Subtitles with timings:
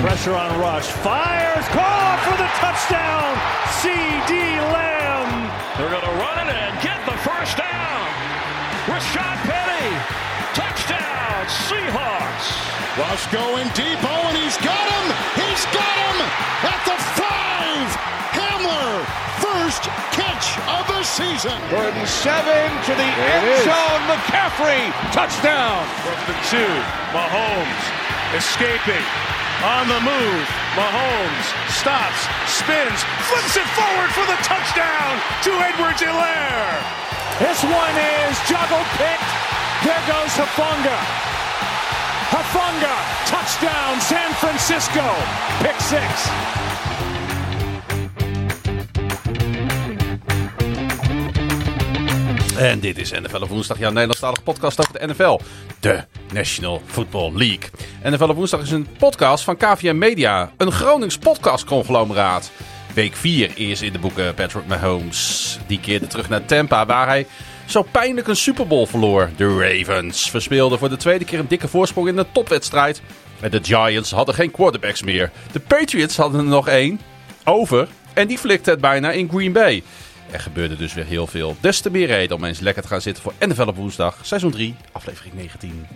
[0.00, 0.86] Pressure on Rush.
[1.02, 1.66] Fires.
[1.68, 3.36] Call for the touchdown.
[3.80, 4.32] C.D.
[4.70, 5.50] Lamb.
[5.76, 8.06] They're going to run it and get the first down.
[8.86, 9.88] Rashad Penny.
[10.54, 12.48] Touchdown, Seahawks.
[12.98, 13.98] Rush going deep.
[14.02, 15.06] Oh, and he's got him.
[15.34, 16.16] He's got him
[16.68, 18.09] at the five.
[19.80, 21.56] Hamler, first catch of the season.
[21.70, 24.02] Third and seven to the end zone.
[24.08, 24.92] McCaffrey.
[25.12, 25.86] Touchdown.
[26.04, 26.72] From the two.
[27.12, 27.84] Mahomes
[28.36, 29.04] escaping.
[29.64, 30.48] On the move.
[30.72, 36.78] Mahomes stops, spins, flips it forward for the touchdown to Edwards Hilaire.
[37.42, 39.32] This one is juggle picked.
[39.82, 40.94] There goes Hafunga.
[42.30, 42.94] Hafunga,
[43.26, 45.02] touchdown, San Francisco.
[45.58, 46.30] Pick six.
[52.60, 55.40] En dit is NFL op woensdag, jouw Nederlandstalige podcast over de NFL,
[55.80, 57.70] de National Football League.
[58.02, 62.50] NFL op woensdag is een podcast van KVM Media, een Gronings podcastconglomeraat.
[62.94, 65.58] Week 4 is in de boeken Patrick Mahomes.
[65.66, 67.26] Die keerde terug naar Tampa, waar hij
[67.66, 69.30] zo pijnlijk een Super Bowl verloor.
[69.36, 73.02] De Ravens verspeelden voor de tweede keer een dikke voorsprong in de topwedstrijd.
[73.40, 75.30] En de Giants hadden geen quarterbacks meer.
[75.52, 77.00] De Patriots hadden er nog één
[77.44, 79.82] over en die flikte het bijna in Green Bay.
[80.32, 81.56] Er gebeurde dus weer heel veel.
[81.60, 84.50] Des te meer reden om eens lekker te gaan zitten voor NFL op woensdag, seizoen
[84.50, 85.86] 3, aflevering 19.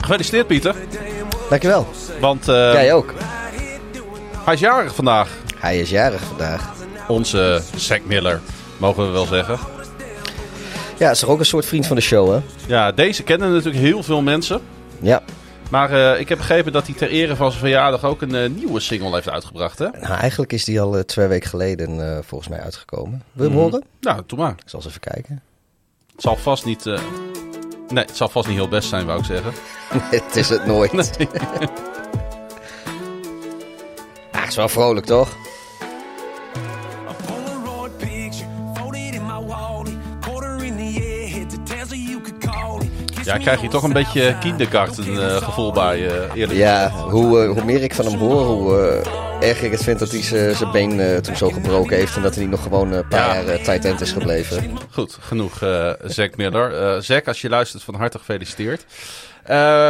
[0.00, 0.74] Gefeliciteerd Pieter,
[1.50, 1.86] Dankjewel.
[2.20, 3.14] want eh, Jij ook.
[4.44, 5.28] hij is jarig vandaag.
[5.56, 6.72] Hij is jarig vandaag.
[7.08, 8.40] Onze Zack Miller,
[8.76, 9.58] mogen we wel zeggen.
[10.98, 12.40] Ja, is toch ook een soort vriend van de show, hè?
[12.66, 14.60] Ja, deze kennen natuurlijk heel veel mensen.
[15.00, 15.22] Ja.
[15.70, 18.48] Maar eh, ik heb begrepen dat hij ter ere van zijn verjaardag ook een eh,
[18.50, 19.78] nieuwe single heeft uitgebracht.
[19.78, 19.88] Hè?
[19.90, 23.22] Nou, eigenlijk is die al eh, twee weken geleden volgens mij uitgekomen.
[23.32, 23.60] Wil je Mhm.
[23.62, 23.84] horen?
[24.00, 24.50] Nou, doe maar.
[24.50, 25.42] Ik zal eens even kijken.
[26.12, 26.84] Het zal vast niet...
[27.88, 29.52] Nee, het zal vast niet heel best zijn, wou ik zeggen.
[30.18, 30.92] het is het nooit.
[34.32, 35.36] ah, is wel vrolijk, toch?
[43.26, 45.04] Ja, ik krijg hier toch een beetje kindergarten
[45.42, 48.78] gevoel bij, eh eerlijk Ja, hoe, eh, hoe meer ik van hem hoor, hoe
[49.40, 52.16] eh, erger ik het vind dat hij zijn been toen zo gebroken heeft.
[52.16, 53.50] En dat hij nog gewoon een paar Ja.
[53.50, 54.70] jaar tight end is gebleven.
[54.90, 57.02] Goed, genoeg eh Zack Miller.
[57.02, 58.84] Zack, als je luistert, van harte gefeliciteerd.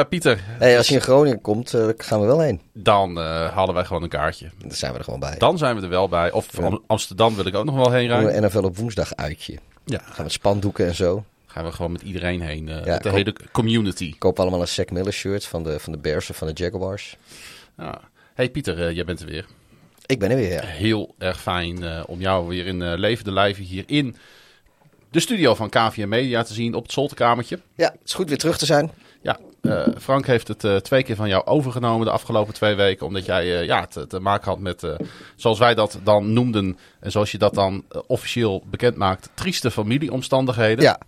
[0.08, 2.60] Pieter, Hey, als hij in Groningen komt, gaan we wel heen.
[2.72, 3.16] dan
[3.54, 4.50] halen wij gewoon een kaartje.
[4.58, 5.34] Dan zijn we er gewoon bij.
[5.38, 6.32] Dan zijn we er wel bij.
[6.32, 8.42] Of Am- Amsterdam wil ik ook nog wel heen rijden.
[8.42, 9.58] NFL op woensdag uitje.
[9.84, 11.24] Ja, Gaan we spandoeken en zo.
[11.56, 12.68] Gaan we gewoon met iedereen heen.
[12.68, 14.14] eh, Ja, met de hele community.
[14.18, 17.16] Koop allemaal een Zack Miller shirt van de, van de Bears of van de Jaguars.
[17.78, 18.00] Ja.
[18.34, 19.46] Hey Pieter, eh, jij bent er weer.
[20.06, 20.64] Ik ben er weer, ja.
[20.64, 24.16] Heel erg fijn eh, om jou weer in levende lijven hier in
[25.10, 27.60] de studio van KVM Media te zien op het zolderkamertje.
[27.74, 28.90] Ja, het is goed weer terug te zijn.
[29.22, 29.38] Ja,
[30.00, 33.06] Frank heeft het twee keer van jou overgenomen de afgelopen twee weken.
[33.06, 34.86] Omdat jij eh, ja, te, te maken had met,
[35.36, 36.78] zoals wij dat dan noemden.
[37.00, 40.84] En zoals je dat dan officieel bekend maakt, trieste familieomstandigheden.
[40.84, 40.98] Ja.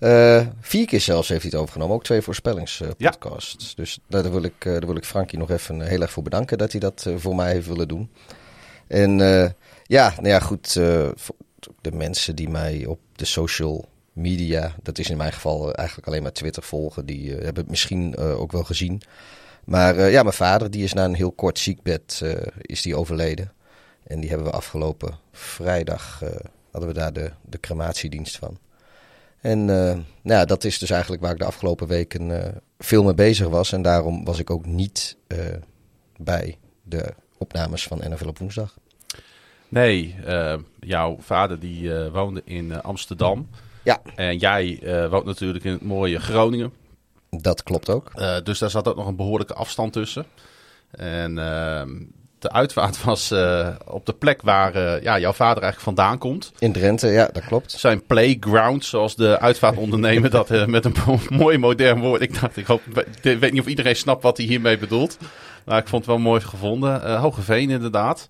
[0.00, 1.94] Eh, vier keer zelfs heeft hij het overgenomen.
[1.94, 3.74] Ook twee voorspellingspodcasts.
[3.74, 6.22] Dus daar wil, ik, eh, daar wil ik Frankie nog even eh, heel erg voor
[6.22, 8.10] bedanken dat hij dat voor mij heeft willen doen.
[8.86, 9.18] En
[9.82, 10.72] ja, nou ja, goed.
[11.80, 16.22] de mensen die mij op de social media, dat is in mijn geval eigenlijk alleen
[16.22, 19.02] maar Twitter volgen, die hebben het misschien ook wel gezien.
[19.64, 22.22] Maar ja, mijn vader die is na een heel kort ziekbed
[22.60, 23.52] is die overleden.
[24.06, 26.22] En die hebben we afgelopen vrijdag,
[26.70, 28.58] hadden we daar de, de crematiedienst van.
[29.40, 33.02] En eh, nou ja, dat is dus eigenlijk waar ik de afgelopen weken eh, veel
[33.02, 33.72] mee bezig was.
[33.72, 35.38] En daarom was ik ook niet eh,
[36.16, 38.74] bij de opnames van NFL op woensdag.
[39.68, 40.16] Nee,
[40.80, 43.48] jouw vader die woonde in Amsterdam.
[43.84, 44.78] Ja, En jij
[45.10, 46.72] woont natuurlijk in het mooie Groningen.
[47.30, 48.12] dat klopt ook.
[48.44, 50.26] Dus daar zat ook nog een behoorlijke afstand tussen.
[50.90, 52.02] En ehm,
[52.40, 56.52] de uitvaart was eh, op de plek waar eh, ja, jouw vader eigenlijk vandaan komt.
[56.58, 57.70] In Drenthe, ja, dat klopt.
[57.72, 62.20] Zijn playground, zoals de uitvaartondernemer dat eh, met een mo- mooi modern woord.
[62.20, 62.82] Ik dacht, ik, hoop,
[63.22, 65.18] ik weet niet of iedereen snapt wat hij hiermee bedoelt.
[65.64, 67.16] Maar ik vond het wel mooi gevonden.
[67.18, 68.28] Hogeveen inderdaad.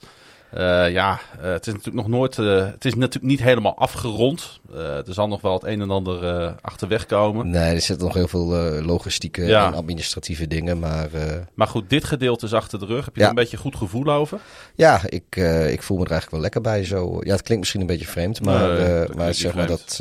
[0.50, 2.38] Eh, ja, eh, het is natuurlijk nog nooit.
[2.38, 4.60] eh, het is natuurlijk niet helemaal afgerond.
[4.74, 7.50] Er zal nog wel het een en ander achterweg komen.
[7.50, 8.46] Nee, er zitten nog heel veel
[8.82, 9.66] logistieke Ja.
[9.66, 10.78] en administratieve dingen.
[10.78, 11.08] Maar
[11.54, 13.04] Maar goed, dit gedeelte is achter de rug.
[13.04, 13.26] Heb je Ja.
[13.26, 14.40] er een beetje goed gevoel over?
[14.74, 15.36] ja, ik,
[15.70, 16.84] ik voel me er eigenlijk wel lekker bij.
[16.84, 17.18] Zo.
[17.20, 18.44] Ja, het klinkt misschien een beetje vreemd.
[18.44, 20.00] Maar, Nee, maar zeg maar dat,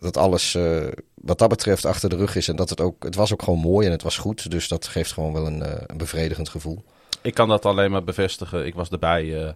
[0.00, 0.56] dat alles
[1.14, 2.48] wat dat betreft achter de rug is.
[2.48, 3.02] En dat het ook.
[3.04, 4.50] Het was ook gewoon mooi en het was goed.
[4.50, 6.84] Dus dat geeft gewoon wel een, een bevredigend gevoel.
[7.22, 8.66] Ik kan dat alleen maar bevestigen.
[8.66, 9.50] Ik was erbij eh,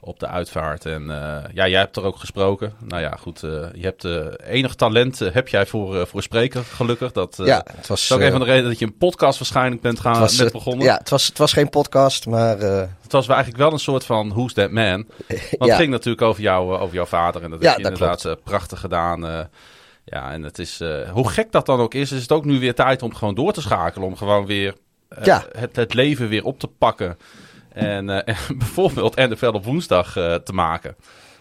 [0.00, 0.86] op de uitvaart.
[0.86, 2.72] En eh, ja, jij hebt er ook gesproken.
[2.84, 3.42] Nou ja, goed.
[3.42, 4.04] eh, je hebt
[4.42, 7.12] enig talent heb jij voor, voor spreken, gelukkig.
[7.12, 8.02] Dat, ja, het was...
[8.02, 10.50] is ook een van de redenen dat je een podcast waarschijnlijk bent gaan was, eh,
[10.50, 10.84] begonnen.
[10.84, 12.58] Ja, het was, het was geen podcast, maar...
[12.58, 14.96] Het was eigenlijk wel een soort van Who's That Man?
[15.26, 15.66] Want ja.
[15.66, 17.42] het ging natuurlijk over, jou, over jouw vader.
[17.42, 19.48] En dat Ja, heb je dat inderdaad prachtig gedaan.
[20.04, 20.80] ja, en het is,
[21.12, 23.52] hoe gek dat dan ook is, is het ook nu weer tijd om gewoon door
[23.52, 24.08] te schakelen.
[24.08, 24.74] Om gewoon weer
[25.22, 25.44] Ja.
[25.56, 27.16] het, het leven weer op te pakken.
[27.72, 30.96] En, eh, en bijvoorbeeld NFL op woensdag eh, te maken.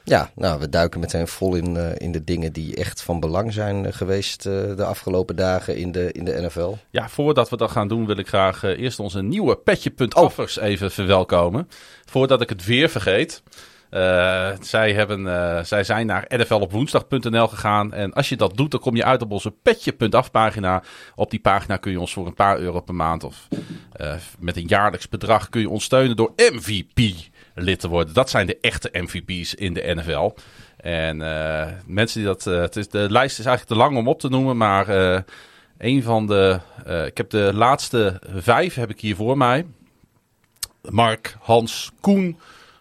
[0.07, 3.53] Ja, nou, we duiken meteen vol in, eh, in de dingen die echt van belang
[3.53, 6.73] zijn eh, geweest eh, de afgelopen dagen in de, in de NFL.
[6.89, 10.91] Ja, voordat we dat gaan doen, wil ik graag eh, eerst onze nieuwe petje.affers even
[10.91, 11.69] verwelkomen.
[12.05, 13.41] Voordat ik het weer vergeet.
[13.89, 17.93] Eh, zij, hebben, eh, zij zijn naar nflopwoensdag.nl gegaan.
[17.93, 20.83] En als je dat doet, dan kom je uit op onze petje.af pagina.
[21.15, 23.47] Op die pagina kun je ons voor een paar euro per maand of
[23.91, 27.15] eh, met een jaarlijks bedrag kun je ons steunen door MVP
[27.55, 28.13] lid te worden.
[28.13, 30.33] Dat zijn de echte MVP's in de NFL.
[30.77, 31.17] En
[31.85, 32.43] mensen die dat.
[32.43, 34.89] het is, de lijst is eigenlijk te lang om op te noemen, maar
[35.77, 36.59] een van de.
[37.05, 39.65] ik heb de laatste vijf heb ik hier voor mij.
[40.89, 42.37] Mark, Hans, Koen,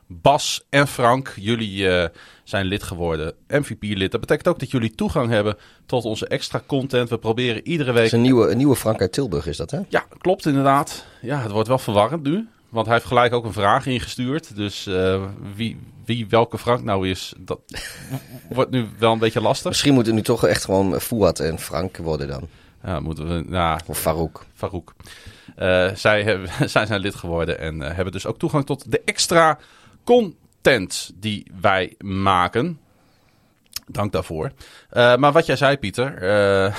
[0.07, 1.33] Bas en Frank.
[1.37, 2.09] Jullie eh,
[2.45, 4.11] zijn lid geworden, MVP-lid.
[4.11, 5.57] Dat betekent ook dat jullie toegang hebben
[5.87, 7.09] tot onze extra content.
[7.09, 9.71] We proberen iedere Het week is een nieuwe, een nieuwe Frank uit Tilburg, is dat
[9.71, 9.81] hè?
[9.89, 11.07] ja, klopt inderdaad.
[11.21, 12.49] Ja, het wordt wel verwarrend nu.
[12.69, 14.57] Want hij heeft gelijk ook een vraag ingestuurd.
[14.57, 15.23] Dus eh,
[15.55, 17.61] wie, wie welke Frank nou is, dat
[18.49, 19.69] wordt nu wel een beetje lastig.
[19.71, 22.49] Misschien moeten nu toch echt gewoon Fouad en Frank worden dan.
[22.85, 23.45] Ja, moeten we...
[23.49, 24.45] Nou, Of Farouk.
[24.55, 24.95] Farouk.
[25.57, 29.59] Eh, zij, hebben, zij zijn lid geworden en hebben dus ook toegang tot de extra
[30.07, 32.81] content die wij maken.
[33.87, 34.51] Dank daarvoor.
[34.91, 36.19] Eh, maar wat jij zei, Pieter.
[36.23, 36.75] eh,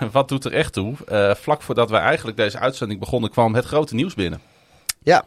[0.12, 0.94] wat doet er echt toe?
[1.06, 4.40] Eh, vlak voordat wij eigenlijk deze uitzending begonnen, kwam het grote nieuws binnen.
[5.02, 5.24] Ja,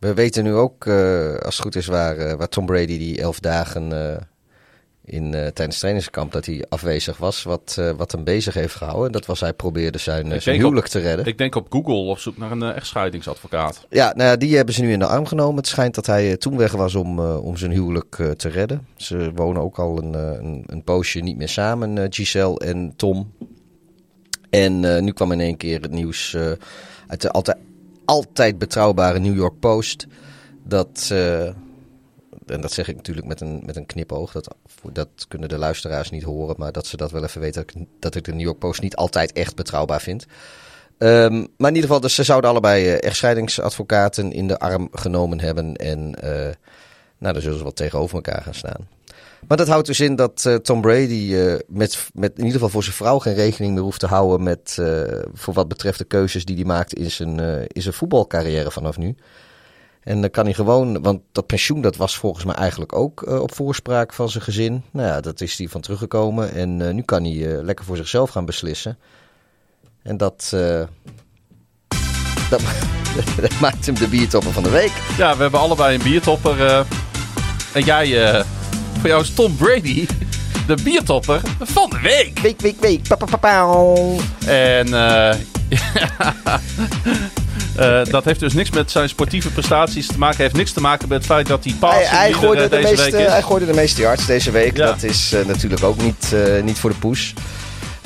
[0.00, 3.92] we weten nu ook, als het goed is, waar, waar Tom Brady die elf dagen
[5.06, 8.74] in, eh, tijdens het trainingskamp dat hij afwezig was, wat, eh, wat hem bezig heeft
[8.74, 9.12] gehouden.
[9.12, 11.26] Dat was hij probeerde zijn, eh, zijn huwelijk te redden.
[11.26, 13.86] Ik denk op Google op zoek naar een eh, echtscheidingsadvocaat.
[13.90, 15.56] Ja, nou ja, die hebben ze nu in de arm genomen.
[15.56, 18.86] Het schijnt dat hij toen weg was om, om zijn huwelijk te redden.
[18.96, 23.32] Ze wonen ook al een, een, een poosje niet meer samen, Giselle en Tom.
[24.50, 26.36] En nu kwam in één keer het nieuws
[27.06, 27.56] uit de altijd,
[28.04, 30.06] altijd betrouwbare New York Post.
[30.64, 31.14] Dat,
[32.46, 34.32] en dat zeg ik natuurlijk met een, met een knipoog.
[34.32, 34.54] Dat,
[34.92, 36.54] dat kunnen de luisteraars niet horen.
[36.58, 37.64] Maar dat ze dat wel even weten.
[37.98, 40.26] Dat ik, de New York Post niet altijd echt betrouwbaar vind.
[40.98, 45.40] Ehm, maar in ieder geval, dus ze zouden allebei eh, echtscheidingsadvocaten in de arm genomen
[45.40, 45.76] hebben.
[45.76, 46.54] En eh,
[47.18, 48.88] nou, daar zullen ze wat tegenover elkaar gaan staan.
[49.48, 51.36] Maar dat houdt dus in dat eh, Tom Brady
[51.68, 54.78] met, met in ieder geval voor zijn vrouw geen rekening meer hoeft te houden met
[55.32, 59.16] voor wat betreft de keuzes die hij maakt in zijn, in zijn voetbalcarrière vanaf nu.
[60.06, 63.40] En dan kan hij gewoon, want dat pensioen dat was volgens mij eigenlijk ook eh,
[63.40, 64.82] op voorspraak van zijn gezin.
[64.90, 67.96] Nou ja, dat is hij van teruggekomen en eh, nu kan hij eh, lekker voor
[67.96, 68.98] zichzelf gaan beslissen.
[70.02, 70.82] En dat, eh,
[72.50, 72.60] dat,
[73.40, 74.92] dat maakt hem de biertopper van de week.
[75.16, 76.86] Ja, we hebben allebei een biertopper.
[77.72, 78.44] en jij, eh,
[78.98, 80.06] voor jou is Tom Brady
[80.66, 82.38] de biertopper van de week.
[82.38, 83.08] Week, week, week.
[83.08, 83.86] Pa, pa, pa.
[84.46, 84.88] En
[87.78, 90.36] eh, dat heeft dus niks met zijn sportieve prestaties te maken.
[90.42, 92.68] Heeft niks te maken met het feit dat hij Hij, passing hij, leader, gooide de
[92.68, 93.32] deze meeste, week is.
[93.32, 94.76] hij gooide de meeste yards deze week.
[94.76, 94.86] Ja.
[94.86, 97.34] Dat is eh, natuurlijk ook niet, eh, niet voor de poes.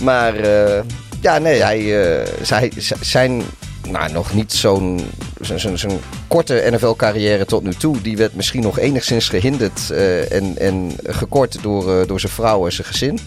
[0.03, 0.35] Maar
[1.21, 1.81] ja, nee, hij,
[2.43, 3.43] zij, zijn
[3.89, 5.01] nou, nog niet zo'n
[5.41, 8.01] zo'n- korte NFL-carrière tot nu toe.
[8.01, 12.73] Die werd misschien nog enigszins gehinderd eh, en, en gekort door, door zijn vrouw en
[12.73, 13.19] zijn gezin.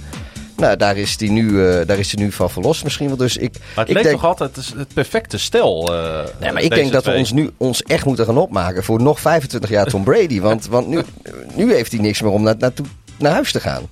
[0.57, 3.17] Nou, daar is hij nu, eh, daar is hij nu van verlost misschien wel.
[3.17, 5.93] Dus ik, Maar het ik leek denk, toch altijd het, het perfecte stel.
[5.95, 9.01] eh, Nee, maar ik denk dat we ons nu ons echt moeten gaan opmaken voor
[9.01, 10.39] nog 25 jaar Tom Brady.
[10.49, 11.01] Want, want nu,
[11.55, 12.85] nu heeft hij niks meer om naar, naartoe,
[13.17, 13.83] naar huis te gaan.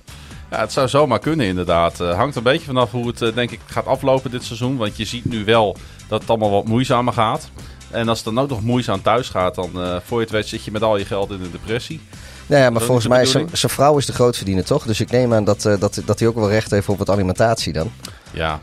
[0.50, 2.00] Ja, het zou zomaar kunnen inderdaad.
[2.00, 4.76] Eh, hangt een beetje vanaf hoe het denk ik gaat aflopen dit seizoen.
[4.76, 5.76] Want je ziet nu wel
[6.08, 7.50] dat het allemaal wat moeizamer gaat.
[7.90, 9.70] En als het dan ook nog moeizaam thuis gaat, dan
[10.04, 12.00] voor je het weet zit je met al je geld in de depressie.
[12.46, 14.84] Nou ja, maar volgens mij is zijn, vrouw is de grootverdiener toch?
[14.84, 17.10] Dus ik neem aan dat, eh, dat, dat hij ook wel recht heeft op wat
[17.10, 17.92] alimentatie dan.
[18.32, 18.60] Ja.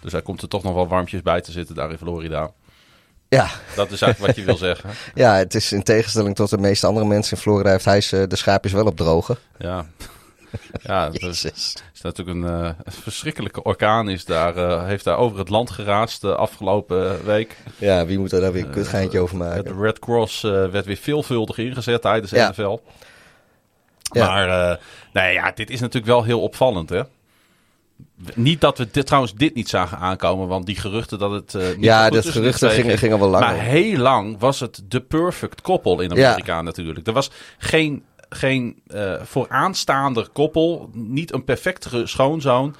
[0.00, 2.50] Dus hij komt er toch nog wel warmpjes bij te zitten daar in Florida.
[3.28, 4.90] Ja, Dat is eigenlijk wat je wil zeggen.
[5.14, 8.36] ja, het is in tegenstelling tot de meeste andere mensen in Florida heeft hij de
[8.36, 9.36] schaapjes wel op drogen.
[9.58, 9.86] Ja.
[10.82, 15.16] Ja, dat is, is natuurlijk een, eh, een verschrikkelijke orkaan is daar, eh, heeft daar
[15.16, 17.56] over het land geraast de afgelopen week.
[17.78, 19.80] Ja, wie moet er daar weer een kutgeintje over De maken?
[19.80, 22.48] Red Cross eh, werd weer veelvuldig ingezet tijdens de Ja.
[22.50, 22.78] NFL.
[24.12, 24.26] Ja.
[24.26, 24.76] Maar eh,
[25.12, 27.02] nee, ja, dit is natuurlijk wel heel opvallend, hè?
[28.34, 31.54] Niet dat we dit, trouwens dit niet zagen aankomen, want die geruchten dat het.
[31.54, 32.98] eh, niet Ja, dat geruchten gingen- ging.
[32.98, 33.46] gingen wel langer.
[33.48, 37.06] Maar heel lang was het de perfect koppel in Amerika natuurlijk.
[37.06, 42.74] Er was geen, geen eh, vooraanstaander koppel, niet een perfectere schoonzoon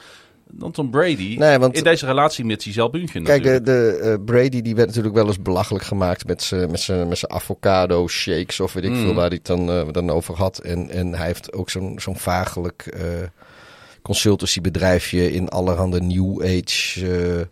[0.50, 1.36] dan Tom Brady.
[1.38, 4.02] Nee, want- in deze relatie met Giselle Bündchen Kijk, de, natuurlijk.
[4.02, 7.18] de, eh, Brady die werd natuurlijk wel eens belachelijk gemaakt met zijn met zijn- met
[7.18, 9.00] zijn avocado shakes of weet ik Mm.
[9.02, 10.58] veel waar hij het dan, eh, dan over had.
[10.58, 13.02] En, en hij heeft ook zo'n zo'n vagelijk eh
[14.02, 17.48] consultancybedrijfje in allerhande new age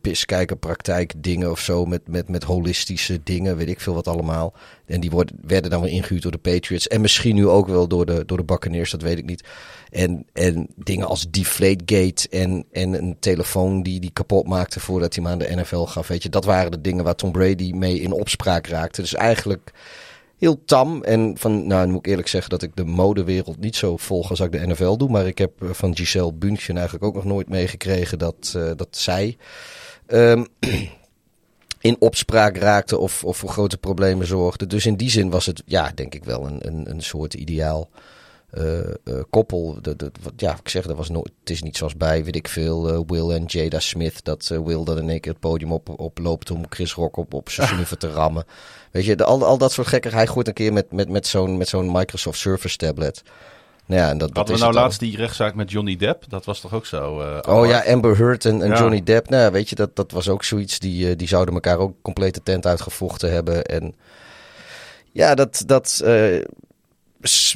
[0.00, 4.54] piskijkerpraktijk dingen of zo met, met, met holistische dingen, weet ik veel wat allemaal.
[4.86, 7.88] En die worden, werden dan weer ingehuurd door de Patriots en misschien nu ook wel
[7.88, 9.44] door de, door de Buccaneers, dat weet ik niet.
[9.90, 15.24] En, en dingen als Deflategate en, en een telefoon die die kapot maakte voordat hij
[15.24, 16.08] hem aan de NFL gaf.
[16.08, 19.00] Weet je, dat waren de dingen waar Tom Brady mee in opspraak raakte.
[19.00, 19.72] Dus eigenlijk
[20.40, 21.02] heel tam.
[21.02, 24.40] En van, nou, moet ik eerlijk zeggen dat ik de modewereld niet zo volg als
[24.40, 25.08] ik de NFL doe.
[25.08, 28.88] Maar ik heb eh, van Giselle Bündchen eigenlijk ook nog nooit meegekregen dat, eh, dat
[28.90, 29.36] zij
[30.06, 30.44] ehm,
[31.80, 34.66] in opspraak raakte of, of voor grote problemen zorgde.
[34.66, 37.88] Dus in die zin was het, ja, denk ik wel een, een, een soort ideaal
[38.50, 38.94] eh, eh,
[39.30, 39.78] koppel.
[39.82, 42.36] De, de, wat, ja, ik zeg, dat was nooit, het is niet zoals bij, weet
[42.36, 44.24] ik veel, eh, Will en Jada Smith.
[44.24, 47.48] Dat Will dan in één keer het podium op, oploopt om Chris Rock op, op
[47.98, 48.44] te rammen.
[48.90, 50.12] Weet je, de, al, al dat soort gekker.
[50.12, 53.22] Hij gooit een keer met, met, met zo'n met zo'n Microsoft Surface tablet.
[53.86, 56.24] Nou ja, en dat, dat Hadden is we nou laatst die rechtszaak met Johnny Depp?
[56.28, 57.22] Dat was toch ook zo?
[57.48, 58.78] Oh ja, Amber Heard en, en Ja.
[58.78, 59.28] Johnny Depp.
[59.28, 60.78] Nou, ja, weet je, dat, dat was ook zoiets.
[60.78, 63.64] Die, die zouden elkaar ook compleet de tent uitgevochten hebben.
[63.64, 63.94] En
[65.12, 65.62] ja, dat.
[65.66, 66.02] dat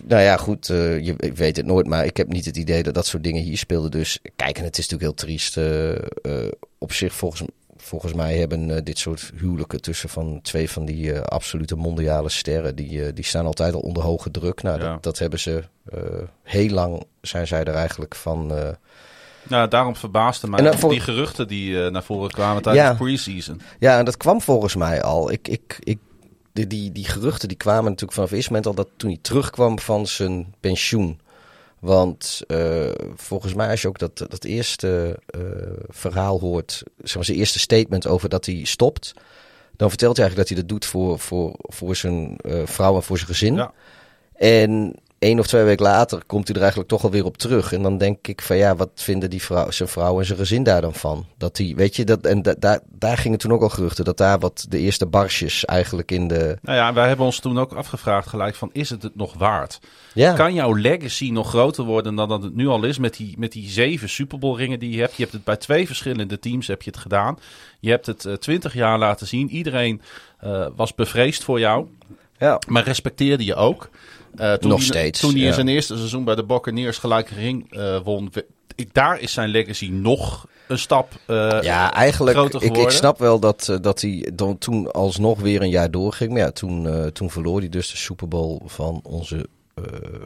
[0.04, 2.83] nou ja, goed, eh, je, ik weet het nooit, maar ik heb niet het idee
[2.83, 3.90] dat dat soort dingen hier speelden.
[3.90, 5.56] Dus kijk, en het is natuurlijk heel triest.
[5.56, 7.42] eh, eh, op zich, volgens,
[7.76, 13.12] volgens mij hebben dit soort huwelijken tussen van twee van die absolute mondiale sterren, die,
[13.12, 14.62] die staan altijd al onder hoge druk.
[14.62, 14.92] Nou, Ja.
[14.92, 15.62] dat, dat hebben ze
[16.42, 18.52] heel lang, zijn zij er eigenlijk van.
[19.49, 22.90] Nou, daarom verbaasde mij dan die geruchten die naar voren kwamen tijdens Ja.
[22.90, 23.61] de preseason.
[23.78, 25.30] Ja, en dat kwam volgens mij al.
[25.33, 25.99] Ik, ik, ik,
[26.54, 29.18] die, die, die geruchten die kwamen natuurlijk vanaf het eerste moment al dat toen hij
[29.23, 31.20] terugkwam van zijn pensioen.
[31.78, 35.40] Want eh, volgens mij als je ook dat, dat eerste eh,
[35.88, 39.14] verhaal hoort, zeg maar zijn eerste statement over dat hij stopt.
[39.76, 43.02] Dan vertelt hij eigenlijk dat hij dat doet voor, voor, voor zijn eh, vrouw en
[43.02, 43.54] voor zijn gezin.
[43.54, 43.73] Ja.
[44.34, 44.94] En
[45.25, 47.73] één of twee weken later komt hij er eigenlijk toch alweer op terug.
[47.73, 50.62] En dan denk ik van ja, wat vinden die vrouw, zijn vrouw en zijn gezin
[50.62, 51.26] daar dan van?
[51.38, 54.16] Dat die, weet je, dat, en da, daar, daar gingen toen ook al geruchten dat
[54.16, 56.59] daar wat de eerste barsjes eigenlijk in de.
[56.62, 59.81] Nou ja, wij hebben ons toen ook afgevraagd gelijk van, is het het nog waard?
[60.14, 63.35] Ja, Kan jouw legacy nog groter worden dan dat het nu al is met die,
[63.38, 65.16] met die zeven Super Bowl ringen die je hebt?
[65.16, 67.38] Je hebt het bij twee verschillende teams heb je het gedaan.
[67.81, 69.50] Je hebt het twintig jaar laten zien.
[69.50, 70.00] Iedereen
[70.38, 71.87] eh, was bevreesd voor jou,
[72.38, 72.59] ja.
[72.69, 73.90] maar respecteerde je ook.
[74.36, 77.28] Eh, toen Nog hij- steeds, Toen hij in zijn eerste seizoen bij de Buccaneers gelijk
[77.28, 78.32] ring eh, won.
[78.74, 83.78] Ik, daar is zijn legacy nog een stap eh, Ja, eigenlijk, ik, snap wel dat,
[83.80, 86.30] dat hij dan toen alsnog weer een jaar doorging.
[86.30, 89.46] Maar ja, toen, toen verloor hij dus de Super Bowl van onze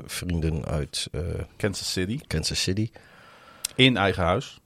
[0.07, 1.09] vrienden uit
[1.57, 2.19] Kansas City.
[2.27, 2.91] Kansas City.
[3.75, 4.59] In eigen huis.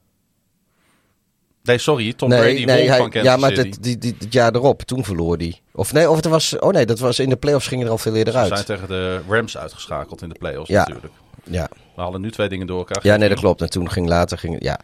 [1.63, 2.13] Nee, sorry.
[2.13, 5.05] Tom Brady won hij- van Kansas ja, maar dit, die, die, het jaar erop, toen
[5.05, 5.61] verloor hij.
[5.73, 7.99] Of nee, of het was, oh nee, dat was in de playoffs ging er al
[7.99, 8.67] veel eerder Ze zijn uit.
[8.67, 10.79] tegen de Rams uitgeschakeld in de playoffs Ja.
[10.79, 11.13] natuurlijk.
[11.45, 11.69] Ja.
[11.97, 13.07] We hadden nu twee dingen door elkaar.
[13.07, 13.61] ja, nee, dat klopt.
[13.61, 14.79] En toen ging later, ging, ja.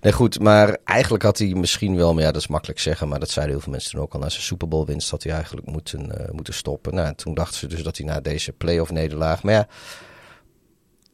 [0.00, 3.18] Nee, goed, maar eigenlijk had hij misschien wel, maar ja, dat is makkelijk zeggen, maar
[3.18, 4.20] dat zeiden heel veel mensen toen ook al.
[4.20, 6.94] Na zijn Super Bowl winst had hij eigenlijk moeten, eh, moeten stoppen.
[6.94, 9.66] Nou, en toen dachten ze dus dat hij na deze playoff nederlaag, maar ja,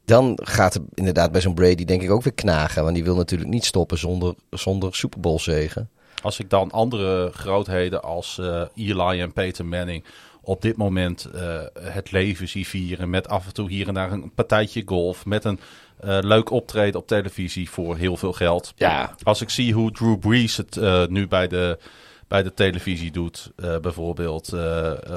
[0.05, 2.83] dan gaat het inderdaad bij zo'n Brady denk ik ook weer knagen.
[2.83, 5.91] Want die wil natuurlijk niet stoppen zonder, zonder Super Bowl zegen.
[6.23, 10.05] Als ik dan andere grootheden als eh, Eli en Peter Manning
[10.43, 13.11] op dit moment eh, het leven zie vieren.
[13.11, 15.27] Met af en toe hier en daar een partijtje golf.
[15.27, 15.61] Met een
[16.01, 18.73] eh, leuk optreden op televisie voor heel veel geld.
[18.77, 19.15] Ja.
[19.23, 21.79] Als ik zie hoe Drew Brees het nu bij de,
[22.33, 24.53] bij de televisie doet, eh, bijvoorbeeld.
[24.53, 24.59] eh,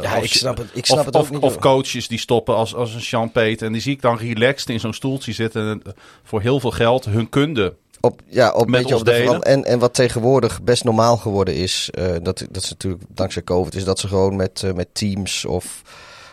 [0.02, 2.20] Ja, als ik snap het- ik snap of, het ook of, niet, Of coaches die
[2.20, 3.68] stoppen als, als een Sean Payton.
[3.68, 5.68] En die zie ik dan relaxed in zo'n stoeltje zitten.
[5.70, 5.92] En, eh,
[6.24, 9.80] voor heel veel geld hun kunde Op, ja, op, Met beetje op de en, en
[9.80, 14.00] wat tegenwoordig best normaal geworden is, eh, dat, dat is natuurlijk dankzij COVID, is dat
[14.00, 15.82] ze gewoon met, eh, met Teams of,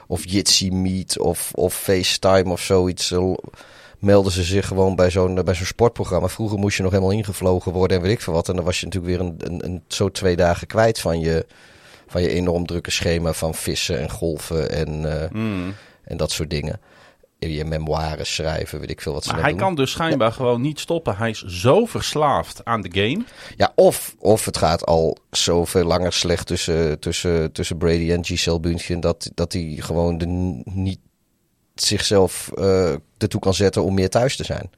[0.07, 3.33] of Jitsi Meet of, of FaceTime of zoiets, eh,
[4.03, 6.29] melden ze zich gewoon bij zo'n bij zo'n sportprogramma.
[6.29, 8.49] Vroeger moest je nog helemaal ingevlogen worden en weet ik veel wat.
[8.49, 11.47] En dan was je natuurlijk weer een, een, een, zo twee dagen kwijt van je,
[12.07, 15.75] van je enorm drukke schema van vissen en golfen en, eh, Mm.
[16.05, 16.81] en dat soort dingen.
[17.39, 19.59] Je memoires schrijven, weet ik veel wat ze Maar hij doen.
[19.59, 21.17] kan dus schijnbaar gewoon niet stoppen.
[21.17, 23.25] Hij is zo verslaafd aan de game.
[23.57, 28.61] Ja, of, of het gaat al zoveel langer slecht tussen, tussen, tussen Brady en Giselle
[28.61, 29.01] Bündchen...
[29.01, 30.27] dat, dat hij gewoon de,
[30.65, 30.99] niet
[31.83, 34.71] zichzelf eh ertoe kan zetten om meer thuis te zijn.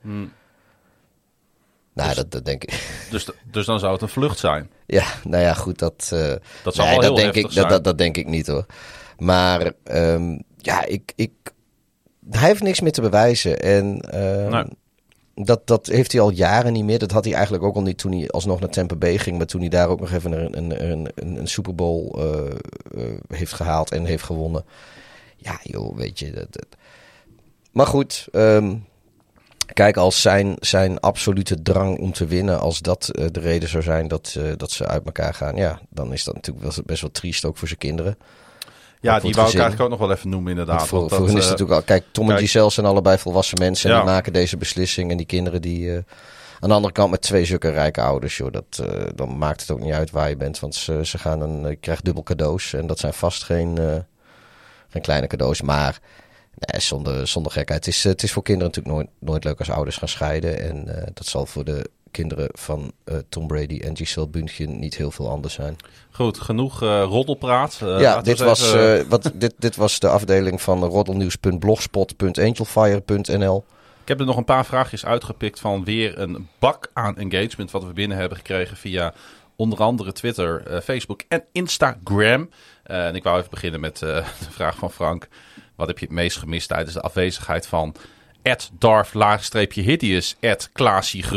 [1.95, 2.93] Nou, dat, dat denk ik.
[3.11, 4.71] Dus, dus dan zou het een vlucht zijn.
[4.87, 6.11] Ja, nou ja, goed, dat...
[6.13, 6.33] eh,
[6.65, 7.63] Dat zou nee, wel dat heel denk ik, zijn.
[7.65, 8.67] dat, dat, dat denk ik niet hoor.
[9.19, 11.31] Maar ehm, ja, ik, ik,
[12.31, 13.61] hij heeft niks meer te bewijzen.
[13.61, 14.65] En ehm, Nee.
[15.47, 16.99] dat, dat heeft hij al jaren niet meer.
[16.99, 19.37] Dat had hij eigenlijk ook al niet toen hij alsnog naar Tampa Bay ging.
[19.37, 23.05] Maar toen hij daar ook nog even een, een, een, een, een Super Bowl eh,
[23.29, 24.65] heeft gehaald en heeft gewonnen.
[25.37, 26.31] Ja, joh, weet je.
[26.31, 26.67] Dat, dat-
[27.75, 28.75] Maar goed, ehm,
[29.73, 33.83] kijk, als zijn, zijn absolute drang om te winnen, als dat eh, de reden zou
[33.83, 37.00] zijn dat, eh, dat ze uit elkaar gaan, ja, dan is dat natuurlijk wel, best
[37.00, 38.16] wel triest ook voor zijn kinderen.
[39.00, 40.76] Ja, die wou ik eigenlijk ook nog wel even noemen inderdaad.
[40.76, 41.97] Want voor, want voor dat, is eh, het natuurlijk al.
[41.97, 43.90] Kijk, Tom en Giselle zijn allebei volwassen mensen.
[43.90, 44.02] En Ja.
[44.02, 45.11] die maken deze beslissing.
[45.11, 45.90] En die kinderen die.
[45.97, 46.02] eh,
[46.61, 48.52] aan de andere kant met twee zulke rijke ouders, joh.
[48.52, 50.61] Dat, eh, dan maakt het ook niet uit waar je bent.
[50.61, 51.69] Want ze, ze gaan een.
[51.69, 52.73] Je krijgt dubbel cadeaus.
[52.73, 53.97] En dat zijn vast geen, eh,
[54.88, 55.62] geen kleine cadeaus.
[55.62, 55.99] Maar.
[56.59, 57.85] Nee, zonder, zonder gekheid.
[57.85, 60.61] Het is, het is voor kinderen natuurlijk nooit, nooit leuk als ouders gaan scheiden.
[60.61, 64.97] En eh, dat zal voor de kinderen van eh, Tom Brady en Giselle Bündchen niet
[64.97, 65.77] heel veel anders zijn.
[66.11, 67.79] Goed, genoeg eh, roddelpraat.
[67.83, 73.65] Eh, ja, dit was, even- eh, wat, dit, dit was de afdeling van roddelnieuws.blogspot.angelfire.nl.
[74.03, 77.85] Ik heb er nog een paar vraagjes uitgepikt van weer een bak aan engagement wat
[77.85, 79.15] we binnen hebben gekregen via
[79.57, 82.51] onder andere Twitter, eh, Facebook en Instagram.
[82.83, 84.09] Eh, en ik wou even beginnen met eh,
[84.45, 85.29] de vraag van Frank.
[85.76, 87.95] Wat heb je het meest gemist tijdens de afwezigheid van
[88.78, 90.37] Darf laagstreepje Hideous,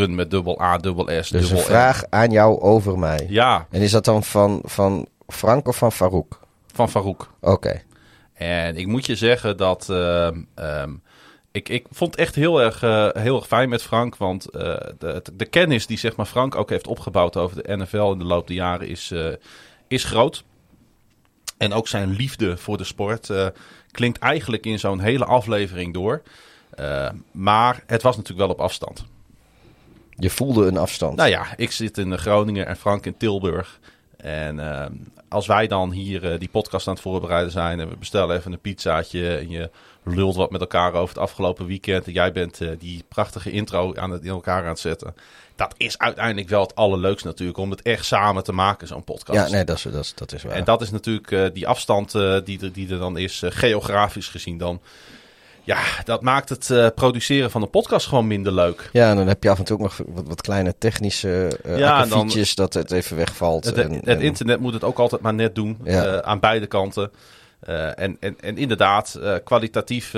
[0.10, 3.26] met dubbel A, dubbel S, Dus een dubbel vraag aan jou over mij.
[3.30, 6.40] Ja, En is dat dan van, van Frank of van Farouk?
[6.78, 7.30] van Farouk.
[7.42, 7.82] Oké.
[8.34, 10.94] En ik moet je zeggen dat ehm, ehm,
[11.52, 14.18] ik, ik vond het echt heel erg, eh, heel erg fijn met Frank.
[14.18, 18.12] Want eh, de, de kennis die zeg maar, Frank ook heeft opgebouwd over de NFL
[18.12, 19.28] in de loop der jaren is, eh,
[19.88, 20.44] is groot.
[21.58, 23.48] En ook zijn liefde voor de sport eh,
[23.92, 26.22] klinkt eigenlijk in zo'n hele aflevering door.
[26.70, 29.06] Eh, maar het was natuurlijk wel op afstand.
[30.10, 31.16] Je voelde een afstand.
[31.16, 33.80] Nou ja, ik zit in Groningen en Frank in Tilburg.
[34.18, 34.94] En ehm,
[35.30, 38.52] als wij dan hier eh, die podcast aan het voorbereiden zijn en we bestellen even
[38.52, 39.70] een pizzaatje en je
[40.04, 43.96] lult wat met elkaar over het afgelopen weekend en jij bent eh, die prachtige intro
[43.96, 45.16] aan het in elkaar aan het zetten.
[45.58, 49.40] Dat is uiteindelijk wel het allerleukste natuurlijk, om het echt samen te maken, zo'n podcast.
[49.50, 50.54] ja, nee, dat is, dat is, dat is waar.
[50.54, 53.52] En dat is natuurlijk eh, die afstand eh, die, er, die er dan is, eh,
[53.54, 54.82] geografisch gezien dan.
[55.64, 58.90] Ja, dat maakt het produceren van een podcast gewoon minder leuk.
[58.94, 61.78] Ja, en dan heb je af en toe ook nog wat, wat kleine technische uh,
[61.78, 63.66] Ja, dan- dat het even wegvalt.
[63.66, 65.78] Het, en, het en- internet moet het ook altijd maar net doen.
[65.84, 66.22] Ja.
[66.22, 67.12] aan beide kanten.
[67.60, 70.12] En, en, en inderdaad, kwalitatief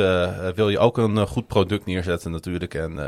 [0.55, 2.73] wil je ook een goed product neerzetten natuurlijk.
[2.73, 2.99] En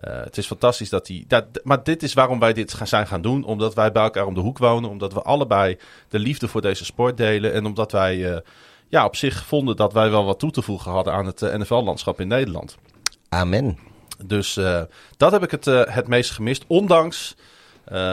[0.00, 1.24] eh, het is fantastisch dat die...
[1.28, 3.44] Dat, maar dit is waarom wij dit zijn gaan doen.
[3.44, 4.90] Omdat wij bij elkaar om de hoek wonen.
[4.90, 7.52] Omdat we allebei de liefde voor deze sport delen.
[7.52, 8.40] En omdat wij eh,
[8.88, 11.58] ja, op zich vonden dat wij wel wat toe te voegen hadden aan het eh,
[11.58, 12.76] NFL-landschap in Nederland.
[13.28, 13.78] Amen.
[14.24, 14.60] Dus
[15.16, 16.64] dat heb ik het, het meest gemist.
[16.66, 17.34] Ondanks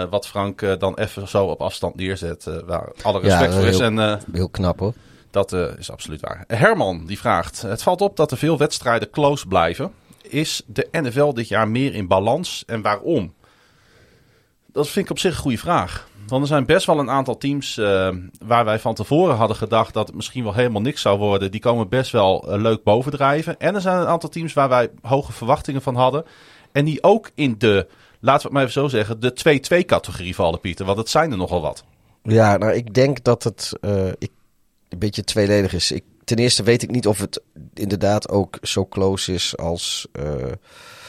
[0.10, 2.62] wat Frank dan even zo op afstand neerzet.
[2.66, 3.78] waar alle respect Ja, voor is.
[3.80, 4.94] heel- En Heel knap hoor.
[5.32, 6.44] dat is absoluut waar.
[6.48, 9.92] Herman die vraagt: Het valt op dat er veel wedstrijden close blijven.
[10.30, 13.34] Is de NFL dit jaar meer in balans en waarom?
[14.72, 16.08] Dat vind ik op zich een goede vraag.
[16.28, 18.10] Want er zijn best wel een aantal teams eh,
[18.46, 21.52] waar wij van tevoren hadden gedacht dat het misschien wel helemaal niks zou worden.
[21.52, 23.60] Die komen best wel eh, leuk bovendrijven.
[23.60, 26.26] En er zijn een aantal teams waar wij hoge verwachtingen van hadden.
[26.72, 27.88] En die ook in de,
[28.20, 30.86] laten we het maar even zo zeggen, de 2-2 categorie vallen, Pieter.
[30.86, 31.84] Want het zijn er nogal wat.
[32.24, 34.32] Ja, nou ik denk dat het eh, ik,
[34.90, 35.92] een beetje tweeledig is.
[35.92, 37.42] Ik, ten eerste weet ik niet of het
[37.74, 40.08] inderdaad ook zo close is als...
[40.12, 40.52] eh,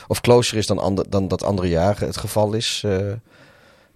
[0.09, 2.83] of closer is dan, ander, dan dat andere jaren het geval is.
[2.85, 3.13] eh,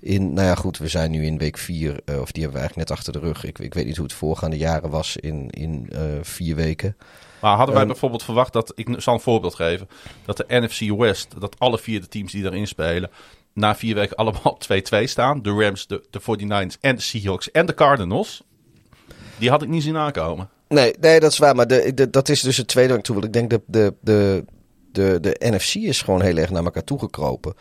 [0.00, 2.66] in, nou ja, goed, we zijn nu in week vier, eh, of die hebben we
[2.66, 3.44] eigenlijk net achter de rug.
[3.44, 5.90] Ik, ik weet niet hoe het voorgaande jaren was in, in
[6.22, 6.96] vier weken.
[7.40, 9.88] Maar hadden wij Ehm, bijvoorbeeld verwacht dat, ik zal een voorbeeld geven,
[10.24, 13.10] dat de NFC West, dat alle vier de teams die daarin spelen,
[13.52, 15.42] na vier weken allemaal op 2-2 staan.
[15.42, 18.42] De Rams, de, de 49ers en de Seahawks en de Cardinals.
[19.38, 20.48] Die had ik niet zien aankomen.
[20.74, 21.54] Nee, nee, dat is waar.
[21.54, 23.24] Maar de, dat is dus het tweede wat ik toe wil.
[23.24, 24.44] Ik denk dat de, de,
[24.92, 27.54] de, de NFC is gewoon heel erg naar elkaar toegekropen.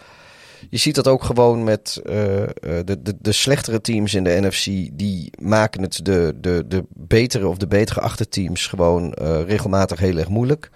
[0.69, 4.39] Je ziet dat ook gewoon met eh, eh, de, de, de slechtere teams in de
[4.41, 4.65] NFC.
[4.97, 10.17] Die maken het de, de, de betere of de betere achterteams gewoon eh, regelmatig heel
[10.17, 10.69] erg moeilijk.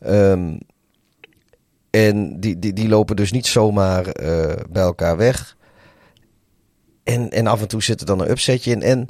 [0.00, 0.58] Ehm,
[1.90, 4.02] en die, die, die lopen dus niet zomaar
[4.70, 5.56] bij elkaar weg.
[7.04, 8.82] En, en af en toe zit er dan een upsetje in.
[8.82, 9.08] En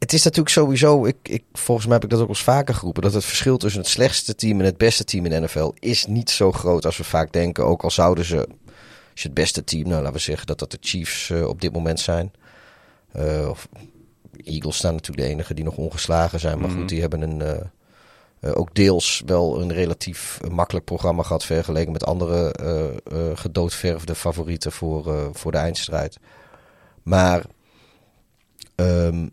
[0.00, 2.74] het is natuurlijk sowieso, ik, ik, volgens mij heb ik dat ook al eens vaker
[2.74, 5.70] geroepen, dat het verschil tussen het slechtste team en het beste team in de NFL
[5.78, 7.64] is niet zo groot als we vaak denken.
[7.64, 8.36] Ook al zouden ze,
[9.10, 11.60] als je het beste team, nou laten we zeggen dat dat de Chiefs eh, op
[11.60, 12.32] dit moment zijn.
[13.12, 13.68] Eh, of
[14.44, 17.40] Eagles staan natuurlijk de enige die nog ongeslagen zijn, maar goed, die hebben een,
[18.40, 22.52] eh, ook deels wel een relatief makkelijk programma gehad vergeleken met andere
[23.34, 26.18] gedoodverfde favorieten voor, voor de eindstrijd.
[27.02, 27.44] Maar
[28.74, 29.26] ehm,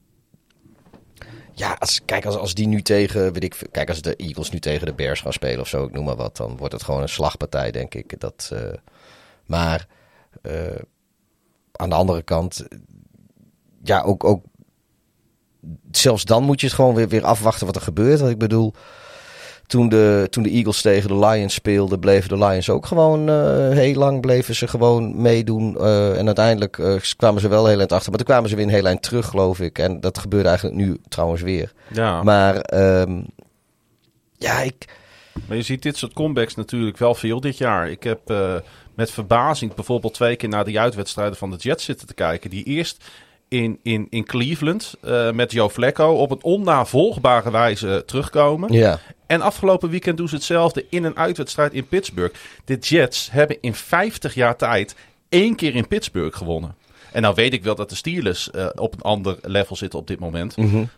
[1.57, 4.59] ja, als, kijk, als, als die nu tegen, weet ik, kijk, als de Eagles nu
[4.59, 7.01] tegen de Bears gaan spelen of zo, ik noem maar wat, dan wordt het gewoon
[7.01, 8.19] een slagpartij, denk ik.
[8.19, 8.73] Dat, eh,
[9.45, 9.87] maar
[10.41, 10.81] eh,
[11.71, 12.67] aan de andere kant,
[13.83, 14.43] ja, ook, ook
[15.91, 18.19] zelfs dan moet je het gewoon weer, weer afwachten wat er gebeurt.
[18.19, 18.73] Want ik bedoel,
[19.67, 23.69] toen de, toen de Eagles tegen de Lions speelden, bleven de Lions ook gewoon eh,
[23.69, 25.77] heel lang bleven ze gewoon meedoen.
[25.77, 28.09] eh, en uiteindelijk eh, kwamen ze wel heel eind achter.
[28.09, 29.79] Maar toen kwamen ze weer een heel eind terug, geloof ik.
[29.79, 31.73] En dat gebeurde eigenlijk nu trouwens weer.
[31.93, 32.23] Ja.
[32.23, 33.21] Maar ehm,
[34.37, 34.85] ja, ik,
[35.47, 37.89] Maar je ziet dit soort comebacks natuurlijk wel veel dit jaar.
[37.89, 38.19] Ik heb
[38.95, 42.49] met verbazing bijvoorbeeld twee keer naar de uitwedstrijden van de Jets zitten te kijken.
[42.49, 43.03] Die eerst
[43.47, 48.73] in, in, in Cleveland eh, met Joe Flacco op een onnavolgbare wijze terugkomen.
[48.73, 48.99] ja.
[49.27, 52.35] En afgelopen weekend doen ze hetzelfde in een uitwedstrijd in Pittsburgh.
[52.65, 54.95] De Jets hebben in 50 jaar tijd
[55.29, 56.75] één keer in Pittsburgh gewonnen.
[57.11, 60.07] En nou weet ik wel dat de Steelers eh, op een ander level zitten op
[60.07, 60.55] dit moment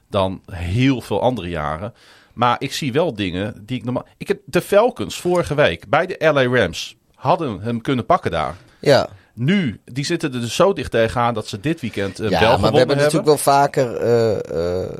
[0.10, 1.94] dan heel veel andere jaren.
[2.34, 4.06] Maar ik zie wel dingen die ik normaal...
[4.18, 8.56] Ik heb de Falcons vorige week bij de LA Rams hadden hem kunnen pakken daar.
[8.80, 9.10] ja.
[9.42, 12.50] Nu, die zitten er dus zo dicht tegenaan dat ze dit weekend uh, Ja, wel
[12.50, 13.22] maar gewonnen we hebben hebben.
[13.22, 13.96] natuurlijk wel vaker.
[13.96, 14.98] eh, eh,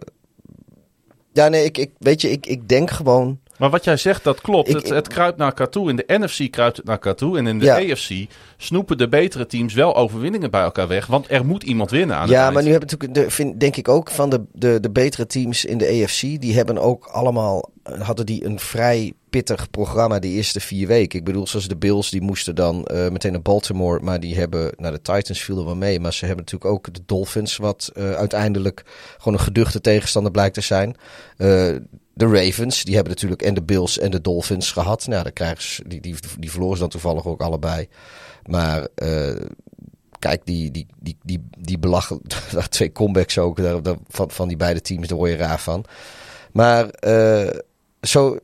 [1.34, 3.40] ja, nee, ik, ik, weet je, ik, ik denk gewoon.
[3.60, 4.70] Maar wat jij zegt, dat klopt.
[4.70, 5.90] Ik- het, het kruipt naar elkaar toe.
[5.90, 7.38] In de NFC kruipt het naar elkaar toe.
[7.38, 7.76] En in de Ja.
[7.76, 8.26] AFC
[8.58, 11.06] snoepen de betere teams wel overwinningen bij elkaar weg.
[11.06, 13.76] Want er moet iemand winnen aan het Ja, maar nu hebben natuurlijk, de, vind, denk
[13.76, 16.22] ik ook van de, de, de betere teams in de AFC.
[16.22, 17.70] Die hebben ook allemaal.
[17.84, 21.20] hadden die een vrij pittig programma de eerste vier weken.
[21.20, 24.00] Ik bedoel, zoals de Bills, die moesten dan eh, meteen naar Baltimore.
[24.02, 24.72] Maar die hebben.
[24.78, 26.00] Nou, de Titans vielen wel mee.
[26.00, 27.58] Maar ze hebben natuurlijk ook de Dolphins.
[27.58, 28.84] Wat eh, uiteindelijk
[29.18, 30.96] gewoon een geduchte tegenstander blijkt te zijn.
[31.38, 31.76] Eh,
[32.20, 35.08] de Ravens, die hebben natuurlijk en de Bills en de Dolphins gehad.
[35.08, 37.88] Nou, dan krijgen die, die, die verloren ze dan toevallig ook allebei.
[38.46, 39.36] Maar eh,
[40.20, 42.22] kijk, die, die, die, die, die belachen,
[42.70, 45.86] twee comebacks ook daar, daar- van, van die beide teams, daar word je raar van.
[46.52, 47.60] Maar eh,
[48.02, 48.40] zo.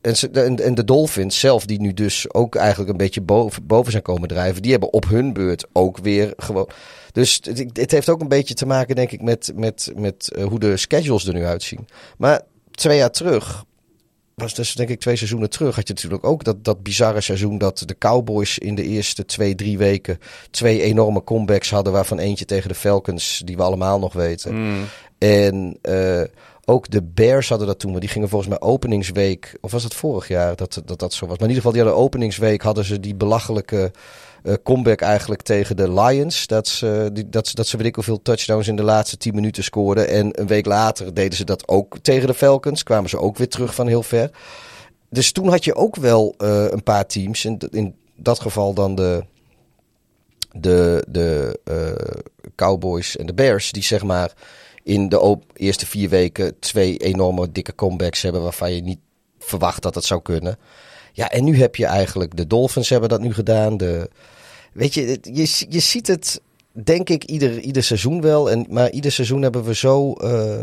[0.00, 4.02] En, en de Dolphins zelf, die nu dus ook eigenlijk een beetje boven, boven zijn
[4.02, 6.68] komen drijven, die hebben op hun beurt ook weer gewoon.
[7.12, 10.44] Dus het, het heeft ook een beetje te maken, denk ik, met, met, met eh,
[10.44, 11.88] hoe de schedules er nu uitzien.
[12.18, 12.40] Maar
[12.80, 13.64] twee jaar terug,
[14.34, 17.58] was dus denk ik twee seizoenen terug, had je natuurlijk ook dat, dat bizarre seizoen
[17.58, 20.18] dat de Cowboys in de eerste twee, drie weken
[20.50, 24.54] twee enorme comebacks hadden, waarvan eentje tegen de Falcons, die we allemaal nog weten.
[24.54, 24.84] Mm.
[25.18, 26.22] En eh,
[26.64, 29.94] ook de Bears hadden dat toen, maar die gingen volgens mij openingsweek, of was het
[29.94, 31.38] vorig jaar dat dat, dat zo was.
[31.38, 33.92] Maar in ieder geval, die hadden openingsweek, hadden ze die belachelijke
[34.42, 36.46] eh, comeback eigenlijk tegen de Lions.
[36.46, 39.64] Dat ze, die, dat, dat ze weet ik hoeveel touchdowns in de laatste 10 minuten
[39.64, 40.08] scoorden.
[40.08, 42.82] En een week later deden ze dat ook tegen de Falcons.
[42.82, 44.30] Kwamen ze ook weer terug van heel ver.
[45.10, 47.44] Dus toen had je ook wel eh, een paar teams.
[47.44, 49.24] In, dat geval dan de,
[50.52, 52.20] de, de eh,
[52.54, 53.72] Cowboys en de Bears.
[53.72, 54.32] Die zeg maar
[54.82, 58.42] in de eerste vier weken twee enorme dikke comebacks hebben.
[58.42, 59.00] Waarvan je niet
[59.38, 60.58] verwacht dat het zou kunnen.
[61.12, 63.76] Ja, en nu heb je eigenlijk de Dolphins hebben dat nu gedaan.
[63.76, 64.10] De,
[64.72, 66.40] weet je, je, je ziet het
[66.72, 68.50] denk ik ieder, ieder seizoen wel.
[68.50, 70.62] En, maar ieder seizoen hebben we zo, eh,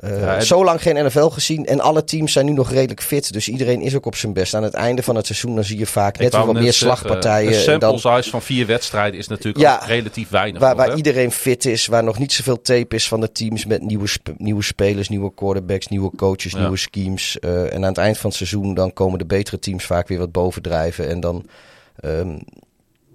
[0.00, 1.66] Ja, en- zo lang geen NFL gezien.
[1.66, 3.32] En alle teams zijn nu nog redelijk fit.
[3.32, 4.54] Dus iedereen is ook op zijn best.
[4.54, 7.48] Aan het einde van het seizoen dan zie je vaak net wat meer zeggen, slagpartijen.
[7.48, 10.60] Een en sample dan, size van vier wedstrijden is natuurlijk Ja, relatief weinig.
[10.60, 10.96] waar nog, waar hè?
[10.96, 11.86] iedereen fit is.
[11.86, 13.66] Waar nog niet zoveel tape is van de teams.
[13.66, 16.58] Met nieuwe, sp- nieuwe spelers, nieuwe quarterbacks, nieuwe coaches, Ja.
[16.58, 17.38] nieuwe schemes.
[17.38, 20.18] Eh, en aan het eind van het seizoen dan komen de betere teams vaak weer
[20.18, 21.08] wat bovendrijven.
[21.08, 21.46] En dan,
[22.00, 22.38] ehm,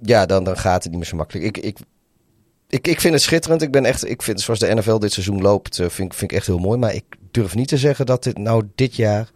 [0.01, 1.57] ja, dan, dan gaat het niet meer zo makkelijk.
[1.57, 1.77] Ik, ik,
[2.71, 3.61] ik, ik vind het schitterend.
[3.61, 6.31] Ik ben echt, ik vind zoals de NFL dit seizoen loopt, eh, vind, ik- vind
[6.31, 6.77] ik echt heel mooi.
[6.79, 9.29] Maar ik durf niet te zeggen dat dit nou dit jaar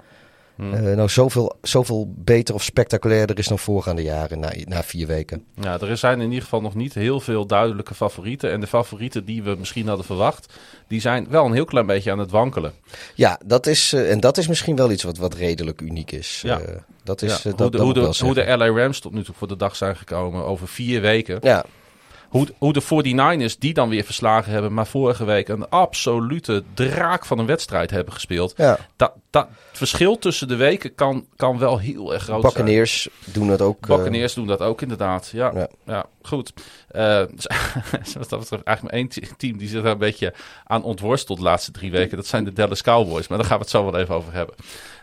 [0.56, 0.74] Hmm.
[0.74, 5.44] eh, nou zoveel, zoveel beter of spectaculairder is dan voorgaande jaren na, na vier weken.
[5.62, 8.52] Ja, er zijn in ieder geval nog niet heel veel duidelijke favorieten.
[8.52, 10.54] En de favorieten die we misschien hadden verwacht,
[10.88, 12.74] die zijn wel een heel klein beetje aan het wankelen.
[13.16, 16.42] Ja, dat is, eh, en dat is misschien wel iets wat, wat redelijk uniek is.
[16.44, 16.62] Ja.
[17.04, 18.58] Dat is, Ja, hoe, dat, de, dat hoe, de, hoe zeggen.
[18.58, 21.38] de LA Rams tot nu toe voor de dag zijn gekomen over vier weken.
[21.42, 21.66] Ja,
[22.36, 27.26] Hoe, hoe de 49ers die dan weer verslagen hebben, maar vorige week een absolute draak
[27.26, 28.54] van een wedstrijd hebben gespeeld.
[28.58, 28.78] ja.
[28.96, 32.54] Dat, dat het verschil tussen de weken kan, kan wel heel erg groot zijn.
[32.54, 33.88] Buccaneers doen het ook.
[33.88, 35.30] eh, Buccaneers doen dat ook inderdaad.
[35.34, 35.68] Ja, ja.
[35.86, 36.06] Ja.
[36.22, 36.54] goed.
[38.04, 40.84] Dus wat dat betreft eigenlijk maar één te- team die zich daar een beetje aan
[40.84, 42.18] ontworstelt de laatste drie weken.
[42.18, 43.28] Dat zijn de Dallas Cowboys.
[43.28, 44.56] Maar daar gaan we het zo wel even over hebben.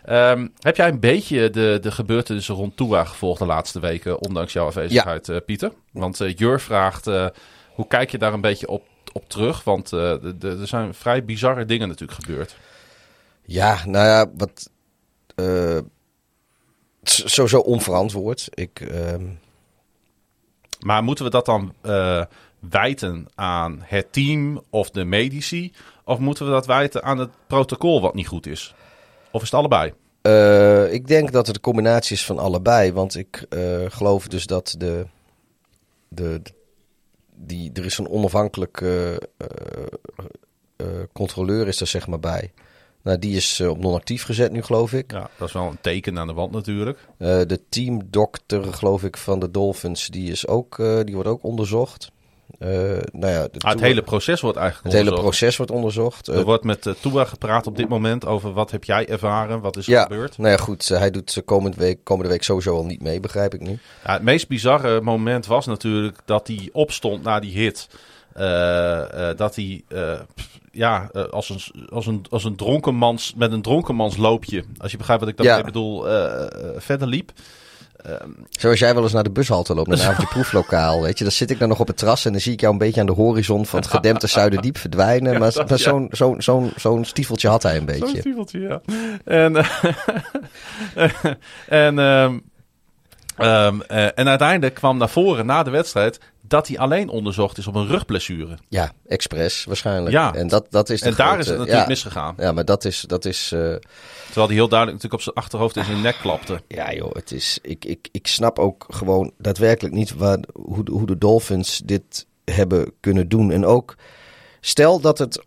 [0.05, 4.53] Ehm, heb jij een beetje de, de gebeurtenissen rond Tua gevolgd de laatste weken, ondanks
[4.53, 5.71] jouw afwezigheid, eh, Pieter?
[5.91, 7.27] Want eh Jur vraagt, eh,
[7.73, 9.63] hoe kijk je daar een beetje op, op terug?
[9.63, 12.55] Want er zijn vrij bizarre dingen natuurlijk gebeurd.
[13.45, 14.69] Ja, nou ja, wat.
[17.03, 18.47] sowieso onverantwoord.
[18.53, 18.79] Ik.
[18.81, 19.25] ehm,
[20.79, 21.73] Maar moeten we dat dan
[22.69, 25.73] wijten aan het team of de medici?
[26.05, 28.75] Of moeten we dat wijten aan het protocol wat niet goed is?
[29.33, 29.93] Of is het allebei?
[30.21, 32.93] Eh, ik denk dat het een combinatie is van allebei.
[32.93, 35.05] Want ik eh, geloof dus dat de,
[36.07, 36.41] de,
[37.35, 39.21] die, er is een onafhankelijke
[40.75, 42.51] eh, controleur is er zeg maar bij.
[43.01, 45.11] Nou, die is op non-actief gezet nu, geloof ik.
[45.11, 46.99] Ja, dat is wel een teken aan de wand natuurlijk.
[47.17, 52.11] De teamdokter, geloof ik, van de Dolphins, die, is ook, die wordt ook onderzocht.
[52.63, 52.69] Eh,
[53.11, 55.37] nou ja, Ah, het hele proces wordt eigenlijk het hele onderzocht.
[55.37, 56.27] proces wordt onderzocht.
[56.27, 59.61] Eh, Er wordt met uh, Tua gepraat op dit moment over wat heb jij ervaren,
[59.61, 60.37] wat is er ja, gebeurd.
[60.37, 60.89] nou ja, goed.
[60.89, 63.79] eh, hij doet eh, komende week, komende week sowieso al niet mee, begrijp ik nu.
[64.05, 67.87] Ja, het meest bizarre moment was natuurlijk dat hij opstond na die hit.
[68.33, 70.19] Eh, eh, dat hij eh,
[70.71, 75.21] ja, eh, als, een, als, een, als een dronkenmans, met een dronkenmansloopje, als je begrijpt
[75.23, 75.63] wat ik daarmee Ja.
[75.63, 77.31] bedoel, eh, eh, verder liep.
[78.49, 81.23] Zoals jij wel eens naar de bushalte loopt, een avondje proeflokaal, weet je.
[81.23, 82.99] Dan zit ik dan nog op het terras en dan zie ik jou een beetje
[83.01, 85.39] aan de horizon van het gedempte Zuiderdiep verdwijnen.
[85.39, 85.77] maar ja.
[85.77, 88.19] zo'n zo'n zo'n zo'n stiefeltje had hij een Zo'n beetje.
[88.19, 88.81] stiefeltje, ja.
[89.25, 89.55] En,
[91.67, 92.37] en, ehm,
[93.37, 97.67] ehm, eh, en uiteindelijk kwam naar voren na de wedstrijd dat hij alleen onderzocht is
[97.67, 98.57] op een rugblessure.
[98.69, 100.11] Ja, expres waarschijnlijk.
[100.15, 100.33] Ja.
[100.33, 102.33] En dat, dat is de En daar is het natuurlijk ja, misgegaan.
[102.37, 103.59] Ja, maar dat is, dat is eh,
[104.25, 106.61] Terwijl hij heel duidelijk natuurlijk op zijn achterhoofd in zijn nek klapte.
[106.67, 107.59] Ja, joh, het is.
[107.61, 112.25] Ik, ik, ik snap ook gewoon daadwerkelijk niet waar, hoe, de- hoe de Dolphins dit
[112.45, 113.51] hebben kunnen doen.
[113.51, 113.95] En ook
[114.61, 115.43] stel dat het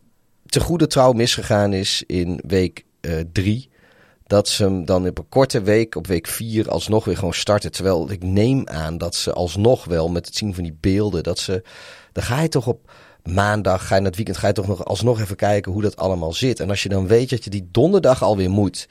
[0.47, 3.69] te goede trouw misgegaan is in week eh, drie.
[4.27, 7.73] Dat ze hem dan op een korte week, op week vier, alsnog weer gewoon starten.
[7.73, 11.23] Terwijl ik neem aan dat ze alsnog wel met het zien van die beelden.
[11.23, 11.63] Dat ze.
[12.13, 12.91] Dan ga je toch op
[13.23, 15.97] maandag, ga je naar het weekend, ga je toch nog alsnog even kijken hoe dat
[15.97, 16.61] allemaal zit.
[16.61, 18.89] En als je dan weet dat je die donderdag alweer moet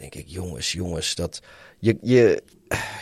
[0.00, 1.40] denk ik, jongens, jongens, dat
[1.78, 2.42] je, je,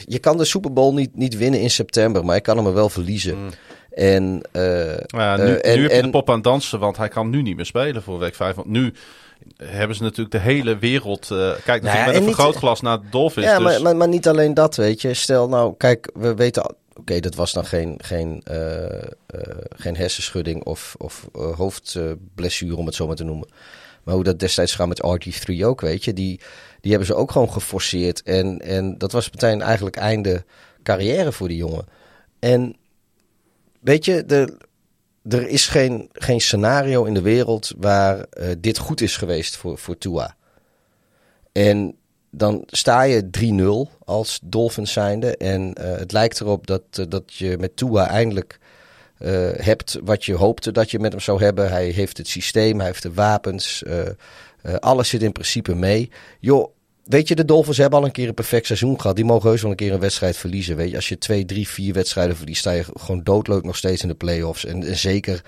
[0.06, 2.74] je kan de Super Bowl niet, niet winnen in september, maar je kan hem er
[2.74, 3.36] wel verliezen.
[3.90, 6.96] En, eh, Ja, nu, en, nu heb je de en- pop aan het dansen, want
[6.96, 8.54] hij kan nu niet meer spelen voor week 5.
[8.54, 8.92] Want nu
[9.56, 11.30] hebben ze natuurlijk de hele wereld...
[11.30, 13.46] eh kijk Nou ja, met en een vergrootglas naar de Dolphins.
[13.46, 15.14] ja, dus, maar, maar, maar niet alleen dat, weet je.
[15.14, 19.06] Stel nou, kijk, we weten, oké, dat was dan geen, geen, eh, eh,
[19.76, 23.48] geen hersenschudding of, of hoofdblessure, om het zo maar te noemen.
[24.02, 26.12] Maar hoe dat destijds gaat met RG3 ook, weet je.
[26.12, 26.40] Die,
[26.80, 28.22] die hebben ze ook gewoon geforceerd.
[28.22, 30.44] En, en dat was meteen eigenlijk einde
[30.82, 31.86] carrière voor die jongen.
[32.38, 32.76] En
[33.80, 34.56] weet je, de,
[35.28, 39.78] er is geen, geen scenario in de wereld waar eh, dit goed is geweest voor,
[39.78, 40.36] voor Tua.
[41.52, 41.96] En
[42.30, 43.28] dan sta je
[43.90, 45.36] 3-0 als Dolphins zijnde.
[45.36, 48.58] En eh, het lijkt erop dat, eh, dat je met Tua eindelijk
[49.56, 51.70] hebt wat je hoopte dat je met hem zou hebben.
[51.70, 53.84] Hij heeft het systeem, hij heeft de wapens.
[54.80, 56.10] alles zit in principe mee.
[56.40, 56.72] Joh,
[57.08, 59.16] weet je, de Dolphins hebben al een keer een perfect seizoen gehad.
[59.16, 60.76] Die mogen heus wel een keer een wedstrijd verliezen.
[60.76, 64.02] Weet je, als je twee, drie, vier wedstrijden verliest, sta je gewoon doodleuk nog steeds
[64.02, 64.64] in de playoffs.
[64.64, 65.42] En, en zeker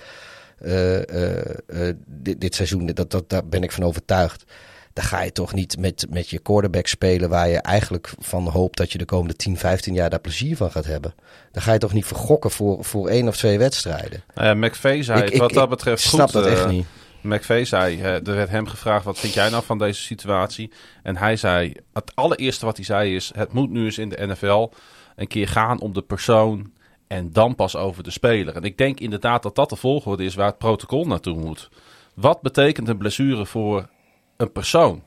[0.59, 4.45] eh, eh, eh, dit, dit seizoen, dat, dat, daar ben ik van overtuigd.
[4.93, 8.77] Dan ga je toch niet met, met je quarterback spelen waar je eigenlijk van hoopt
[8.77, 11.15] dat je de komende 10, 15 jaar daar plezier van gaat hebben.
[11.53, 14.23] Dan ga je toch niet vergokken voor, voor één of twee wedstrijden.
[14.35, 16.33] Nou ja, McVeigh zei Ik- het ik- wat dat ik betreft snap goed.
[16.43, 16.87] dat echt niet.
[17.23, 20.73] McVeigh zei, eh, er werd hem gevraagd, wat vind jij nou van deze situatie?
[21.03, 24.27] En hij zei, het allereerste wat hij zei is, het moet nu eens in de
[24.27, 24.69] NFL
[25.17, 26.73] een keer gaan om de persoon
[27.07, 28.57] en dan pas over de speler.
[28.57, 31.69] En ik denk inderdaad dat dat de volgorde is waar het protocol naartoe moet.
[32.15, 33.89] Wat betekent een blessure voor
[34.37, 35.03] een persoon?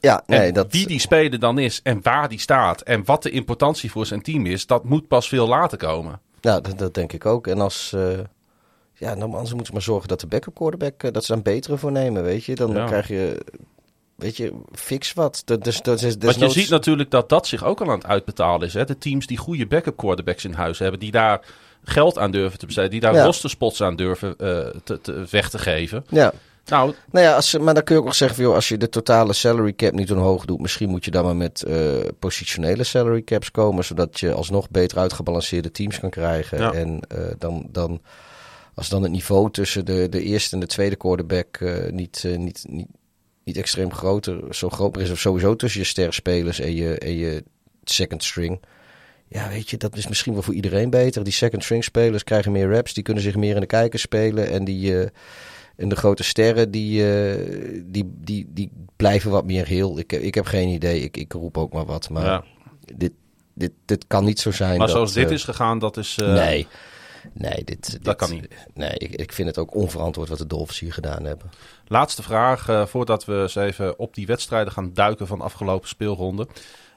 [0.00, 3.22] Ja, En nee, dat, wie die speler dan is en waar die staat en wat
[3.22, 6.20] de importantie voor zijn team is, dat moet pas veel later komen.
[6.40, 7.46] Ja, dat, dat denk ik ook.
[7.46, 7.92] En als.
[7.92, 8.18] eh,
[8.98, 11.02] ja, dan anders moeten ze maar zorgen dat de backup quarterback.
[11.02, 12.54] eh, dat ze een betere voor nemen, weet je.
[12.54, 13.44] Dan, dan krijg je.
[14.16, 15.42] Weet je, fix wat.
[15.44, 18.06] Dat, dus, dat is, Want je ziet natuurlijk dat dat zich ook al aan het
[18.06, 18.74] uitbetalen is.
[18.74, 18.84] Hè?
[18.84, 21.40] De teams die goede backup quarterbacks in huis hebben, die daar
[21.84, 23.24] geld aan durven te besteden, die daar Ja.
[23.24, 26.04] rosterspots aan durven eh, te, te, weg te geven.
[26.08, 26.32] Ja,
[26.66, 28.88] Nou, nou ja, als, maar dan kun je ook nog zeggen: joh, als je de
[28.88, 31.76] totale salary cap niet omhoog doet, misschien moet je dan maar met eh,
[32.18, 36.58] positionele salary caps komen, zodat je alsnog beter uitgebalanceerde teams kan krijgen.
[36.58, 36.72] Ja.
[36.72, 37.00] En
[37.38, 38.00] dan, dan,
[38.76, 42.36] als dan het niveau tussen de, de eerste en de tweede quarterback eh, niet, eh,
[42.36, 42.86] niet, niet,
[43.44, 47.16] niet extreem groter, zo groot meer is, of sowieso tussen je sterspelers en je, en
[47.16, 47.44] je
[47.84, 48.60] second string.
[49.28, 51.24] Ja, weet je, dat is misschien wel voor iedereen beter.
[51.24, 54.50] Die second string spelers krijgen meer reps, die kunnen zich meer in de kijker spelen.
[54.50, 55.08] En die, eh,
[55.76, 57.04] en de grote sterren, die,
[57.84, 59.98] die, die, die blijven wat meer heel.
[59.98, 62.10] Ik, ik heb geen idee, ik, ik roep ook maar wat.
[62.10, 62.44] Maar ja.
[62.94, 63.12] dit,
[63.54, 64.78] dit, dit kan niet zo zijn.
[64.78, 66.16] maar dat, zoals dit is gegaan, dat is...
[66.16, 66.66] Nee.
[67.32, 68.48] Nee, dit, dit- Dat kan niet.
[68.74, 71.50] Nee, ik, ik vind het ook onverantwoord wat de Dolphins hier gedaan hebben.
[71.86, 75.88] Laatste vraag, eh, voordat we eens even op die wedstrijden gaan duiken van de afgelopen
[75.88, 76.46] speelronde.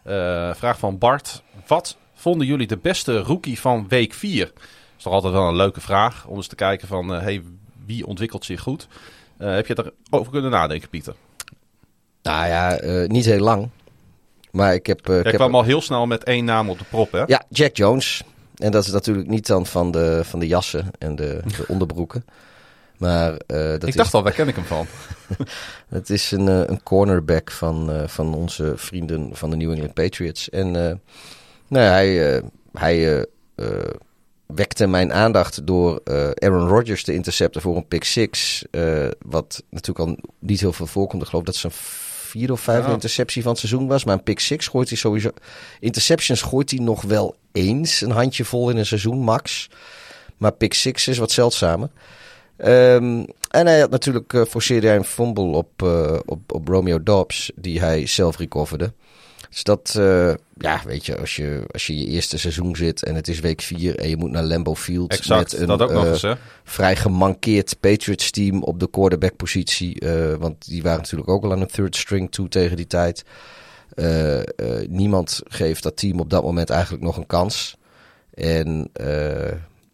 [0.03, 1.43] Eh, vraag van Bart.
[1.67, 4.45] Wat vonden jullie de beste rookie van week 4?
[4.45, 4.53] Dat
[4.97, 7.43] is toch altijd wel een leuke vraag om eens te kijken van eh, hey,
[7.85, 8.87] wie ontwikkelt zich goed.
[9.37, 11.15] Heb je erover kunnen nadenken, Pieter?
[12.21, 13.69] Nou ja, niet heel lang.
[14.51, 15.09] Maar ik heb...
[15.09, 17.23] ik heb kwam al heel snel met één naam op de prop, hè?
[17.27, 18.23] Ja, Jack Jones.
[18.59, 22.25] En dat is natuurlijk niet dan van de, van de jassen en de, de onderbroeken.
[22.99, 24.87] Maar eh, dat ik is, dacht al, waar ken ik hem van?
[25.97, 29.93] het is een, eh, een cornerback van, eh, van onze vrienden van de New England
[29.93, 30.49] Patriots.
[30.49, 32.41] En nou, ja, hij,
[32.73, 33.25] hij
[34.45, 36.01] wekte mijn aandacht door
[36.35, 38.65] Aaron Rodgers te intercepten voor een pick six.
[39.25, 41.21] wat natuurlijk al niet heel veel voorkomt.
[41.21, 41.73] Ik geloof dat zijn
[42.29, 42.93] vierde of vijfde Ja.
[42.93, 44.03] interceptie van het seizoen was.
[44.03, 45.29] Maar een pick six gooit hij sowieso...
[45.79, 48.01] Interceptions gooit hij nog wel eens.
[48.01, 49.69] Een handje vol in een seizoen, max.
[50.37, 51.89] Maar pick six is wat zeldzamer.
[52.57, 57.03] Ehm, en hij had natuurlijk eh forceerde hij een fumble op, eh, op, op Romeo
[57.03, 58.93] Dobbs, die hij zelf recoverde.
[59.49, 63.15] Dus dat, eh, ja, weet je, als je, als je je eerste seizoen zit en
[63.15, 65.91] het is week 4 en je moet naar Lambeau Field Exact, met een dat ook
[65.91, 66.33] nog eh, eens, hè?
[66.63, 69.99] vrij gemankeerd Patriots team op de quarterback positie.
[69.99, 73.23] eh, want die waren natuurlijk ook al aan een third string toe tegen die tijd.
[74.87, 77.77] Niemand geeft dat team op dat moment eigenlijk nog een kans.
[78.33, 78.91] En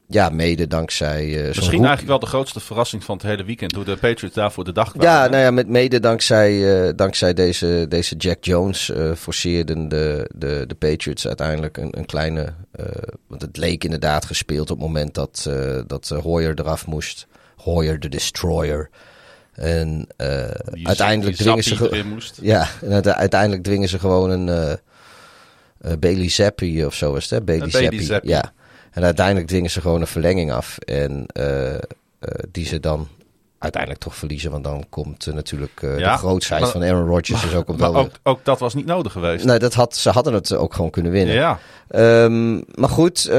[0.07, 1.39] ja, mede dankzij...
[1.39, 3.71] eh, Misschien eigenlijk wel de grootste verrassing van het hele weekend.
[3.75, 5.09] Hoe de Patriots daar voor de dag kwamen.
[5.09, 5.29] Ja, hè?
[5.29, 10.63] nou ja, met mede dankzij, eh, dankzij deze, deze Jack Jones eh, forceerden de, de,
[10.67, 12.53] de Patriots uiteindelijk een, een kleine...
[13.27, 15.49] want het leek inderdaad gespeeld op het moment dat,
[15.87, 17.27] dat Hoyer eraf moest.
[17.55, 18.89] Hoyer de Destroyer.
[19.53, 20.07] En
[20.83, 22.03] uiteindelijk dwingen ze...
[22.05, 22.39] Moest.
[22.41, 24.79] Ja, en uite- uiteindelijk dwingen ze gewoon een
[25.99, 27.41] Bailey Zappi of zo is het, hè?
[27.41, 27.69] Bailey.
[27.69, 28.29] Zappi.
[28.29, 28.53] Ja.
[28.95, 30.77] En uiteindelijk dwingen ze gewoon een verlenging af.
[30.77, 31.79] En eh, eh,
[32.51, 33.07] die ze dan
[33.59, 34.51] uiteindelijk toch verliezen.
[34.51, 37.45] Want dan komt natuurlijk eh, Ja, de grootsheid maar- van Aaron Rodgers.
[37.45, 39.45] is ook, Maar ook, ook dat was niet nodig geweest.
[39.45, 41.35] Nee, dat had, ze hadden het ook gewoon kunnen winnen.
[41.35, 43.31] ja, Ehm, maar goed,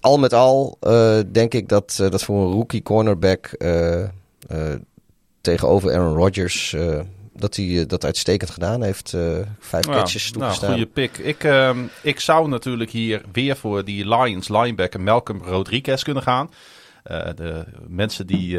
[0.00, 0.78] al met al
[1.32, 3.50] denk ik dat, dat voor een rookie cornerback
[5.40, 6.76] tegenover Aaron Rodgers...
[7.32, 9.12] dat hij eh, dat uitstekend gedaan heeft.
[9.14, 10.70] eh, vijf Ja, catches nou, toegestaan.
[10.70, 11.18] goede pick.
[11.18, 16.50] Ik, ehm, ik zou natuurlijk hier weer voor die Lions linebacker Malcolm Rodriguez kunnen gaan.
[17.02, 18.58] Eh, de mensen die,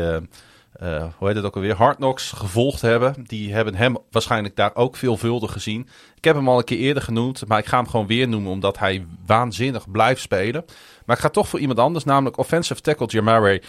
[1.17, 4.95] hoe heet het ook alweer, Hard Knocks gevolgd hebben, die hebben hem waarschijnlijk daar ook
[4.95, 5.87] veelvuldig gezien.
[6.15, 8.51] Ik heb hem al een keer eerder genoemd, maar ik ga hem gewoon weer noemen
[8.51, 10.65] omdat hij waanzinnig blijft spelen.
[11.05, 13.61] Maar ik ga toch voor iemand anders, namelijk offensive tackle Jamare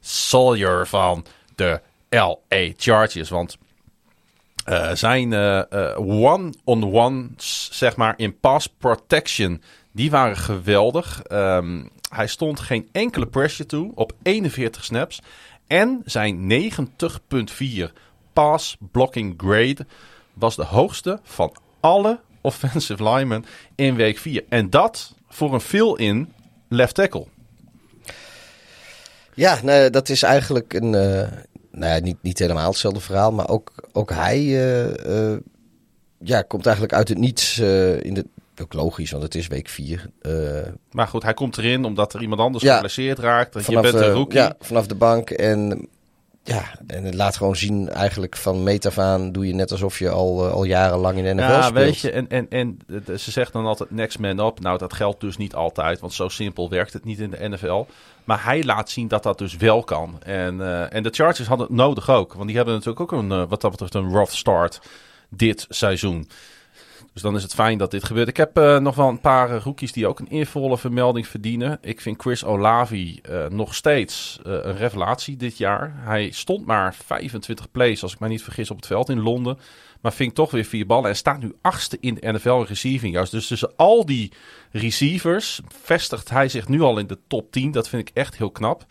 [0.00, 3.28] Sawyer van de LA Chargers.
[3.28, 3.56] Want
[4.70, 11.22] eh, zijn eh, eh, one-on-ones, zeg maar, in pass protection, die waren geweldig.
[11.22, 15.22] Ehm, hij stond geen enkele pressure toe op 41 snaps.
[15.66, 17.92] En zijn 90.4
[18.32, 19.86] pass blocking grade
[20.34, 24.44] was de hoogste van alle offensive linemen in week 4.
[24.48, 26.32] En dat voor een fill-in
[26.68, 27.26] left tackle.
[29.34, 30.94] Ja, dat is eigenlijk een.
[31.70, 33.32] Nou ja, niet, niet helemaal hetzelfde verhaal.
[33.32, 35.38] Maar ook, ook hij eh, eh,
[36.18, 37.58] ja, komt eigenlijk uit het niets.
[37.58, 38.26] eh, in de,
[38.62, 40.10] ook logisch, want het is week 4.
[40.90, 42.74] Maar goed, hij komt erin omdat er iemand anders Ja.
[42.74, 43.54] geblesseerd raakt.
[43.54, 44.38] Je vanaf, bent een rookie.
[44.38, 45.30] ja, vanaf de bank.
[45.30, 45.88] En
[46.50, 49.98] ja, en het laat gewoon zien, eigenlijk van meet af aan doe je net alsof
[49.98, 51.74] je al, eh, al jarenlang in de NFL Ja, speelt.
[51.84, 54.60] weet je, en, en, en de- ze zegt dan altijd next man up.
[54.60, 57.84] Nou, dat geldt dus niet altijd, want zo simpel werkt het niet in de NFL.
[58.24, 60.18] Maar hij laat zien dat dat dus wel kan.
[60.22, 63.32] En, eh, en de Chargers hadden het nodig ook, want die hebben natuurlijk ook een,
[63.32, 64.80] eh, wat dat betreft een rough start
[65.28, 66.28] dit seizoen.
[67.12, 68.28] Dus dan is het fijn dat dit gebeurt.
[68.28, 71.78] Ik heb eh, nog wel een paar eh, rookies die ook een eervolle vermelding verdienen.
[71.80, 75.92] Ik vind Chris Olavi eh, nog steeds een revelatie dit jaar.
[75.96, 79.58] Hij stond maar 25 plays, als ik mij niet vergis, op het veld in Londen.
[80.00, 83.14] Maar ving toch weer vier ballen en staat nu achtste in de NFL in receiving
[83.14, 83.30] yards.
[83.30, 84.32] Dus tussen al die
[84.70, 87.70] receivers vestigt hij zich nu al in de top 10.
[87.70, 88.84] Dat vind ik echt heel knap.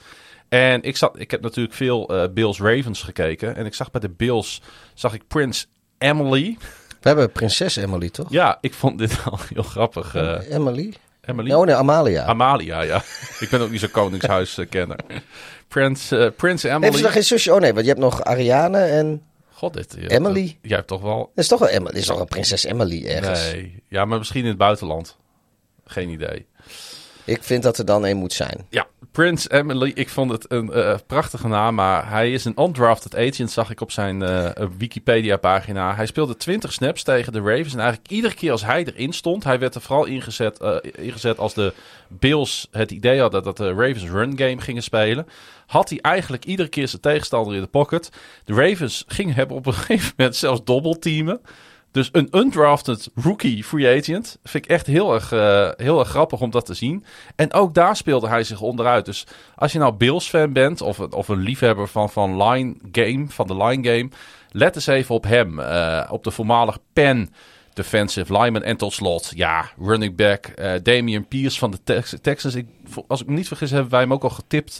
[0.49, 3.55] En ik, zat, ik heb natuurlijk veel Bills Ravens gekeken.
[3.55, 4.61] En ik zag bij de Bills
[4.93, 5.65] zag ik Prince
[5.97, 6.57] Emily.
[7.01, 8.27] We hebben prinses Emily, toch?
[8.29, 10.15] Ja, ik vond dit wel heel grappig.
[10.15, 10.93] eh, Emily?
[11.21, 11.51] Emily?
[11.53, 12.25] Oh nee, Amalia.
[12.25, 12.95] Amalia, ja.
[13.39, 14.99] ik ben ook niet zo'n koningshuiskenner.
[15.67, 17.01] Prince, eh, Prince Heeft ze Emily.
[17.03, 17.53] nog geen zusje?
[17.53, 19.21] Oh nee, want je hebt nog Ariane en...
[19.51, 19.95] God, dit...
[19.95, 20.45] Emily?
[20.45, 21.17] dat- Jij hebt toch wel...
[21.17, 21.97] Dat is toch wel Emily?
[21.97, 23.51] is toch een prinses Emily ergens?
[23.51, 23.83] Nee.
[23.87, 25.17] Ja, maar misschien in het buitenland.
[25.85, 26.45] Geen idee.
[27.29, 28.65] Ik vind dat er dan één moet zijn.
[28.69, 29.91] Ja, Prince Emily.
[29.93, 33.81] Ik vond het een eh, prachtige naam, maar hij is een undrafted agent, zag ik
[33.81, 35.95] op zijn eh, Wikipedia-pagina.
[35.95, 37.73] Hij speelde 20 snaps tegen de Ravens.
[37.73, 41.37] En eigenlijk iedere keer als hij erin stond, hij werd er vooral ingezet, eh, ingezet
[41.37, 41.73] als de
[42.07, 45.27] Bills het idee hadden dat de Ravens run game gingen spelen.
[45.65, 48.09] Had hij eigenlijk iedere keer zijn tegenstander in de pocket.
[48.45, 51.41] De Ravens gingen hebben op een gegeven moment zelfs dobbelteamen.
[51.91, 54.37] Dus een undrafted rookie free agent.
[54.43, 57.05] Vind ik echt heel erg, uh, heel erg grappig om dat te zien.
[57.35, 59.05] En ook daar speelde hij zich onderuit.
[59.05, 63.25] Dus als je nou Bills fan bent of, of een liefhebber van, van line game,
[63.27, 64.09] van de line game.
[64.51, 65.59] Let eens even op hem.
[65.59, 67.33] Uh, op de voormalige pen
[67.73, 68.63] defensive lineman.
[68.63, 72.55] En tot slot, ja, running back uh, Damian Pierce van de Tex Texans.
[72.55, 72.67] Ik,
[73.07, 74.79] als ik me niet vergis, hebben wij hem ook al getipt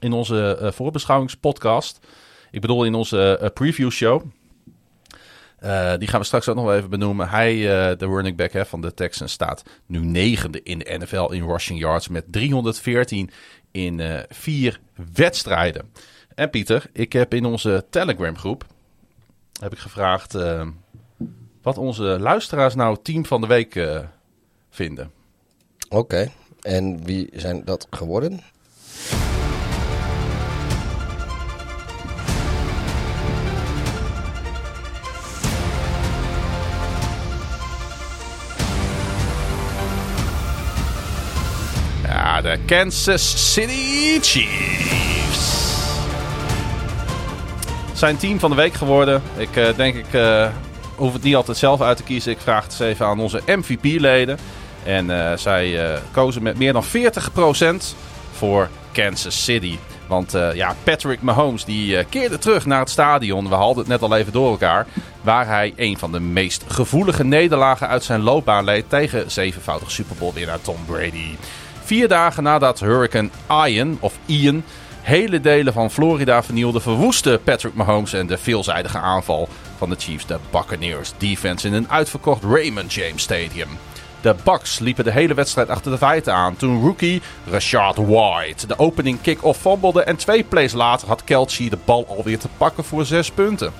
[0.00, 1.98] in onze voorbeschouwingspodcast.
[2.50, 4.22] Ik bedoel in onze preview show.
[5.64, 7.28] Uh, die gaan we straks ook nog even benoemen.
[7.28, 11.32] Hij, uh, de running back hè, van de Texans, staat nu negende in de NFL
[11.32, 13.30] in rushing yards met 314
[13.70, 14.80] in uh, vier
[15.12, 15.90] wedstrijden.
[16.34, 18.64] En Pieter, ik heb in onze Telegram groep
[19.60, 20.36] heb ik gevraagd
[21.62, 23.88] wat onze luisteraars nou team van de week
[24.70, 25.10] vinden.
[25.88, 26.30] Oké,
[26.60, 28.40] en wie zijn dat geworden?
[42.42, 45.64] De Kansas City Chiefs.
[47.92, 49.22] Zijn team van de week geworden.
[49.36, 50.48] Ik uh, denk ik uh,
[50.94, 52.32] hoef het niet altijd zelf uit te kiezen.
[52.32, 54.38] Ik vraag het eens even aan onze MVP-leden.
[54.84, 56.86] En uh, zij kozen met meer dan 40%
[58.32, 59.78] voor Kansas City.
[60.06, 63.48] Want ja, Patrick Mahomes die keerde terug naar het stadion.
[63.48, 64.86] We hadden het net al even door elkaar.
[65.22, 70.16] Waar hij een van de meest gevoelige nederlagen uit zijn loopbaan leed tegen zevenvoudig Super
[70.16, 71.36] Bowl winnaar Tom Brady.
[71.86, 73.28] Vier dagen nadat Hurricane
[73.66, 74.64] Ian, of Ian,
[75.02, 80.26] hele delen van Florida vernielde, verwoestte Patrick Mahomes en de veelzijdige aanval van de Chiefs
[80.26, 83.68] de Buccaneers defense in een uitverkocht Raymond James Stadium.
[84.20, 88.78] De Bucks liepen de hele wedstrijd achter de feiten aan toen rookie Rashad White de
[88.78, 93.30] opening kick-off en twee plays later had Kelce de bal alweer te pakken voor zes
[93.30, 93.72] punten.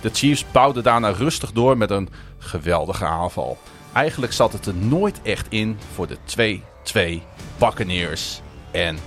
[0.00, 3.58] De Chiefs bouwden daarna rustig door met een geweldige aanval.
[3.92, 7.22] Eigenlijk zat het er nooit echt in voor de twee twee
[7.60, 8.40] Buccaneers
[8.70, 8.98] en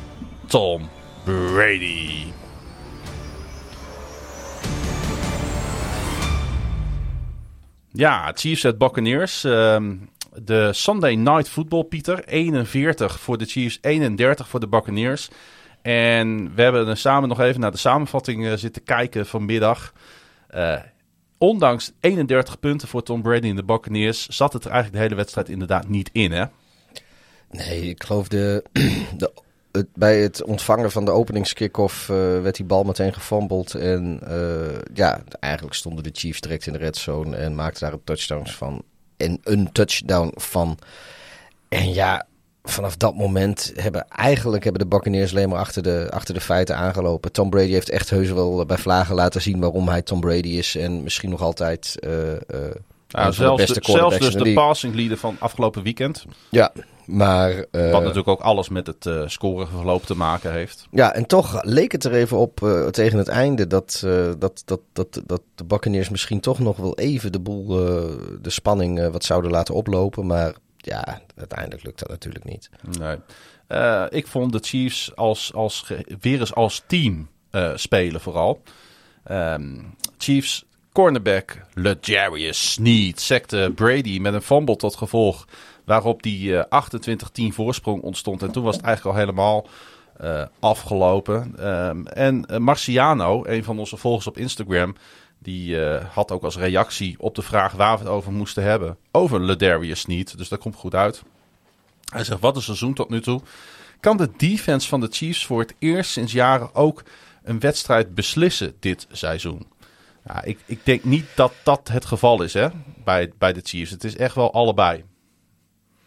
[0.45, 0.89] Tom
[1.23, 2.23] Brady.
[7.91, 9.43] Ja, Chiefs at Buccaneers.
[9.43, 10.09] Um,
[10.43, 12.23] de Sunday Night Football, Pieter.
[12.25, 15.29] 41 voor de Chiefs, 31 voor de Buccaneers.
[15.81, 19.93] En we hebben er samen nog even naar de samenvatting uh, zitten kijken vanmiddag.
[20.55, 20.75] Uh,
[21.37, 24.27] ondanks 31 punten voor Tom Brady en de Buccaneers...
[24.27, 26.45] zat het er eigenlijk de hele wedstrijd inderdaad niet in, hè?
[27.53, 28.63] Nee, ik geloof de,
[29.17, 29.31] de
[29.73, 33.75] het, bij het ontvangen van de openingskick-off uh, werd die bal meteen gefumbled.
[33.75, 37.93] En uh, ja, eigenlijk stonden de Chiefs direct in de red zone en maakten daar
[37.93, 38.83] een touchdown van.
[39.17, 40.77] En een touchdown van.
[41.69, 42.25] En ja,
[42.63, 46.77] vanaf dat moment hebben eigenlijk hebben de Buccaneers alleen maar achter de, achter de feiten
[46.77, 47.31] aangelopen.
[47.31, 50.75] Tom Brady heeft echt heus wel bij vlagen laten zien waarom hij Tom Brady is.
[50.75, 52.11] En misschien nog altijd uh,
[53.07, 56.25] ja, zelfs, de, zelfs dus de, de passing leader van afgelopen weekend.
[56.49, 56.71] Ja,
[57.05, 57.51] maar...
[57.51, 60.87] Uh, Wat natuurlijk ook alles met het uh, scoreverloop te maken heeft.
[60.91, 63.99] Ja, en toch leek het er even op uh, tegen het einde dat,
[64.37, 67.67] dat, dat, dat, dat de Buccaneers misschien toch nog wel even de boel,
[68.41, 70.25] de spanning wat zouden laten oplopen.
[70.25, 72.69] Maar ja, uiteindelijk lukt dat natuurlijk niet.
[72.99, 73.17] Nee.
[74.09, 77.29] ik vond de Chiefs als, als, weer eens als team
[77.75, 78.61] spelen vooral.
[79.31, 85.47] Um, Chiefs cornerback LeJarius Sneed sekte Brady met een fumble tot gevolg.
[85.85, 86.83] Waarop die uh, eh,
[87.51, 88.41] 28-10 voorsprong ontstond.
[88.41, 89.67] En toen was het eigenlijk al helemaal
[90.21, 91.67] uh, afgelopen.
[91.67, 94.95] Um, en uh, Marciano, een van onze volgers op Instagram...
[95.39, 95.79] die
[96.13, 98.97] had ook als reactie op de vraag waar we het over moesten hebben...
[99.11, 100.37] over LeDarius Sneed.
[100.37, 101.23] Dus dat komt goed uit.
[102.13, 103.41] Hij zegt, wat een seizoen tot nu toe.
[103.99, 107.03] Kan de defense van de Chiefs voor het eerst sinds jaren ook
[107.43, 109.65] een wedstrijd beslissen dit seizoen?
[110.25, 112.67] Ja, ik, ik denk niet dat dat het geval is hè,
[113.03, 113.91] bij, bij de Chiefs.
[113.91, 115.03] Het is echt wel allebei.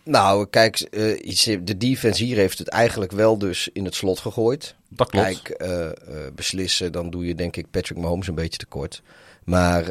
[0.06, 4.74] Nou, kijk, uh, de defense hier heeft het eigenlijk wel dus in het slot gegooid.
[4.88, 5.42] Dat klopt.
[5.42, 5.90] Kijk, uh, uh,
[6.34, 9.02] beslissen, dan doe je denk ik Patrick Mahomes een beetje tekort.
[9.44, 9.84] Maar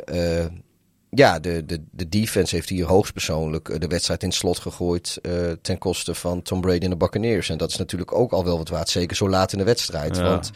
[1.09, 5.19] ja, de, de, de defense heeft hier hoogstpersoonlijk de wedstrijd in het slot gegooid
[5.61, 7.49] ten koste van Tom Brady en de Buccaneers.
[7.49, 10.15] En dat is natuurlijk ook al wel wat waard, zeker zo laat in de wedstrijd.
[10.15, 10.23] Ja.
[10.23, 10.51] Want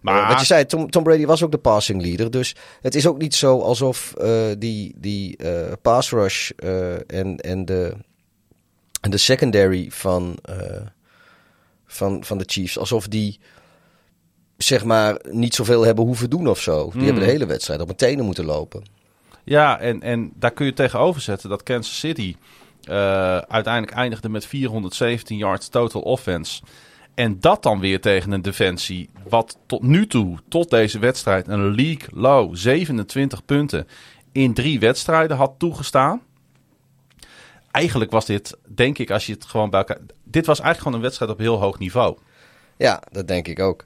[0.00, 0.28] maar...
[0.28, 2.30] wat je zei, Tom, Tom, Brady was ook de passing leader.
[2.30, 4.14] Dus het is ook niet zo alsof
[4.58, 5.36] die, die
[5.82, 6.50] pass rush
[7.06, 7.94] en, en de
[9.10, 10.86] de secondary van, eh,
[11.86, 13.40] van, van de Chiefs, alsof die
[14.56, 16.90] zeg maar niet zoveel hebben hoeven doen of zo.
[16.92, 18.82] Die hebben de hele wedstrijd op hun tenen moeten lopen.
[19.44, 22.36] Ja, en, en daar kun je tegenover zetten dat Kansas City
[22.82, 26.62] eh, uiteindelijk eindigde met 417 yards total offense.
[27.14, 31.74] En dat dan weer tegen een defensie wat tot nu toe, tot deze wedstrijd, een
[31.74, 33.86] league low 27 punten
[34.32, 36.20] in drie wedstrijden had toegestaan.
[37.72, 39.98] Eigenlijk was dit, denk ik, als je het gewoon bij elkaar...
[40.24, 42.18] Dit was eigenlijk gewoon een wedstrijd op heel hoog niveau.
[42.76, 43.84] Ja, dat denk ik ook.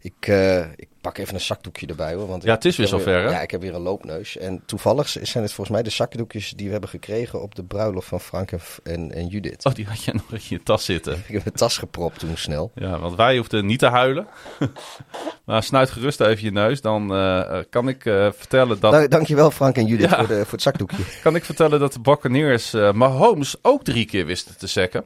[0.00, 0.66] Ik, eh,
[1.02, 2.26] pak even een zakdoekje erbij hoor.
[2.26, 3.30] Want Ja, het is weer zover, hè?
[3.30, 4.36] Ja, ik heb weer een loopneus.
[4.36, 8.08] En toevallig zijn het volgens mij de zakdoekjes die we hebben gekregen op de bruiloft
[8.08, 9.64] van Frank en, en, en Judith.
[9.64, 11.12] Oh, die had je nog in je tas zitten.
[11.26, 12.70] Ik heb mijn tas gepropt toen snel.
[12.74, 14.26] Ja, want wij hoefden niet te huilen.
[15.44, 16.80] maar snuit gerust even je neus.
[16.80, 18.92] Dan eh, kan ik eh, vertellen dat...
[18.92, 20.16] Nou, dankjewel Frank en Judith Ja.
[20.18, 21.02] voor, de, voor het zakdoekje.
[21.22, 25.04] kan ik vertellen dat de Buccaneers eh Mahomes ook drie keer wisten te sacken.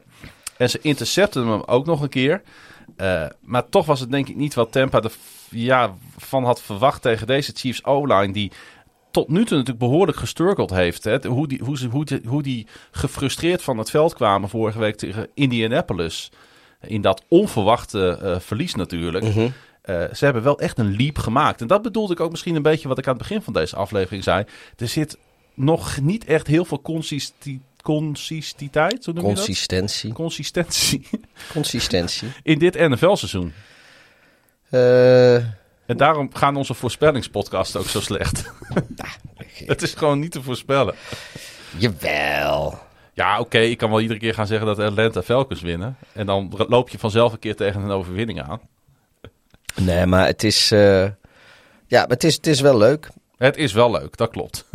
[0.57, 2.41] En ze intercepten hem ook nog een keer.
[2.95, 5.11] Eh, maar toch was het denk ik niet wat Tampa er
[5.49, 8.51] ja, van had verwacht tegen deze Chiefs O-line die
[9.11, 11.03] tot nu toe natuurlijk behoorlijk gesturkeld heeft.
[11.03, 11.27] Hè.
[11.27, 14.95] Hoe, die, hoe, ze, hoe, die, hoe die gefrustreerd van het veld kwamen vorige week
[14.95, 16.31] tegen Indianapolis.
[16.81, 19.23] In dat onverwachte eh, verlies natuurlijk.
[19.23, 19.49] Mhm.
[19.81, 21.61] Eh, ze hebben wel echt een leap gemaakt.
[21.61, 23.75] En dat bedoelde ik ook misschien een beetje wat ik aan het begin van deze
[23.75, 24.45] aflevering zei.
[24.77, 25.17] Er zit
[25.53, 29.33] nog niet echt heel veel consisti consistiteit, noem je dat?
[29.33, 30.13] Consistentie.
[30.13, 31.09] Consistentie
[31.53, 32.27] Consistentie.
[32.43, 33.53] in dit NFL-seizoen.
[34.69, 35.35] Eh,
[35.85, 38.51] En daarom gaan onze voorspellingspodcasts ook zo slecht.
[39.65, 40.95] Het is gewoon niet te voorspellen.
[41.77, 42.79] jawel.
[43.13, 45.97] Ja, oké, ik kan wel iedere keer gaan zeggen dat Atlanta Falcons winnen.
[46.13, 48.59] En dan loop je vanzelf een keer tegen een overwinning aan.
[49.75, 50.71] Nee, maar het is...
[50.71, 51.03] eh,
[51.87, 53.09] ja, het is, het is wel leuk.
[53.37, 54.65] Het is wel leuk, dat klopt.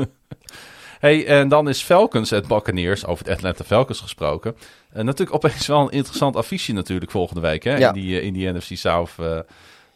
[1.00, 4.56] hey, en dan is Falcons en Buccaneers, over de Atlanta Falcons gesproken.
[4.92, 7.88] En natuurlijk opeens wel een interessant affiche natuurlijk volgende week hè, Ja.
[7.88, 9.10] in, die, eh, in die NFC South.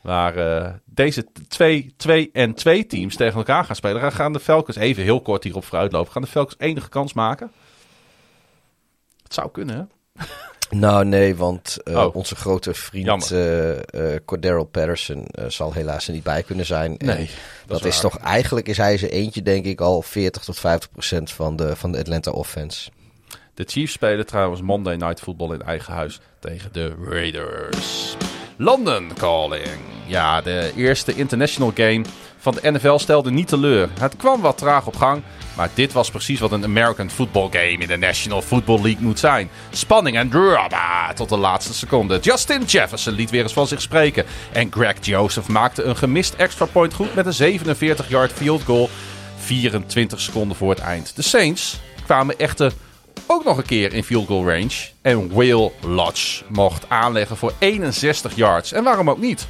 [0.07, 4.01] Waar eh, deze twee, twee en twee teams tegen elkaar gaan spelen.
[4.01, 7.51] Gaan- Gaan de Falcons, even heel kort hierop vooruitlopen, gaan de Falcons enige kans maken?
[9.23, 10.25] Het zou kunnen, hè?
[10.71, 12.15] Nou, nee, want eh, Oh.
[12.17, 16.97] onze grote vriend eh Cordero Patterson zal helaas er niet bij kunnen zijn.
[16.97, 17.31] En Nee,
[17.67, 21.31] dat, is toch eigenlijk is hij zijn eentje, denk ik, al 40 tot 50 procent
[21.33, 22.91] van de, van de Atlanta offense.
[23.55, 28.17] De Chiefs spelen trouwens Monday Night Football in eigen huis tegen de Raiders.
[28.57, 29.81] London calling.
[30.07, 32.05] Ja, de eerste international game
[32.39, 33.89] van de NFL stelde niet teleur.
[34.01, 35.23] Het kwam wat traag op gang,
[35.57, 39.19] maar dit was precies wat een American football game in de National Football League moet
[39.19, 39.51] zijn.
[39.71, 42.19] Spanning en drama tot de laatste seconde.
[42.19, 44.25] Justin Jefferson liet weer eens van zich spreken.
[44.53, 48.91] En Greg Joseph maakte een gemist extra point goed met een 47-yard field goal.
[49.37, 51.17] 24 seconden voor het eind.
[51.17, 52.73] De Saints kwamen echter
[53.27, 54.89] ook nog een keer in field goal range.
[55.03, 58.73] En Will Lodge mocht aanleggen voor 61 yards.
[58.73, 59.47] En waarom ook niet?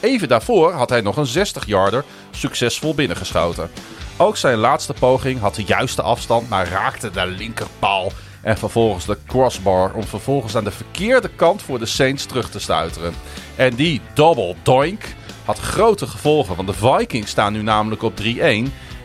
[0.00, 3.70] Even daarvoor had hij nog een 60-yarder succesvol binnengeschoten.
[4.16, 8.12] Ook zijn laatste poging had de juiste afstand, maar raakte de linkerpaal.
[8.42, 12.58] En vervolgens de crossbar om vervolgens aan de verkeerde kant voor de Saints terug te
[12.60, 13.14] stuiteren.
[13.56, 15.04] En die double doink
[15.44, 18.22] had grote gevolgen, want de Vikings staan nu namelijk op 3-1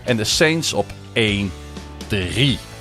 [0.04, 2.75] en de Saints op 1-3.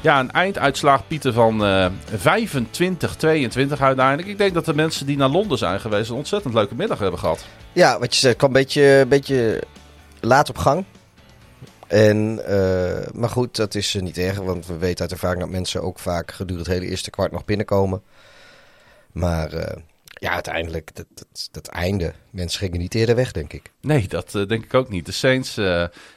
[0.00, 4.28] Ja, een einduitslag, Pieter, van eh 25-22 uiteindelijk.
[4.28, 6.10] Ik denk dat de mensen die naar Londen zijn geweest...
[6.10, 7.44] een ontzettend leuke middag hebben gehad.
[7.72, 9.62] Ja, wat je zegt, kwam een beetje, een beetje
[10.20, 10.84] laat op gang.
[11.86, 15.50] En, eh, maar goed, dat is eh, niet erg, want we weten uit ervaring dat
[15.50, 18.02] mensen ook vaak gedurende het hele eerste kwart nog binnenkomen.
[19.12, 19.50] Maar
[20.02, 23.72] ja, uiteindelijk, dat, dat, dat einde, mensen gingen niet eerder weg, denk ik.
[23.80, 25.06] Nee, dat denk ik ook niet.
[25.06, 25.54] De Saints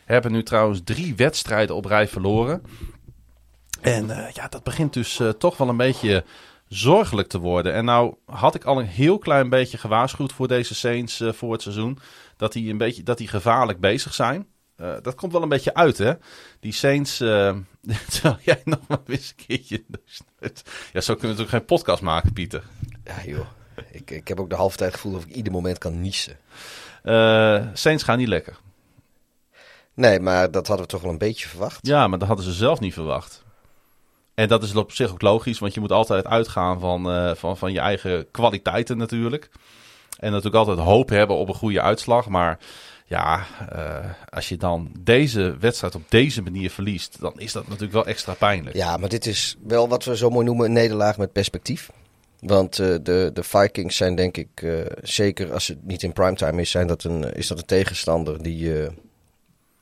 [0.06, 2.62] hebben nu trouwens drie wedstrijden op rij verloren.
[3.82, 6.24] En eh, ja, dat begint dus eh, toch wel een beetje
[6.68, 7.74] zorgelijk te worden.
[7.74, 11.52] En nou had ik al een heel klein beetje gewaarschuwd voor deze Saints eh, voor
[11.52, 12.00] het seizoen.
[12.38, 14.48] Dat die, een beetje, dat die gevaarlijk bezig zijn.
[15.02, 16.14] Dat komt wel een beetje uit, hè?
[16.60, 17.18] Die Saints.
[18.10, 19.84] terwijl jij nog maar eens een keertje.
[20.94, 22.64] Ja, zo kunnen we natuurlijk geen podcast maken, Pieter.
[23.04, 23.46] Ja, joh.
[23.92, 26.38] Ik, ik heb ook de halve tijd gevoel of ik ieder moment kan niezen.
[27.74, 28.58] Saints gaan niet lekker.
[29.94, 31.88] Nee, maar dat hadden we toch wel een beetje verwacht.
[31.88, 33.44] Ja, maar dat hadden ze zelf niet verwacht.
[34.34, 37.58] En dat is op zich ook logisch, want je moet altijd uitgaan van, eh, van,
[37.58, 39.50] van je eigen kwaliteiten natuurlijk.
[40.20, 42.28] En natuurlijk altijd hoop hebben op een goede uitslag.
[42.28, 42.60] Maar
[43.06, 43.96] ja, eh,
[44.30, 48.34] als je dan deze wedstrijd op deze manier verliest, dan is dat natuurlijk wel extra
[48.34, 48.76] pijnlijk.
[48.76, 51.92] Ja, maar dit is wel wat we zo mooi noemen een nederlaag met perspectief.
[52.40, 54.66] Want eh, de, de Vikings zijn denk ik,
[55.02, 58.90] zeker als het niet in primetime is, zijn dat een, is dat een tegenstander die,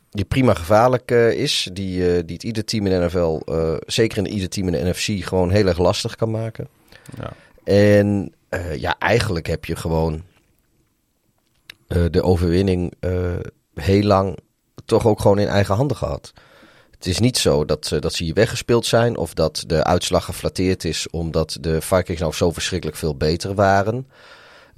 [0.10, 1.70] die prima gevaarlijk eh, is.
[1.74, 4.72] Die, eh, die het ieder team in de NFL, eh, zeker in ieder team in
[4.84, 6.68] de NFC, gewoon heel erg lastig kan maken.
[7.18, 7.32] Ja.
[7.64, 8.34] En
[8.78, 10.24] ja, eigenlijk heb je gewoon
[11.88, 12.94] de overwinning
[13.74, 14.38] heel lang
[14.86, 16.34] toch ook gewoon in eigen handen gehad.
[16.92, 20.26] Het is niet zo dat, ze- dat ze hier weggespeeld zijn of dat de uitslag
[20.26, 24.08] geflatteerd is omdat de Vikings nou zo verschrikkelijk veel beter waren.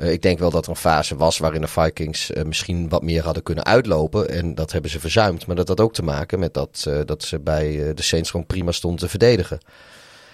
[0.01, 3.01] Eh, ik denk wel dat er een fase was waarin de Vikings eh, misschien wat
[3.03, 4.29] meer hadden kunnen uitlopen.
[4.29, 5.45] En dat hebben ze verzuimd.
[5.47, 8.45] Maar dat had ook te maken met dat, eh, dat ze bij de Saints gewoon
[8.45, 9.59] prima stonden te verdedigen.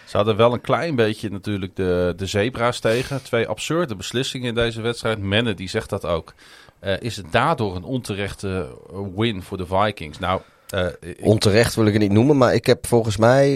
[0.06, 3.24] Ze hadden wel een klein beetje natuurlijk de, de zebra's tegen.
[3.24, 5.20] Twee absurde beslissingen in deze wedstrijd.
[5.20, 6.34] Menne die zegt dat ook.
[7.00, 8.68] Is het daardoor een onterechte
[9.16, 10.20] win voor de Vikings?
[10.20, 10.42] Nou,
[11.00, 13.48] ik- Onterecht wil ik het niet noemen, maar ik heb volgens mij,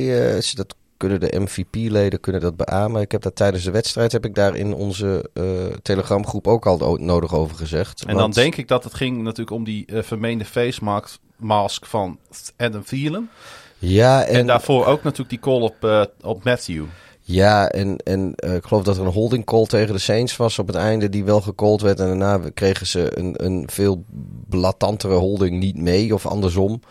[0.42, 3.02] ze- dat kunnen de MVP-leden kunnen dat beamen.
[3.02, 5.44] Ik heb dat tijdens de wedstrijd, heb ik daar in onze eh
[5.82, 8.04] telegramgroep ook al nodig over gezegd.
[8.06, 11.86] en dan denk ik dat het ging natuurlijk om die eh, vermeende face mask, mask
[11.86, 12.20] van
[12.58, 13.30] Adam Thielen.
[13.78, 16.84] Ja, En, en, daarvoor ook natuurlijk die call op, eh, op Matthew.
[17.32, 20.60] Ja, en, en eh, ik geloof dat er een holding call tegen de Saints was
[20.60, 22.00] op het einde, die wel gecalld werd.
[22.00, 24.06] En daarna kregen ze een, een veel
[24.50, 26.82] blatantere holding niet mee, of andersom.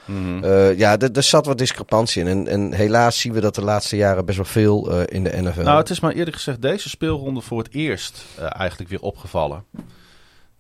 [0.43, 2.29] Eh, ja, er zat wat discrepantie in.
[2.29, 5.43] En, en helaas zien we dat de laatste jaren best wel veel eh, in de
[5.43, 5.63] NFL.
[5.63, 9.65] Nou, het is maar eerlijk gezegd deze speelronde voor het eerst eigenlijk weer opgevallen.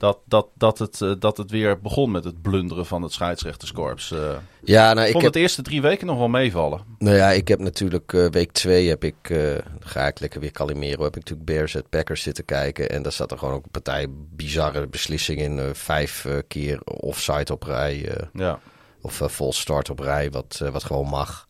[0.00, 4.10] Dat, dat, dat, het, eh, dat het weer begon met het blunderen van het scheidsrechterskorps.
[4.12, 5.34] Eh, ja, nou, ik vond heb...
[5.34, 6.80] het eerste drie weken nog wel meevallen.
[6.98, 10.50] Nou ja, ik heb natuurlijk eh, week twee heb ik, eh, ga ik lekker weer
[10.50, 11.02] kalimeren.
[11.02, 12.90] Heb ik natuurlijk Bears at Packers zitten kijken.
[12.90, 15.74] En daar zat er gewoon ook een partij bizarre beslissingen in.
[15.74, 18.14] vijf keer offside op rij.
[18.32, 18.58] Ja.
[19.00, 21.48] of full start op rij, wat, wat gewoon mag.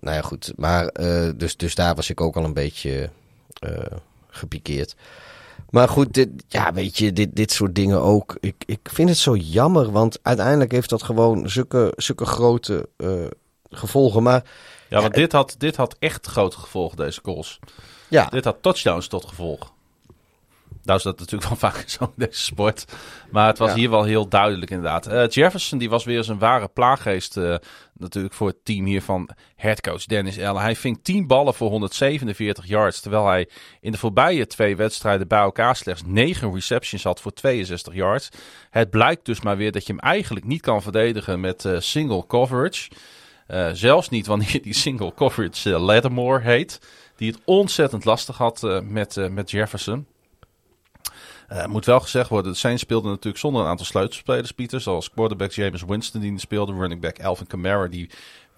[0.00, 0.52] Nou ja, goed.
[0.56, 0.92] Maar
[1.36, 3.10] dus, dus daar was ik ook al een beetje
[4.28, 4.96] gepikeerd.
[5.70, 8.36] Maar goed, dit, ja, weet je, dit, dit soort dingen ook.
[8.40, 13.26] Ik, ik vind het zo jammer, want uiteindelijk heeft dat gewoon zulke, zulke grote eh,
[13.70, 14.22] gevolgen.
[14.22, 14.44] Maar
[14.88, 17.58] Ja, want dit had, dit had echt grote gevolgen, deze calls.
[18.08, 19.74] ja, Dit had touchdowns tot gevolg.
[20.86, 22.84] Nou is dat natuurlijk wel vaak zo in deze sport.
[23.30, 23.76] Maar het was Ja.
[23.76, 25.06] hier wel heel duidelijk inderdaad.
[25.06, 27.54] Eh, Jefferson die was weer eens een ware plaaggeest eh,
[27.92, 30.62] natuurlijk voor het team hier van headcoach Dennis Allen.
[30.62, 33.00] Hij ving 10 ballen voor 147 yards.
[33.00, 33.48] Terwijl hij
[33.80, 38.28] in de voorbije twee wedstrijden bij elkaar slechts 9 receptions had voor 62 yards.
[38.70, 42.26] Het blijkt dus maar weer dat je hem eigenlijk niet kan verdedigen met eh, single
[42.26, 42.90] coverage.
[43.72, 46.80] Zelfs niet wanneer die single coverage Lattimore heet.
[47.16, 50.06] Die het ontzettend lastig had met, met Jefferson.
[51.48, 54.80] Eh, moet wel gezegd worden, de Saints speelden natuurlijk zonder een aantal sleutelspelers, Pieter.
[54.80, 58.10] Zoals quarterback James Winston die speelde, running back Alvin Kamara die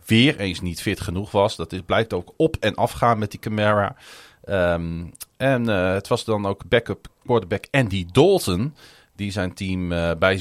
[0.07, 1.57] weer eens niet fit genoeg was.
[1.57, 3.97] Dat is, blijkt ook op en afgaan met die Kamara.
[4.45, 5.05] Ehm,
[5.37, 8.75] en eh, het was dan ook backup quarterback Andy Dalton.
[9.17, 10.41] Die zijn team eh, bij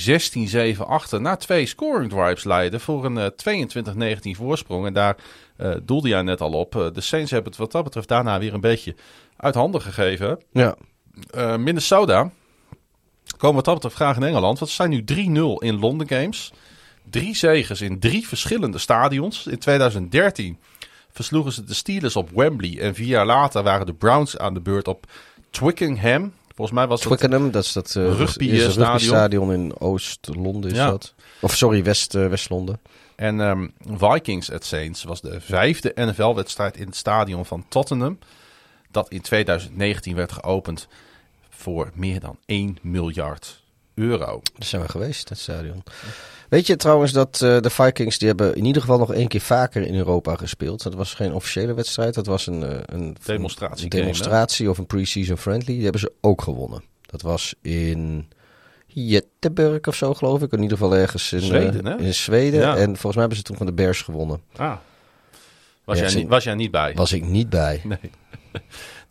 [0.76, 4.86] 16-7 achter na twee scoring drives leidde voor een eh, 22-19 voorsprong.
[4.86, 5.16] En daar
[5.84, 6.72] doelde jij net al op.
[6.94, 8.96] De Saints hebben het wat dat betreft daarna weer een beetje
[9.38, 10.40] uit handen gegeven.
[10.52, 10.76] ja.
[11.58, 12.32] Minnesota
[13.38, 14.60] komen wat dat betreft graag in Engeland.
[14.60, 16.52] Want ze zijn nu 3-0 in London Games.
[17.10, 19.48] Drie zegens in drie verschillende stadions.
[19.48, 20.58] In 2013
[21.12, 22.80] versloegen ze de Steelers op Wembley.
[22.80, 25.06] En vier jaar later waren de Browns aan de beurt op
[25.50, 26.34] Twickenham.
[26.56, 27.18] Volgens mij was dat...
[27.18, 28.72] Twickenham, dat is dat eh, is een eh, stadion.
[28.76, 30.90] rugbystadion in Oost-Londen is Ja.
[30.90, 31.14] dat.
[31.40, 32.80] Of sorry, West, eh, West-Londen.
[33.16, 33.68] En ehm,
[33.98, 38.20] Vikings at Saints was de vijfde NFL-wedstrijd in het stadion van Tottenham.
[38.92, 40.88] Dat in 2019 werd geopend
[41.58, 44.42] voor meer dan 1 miljard euro.
[44.54, 45.84] Daar zijn we geweest, dat stadion.
[46.50, 49.42] Weet je trouwens dat eh, de Vikings, die hebben in ieder geval nog één keer
[49.42, 50.84] vaker in Europa gespeeld.
[50.84, 54.78] Dat was geen officiële wedstrijd, dat was een, eh, een Demonstratie een game, demonstratie of
[54.78, 55.74] een pre-season friendly.
[55.74, 56.84] Die hebben ze ook gewonnen.
[57.02, 58.28] Dat was in
[58.86, 60.52] Jetteburg of zo, geloof ik.
[60.52, 62.04] In ieder geval ergens in Zweden, eh, hè?
[62.04, 62.60] in Zweden.
[62.60, 62.76] Ja.
[62.76, 64.42] En volgens mij hebben ze toen van de Bears gewonnen.
[64.56, 64.76] Ah.
[65.84, 66.94] Was, Ja, jij, niet, was jij niet bij?
[66.94, 67.82] Was ik niet bij.
[67.84, 67.98] Nee.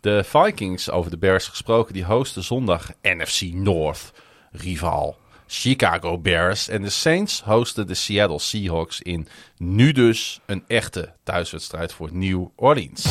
[0.06, 4.12] De Vikings, over de Bears gesproken, die hosten zondag NFC North
[4.52, 6.68] rivaal Chicago Bears.
[6.68, 12.46] En de Saints hosten de Seattle Seahawks in nu dus een echte thuiswedstrijd voor New
[12.56, 13.04] Orleans.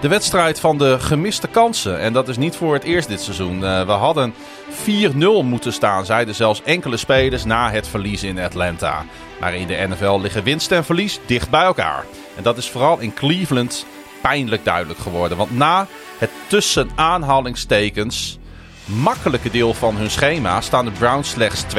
[0.00, 1.98] De wedstrijd van de gemiste kansen.
[1.98, 3.64] En dat is niet voor het eerst dit seizoen.
[3.64, 4.34] Eh, we hadden
[4.68, 9.04] 4-0 moeten staan, zeiden zelfs enkele spelers na het verlies in Atlanta.
[9.40, 12.04] Maar in de NFL liggen winst en verlies dicht bij elkaar.
[12.36, 13.86] En dat is vooral in Cleveland
[14.26, 15.38] pijnlijk duidelijk geworden.
[15.38, 15.86] Want na
[16.18, 18.38] het tussen aanhalingstekens
[18.84, 21.76] makkelijke deel van hun schema staan de Browns slechts 2-2.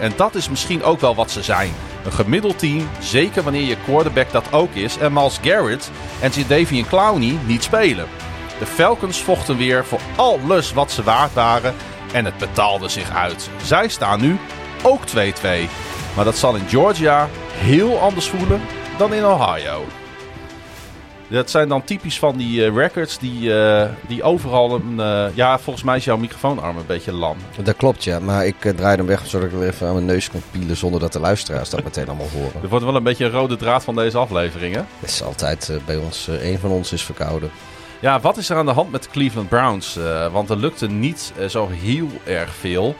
[0.00, 1.72] En dat is misschien ook wel wat ze zijn.
[2.04, 4.98] Een gemiddeld team, zeker wanneer je quarterback dat ook is.
[4.98, 8.06] En Miles Garrett en Davian Clowney niet spelen.
[8.58, 11.74] De Falcons vochten weer voor alles wat ze waard waren.
[12.12, 13.50] En het betaalde zich uit.
[13.62, 14.38] Zij staan nu
[14.82, 15.10] ook 2-2.
[16.16, 18.60] Maar dat zal in Georgia heel anders voelen
[18.98, 19.99] dan in Ohio.
[21.30, 25.00] Dat zijn dan typisch van die eh, records die, eh, die overal een...
[25.00, 27.36] eh, ja, volgens mij is jouw microfoonarm een beetje lam.
[27.62, 28.20] Dat klopt, ja.
[28.20, 31.00] Maar ik draai hem weg zodat ik er even aan mijn neus kan pielen zonder
[31.00, 32.62] dat de luisteraars dat meteen allemaal horen.
[32.62, 34.82] Er wordt wel een beetje een rode draad van deze aflevering, hè?
[35.00, 37.50] Dat is altijd bij ons, een van ons is verkouden.
[38.00, 39.98] Ja, wat is er aan de hand met de Cleveland Browns?
[40.32, 42.94] Want er lukte niet zo heel erg veel.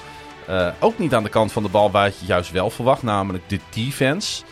[0.79, 3.61] Ook niet aan de kant van de bal waar je juist wel verwacht, namelijk de
[3.71, 4.43] defense.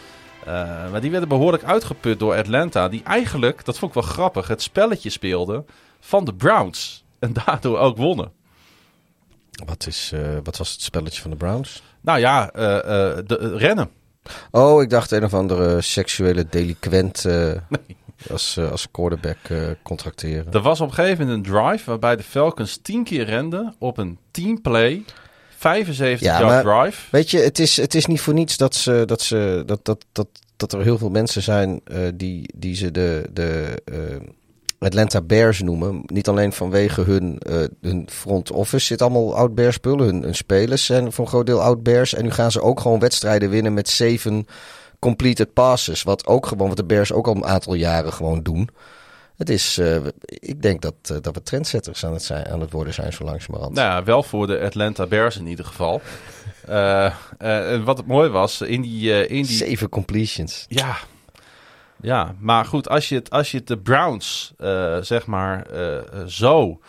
[0.48, 2.88] Eh, maar die werden behoorlijk uitgeput door Atlanta.
[2.88, 5.64] Die eigenlijk, dat vond ik wel grappig, het spelletje speelde
[6.00, 7.04] van de Browns.
[7.18, 8.32] En daardoor ook wonnen.
[9.66, 11.82] Wat, is, eh, wat was het spelletje van de Browns?
[12.00, 12.62] Nou ja, eh,
[13.26, 13.90] de, rennen.
[14.50, 17.52] Oh, ik dacht een of andere seksuele deliquent eh,
[18.32, 19.38] als, als quarterback
[19.82, 20.52] contracteren.
[20.52, 23.98] Er was op een gegeven moment een drive waarbij de Falcons 10 keer renden op
[23.98, 25.04] een teamplay.
[25.58, 27.02] 75 Ja, yard maar- drive.
[27.10, 30.04] Weet je, het is, het is niet voor niets dat, ze, dat, ze, dat, dat,
[30.12, 33.96] dat, dat er heel veel mensen zijn eh, die, die ze de, de eh,
[34.78, 36.02] Atlanta Bears noemen.
[36.06, 40.06] Niet alleen vanwege hun, eh, hun front office zit allemaal oud Bears spullen.
[40.06, 42.14] Hun, hun spelers zijn voor een groot deel oud Bears.
[42.14, 44.46] En nu gaan ze ook gewoon wedstrijden winnen met zeven
[44.98, 46.02] completed passes.
[46.02, 48.68] Wat ook gewoon, wat de Bears ook al een aantal jaren gewoon doen.
[49.38, 52.70] Het is, eh, ik denk dat, eh, dat we trendsetters aan het, zijn, aan het
[52.70, 53.74] worden zijn zo langzamerhand.
[53.74, 56.00] Nou ja, wel voor de Atlanta Bears in ieder geval.
[56.68, 57.12] Eh,
[57.72, 59.26] en wat het mooi was, in die...
[59.26, 60.66] in die Zeven completions.
[60.68, 60.96] ja,
[62.00, 64.54] ja, maar goed, als je het, als je het de Browns,
[65.00, 65.66] zeg maar,
[66.26, 66.80] zo...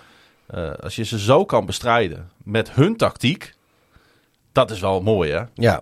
[0.81, 3.53] als je ze zo kan bestrijden met hun tactiek...
[4.51, 5.43] Dat is wel mooi, hè?
[5.53, 5.81] Ja,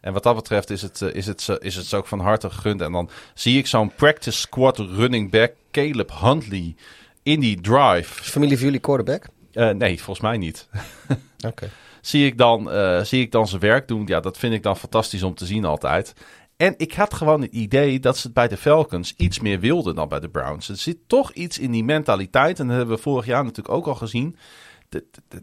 [0.00, 2.80] En wat dat betreft is het, eh, is het, is het ook van harte gegund.
[2.80, 6.74] En dan zie ik zo'n practice squad running back Caleb Huntley
[7.22, 8.20] in die drive.
[8.22, 9.26] is familie van jullie quarterback?
[9.52, 10.68] Eh, nee, volgens mij niet.
[11.46, 11.70] Oké.
[12.00, 14.06] zie ik, dan, eh, zie ik dan zijn werk doen.
[14.06, 16.12] Ja, dat vind ik dan fantastisch om te zien altijd.
[16.56, 19.94] En ik had gewoon het idee dat ze het bij de Falcons iets meer wilden
[19.94, 20.68] dan bij de Browns.
[20.68, 22.60] Er zit toch iets in die mentaliteit.
[22.60, 24.36] En dat hebben we vorig jaar natuurlijk ook al gezien.
[24.88, 25.42] De- de-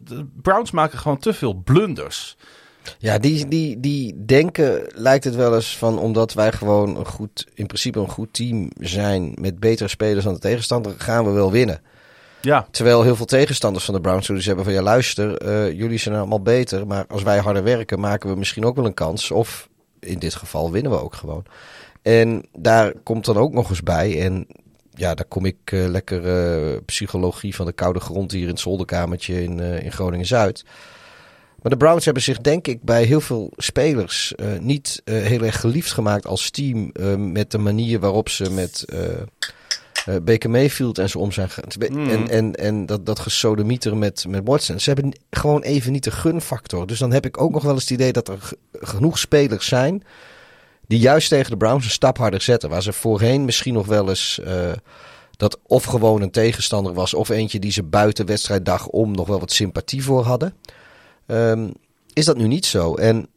[0.00, 2.36] de Browns maken gewoon te veel blunders.
[2.98, 7.46] Ja, die, die, die denken lijkt het wel eens van omdat wij gewoon een goed,
[7.54, 11.50] in principe een goed team zijn met betere spelers dan de tegenstander, gaan we wel
[11.50, 11.80] winnen.
[12.40, 15.98] Ja, Terwijl heel veel tegenstanders van de Browns zoiets hebben van ja luister, eh, jullie
[15.98, 19.30] zijn allemaal beter, maar als wij harder werken maken we misschien ook wel een kans.
[19.30, 19.68] Of
[20.00, 21.44] in dit geval winnen we ook gewoon.
[22.02, 24.46] En daar komt dan ook nog eens bij en
[24.90, 28.60] ja, daar kom ik eh, lekker eh, psychologie van de koude grond hier in het
[28.60, 30.64] zolderkamertje in, in Groningen-Zuid.
[31.64, 35.42] Maar de Browns hebben zich denk ik bij heel veel spelers eh, niet eh, heel
[35.42, 38.84] erg geliefd gemaakt als team eh, met de manier waarop ze met
[40.22, 41.92] Baker Mayfield en zo om zijn gegaan.
[41.92, 42.10] Mhm.
[42.10, 44.80] En, en, en dat, dat gesodemieter met, met Watson.
[44.80, 46.86] Ze hebben gewoon even niet de gunfactor.
[46.86, 50.04] Dus dan heb ik ook nog wel eens het idee dat er genoeg spelers zijn
[50.86, 52.70] die juist tegen de Browns een stap harder zetten.
[52.70, 54.40] Waar ze voorheen misschien nog wel eens
[55.36, 57.14] dat of gewoon een tegenstander was...
[57.14, 60.54] of eentje die ze buiten wedstrijddag om nog wel wat sympathie voor hadden.
[61.26, 61.70] Ehm,
[62.12, 62.94] is dat nu niet zo?
[62.94, 63.28] En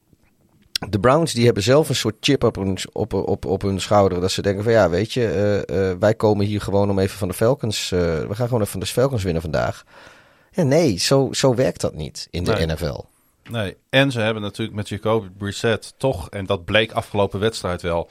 [0.90, 4.22] de Browns die hebben zelf een soort chip op hun, op, op, op hun schouder.
[4.22, 5.28] Dat ze denken van ja, weet je,
[5.68, 7.92] eh, eh, wij komen hier gewoon om even van de Falcons.
[7.92, 9.84] eh, we gaan gewoon even van de Falcons winnen vandaag.
[10.52, 12.66] Ja, nee, zo, zo werkt dat niet in de Nee.
[12.66, 13.00] NFL.
[13.50, 13.78] nee.
[13.90, 18.10] En ze hebben natuurlijk met Jacoby Brissett toch, en dat bleek afgelopen wedstrijd wel,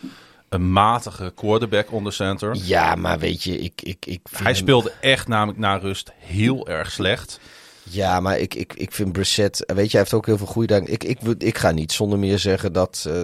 [0.49, 2.55] een matige quarterback onder center.
[2.63, 6.13] Ja, maar weet je, ik, ik, ik vind Hij hem- speelde echt namelijk na rust
[6.19, 7.41] heel erg slecht.
[7.91, 9.63] Ja, maar ik, ik, ik vind Brissett...
[9.67, 10.93] Weet je, hij heeft ook heel veel goede dingen.
[10.93, 13.23] Ik, ik, ik ga niet zonder meer zeggen dat, eh,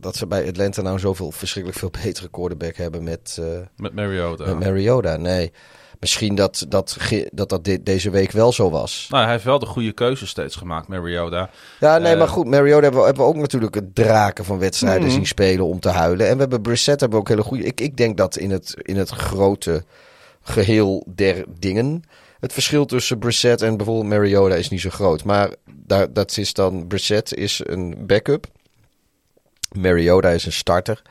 [0.00, 3.46] dat ze bij Atlanta nou zoveel verschrikkelijk veel betere quarterback hebben met, eh,
[3.76, 4.44] Met Mariota.
[4.44, 5.16] met Mariota.
[5.16, 5.52] Nee,
[6.00, 6.96] misschien dat dat,
[7.32, 9.06] dat, dat de- deze week wel zo was.
[9.10, 11.50] Nou, hij heeft wel de goede keuze steeds gemaakt, Mariota.
[11.80, 12.46] Ja, nee, Eh, maar goed.
[12.46, 15.10] Mariota hebben we, hebben we ook natuurlijk het draken van wedstrijden Mhm.
[15.14, 16.26] zien spelen om te huilen.
[16.28, 17.64] En we hebben Brissett hebben we ook hele goede...
[17.64, 19.84] Ik, ik denk dat in het, in het grote
[20.42, 22.02] geheel der dingen...
[22.40, 25.24] Het verschil tussen Brissett en bijvoorbeeld Mariota is niet zo groot.
[25.24, 26.86] Maar daar, dat is dan...
[26.86, 28.46] Brissett is een backup.
[29.76, 31.02] Mariota is een starter.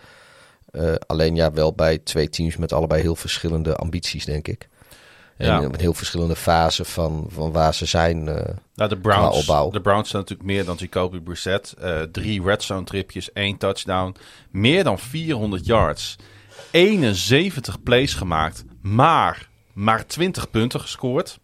[0.71, 4.67] Eh, alleen ja, wel bij twee teams met allebei heel verschillende ambities, denk ik.
[5.37, 5.61] En Ja.
[5.61, 8.27] een heel verschillende fase van, van waar ze zijn.
[8.27, 9.69] eh, Nou, de Browns, opbouw.
[9.69, 11.73] de Browns zijn natuurlijk meer dan Jacoby Brissett.
[11.79, 14.15] Eh, drie red zone tripjes, één touchdown.
[14.51, 16.15] Meer dan 400 yards.
[16.71, 21.39] 71 plays gemaakt, maar maar 20 punten gescoord.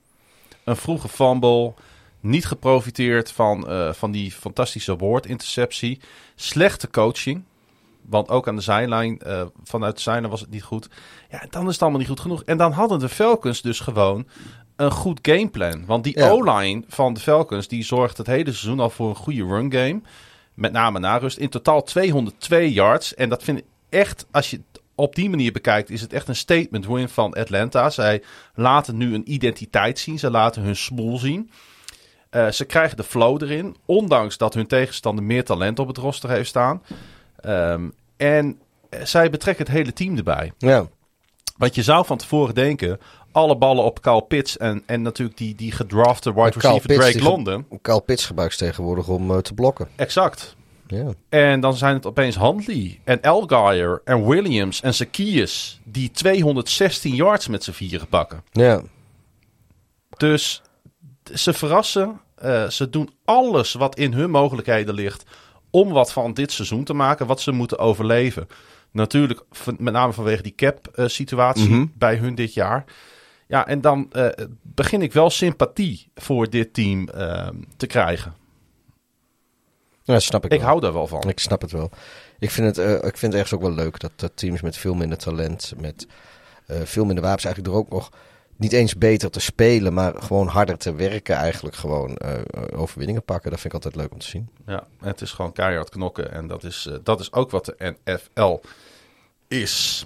[0.63, 1.73] Een vroege fumble.
[2.19, 5.99] Niet geprofiteerd van, eh, van die fantastische woordinterceptie.
[6.35, 7.43] Slechte coaching.
[8.01, 10.89] Want ook aan de zijlijn, eh, vanuit de zijlijn was het niet goed.
[11.29, 12.43] Ja, dan is het allemaal niet goed genoeg.
[12.43, 14.27] En dan hadden de Falcons dus gewoon
[14.75, 15.85] een goed gameplan.
[15.85, 16.29] Want die Ja.
[16.29, 20.01] O-line van de Falcons die zorgt het hele seizoen al voor een goede run game.
[20.53, 21.37] Met name na rust.
[21.37, 23.13] In totaal 202 yards.
[23.13, 24.61] En dat vind ik echt, als je
[24.95, 27.89] op die manier bekijkt, is het echt een statement win van Atlanta.
[27.89, 28.23] Zij
[28.55, 30.19] laten nu een identiteit zien.
[30.19, 31.49] Ze laten hun smoel zien.
[32.29, 33.75] Eh, ze krijgen de flow erin.
[33.85, 36.83] Ondanks dat hun tegenstander meer talent op het roster heeft staan.
[37.39, 38.59] Ehm, en
[39.03, 40.51] zij betrekken het hele team erbij.
[40.57, 40.87] Ja.
[41.57, 42.99] Want je zou van tevoren denken,
[43.31, 47.67] alle ballen op Kyle Pitts en, en natuurlijk die, die gedrafte wide receiver Drake London.
[47.81, 49.87] Kyle Pitts gebruikt tegenwoordig om eh, te blokken.
[49.95, 50.55] Exact.
[50.93, 51.13] Ja.
[51.29, 57.47] En dan zijn het opeens Huntley en Elgire en Williams en Zacchaeus die 216 yards
[57.47, 58.43] met z'n vieren pakken.
[58.51, 58.81] ja.
[60.17, 60.61] Dus
[61.33, 62.21] ze verrassen.
[62.35, 65.23] Eh, ze doen alles wat in hun mogelijkheden ligt
[65.69, 68.47] om wat van dit seizoen te maken, wat ze moeten overleven.
[68.91, 69.43] Natuurlijk,
[69.77, 71.85] met name vanwege die cap-situatie Mhm.
[71.97, 72.83] bij hun dit jaar.
[73.47, 74.27] Ja, en dan eh,
[74.61, 78.33] begin ik wel sympathie voor dit team eh, te krijgen.
[80.03, 80.67] Ja, snap ik Ik wel.
[80.67, 81.29] hou daar wel van.
[81.29, 81.89] Ik snap het wel.
[82.39, 84.77] Ik vind het, eh, ik vind het ergens ook wel leuk dat, dat teams met
[84.77, 86.07] veel minder talent, met
[86.67, 88.09] eh, veel minder wapens, eigenlijk er ook nog
[88.57, 92.31] niet eens beter te spelen, maar gewoon harder te werken, eigenlijk gewoon eh,
[92.79, 93.51] overwinningen pakken.
[93.51, 94.49] Dat vind ik altijd leuk om te zien.
[94.65, 96.31] Ja, het is gewoon keihard knokken.
[96.31, 98.59] En dat is, dat is ook wat de NFL
[99.47, 100.05] is.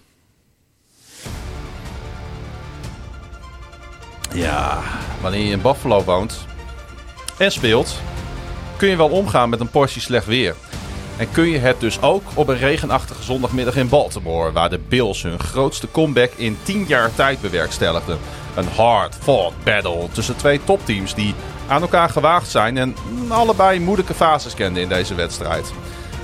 [4.33, 4.83] Ja,
[5.21, 6.45] wanneer je in Buffalo woont
[7.37, 7.99] en speelt,
[8.77, 10.55] kun je wel omgaan met een portie slecht weer.
[11.17, 15.23] En kun je het dus ook op een regenachtige zondagmiddag in Baltimore, waar de Bills
[15.23, 18.17] hun grootste comeback in 10 jaar tijd bewerkstelligden.
[18.55, 21.33] Een hard-fought battle tussen twee topteams die
[21.67, 22.95] aan elkaar gewaagd zijn en
[23.27, 25.73] allebei moeilijke fases kenden in deze wedstrijd.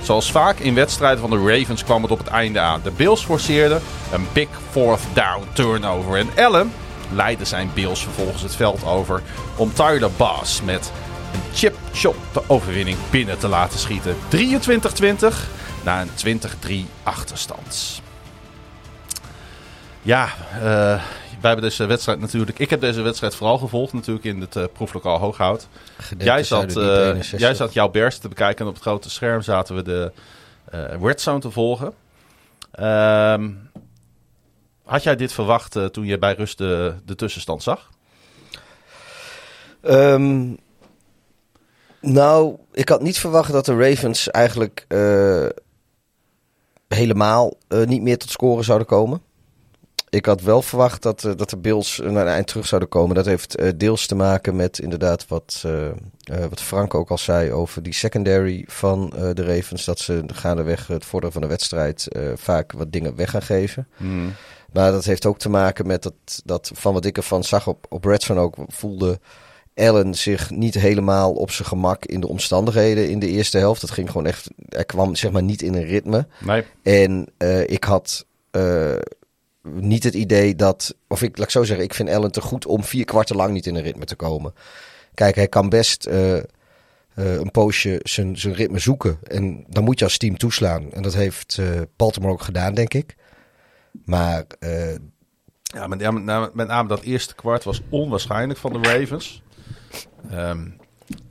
[0.02, 2.80] Zoals vaak in wedstrijden van de Ravens kwam het op het einde aan.
[2.82, 3.82] De Bills forceerden
[4.12, 6.72] een big fourth down turnover en Allen
[7.12, 9.22] leidde zijn Bills vervolgens het veld over
[9.56, 10.92] om Tyler Bass met
[11.34, 14.14] een chip shot de overwinning binnen te laten schieten.
[14.14, 14.18] 23-20
[15.84, 16.40] na een
[16.86, 18.02] 20-3 achterstand.
[20.02, 20.60] Ja, eh,
[21.40, 22.58] wij hebben deze wedstrijd natuurlijk.
[22.58, 25.68] Ik heb deze wedstrijd vooral gevolgd, natuurlijk in het eh, proeflokaal Hooghout.
[26.18, 27.40] Jij zat, eh, 61.
[27.40, 30.12] jij zat jouw Bears te bekijken en op het grote scherm zaten we de
[30.64, 31.92] eh Red Zone te volgen.
[32.70, 33.50] Ehm,
[34.84, 37.90] had jij dit verwacht toen je bij rust de, de tussenstand zag?
[39.82, 40.52] Ehm,
[42.04, 45.46] nou, ik had niet verwacht dat de Ravens eigenlijk eh,
[46.88, 49.22] helemaal eh, niet meer tot scoren zouden komen.
[50.10, 53.14] Ik had wel verwacht dat, eh, dat de Bills naar een eind terug zouden komen.
[53.14, 55.64] Dat heeft deels te maken met inderdaad wat,
[56.50, 59.84] wat Frank ook al zei over die secondary van de Ravens.
[59.84, 63.88] Dat ze gaandeweg het vorderen van de wedstrijd vaak wat dingen weg gaan geven.
[64.72, 67.86] Maar dat heeft ook te maken met dat, dat van wat ik ervan zag op,
[67.88, 69.18] op Redstone ook voelde
[69.74, 73.80] Allen zich niet helemaal op zijn gemak in de omstandigheden in de eerste helft.
[73.80, 76.26] Dat ging gewoon echt, hij kwam zeg maar niet in een ritme.
[76.38, 76.64] Nee.
[76.82, 78.92] En eh, ik had eh,
[79.62, 82.66] niet het idee dat, of ik laat ik zo zeggen, ik vind Allen te goed
[82.66, 84.54] om vier kwarten lang niet in een ritme te komen.
[85.14, 86.42] Kijk, hij kan best eh, eh,
[87.14, 89.18] een poosje zijn, zijn ritme zoeken.
[89.22, 90.92] En dan moet je als team toeslaan.
[90.92, 91.66] En dat heeft eh,
[91.96, 93.16] Baltimore ook gedaan, denk ik.
[94.04, 94.94] Maar eh,
[95.62, 99.42] Ja, met, ja, met, name- met name dat eerste kwart was onwaarschijnlijk van de Ravens.
[100.30, 100.68] Ehm,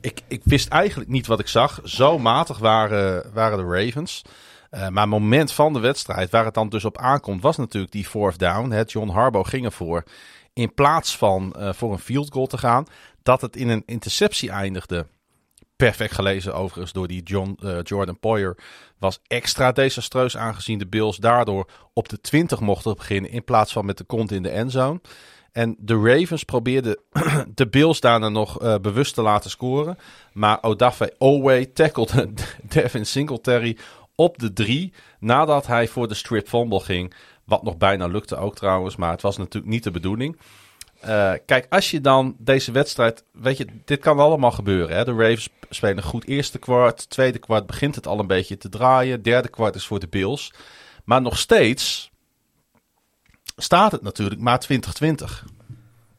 [0.00, 1.80] ik, ik wist eigenlijk niet wat ik zag.
[1.84, 4.22] Zo matig waren, waren de Ravens.
[4.70, 8.04] Eh, maar moment van de wedstrijd, waar het dan dus op aankomt, was natuurlijk die
[8.04, 8.70] fourth down.
[8.70, 8.82] Hè.
[8.86, 10.04] John Harbaugh ging ervoor.
[10.52, 12.86] In plaats van eh, voor een field goal te gaan,
[13.22, 15.06] dat het in een interceptie eindigde.
[15.76, 18.56] Perfect gelezen overigens door die John, eh, Jordan Poyer.
[18.98, 23.30] Was extra desastreus aangezien de Bills daardoor op de 20 mochten beginnen.
[23.30, 25.00] In plaats van met de kont in de endzone.
[25.54, 26.98] En de Ravens probeerden
[27.54, 29.98] de Bills daarna nog eh, bewust te laten scoren.
[30.32, 32.42] Maar Odafe Owe tacklede
[32.74, 33.76] Devin Singletary
[34.14, 34.92] op de drie.
[35.18, 37.14] Nadat hij voor de strip fumble ging.
[37.44, 38.96] Wat nog bijna lukte ook trouwens.
[38.96, 40.36] Maar het was natuurlijk niet de bedoeling.
[41.00, 43.24] Eh, kijk, als je dan deze wedstrijd.
[43.32, 44.96] Weet je, dit kan allemaal gebeuren.
[44.96, 45.04] Hè?
[45.04, 47.10] De Ravens spelen goed eerste kwart.
[47.10, 49.22] Tweede kwart begint het al een beetje te draaien.
[49.22, 50.52] Derde kwart is voor de Bills.
[51.04, 52.12] Maar nog steeds
[53.56, 55.44] staat het natuurlijk maar 2020.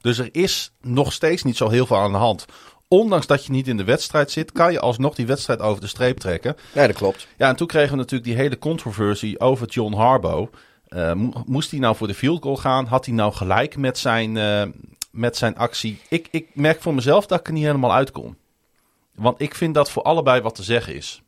[0.02, 2.46] Dus er is nog steeds niet zo heel veel aan de hand.
[2.88, 5.88] Ondanks dat je niet in de wedstrijd zit, kan je alsnog die wedstrijd over de
[5.88, 6.56] streep trekken.
[6.74, 7.28] ja, dat klopt.
[7.38, 10.52] Ja, en toen kregen we natuurlijk die hele controversie over John Harbaugh.
[10.88, 12.86] Eh, mo- moest hij nou voor de field goal gaan?
[12.86, 14.64] Had hij nou gelijk met zijn, eh,
[15.12, 16.02] met zijn actie?
[16.10, 18.38] Ik, ik merk voor mezelf dat ik er niet helemaal uitkom.
[19.16, 21.22] Want ik vind dat voor allebei wat te zeggen is.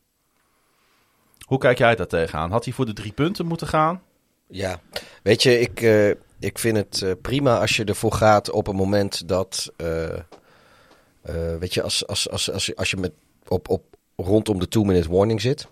[1.45, 2.51] Hoe kijk jij daar tegenaan?
[2.51, 4.01] Had hij voor de drie punten moeten gaan?
[4.47, 4.79] Ja,
[5.23, 8.75] weet je, ik, eh, ik vind het eh, prima als je ervoor gaat op een
[8.75, 9.71] moment dat.
[9.75, 13.11] eh, weet je, als, als, als, als, je, als je met,
[13.47, 13.83] op, op,
[14.15, 15.67] rondom de two-minute warning zit.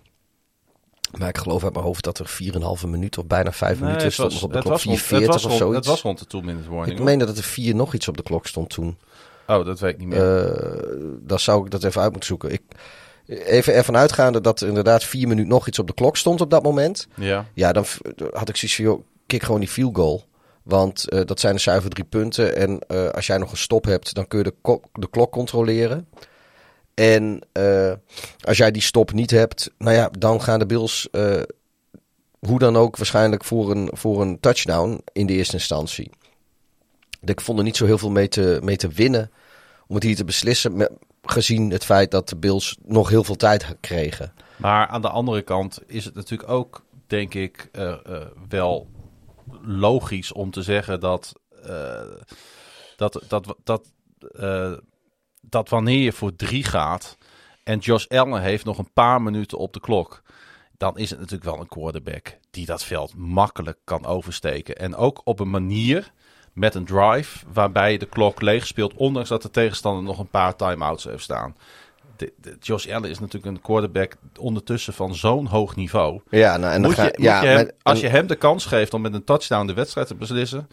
[1.17, 2.37] Maar ik geloof uit mijn hoofd dat er
[2.81, 4.71] 4,5 minuut of bijna 5 minuten stond was, op de klok.
[4.71, 5.77] was, rond, 4,40 het, was of rond, zoiets.
[5.77, 6.97] het was rond de two-minute warning.
[6.97, 8.97] ik meen dat er 4 nog iets op de klok stond toen.
[9.47, 10.57] Oh, dat weet ik niet meer.
[11.21, 12.51] Dan zou ik dat even uit moeten zoeken.
[12.51, 12.61] Ik,
[13.27, 16.49] even ervan uitgaande dat er inderdaad 4 minuten nog iets op de klok stond op
[16.49, 17.07] dat moment.
[17.15, 17.45] ja.
[17.53, 17.85] Ja, dan
[18.33, 20.23] had ik zoiets van, joh, kick gewoon die field goal.
[20.63, 22.55] Want eh, dat zijn de zuiver drie punten.
[22.55, 26.07] En eh, als jij nog een stop hebt, dan kun je de, de klok controleren.
[26.93, 27.91] En eh,
[28.41, 31.07] als jij die stop niet hebt, nou ja, dan gaan de Bills
[32.39, 36.09] hoe dan ook waarschijnlijk voor een, voor een touchdown in de eerste instantie.
[37.21, 39.31] Ik vond er niet zo heel veel mee te, mee te winnen
[39.87, 40.89] om het hier te beslissen.
[41.25, 44.33] Gezien het feit dat de Bills nog heel veel tijd kregen.
[44.57, 48.87] Maar aan de andere kant is het natuurlijk ook, denk ik, eh, eh, wel
[49.61, 52.01] logisch om te zeggen dat, eh,
[52.95, 53.91] dat, dat, dat,
[55.41, 57.17] dat wanneer je voor drie gaat
[57.63, 60.21] en Josh Allen heeft nog een paar minuten op de klok,
[60.77, 64.75] dan is het natuurlijk wel een quarterback die dat veld makkelijk kan oversteken.
[64.75, 66.11] En ook op een manier
[66.55, 70.55] met een drive waarbij de klok leeg speelt, ondanks dat de tegenstander nog een paar
[70.55, 71.55] timeouts heeft staan.
[72.17, 76.21] De, de- Josh Allen is natuurlijk een quarterback ondertussen van zo'n hoog niveau.
[76.29, 78.35] Ja, nou, en dan Moet je, ga, moet ja, je hem- als je hem de
[78.35, 80.67] kans geeft om met een touchdown de wedstrijd te beslissen,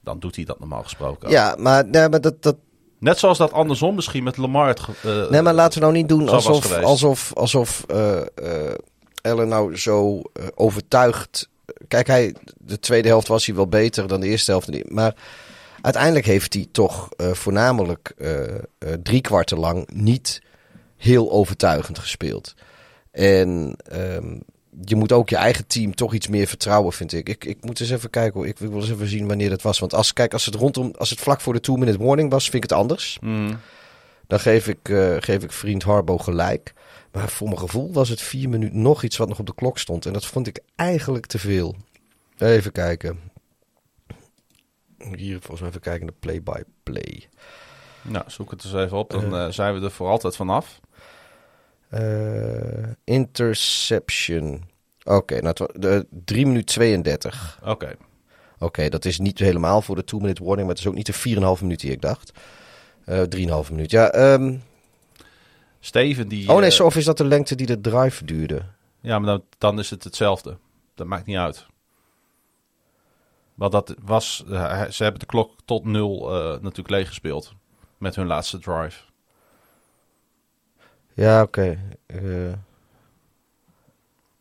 [0.00, 1.26] dan doet hij dat normaal gesproken.
[1.26, 1.32] ook.
[1.32, 2.56] Ja, maar, nee, maar dat, dat,
[2.98, 4.68] Net zoals dat andersom misschien met Lamar.
[4.68, 8.74] Het, eh, Nee, maar laten we nou niet doen alsof, alsof, alsof eh, eh,
[9.22, 10.22] Ellen nou zo
[10.54, 11.48] overtuigd.
[11.88, 14.68] Kijk, hij, de tweede helft was hij wel beter dan de eerste helft.
[14.68, 14.90] niet.
[14.90, 15.14] Maar
[15.80, 18.42] uiteindelijk heeft hij toch eh, voornamelijk eh,
[19.02, 20.42] drie kwarten lang niet
[20.96, 22.54] heel overtuigend gespeeld.
[23.10, 24.38] En ehm,
[24.84, 27.28] je moet ook je eigen team toch iets meer vertrouwen, vind ik.
[27.28, 28.34] Ik, ik moet eens even kijken.
[28.34, 28.46] hoor.
[28.48, 29.78] Ik wil eens even zien wanneer dat was.
[29.78, 32.64] Want als, kijk, als het rondom, als het vlak voor de two-minute warning was, vind
[32.64, 33.18] ik het anders.
[33.20, 33.58] mm,
[34.26, 34.78] Dan geef ik,
[35.20, 36.72] geef ik vriend Harbo gelijk.
[37.12, 39.78] Maar voor mijn gevoel was het vier minuten nog iets wat nog op de klok
[39.78, 40.06] stond.
[40.06, 41.76] En dat vond ik eigenlijk te veel.
[42.38, 43.18] Even kijken.
[45.14, 47.28] Hier volgens mij even kijken naar play-by-play.
[48.02, 49.10] nou, zoek het eens even op.
[49.10, 49.44] Dan Eh.
[49.46, 50.80] eh, zijn we er voor altijd vanaf.
[51.88, 54.62] Eh, interception.
[55.04, 57.60] Oké, nou, het de 3 minuten 32.
[57.64, 57.96] Oké.
[58.58, 60.66] Oké, dat is niet helemaal voor de 2-minute warning.
[60.66, 62.32] Maar het is ook niet de 4,5 minuut die ik dacht.
[63.04, 63.90] Eh 3,5 minuut.
[63.90, 64.56] Ja, ehm,
[65.86, 66.48] Steven die...
[66.48, 68.64] oh nee, eh, zo, of is dat de lengte die de drive duurde?
[69.00, 70.58] Ja, maar dan, dan is het hetzelfde.
[70.94, 71.66] Dat maakt niet uit.
[73.54, 74.44] Want dat was...
[74.48, 77.54] eh, ze hebben de klok tot nul eh, natuurlijk leeggespeeld.
[77.98, 79.02] Met hun laatste drive.
[81.14, 81.78] Ja, oké.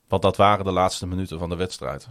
[0.07, 2.07] Want dat waren de laatste minuten van de wedstrijd.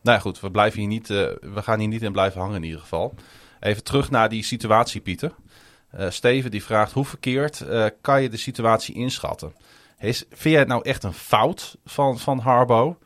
[0.00, 2.62] Nou ja, goed, we, blijven hier niet, we gaan hier niet in blijven hangen in
[2.62, 3.14] ieder geval.
[3.60, 5.34] Even terug naar die situatie, Pieter.
[5.96, 9.52] Eh, Steven die vraagt, hoe verkeerd eh, kan je de situatie inschatten?
[9.98, 12.98] Is, vind jij het nou echt een fout van, van Harbo?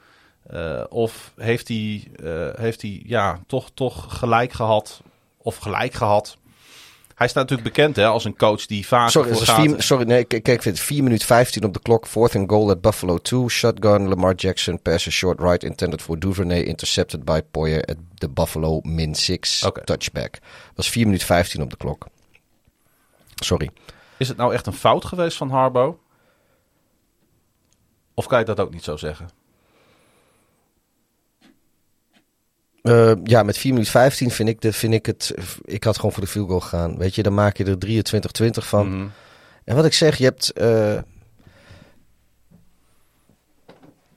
[0.47, 2.11] Eh, of heeft hij,
[2.57, 5.03] heeft hij ja, toch, toch gelijk gehad?
[5.37, 6.37] Of gelijk gehad?
[7.15, 9.61] Hij staat natuurlijk bekend hè, als een coach die vaak sorry, voor gaat.
[9.61, 12.07] vier, sorry, nee, kijk, ik vind het 4 minuten 15 op de klok.
[12.07, 13.49] Fourth and goal at Buffalo 2.
[13.49, 16.61] Shotgun, Lamar Jackson, passer short right intended for Duvernay.
[16.61, 19.85] Intercepted by Poyer at the Buffalo min 6 Oké.
[19.85, 20.33] touchback.
[20.33, 22.07] Dat was 4 minuten 15 op de klok.
[23.39, 23.71] Sorry.
[24.17, 26.01] Is het nou echt een fout geweest van Harbo?
[28.15, 29.29] Of kan je dat ook niet zo zeggen?
[32.83, 35.35] Eh, ja, met 4 minuten 15 vind ik, de, vind ik het...
[35.65, 36.99] Ik had gewoon voor de field goal gegaan.
[36.99, 38.89] Weet je, dan maak je er 23-20 van.
[38.89, 39.09] Mhm.
[39.65, 40.53] En wat ik zeg, je hebt.
[40.53, 40.99] eh,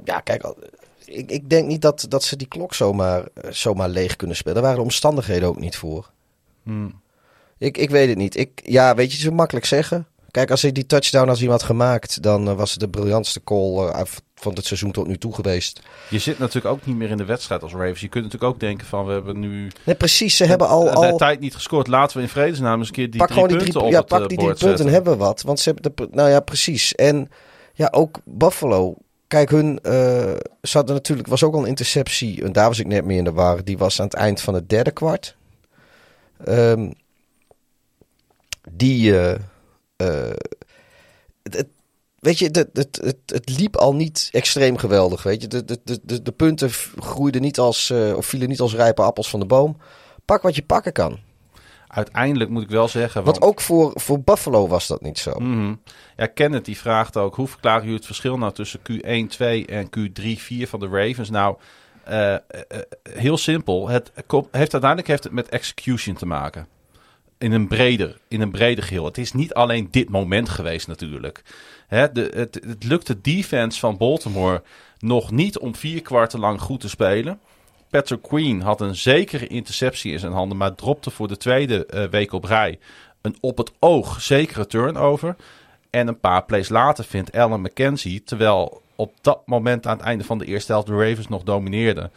[0.04, 0.54] Ja, kijk,
[1.06, 4.54] ik, ik denk niet dat, dat ze die klok zomaar, zomaar leeg kunnen spelen.
[4.56, 6.12] Daar waren de omstandigheden ook niet voor.
[6.64, 7.01] Hmm.
[7.62, 8.38] Ik, ik weet het niet.
[8.38, 10.08] Ik, ja, weet je, zo makkelijk zeggen.
[10.32, 13.44] Kijk, als hij die touchdown als iemand had gemaakt, dan eh, was het de briljantste
[13.44, 14.02] call eh,
[14.36, 15.82] van het seizoen tot nu toe geweest.
[16.10, 18.02] Je zit natuurlijk ook niet meer in de wedstrijd als Ravens.
[18.02, 20.38] Je kunt natuurlijk ook denken van we hebben nu Nee, precies.
[20.38, 20.84] Ze hebben al.
[20.84, 21.88] de al tijd niet gescoord.
[21.88, 24.10] Laten we in vredesnaam eens een keer die pak drie gewoon die punten drie, op
[24.10, 24.94] ja, pak eh, die drie punten en zetten.
[24.94, 25.42] hebben we wat.
[25.42, 26.96] Want ze hebben de, nou ja, precies.
[26.96, 27.30] En
[27.74, 28.96] ja, ook Buffalo.
[29.28, 29.80] Kijk, hun
[30.62, 32.44] hadden natuurlijk was ook al een interceptie.
[32.44, 33.64] En daar was ik net mee in de war.
[33.64, 35.36] Die was aan het eind van het derde kwart.
[36.46, 36.90] Ehm,
[38.72, 39.34] die, eh,
[39.96, 40.34] eh,
[41.44, 41.68] het, het-
[42.20, 45.24] weet je, het, het, het, het liep al niet extreem geweldig.
[45.24, 48.76] Weet je, de, de, de, de, punten groeiden niet als, eh, of vielen niet als
[48.76, 49.78] rijpe appels van de boom.
[50.26, 51.20] Pak wat je pakken kan.
[51.88, 53.24] Uiteindelijk moet ik wel zeggen.
[53.24, 55.40] Want want- ook voor, voor Buffalo was dat niet zo.
[55.40, 55.76] Mhm.
[56.18, 59.90] Ja, Kenneth die vraagt ook, hoe verklaren jullie het verschil nou tussen Q1, 2 en
[60.00, 61.30] Q3, 4 van de Ravens?
[61.30, 61.58] Nou,
[63.04, 63.88] heel simpel.
[63.90, 64.12] Het
[64.52, 66.68] heeft, uiteindelijk heeft het met execution te maken.
[67.42, 69.06] In een breder, in een breder geheel.
[69.06, 71.42] Het is niet alleen dit moment geweest natuurlijk.
[71.88, 74.64] Hè, de, het, het lukt de defense van Baltimore
[75.00, 77.40] nog niet om vier kwarten lang goed te spelen.
[77.90, 82.04] Patrick Queen had een zekere interceptie in zijn handen, maar dropte voor de tweede eh,
[82.04, 82.80] week op rij
[83.22, 85.36] een op het oog zekere turnover.
[85.90, 90.24] En een paar plays later vindt Allen McKenzie, terwijl op dat moment aan het einde
[90.24, 92.12] van de eerste helft de Ravens nog domineerden.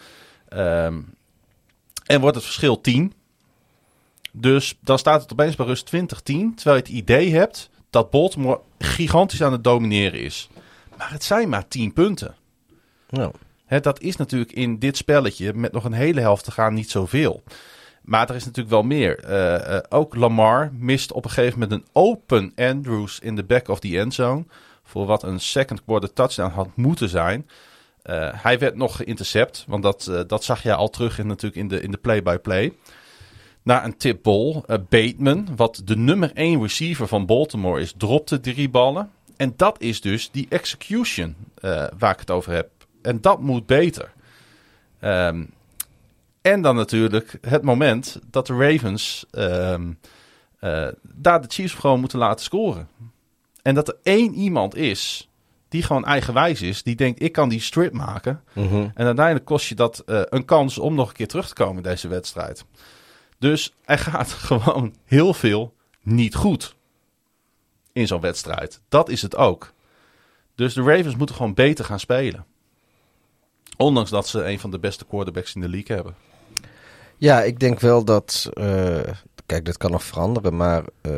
[0.49, 1.01] Ehm,
[2.07, 3.13] en wordt het verschil 10.
[4.37, 8.61] Dus dan staat het opeens bij rust 20-10, terwijl je het idee hebt dat Baltimore
[8.79, 10.49] gigantisch aan het domineren is.
[10.97, 12.35] Maar het zijn maar 10 punten.
[13.09, 13.33] Nou,
[13.81, 17.43] dat is natuurlijk in dit spelletje met nog een hele helft te gaan niet zoveel.
[18.03, 19.19] Maar er is natuurlijk wel meer.
[19.19, 23.69] Eh, eh, ook Lamar mist op een gegeven moment een open Andrews in de back
[23.69, 24.45] of the end zone.
[24.83, 27.49] Voor wat een second quarter touchdown had moeten zijn.
[28.03, 29.65] Eh, hij werd nog geïntercept.
[29.69, 32.73] Want dat, dat zag je al terug in, natuurlijk in de, in de play-by-play.
[33.65, 34.63] Na een tip ball.
[34.67, 39.11] eh, Bateman, wat de nummer 1 receiver van Baltimore is, dropte drie ballen.
[39.37, 42.71] En dat is dus die execution eh, waar ik het over heb.
[43.03, 44.13] En dat moet beter.
[45.01, 45.45] Ehm,
[46.41, 49.93] en dan natuurlijk het moment dat de Ravens ehm,
[50.59, 52.89] eh, daar de Chiefs gewoon moeten laten scoren.
[53.63, 55.29] En dat er één iemand is
[55.69, 58.43] die gewoon eigenwijs is, die denkt ik kan die strip maken.
[58.53, 58.89] mhm.
[58.95, 61.91] En uiteindelijk kost je dat een kans om nog een keer terug te komen in
[61.91, 62.65] deze wedstrijd.
[63.45, 66.77] Dus er gaat gewoon heel veel niet goed
[67.93, 68.81] in zo'n wedstrijd.
[68.89, 69.73] Dat is het ook.
[70.55, 72.45] Dus de Ravens moeten gewoon beter gaan spelen.
[73.77, 76.15] Ondanks dat ze een van de beste quarterbacks in de league hebben.
[77.17, 78.51] Ja, ik denk wel dat.
[78.53, 79.13] eh,
[79.47, 80.57] kijk, dit kan nog veranderen.
[80.57, 81.13] Maar eh,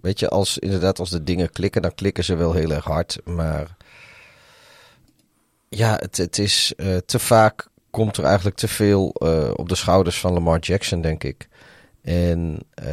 [0.00, 3.18] weet je, als inderdaad als de dingen klikken, dan klikken ze wel heel erg hard.
[3.24, 3.76] Maar
[5.68, 9.06] ja, het, is eh, te vaak komt er eigenlijk te veel
[9.56, 11.50] op de schouders van Lamar Jackson, denk ik.
[12.02, 12.86] En eh,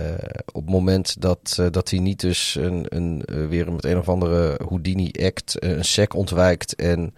[0.52, 3.98] op het moment dat, eh, dat hij niet dus een, een, eh, weer met een
[3.98, 7.14] of andere Houdini-act een sec ontwijkt en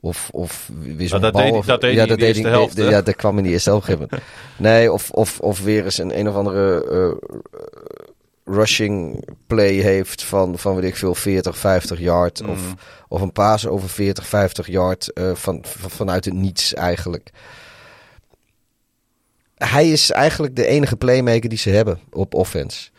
[0.00, 1.42] of, of weer zo'n dat bal...
[1.42, 2.82] deed of- dat deed hij in de eerste hij- de-?
[2.90, 3.88] Ja, dat kwam in die eerste helft.
[4.56, 7.18] Nee, of, of, of weer eens een een of andere
[8.44, 12.42] rushing play heeft van, van weet ik veel, 40, 50 yard.
[12.42, 12.48] Mm.
[12.48, 12.74] Of,
[13.08, 17.30] of een paas over 40, 50 yard van, van, vanuit het niets eigenlijk.
[19.56, 22.90] Hij is eigenlijk de enige playmaker die ze hebben op offense.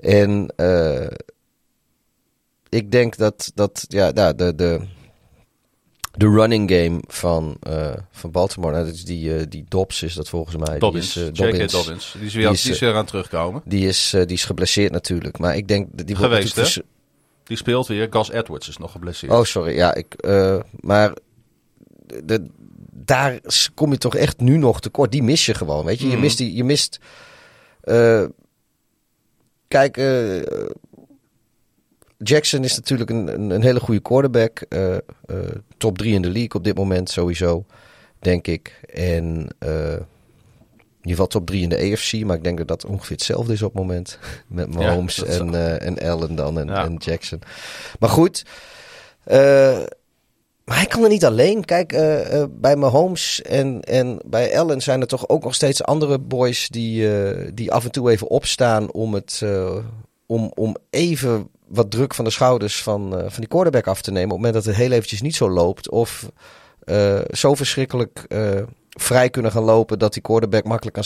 [0.00, 1.06] En eh,
[2.68, 4.80] ik denk dat, dat ja, nou, de, de,
[6.12, 10.14] de running game van, eh, van Baltimore, nou, dat is die, eh, die Dobbs is
[10.14, 10.78] dat volgens mij.
[10.78, 11.70] Dobbins, die is, J.K.
[11.70, 12.14] Dobbins.
[12.18, 13.62] Die is weer, Die is, die is weer aan terugkomen.
[13.64, 15.38] Die is, die is geblesseerd natuurlijk.
[15.38, 16.86] Maar ik denk dat die wordt Geweest, natuurlijk
[17.44, 18.06] Die speelt weer.
[18.10, 19.32] Gus Edwards is nog geblesseerd.
[19.32, 19.74] Oh, sorry.
[19.74, 20.14] Ja, ik,
[20.80, 21.12] maar
[22.24, 22.46] de,
[23.04, 23.40] daar
[23.74, 25.12] kom je toch echt nu nog tekort.
[25.12, 26.06] Die mis je gewoon, weet je.
[26.06, 26.20] Je Mhm.
[26.20, 26.98] mist die, je mist.
[27.80, 28.24] eh,
[29.68, 30.42] kijk, eh,
[32.18, 34.58] Jackson is natuurlijk een, een, hele goede quarterback.
[34.68, 34.96] eh,
[35.76, 37.64] top 3 in de league op dit moment sowieso,
[38.18, 38.80] denk ik.
[38.94, 42.24] En in ieder geval top 3 in de AFC.
[42.24, 44.18] Maar ik denk dat dat ongeveer hetzelfde is op het moment.
[44.48, 46.84] Met Mahomes is en, en Allen dan en, Ja.
[46.84, 47.38] en Jackson.
[47.98, 48.44] Maar goed.
[49.24, 49.78] eh,
[50.64, 51.64] maar hij kan er niet alleen.
[51.64, 55.82] Kijk, eh, eh, bij Mahomes en, en bij Allen zijn er toch ook nog steeds
[55.82, 59.42] andere boys die, eh, die af en toe even opstaan om, het,
[60.26, 64.30] om, om even wat druk van de schouders van, van die quarterback af te nemen.
[64.30, 65.90] Op het moment dat het heel eventjes niet zo loopt.
[65.90, 66.30] Of
[67.30, 68.26] zo verschrikkelijk
[68.90, 71.04] vrij kunnen gaan lopen dat die quarterback makkelijk kan...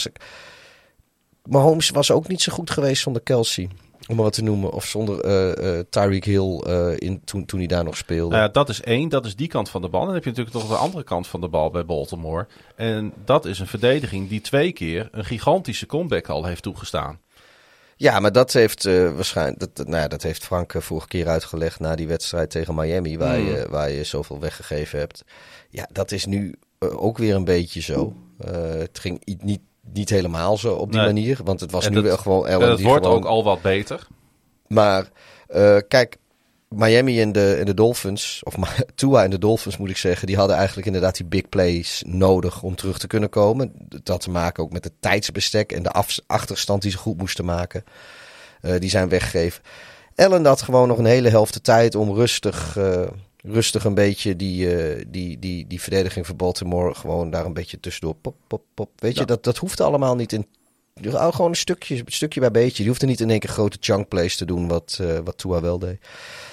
[1.49, 3.69] Mahomes was ook niet zo goed geweest zonder Kelsey.
[4.07, 4.71] Om maar wat te noemen.
[4.71, 8.29] Of zonder eh, Tyreek Hill eh, in, toen, toen hij daar nog speelde.
[8.35, 9.99] Nou ja, dat is één, dat is die kant van de bal.
[9.99, 12.47] En dan heb je natuurlijk nog de andere kant van de bal bij Baltimore.
[12.75, 17.19] En dat is een verdediging die twee keer een gigantische comeback al heeft toegestaan.
[17.95, 19.59] Ja, maar dat heeft waarschijnlijk.
[19.59, 23.39] Dat, nou ja, dat heeft Frank vorige keer uitgelegd na die wedstrijd tegen Miami, waar,
[23.39, 23.45] Mm.
[23.45, 25.23] je, waar je zoveel weggegeven hebt.
[25.69, 28.13] Ja, dat is nu ook weer een beetje zo.
[28.77, 29.61] Het ging niet,
[29.93, 31.13] niet helemaal zo op die Nee.
[31.13, 33.17] manier, want het was En nu dat- wel gewoon Allen het wordt gewoon.
[33.19, 34.07] ook al wat beter.
[34.67, 35.09] Maar
[35.47, 36.17] eh, kijk,
[36.69, 38.55] Miami en de, en de Dolphins, of
[38.95, 42.63] Tua en de Dolphins moet ik zeggen, die hadden eigenlijk inderdaad die big plays nodig
[42.63, 43.71] om terug te kunnen komen.
[43.75, 47.17] Dat had te maken ook met het tijdsbestek en de af- achterstand die ze goed
[47.17, 47.83] moesten maken.
[48.61, 49.61] Eh, die zijn weggegeven.
[50.15, 53.01] Allen had gewoon nog een hele helft de tijd om rustig, eh,
[53.49, 57.79] rustig een beetje die, eh, die, die, die verdediging van Baltimore gewoon daar een beetje
[57.79, 58.15] tussendoor.
[58.15, 58.89] Pop, pop, pop.
[58.95, 60.47] Weet je, dat, dat hoeft allemaal niet in
[61.05, 62.77] oh, gewoon een stukje, stukje bij beetje.
[62.77, 65.37] Die hoeft er niet in één keer grote chunk plays te doen, wat, uh, wat
[65.37, 65.99] Tua wel deed.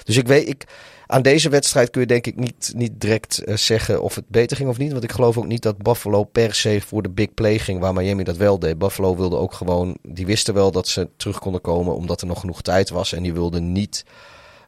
[0.03, 0.65] Dus ik weet, ik,
[1.07, 4.57] aan deze wedstrijd kun je denk ik niet, niet direct uh, zeggen of het beter
[4.57, 4.91] ging of niet.
[4.91, 7.93] Want ik geloof ook niet dat Buffalo per se voor de big play ging, waar
[7.93, 8.77] Miami dat wel deed.
[8.77, 12.39] Buffalo wilde ook gewoon, die wisten wel dat ze terug konden komen, omdat er nog
[12.39, 13.13] genoeg tijd was.
[13.13, 14.05] En die wilden niet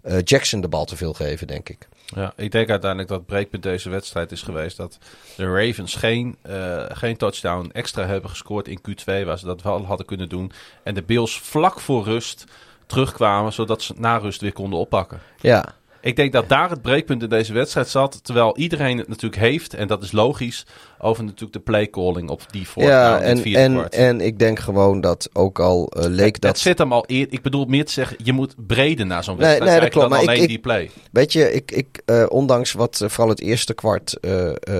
[0.03, 1.87] uh, Jackson de bal te veel geven, denk ik.
[2.15, 4.97] Ja, ik denk uiteindelijk dat het breekpunt deze wedstrijd is geweest dat
[5.35, 9.85] de Ravens geen, uh, geen touchdown extra hebben gescoord in Q2, waar ze dat wel
[9.85, 10.51] hadden kunnen doen.
[10.83, 12.45] En de Bills vlak voor rust
[12.85, 15.19] terugkwamen, zodat ze na rust weer konden oppakken.
[15.39, 15.75] Ja.
[16.01, 18.19] Ik denk dat daar het breekpunt in deze wedstrijd zat.
[18.23, 20.65] Terwijl iedereen het natuurlijk heeft, en dat is logisch,
[20.99, 25.29] over natuurlijk de playcalling op die voor ja, en, en, en ik denk gewoon dat
[25.33, 26.51] ook al uh, leek het, dat...
[26.51, 29.37] Het zit hem al eer, Ik bedoel meer te zeggen, je moet breder naar zo'n
[29.37, 30.89] wedstrijd nee, nee, dat klopt, maar alleen ik, die play.
[31.11, 34.17] Weet je, ik, ik, uh, ondanks wat uh, vooral het eerste kwart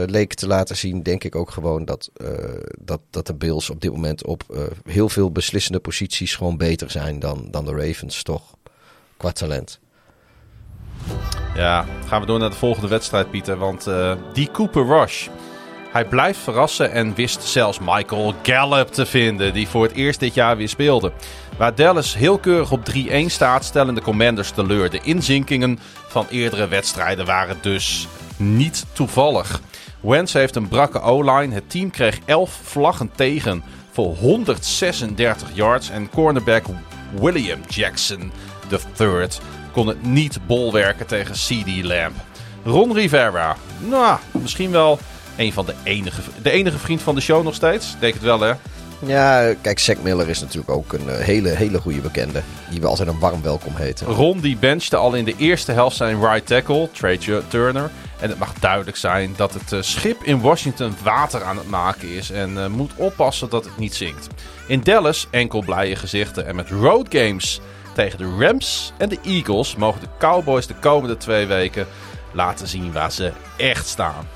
[0.06, 2.12] leek te laten zien, denk ik ook gewoon dat,
[2.80, 4.44] dat, dat de Bills op dit moment op
[4.84, 8.56] heel veel beslissende posities gewoon beter zijn dan, dan de Ravens, toch?
[9.18, 9.80] Qua talent.
[11.56, 13.58] Ja, gaan we door naar de volgende wedstrijd, Pieter.
[13.58, 15.28] Want uh, die Cooper Rush,
[15.92, 20.34] hij blijft verrassen en wist zelfs Michael Gallup te vinden, die voor het eerst dit
[20.34, 21.12] jaar weer speelde.
[21.58, 24.90] Waar Dallas heel keurig op 3-1 staat, stellen de Commanders teleur.
[24.90, 28.08] De inzinkingen van eerdere wedstrijden waren dus
[28.38, 29.62] niet toevallig.
[30.00, 31.54] Wentz heeft een brakke O-line.
[31.54, 35.90] Het team kreeg 11 vlaggen tegen voor 136 yards.
[35.90, 36.64] En cornerback
[37.20, 38.32] William Jackson
[39.00, 39.28] III
[39.78, 42.16] kon het niet bolwerken tegen CD Lamb.
[42.64, 45.00] Ron Rivera, nou, misschien wel
[45.36, 47.96] een van de enige, de enige vriend van de show nog steeds.
[48.00, 48.54] Denk het wel, hè?
[49.00, 52.42] Ja, kijk, Zack Miller is natuurlijk ook een uh, hele, hele goede bekende.
[52.70, 54.08] Die we altijd een warm welkom heten.
[54.08, 57.92] Ron die benchte al in de eerste helft zijn right tackle, Trey Turner.
[58.20, 62.10] En het mag duidelijk zijn dat het uh, schip in Washington water aan het maken
[62.10, 62.32] is.
[62.32, 64.28] En uh, moet oppassen dat het niet zinkt.
[64.68, 66.46] In Dallas enkel blije gezichten.
[66.46, 67.62] En met road games
[67.98, 71.88] tegen de Rams en de Eagles mogen de Cowboys de komende twee weken
[72.34, 74.28] laten zien waar ze echt staan.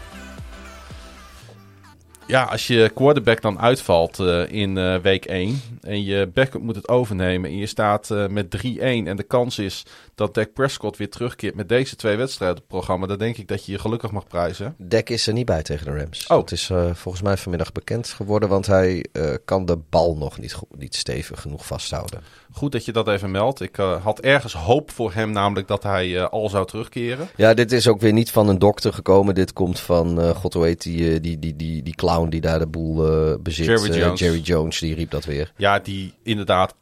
[2.27, 6.75] Ja, als je quarterback dan uitvalt uh, in uh, week 1 en je backup moet
[6.75, 9.85] het overnemen en je staat uh, met 3-1 en de kans is
[10.15, 13.47] dat Dak Prescott weer terugkeert met deze twee wedstrijden op het programma, dan denk ik
[13.47, 14.75] dat je je gelukkig mag prijzen.
[14.77, 16.27] Dak is er niet bij tegen de Rams.
[16.27, 16.37] Oh.
[16.37, 19.05] Het is volgens mij vanmiddag bekend geworden, want hij
[19.45, 22.21] kan de bal nog niet, niet stevig genoeg vasthouden.
[22.53, 23.61] Goed dat je dat even meldt.
[23.61, 27.29] Ik uh, had ergens hoop voor hem, namelijk dat hij uh, al zou terugkeren.
[27.35, 29.35] Ja, dit is ook weer niet van een dokter gekomen.
[29.35, 32.59] Dit komt van, uh, god hoe heet die, die, die, die, die clown die daar
[32.59, 32.95] de boel
[33.41, 33.65] bezit.
[33.65, 34.19] Jerry Jones.
[34.19, 35.51] Jerry Jones, die riep dat weer.
[35.57, 36.75] Ja, die inderdaad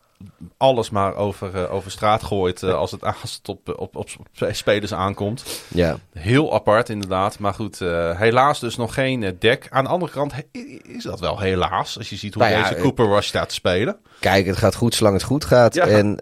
[0.58, 4.10] alles maar over, uh, over straat gooit uh, als, het, als het op, op, op
[4.52, 5.44] spelers aankomt.
[5.68, 5.98] Ja.
[6.14, 7.40] Heel apart inderdaad.
[7.40, 9.68] Maar goed, uh, helaas dus nog geen dek.
[9.70, 10.34] Aan de andere kant
[10.82, 11.98] is dat wel helaas.
[11.98, 13.98] Als je ziet hoe Nou ja, deze Cooper Rush staat te spelen.
[14.20, 15.74] Kijk, het gaat goed zolang het goed gaat.
[15.74, 15.88] Ja.
[15.88, 16.16] En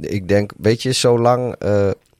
[0.00, 1.54] ik denk, weet je, zolang,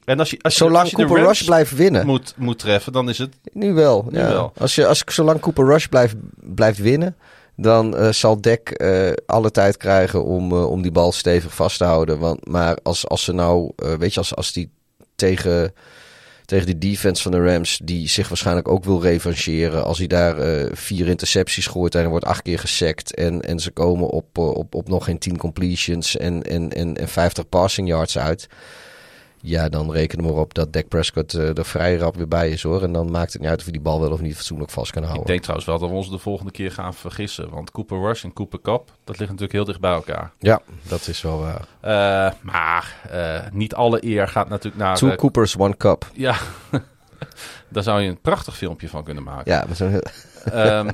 [0.05, 2.05] En als je, als je, zolang als je de Cooper Rush blijft winnen.
[2.05, 3.35] moet, moet treffen, dan is het...
[3.51, 4.07] Nu wel.
[4.09, 4.27] Nu ja.
[4.27, 4.53] wel.
[4.57, 7.15] Als, je, als ik zolang Cooper Rush blijft, blijft winnen,
[7.55, 11.77] dan uh, zal Dek uh, alle tijd krijgen om, uh, om die bal stevig vast
[11.77, 12.19] te houden.
[12.19, 14.71] Want, maar als, als ze nou, weet je, als, als die
[15.15, 15.73] tegen,
[16.45, 20.35] tegen die defense van de Rams, die zich waarschijnlijk ook wil revancheren, als hij daar
[20.75, 24.75] vier intercepties gooit en er wordt acht keer gesackt en, en ze komen op, op,
[24.75, 28.47] op nog geen tien completions en, en, en, en 50 passing yards uit.
[29.45, 32.63] Ja, dan reken maar op dat Dak Prescott uh, er vrij rap weer bij is
[32.63, 32.83] hoor.
[32.83, 34.91] En dan maakt het niet uit of hij die bal wel of niet fatsoenlijk vast
[34.91, 35.21] kan houden.
[35.21, 37.49] Ik denk trouwens wel dat we ons de volgende keer gaan vergissen.
[37.49, 40.31] Want Cooper Rush en Cooper Cup, dat ligt natuurlijk heel dicht bij elkaar.
[40.39, 41.67] Ja, dat is wel waar.
[41.85, 44.97] Uh, maar uh, niet alle eer gaat natuurlijk naar...
[44.97, 46.09] Two Coopers, one cup.
[46.13, 46.35] Ja,
[47.69, 49.51] daar zou je een prachtig filmpje van kunnen maken.
[49.51, 50.01] Ja, met zo'n...
[50.53, 50.89] um,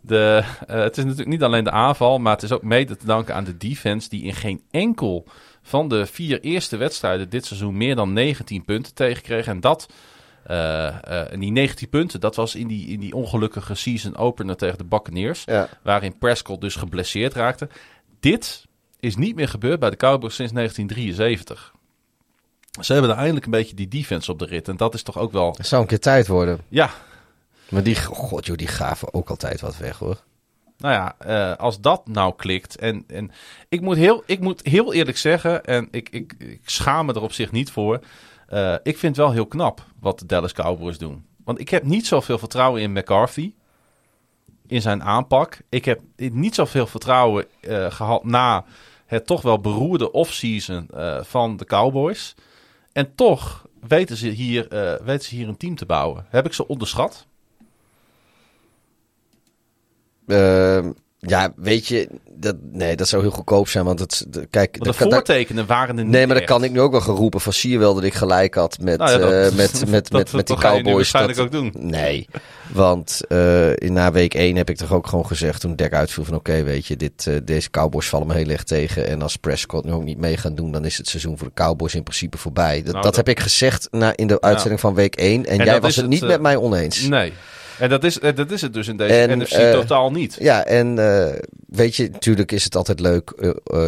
[0.00, 3.34] de, het is natuurlijk niet alleen de aanval, maar het is ook mede te danken
[3.34, 5.26] aan de defense die in geen enkel
[5.62, 9.52] van de vier eerste wedstrijden dit seizoen meer dan 19 punten tegenkregen.
[9.52, 9.86] En dat,
[10.50, 14.56] uh, uh, en die 19 punten, dat was in die, in die ongelukkige season opener
[14.56, 15.42] tegen de Buccaneers.
[15.46, 15.68] Ja.
[15.82, 17.68] Waarin Prescott dus geblesseerd raakte.
[18.20, 18.66] Dit
[19.00, 21.72] is niet meer gebeurd bij de Cowboys sinds 1973.
[22.80, 24.68] Ze hebben er eindelijk een beetje die defense op de rit.
[24.68, 25.54] En dat is toch ook wel...
[25.56, 26.60] Het zou een keer tijd worden.
[26.68, 26.90] Ja.
[27.68, 30.22] Maar die, god joh, die gaven ook altijd wat weg hoor.
[30.80, 32.76] Nou ja, uh, als dat nou klikt.
[32.76, 33.30] En, en
[33.68, 37.22] ik, moet heel, ik moet heel eerlijk zeggen, en ik, ik, ik schaam me er
[37.22, 38.00] op zich niet voor.
[38.52, 41.24] Uh, ik vind het wel heel knap wat de Dallas Cowboys doen.
[41.44, 43.52] Want ik heb niet zoveel vertrouwen in McCarthy.
[44.66, 45.58] In zijn aanpak.
[45.68, 48.64] Ik heb niet zoveel vertrouwen uh, gehad na
[49.06, 50.88] het toch wel beroerde offseason
[51.20, 52.34] van de Cowboys.
[52.92, 54.66] En toch weten ze, hier,
[55.04, 56.26] weten ze hier een team te bouwen.
[56.28, 57.26] Heb ik ze onderschat?
[60.30, 60.78] Uh,
[61.22, 63.84] Ja, weet je, dat, nee, dat zou heel goedkoop zijn.
[63.84, 66.44] Want het, de- kijk, Want dat de dat- voortekenen waren er niet nee, maar dan
[66.44, 66.52] echt.
[66.52, 68.78] kan ik nu ook wel gaan roepen van zie je wel dat ik gelijk had
[68.80, 70.94] met, Nou ja, dat- eh, met, met, dat- met, dat- met die dat Cowboys.
[70.94, 71.72] waarschijnlijk dat- ook doen.
[71.78, 72.28] Nee,
[72.72, 73.20] want
[73.74, 76.62] in na week 1 heb ik toch ook gewoon gezegd toen Dek uitviel van oké,
[76.62, 79.06] weet je, dit, eh, deze Cowboys vallen me heel erg tegen.
[79.06, 81.62] En als Prescott nu ook niet mee gaan doen, dan is het seizoen voor de
[81.62, 82.74] Cowboys in principe voorbij.
[82.76, 85.58] Dat, Nou, dat dat- heb ik gezegd na, in de uitzending van week 1 en,
[85.58, 87.00] En jij dat was het niet met mij oneens.
[87.02, 87.32] Nee.
[87.80, 90.36] En dat is, eh, dat is het dus in deze En, NFC eh, totaal niet.
[90.40, 93.32] Ja, en eh, weet je, natuurlijk is het altijd leuk,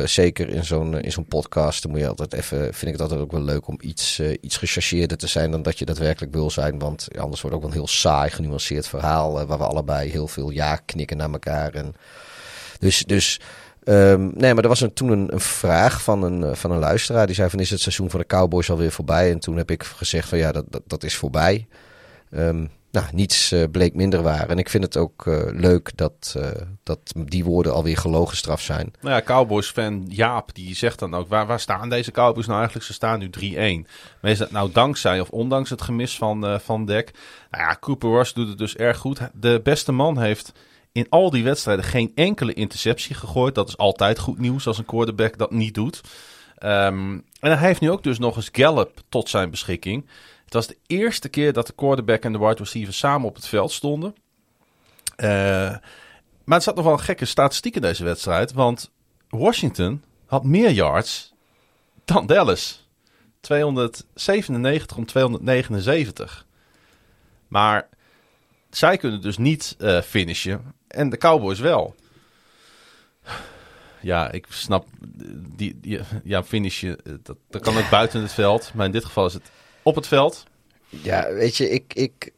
[0.05, 3.21] zeker in zo'n in zo'n podcast, dan moet je altijd even, vind ik het altijd
[3.21, 6.79] ook wel leuk om iets, iets gechargeerder te zijn dan dat je daadwerkelijk wil zijn.
[6.79, 10.29] Want anders wordt het ook wel een heel saai, genuanceerd verhaal, waar we allebei heel
[10.29, 11.75] veel ja knikken naar elkaar.
[11.75, 11.95] En
[12.79, 13.41] dus, dus
[13.85, 17.27] ehm, nee, maar er was een, toen een, een vraag van een, van een luisteraar,
[17.27, 19.31] die zei van is het seizoen van de Cowboys alweer voorbij?
[19.31, 21.67] En toen heb ik gezegd van ja, dat, dat, dat is voorbij.
[22.31, 24.49] Ehm, nou, niets eh, bleek minder waar.
[24.49, 26.51] En ik vind het ook eh, leuk dat, eh,
[26.83, 28.93] dat die woorden alweer gelogen straf zijn.
[29.01, 31.29] Nou ja, Cowboys-fan Jaap, die zegt dan ook...
[31.29, 32.87] Waar, waar staan deze Cowboys nou eigenlijk?
[32.87, 33.31] Ze staan nu
[33.85, 33.89] 3-1.
[34.21, 37.13] Maar is dat nou dankzij of ondanks het gemis van, eh van Dek?
[37.51, 39.21] Nou ja, Cooper Rush doet het dus erg goed.
[39.35, 40.53] De beste man heeft
[40.93, 43.55] in al die wedstrijden geen enkele interceptie gegooid.
[43.55, 46.01] Dat is altijd goed nieuws als een quarterback dat niet doet.
[46.59, 50.07] Ehm, en hij heeft nu ook dus nog eens Gallup tot zijn beschikking.
[50.53, 53.49] Het was de eerste keer dat de quarterback en de wide receiver samen op het
[53.49, 54.15] veld stonden.
[55.17, 55.29] Eh,
[56.45, 58.53] maar er zat nog wel een gekke statistiek in deze wedstrijd.
[58.53, 58.91] Want
[59.29, 61.35] Washington had meer yards
[62.05, 62.89] dan Dallas.
[63.41, 66.47] 297 om 279.
[67.49, 67.89] Maar
[68.71, 70.75] zij kunnen dus niet eh, finishen.
[70.89, 71.95] En de Cowboys wel.
[74.01, 74.87] Ja, ik snap.
[75.57, 77.05] Die, die, ja, finishen.
[77.05, 78.71] eh, Dat, dat kan ook buiten het veld.
[78.75, 79.51] Maar in dit geval is het
[79.83, 80.45] op het veld.
[80.89, 81.95] Ja, weet je, ik.
[81.95, 82.33] ik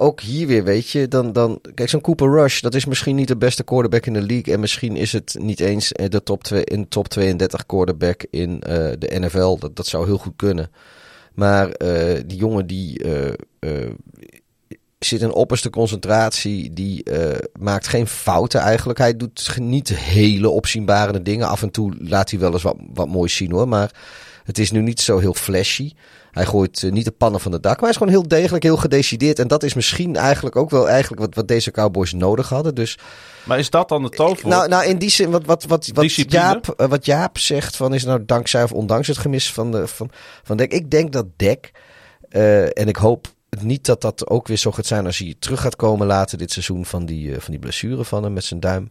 [0.00, 3.28] ook hier weer, weet je, dan, dan kijk, zo'n Cooper Rush, dat is misschien niet
[3.28, 4.54] de beste quarterback in de league.
[4.54, 8.60] En misschien is het niet eens eh, de top, twee, in top 32 quarterback in
[8.60, 9.58] eh, de NFL.
[9.58, 10.70] Dat, dat zou heel goed kunnen.
[11.34, 13.02] Maar eh, die jongen die
[13.60, 13.90] eh,
[14.98, 16.72] zit in opperste concentratie.
[16.72, 17.04] Die
[17.60, 18.98] maakt geen fouten eigenlijk.
[18.98, 21.48] Hij doet niet hele opzienbarende dingen.
[21.48, 23.68] Af en toe laat hij wel eens wat, wat moois zien hoor.
[23.68, 23.90] Maar
[24.48, 25.92] het is nu niet zo heel flashy.
[26.30, 27.72] Hij gooit eh, niet de pannen van de dak.
[27.72, 29.38] Maar hij is gewoon heel degelijk, heel gedecideerd.
[29.38, 32.74] En dat is misschien eigenlijk ook wel eigenlijk wat, wat deze Cowboys nodig hadden.
[32.74, 32.98] Dus
[33.44, 34.54] Maar is dat dan de toverwoord?
[34.54, 36.42] nou, nou, in die zin, wat, wat, wat, wat, Discipline?
[36.42, 39.72] Jaap, eh, wat Jaap zegt, van is het nou dankzij of ondanks het gemis van,
[39.72, 40.10] de, van,
[40.42, 40.72] van Dek.
[40.72, 41.72] Ik denk dat Dek,
[42.28, 43.26] eh, en ik hoop
[43.60, 46.52] niet dat dat ook weer zo gaat zijn als hij terug gaat komen later dit
[46.52, 48.88] seizoen van die, van die blessure van hem met zijn duim.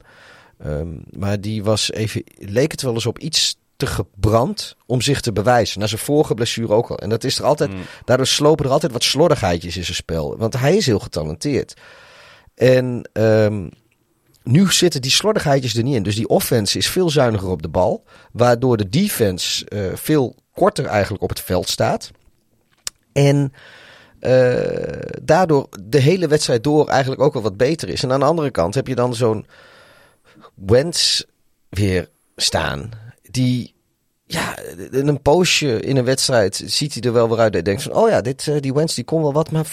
[0.59, 5.21] Ehm, maar die was even, leek het wel eens op iets te gebrand om zich
[5.21, 5.79] te bewijzen.
[5.79, 6.97] Na zijn vorige blessure ook al.
[6.97, 7.81] En dat is er altijd, Mm.
[8.05, 10.37] daardoor slopen er altijd wat slordigheidjes in zijn spel.
[10.37, 11.73] Want hij is heel getalenteerd.
[12.55, 13.67] En ehm,
[14.43, 16.03] nu zitten die slordigheidjes er niet in.
[16.03, 18.03] Dus die offense is veel zuiniger op de bal.
[18.31, 22.11] Waardoor de defense eh, veel korter eigenlijk op het veld staat.
[23.13, 23.53] En
[24.19, 24.55] eh,
[25.23, 28.03] daardoor de hele wedstrijd door eigenlijk ook wel wat beter is.
[28.03, 29.45] En aan de andere kant heb je dan zo'n
[30.53, 31.21] Wentz
[31.69, 32.89] weer staan.
[33.37, 33.73] Die,
[34.25, 34.57] ja,
[34.91, 37.53] in een poosje in een wedstrijd ziet hij er wel weer uit.
[37.53, 39.51] Hij denkt van, oh ja, dit, eh, die Wentz die kon wel wat.
[39.51, 39.65] Maar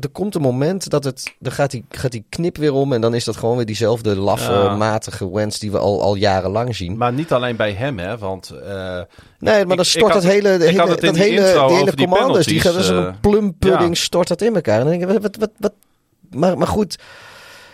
[0.00, 2.92] er komt een moment dat het, dan gaat die, gaat die knip weer om.
[2.92, 4.76] En dan is dat gewoon weer diezelfde laffe, Ja.
[4.76, 6.96] matige Wentz die we al, al jarenlang zien.
[6.96, 8.18] Maar niet alleen bij hem, hè?
[8.18, 8.50] Want.
[8.50, 9.00] eh,
[9.38, 12.76] Nee, maar dan stort dat hele, hele, dat hele, die hele die commanders, die gaan
[12.76, 14.02] als een eh, plum pudding, ja.
[14.02, 14.78] stort dat in elkaar.
[14.80, 15.72] En dan denk ik, wat, wat, wat,
[16.30, 16.98] maar, maar goed.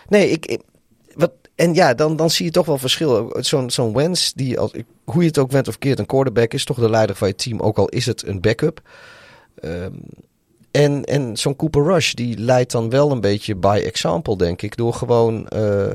[0.09, 0.62] Nee, ik, ik-
[1.15, 3.35] wat, en ja, dan, dan zie je toch wel verschil.
[3.40, 4.72] Zo'n zo'n Wentz, die als,
[5.05, 7.35] hoe je het ook went of keert, een quarterback is, toch de leider van je
[7.35, 8.80] team, ook al is het een backup.
[9.60, 9.93] Ehm,
[10.70, 14.76] en en zo'n Cooper Rush, die leidt dan wel een beetje by example, denk ik,
[14.76, 15.90] door gewoon eh,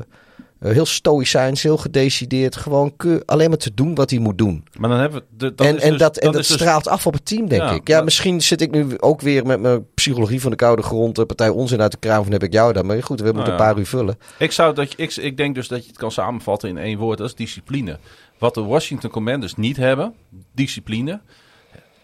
[0.58, 2.92] eh, heel stoïcijns, heel gedecideerd, gewoon
[3.24, 5.54] alleen maar te doen wat hij moet doen maar dan hebben we.
[5.54, 7.70] De, en, en dus- dat, en dat dus- straalt af op het team, denk Ja,
[7.70, 7.88] ik.
[7.88, 11.16] Ja, maar- misschien zit ik nu ook weer met mijn psychologie van de koude grond.
[11.16, 12.86] De partij onzin uit de kraam van heb ik jou dan.
[12.86, 13.50] Maar goed, we moeten ja.
[13.50, 14.18] een paar uur vullen.
[14.38, 17.18] Ik, zou dat, ik, ik denk dus dat je het kan samenvatten in één woord.
[17.18, 17.98] Dat is discipline.
[18.38, 20.14] Wat de Washington Commanders niet hebben,
[20.52, 21.20] discipline.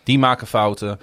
[0.03, 0.99] Die maken fouten.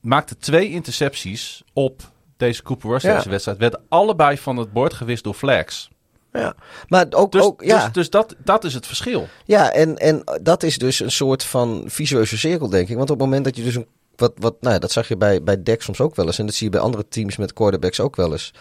[0.00, 2.02] Maakte twee intercepties op
[2.36, 3.16] deze Cooper Rush Ja.
[3.16, 3.58] deze wedstrijd.
[3.58, 5.90] Werden allebei van het bord gewist door flags.
[6.32, 6.54] Ja.
[6.88, 7.84] Maar ook, Dus, ook ja.
[7.84, 9.28] dus, dus dat, dat is het verschil.
[9.44, 12.96] ja en, en dat is dus een soort van visueuze cirkel, denk ik.
[12.96, 13.86] Want op het moment dat je dus een.
[14.16, 16.38] Wat, wat, nou ja, dat zag je bij, bij Dex soms ook wel eens.
[16.38, 18.52] En dat zie je bij andere teams met quarterbacks ook wel eens.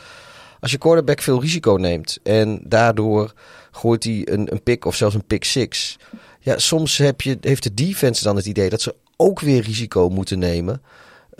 [0.60, 3.34] Als je quarterback veel risico neemt en daardoor
[3.72, 5.98] gooit hij een, een pick of zelfs een pick six.
[6.40, 10.10] Ja, soms heb je, heeft de defense dan het idee dat ze ook weer risico
[10.10, 10.82] moeten nemen.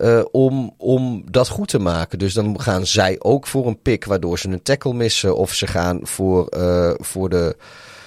[0.02, 2.20] Eh, om, om dat goed te maken.
[2.20, 5.36] Dus dan gaan zij ook voor een pick waardoor ze een tackle missen.
[5.36, 7.56] Of ze gaan voor, eh, voor, de,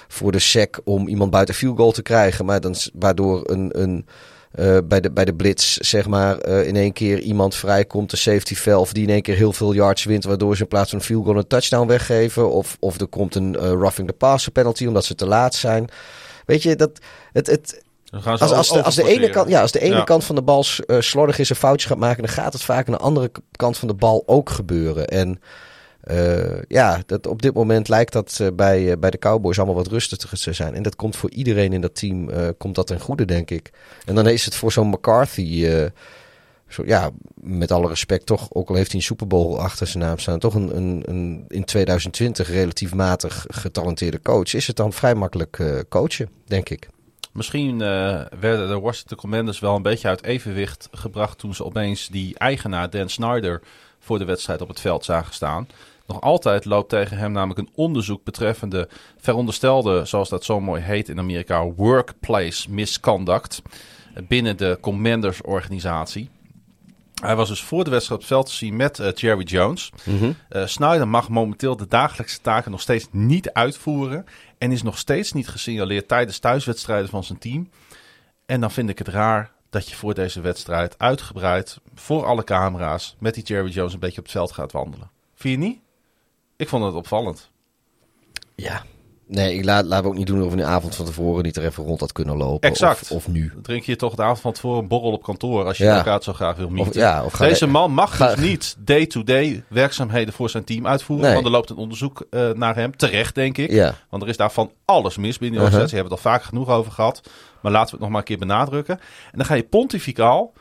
[0.07, 2.45] voor de sack om iemand buiten field goal te krijgen.
[2.45, 4.05] Maar dan, waardoor een, een,
[4.51, 8.09] eh, bij, de, bij de blitz zeg maar in één keer iemand vrijkomt.
[8.09, 10.23] De safety valve die in één keer heel veel yards wint.
[10.23, 12.51] Waardoor ze in plaats van een field goal een touchdown weggeven.
[12.51, 15.89] Of, of er komt een roughing the passer penalty omdat ze te laat zijn.
[16.45, 16.99] Weet je, dat,
[17.31, 17.83] het, het,
[18.15, 20.03] Dan gaan ze als, als, de, als, de ene kant, ja, als de ene Ja.
[20.03, 22.87] kant van de bal eh, slordig is en foutjes gaat maken, dan gaat het vaak
[22.87, 25.07] aan de andere kant van de bal ook gebeuren.
[25.07, 25.39] En
[26.01, 29.87] eh, ja, dat, op dit moment lijkt dat eh, bij, bij de Cowboys allemaal wat
[29.87, 30.73] rustiger te zijn.
[30.75, 33.71] En dat komt voor iedereen in dat team komt dat ten goede, denk ik.
[34.05, 35.67] En dan is het voor zo'n McCarthy,
[36.67, 40.03] zo, ja, met alle respect toch, ook al heeft hij een Super Bowl achter zijn
[40.03, 44.53] naam staan, toch een, een, een in 2020 relatief matig getalenteerde coach.
[44.53, 46.87] Is het dan vrij makkelijk coachen, denk ik.
[47.35, 52.07] Misschien eh, werden de Washington Commanders wel een beetje uit evenwicht gebracht toen ze opeens
[52.07, 53.61] die eigenaar Dan Snyder
[53.99, 55.67] voor de wedstrijd op het veld zagen staan.
[56.07, 58.87] Nog altijd loopt tegen hem namelijk een onderzoek betreffende
[59.17, 63.61] veronderstelde, zoals dat zo mooi heet in Amerika, workplace misconduct
[64.27, 66.29] binnen de Commanders organisatie.
[67.21, 69.91] Hij was dus voor de wedstrijd op het veld te zien met eh, Jerry Jones.
[70.49, 74.25] Eh, Snyder mag momenteel de dagelijkse taken nog steeds niet uitvoeren.
[74.57, 77.69] En is nog steeds niet gesignaleerd tijdens thuiswedstrijden van zijn team.
[78.45, 83.15] En dan vind ik het raar dat je voor deze wedstrijd uitgebreid, voor alle camera's,
[83.19, 85.11] met die Jerry Jones een beetje op het veld gaat wandelen.
[85.35, 85.79] Vind je niet?
[86.55, 87.49] Ik vond het opvallend.
[88.55, 88.83] Ja.
[89.27, 91.57] Nee, ik laat, laten we ook niet doen of we de avond van tevoren niet
[91.57, 92.69] er even rond had kunnen lopen.
[92.69, 93.01] Exact.
[93.01, 93.49] Of, of nu.
[93.53, 95.97] Dan drink je toch de avond van tevoren een borrel op kantoor als je Ja.
[95.97, 96.87] elkaar zo graag wil mieten.
[96.91, 101.25] Of, ja, of Deze man mag ga- dus niet day-to-day werkzaamheden voor zijn team uitvoeren.
[101.25, 101.33] Nee.
[101.33, 102.97] Want er loopt een onderzoek eh, naar hem.
[102.97, 103.71] Terecht, denk ik.
[103.71, 103.95] Ja.
[104.09, 105.65] Want er is daar van alles mis binnen de Uh-huh.
[105.65, 105.95] organisatie.
[105.95, 107.21] We hebben het al vaak genoeg over gehad.
[107.61, 108.99] Maar laten we het nog maar een keer benadrukken.
[109.31, 110.53] En dan ga je pontificaal.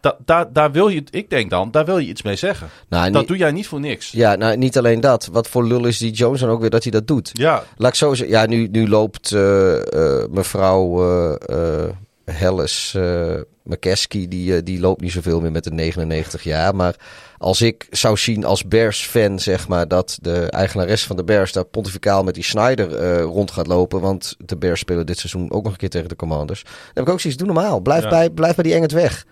[0.00, 2.68] Da, daar daar wil je, ik denk dan, daar wil je iets mee zeggen.
[2.88, 4.10] Nou, Dat doe jij niet voor niks.
[4.10, 5.28] ja, nou, niet alleen dat.
[5.32, 7.30] Wat voor lul is die Jones dan ook weer dat hij dat doet?
[7.32, 8.36] Ja, Laat ik zo zeggen.
[8.36, 9.76] Ja, nu, nu loopt eh,
[10.22, 11.02] eh, mevrouw
[11.46, 11.88] eh
[12.24, 12.96] Helles
[13.64, 16.74] McKesky, die, die loopt niet zoveel meer met de 99 jaar.
[16.74, 16.94] Maar
[17.38, 21.64] als ik zou zien als Bears-fan, zeg maar, dat de eigenares van de Bears daar
[21.64, 24.00] pontificaal met die Snyder rond gaat lopen.
[24.00, 26.62] Want de Bears spelen dit seizoen ook nog een keer tegen de Commanders.
[26.62, 27.80] Dan heb ik ook zoiets, doe normaal.
[27.80, 28.08] Blijf, Ja.
[28.08, 29.24] bij, blijf bij die Engert weg.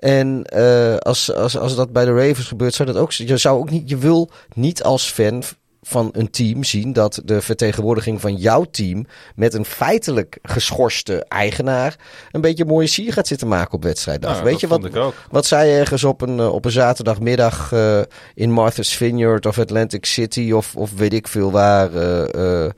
[0.00, 3.12] En eh, als, als, als dat bij de Ravens gebeurt, zou dat ook.
[3.12, 3.88] Je zou ook niet.
[3.88, 5.42] Je wil niet als fan
[5.82, 11.96] van een team zien dat de vertegenwoordiging van jouw team met een feitelijk geschorste eigenaar
[12.30, 14.40] een beetje mooie sier gaat zitten maken op wedstrijddag.
[14.42, 14.90] Weet dat je vond wat?
[14.90, 15.14] ik ook.
[15.30, 18.00] Wat zij ergens op een, op een zaterdagmiddag eh,
[18.34, 21.94] in Martha's Vineyard of Atlantic City of, of weet ik veel waar.
[21.94, 22.70] eh,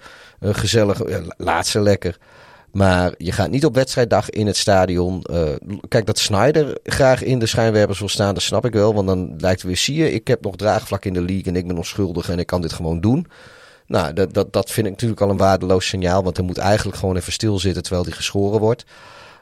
[0.42, 2.16] een gezellig, ja, laat ze lekker.
[2.72, 5.22] Maar je gaat niet op wedstrijddag in het stadion.
[5.22, 5.48] eh,
[5.88, 8.94] kijk, dat Snyder graag in de schijnwerpers wil staan, dat snap ik wel.
[8.94, 11.56] Want dan lijkt het weer, zie je, ik heb nog draagvlak in de league en
[11.56, 13.26] ik ben onschuldig en ik kan dit gewoon doen.
[13.86, 16.22] Nou, dat, dat, dat vind ik natuurlijk al een waardeloos signaal.
[16.22, 18.84] Want hij moet eigenlijk gewoon even stilzitten terwijl hij geschoren wordt.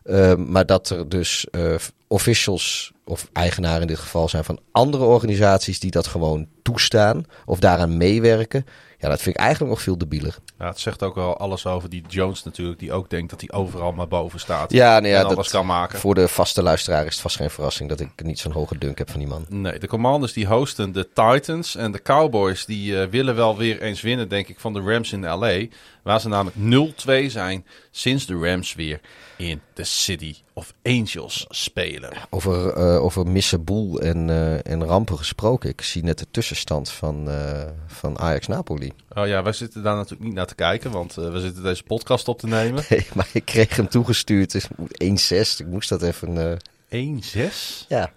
[0.05, 1.75] Uh, maar dat er dus uh,
[2.07, 7.59] officials of eigenaren in dit geval zijn van andere organisaties die dat gewoon toestaan of
[7.59, 8.67] daaraan meewerken.
[9.01, 10.37] Ja, dat vind ik eigenlijk nog veel debieler.
[10.59, 13.53] Ja, het zegt ook wel alles over die Jones natuurlijk, die ook denkt dat hij
[13.53, 14.73] overal maar boven staat.
[14.73, 15.99] Ja, nou ja, en alles dat, kan maken.
[15.99, 18.99] Voor de vaste luisteraar is het vast geen verrassing dat ik niet zo'n hoge dunk
[18.99, 19.45] heb van die man.
[19.49, 23.83] Nee, de Commanders die hosten de Titans en de Cowboys die uh, willen wel weer
[23.83, 25.67] eens winnen, denk ik, van de Rams in LA.
[26.03, 26.93] Waar ze namelijk
[27.27, 29.01] 0-2 zijn sinds de Rams weer
[29.41, 32.13] in de City of Angels spelen.
[32.31, 35.71] Over, uh, over missen boel en, uh, en rampen gesproken.
[35.71, 38.93] Ik zie net de tussenstand van, uh, van Ajax Napoli.
[39.15, 42.29] Oh ja, wij zitten daar natuurlijk niet naar te kijken, want we zitten deze podcast
[42.29, 42.85] op te nemen.
[42.89, 44.53] Nee, maar ik kreeg hem toegestuurd.
[44.53, 45.61] Dus 1-6.
[45.61, 46.61] Ik moest dat even.
[46.91, 47.19] Uh...
[47.51, 47.87] 1-6?
[47.89, 48.13] Ja.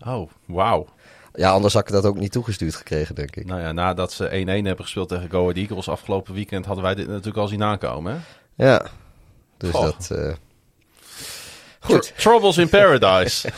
[0.00, 0.86] Oh, wauw.
[1.34, 3.46] Ja, anders had ik dat ook niet toegestuurd gekregen, denk ik.
[3.46, 6.94] Nou ja, nadat ze 1-1 hebben gespeeld tegen Go Ahead Eagles afgelopen weekend, hadden wij
[6.94, 8.18] dit natuurlijk al zien aankomen, hè?
[8.66, 8.86] Ja.
[9.58, 9.82] Dus Goh.
[9.82, 10.08] dat...
[10.12, 10.32] Uh...
[11.80, 12.02] Goed.
[12.02, 13.48] Tr Troubles in Paradise.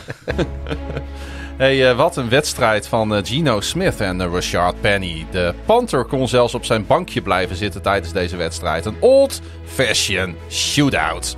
[1.57, 5.27] hey, uh, wat een wedstrijd van uh, Gino Smith en Rashard Penny.
[5.31, 8.85] De Panther kon zelfs op zijn bankje blijven zitten tijdens deze wedstrijd.
[8.85, 11.37] Een old-fashioned shootout.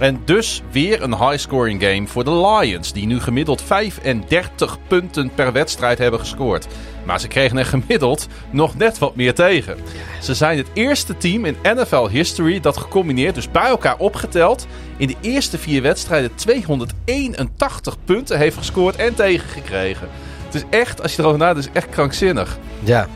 [0.00, 5.52] En dus weer een high-scoring game voor de Lions, die nu gemiddeld 35 punten per
[5.52, 6.66] wedstrijd hebben gescoord.
[7.04, 9.76] Maar ze kregen er gemiddeld nog net wat meer tegen.
[10.20, 14.66] Ze zijn het eerste team in NFL history dat gecombineerd, dus bij elkaar opgeteld,
[14.96, 20.08] in de eerste vier wedstrijden 281 punten heeft gescoord en tegengekregen.
[20.44, 22.58] Het is echt, als je erover nadenkt, is echt krankzinnig.
[22.78, 23.08] Ja.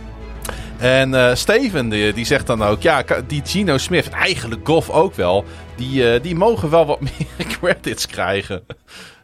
[0.78, 5.14] En uh, Steven die, die, zegt dan ook, ja, die Gino Smith, eigenlijk Goff ook
[5.14, 5.44] wel,
[5.76, 8.64] die, uh, die mogen wel wat meer credits krijgen.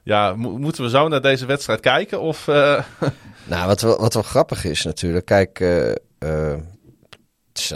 [0.02, 2.20] Ja, mo- moeten we zo naar deze wedstrijd kijken?
[2.20, 2.84] Of, eh,
[3.44, 5.26] Nou, wat wel, wat wel grappig is natuurlijk.
[5.26, 6.58] Kijk, eh, eh,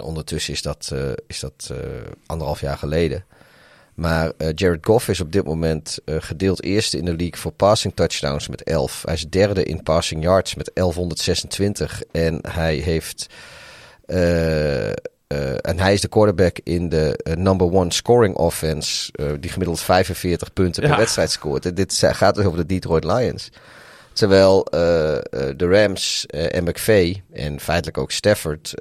[0.02, 1.76] ondertussen is dat, eh, is dat eh,
[2.26, 3.24] anderhalf jaar geleden.
[3.94, 7.52] Maar eh, Jared Goff is op dit moment eh, gedeeld eerste in de league voor
[7.52, 9.02] passing touchdowns met 11.
[9.05, 12.02] Hij is derde in passing yards met 1126.
[12.12, 13.26] En hij heeft.
[15.35, 19.12] Eh, en hij is de quarterback in de eh, number one scoring offense.
[19.12, 20.97] eh, die gemiddeld 45 punten per Ja.
[20.98, 21.66] wedstrijd scoort.
[21.66, 23.48] En dit gaat dus over de Detroit Lions.
[24.12, 24.65] Terwijl
[25.56, 28.74] de Rams eh, en McVay en feitelijk ook Stafford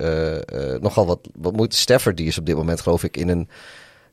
[0.80, 1.76] nogal wat, wat moet.
[1.76, 3.50] Stafford die is op dit moment geloof ik in een,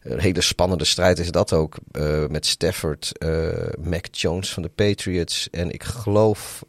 [0.02, 1.76] een hele spannende strijd is dat ook.
[2.28, 3.12] met Stafford,
[3.82, 6.62] Mac Jones van de Patriots en ik geloof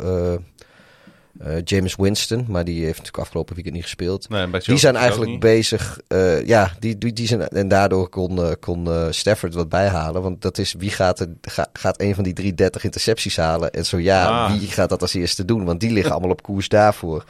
[1.44, 2.46] eh, James Winston.
[2.48, 4.30] Maar die heeft natuurlijk afgelopen weekend niet gespeeld.
[4.30, 6.00] nee, Die zijn ook eigenlijk bezig.
[6.08, 10.22] eh, ja, die, die, die zijn, en daardoor kon, eh, kon Stafford wat bijhalen.
[10.22, 13.72] Want dat is wie gaat, er, ga- gaat een van die 330 intercepties halen?
[13.72, 14.52] En zo ja, Ah.
[14.60, 15.66] wie gaat dat als eerste doen?
[15.66, 17.26] Want die liggen allemaal op koers daarvoor.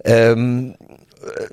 [0.00, 1.46] Ehm, eh,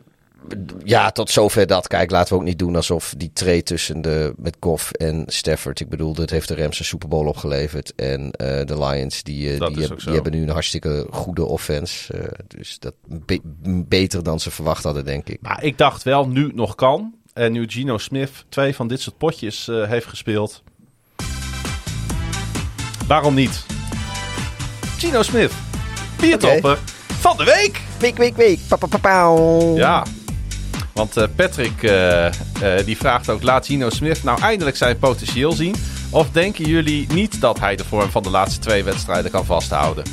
[0.83, 1.87] ja, tot zover dat.
[1.87, 5.79] Kijk, laten we ook niet doen alsof die trade tussen de, met Goff en Stafford.
[5.79, 7.95] Ik bedoel, dat heeft de Rams een Super Bowl opgeleverd.
[7.95, 12.13] En eh, de Lions, die, eh, die, heb- hebben nu een hartstikke goede offense.
[12.13, 13.41] Eh, dus dat be-
[13.87, 15.37] beter dan ze verwacht hadden, denk ik.
[15.41, 17.13] Maar ik dacht wel, nu het nog kan.
[17.33, 20.63] En nu Gino Smith twee van dit soort potjes heeft gespeeld.
[23.07, 23.65] Waarom niet?
[24.97, 25.51] Gino Smith,
[26.19, 27.81] biertopper van de week.
[27.99, 28.59] Week, week, week.
[28.67, 29.33] Pa, pa.
[29.75, 30.05] Ja,
[30.93, 32.33] want eh, Patrick eh, eh,
[32.85, 35.75] die vraagt ook, laat Gino Smith nou eindelijk zijn potentieel zien?
[36.09, 40.03] Of denken jullie niet dat hij de vorm van de laatste twee wedstrijden kan vasthouden?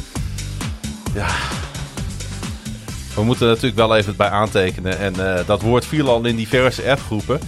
[1.15, 1.29] Ja,
[3.15, 4.99] we moeten natuurlijk wel even bij aantekenen.
[4.99, 7.41] En dat woord viel al in diverse appgroepen.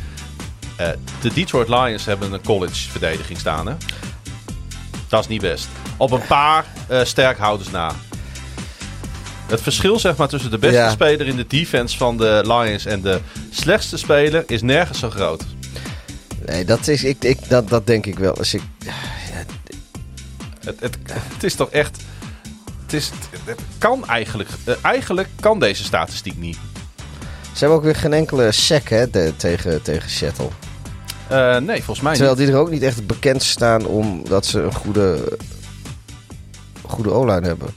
[0.81, 0.89] Eh,
[1.21, 3.75] de Detroit Lions hebben een college verdediging staan, hè?
[5.09, 5.69] Dat is niet best.
[5.97, 6.65] Op een paar
[7.03, 7.93] sterkhouders na.
[9.51, 10.91] Het verschil zeg maar, tussen de beste Ja.
[10.91, 13.21] speler in de defense van de Lions en de
[13.51, 15.45] slechtste speler is nergens zo groot.
[16.47, 18.35] Nee, dat, is, ik, ik, dat, dat denk ik wel.
[18.37, 18.63] Als ik,
[20.65, 21.97] Het, het, het is toch echt.
[22.83, 23.11] Het, is,
[23.45, 24.49] het kan eigenlijk.
[24.65, 26.59] eh, eigenlijk kan deze statistiek niet.
[27.53, 30.49] ze hebben ook weer geen enkele sack hè, de- tegen, tegen Seattle.
[31.29, 32.45] Eh, nee, volgens mij Terwijl niet.
[32.47, 35.39] die er ook niet echt bekend staan omdat ze een goede,
[36.83, 37.69] goede O-line hebben.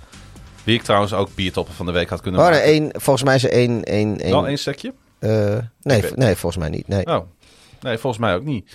[0.63, 2.63] Wie ik trouwens ook biertopper van de week had kunnen Oh, maken.
[2.63, 3.83] één, volgens mij is er één...
[3.83, 4.93] één, één Wel één stekje?
[5.19, 6.87] eh, nee, nee, volgens mij niet.
[6.87, 7.05] Nee.
[7.05, 7.19] Oh,
[7.81, 8.71] nee, volgens mij ook niet.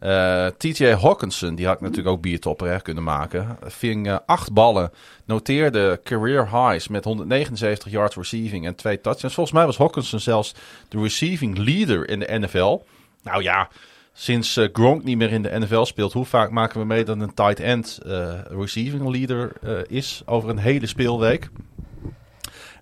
[0.00, 3.56] Eh TJ Hawkinson, die had ik natuurlijk ook biertopper hè, kunnen maken.
[3.62, 4.90] Ving eh, acht ballen,
[5.24, 9.34] noteerde career highs met 179 yards receiving en twee touchdowns.
[9.34, 10.54] Volgens mij was Hawkinson zelfs
[10.88, 12.78] de receiving leader in de NFL.
[13.22, 13.68] Nou ja,
[14.12, 17.20] sinds eh, Gronk niet meer in de NFL speelt, hoe vaak maken we mee dat
[17.20, 21.50] een tight end eh, receiving leader eh, is over een hele speelweek?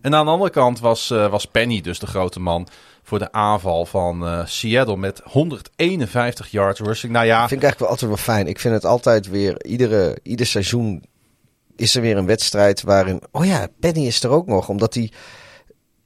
[0.00, 2.68] En aan de andere kant was, was Penny dus de grote man
[3.02, 7.12] voor de aanval van Seattle met 151 yards rushing.
[7.12, 8.46] Nou ja, vind ik eigenlijk wel altijd wel fijn.
[8.46, 11.04] Ik vind het altijd weer, iedere, ieder seizoen
[11.76, 13.22] is er weer een wedstrijd waarin...
[13.30, 15.12] Oh ja, Penny is er ook nog, omdat hij...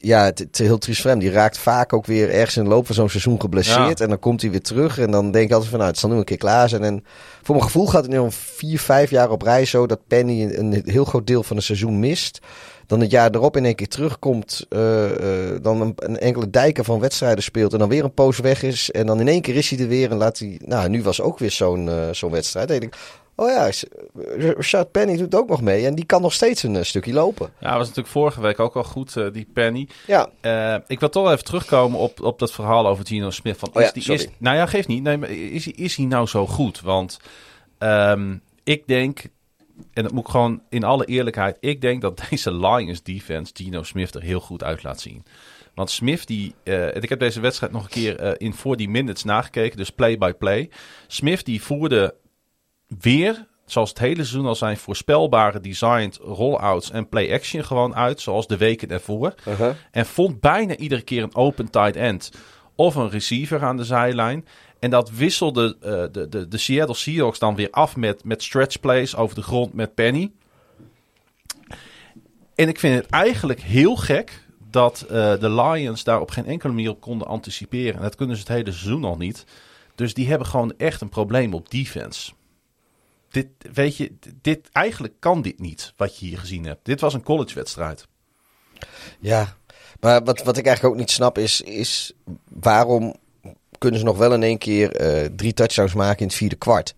[0.04, 1.20] Ja, het, het is heel triest.
[1.20, 3.98] Die raakt vaak ook weer ergens in de loop van zo'n seizoen geblesseerd.
[3.98, 4.04] Ja.
[4.04, 4.98] En dan komt hij weer terug.
[4.98, 6.82] En dan denk ik altijd van, nou, het zal nu een keer klaar zijn.
[6.84, 7.04] En
[7.42, 9.86] voor mijn gevoel gaat het nu al vier, vijf jaar op rij zo...
[9.86, 12.38] dat Penny een, een heel groot deel van het seizoen mist.
[12.86, 14.66] Dan het jaar erop in één keer terugkomt.
[14.68, 17.72] eh, eh, dan een, een enkele dijken van wedstrijden speelt.
[17.72, 18.90] En dan weer een poos weg is.
[18.90, 20.10] En dan in één keer is hij er weer.
[20.10, 20.60] En laat hij...
[20.64, 22.68] Nou, nu was ook weer zo'n eh, zo'n wedstrijd.
[22.68, 23.00] Dan denk ik,
[23.36, 23.70] oh ja,
[24.54, 25.86] Rashad Penny doet ook nog mee.
[25.86, 27.52] En die kan nog steeds een eh, stukje lopen.
[27.60, 29.88] ja, was natuurlijk vorige week ook al goed, eh, die Penny.
[30.06, 33.58] Ja, Eh, ik wil toch even terugkomen op, op dat verhaal over Gino Smith.
[33.58, 34.20] Van, Oh ja, is die, sorry.
[34.22, 35.02] is, nou ja, geeft niet.
[35.02, 36.80] Nee, maar is, hij- is hij nou zo goed?
[36.80, 37.18] Want
[37.78, 39.22] ehm, ik denk,
[39.92, 43.82] en dat moet ik gewoon in alle eerlijkheid, ik denk dat deze Lions defense Gino
[43.82, 45.24] Smith er heel goed uit laat zien.
[45.74, 46.54] Want Smith, die,
[47.00, 50.32] ik heb deze wedstrijd nog een keer eh, in 40 minutes nagekeken, dus play by
[50.32, 50.70] play.
[51.06, 52.14] Smith die voerde
[52.86, 58.20] weer, zoals het hele seizoen al zijn, voorspelbare designed rollouts en play action gewoon uit,
[58.20, 59.34] zoals de weken ervoor.
[59.90, 62.30] En vond bijna iedere keer een open tight end
[62.74, 64.46] of een receiver aan de zijlijn.
[64.78, 68.80] En dat wisselde eh, de, de, de Seattle Seahawks dan weer af met, met stretch
[68.80, 70.32] plays over de grond met Penny.
[72.54, 76.72] En ik vind het eigenlijk heel gek dat eh, de Lions daar op geen enkele
[76.72, 77.94] manier op konden anticiperen.
[77.94, 79.44] En dat kunnen ze het hele seizoen al niet.
[79.94, 82.32] Dus die hebben gewoon echt een probleem op defense.
[83.34, 86.84] Dit, weet je, dit, eigenlijk kan dit niet, wat je hier gezien hebt.
[86.84, 88.06] Dit was een collegewedstrijd.
[89.20, 89.56] Ja,
[90.00, 92.12] maar wat, wat ik eigenlijk ook niet snap is, is
[92.48, 93.14] waarom
[93.78, 96.94] kunnen ze nog wel in één keer eh, drie touchdowns maken in het vierde kwart?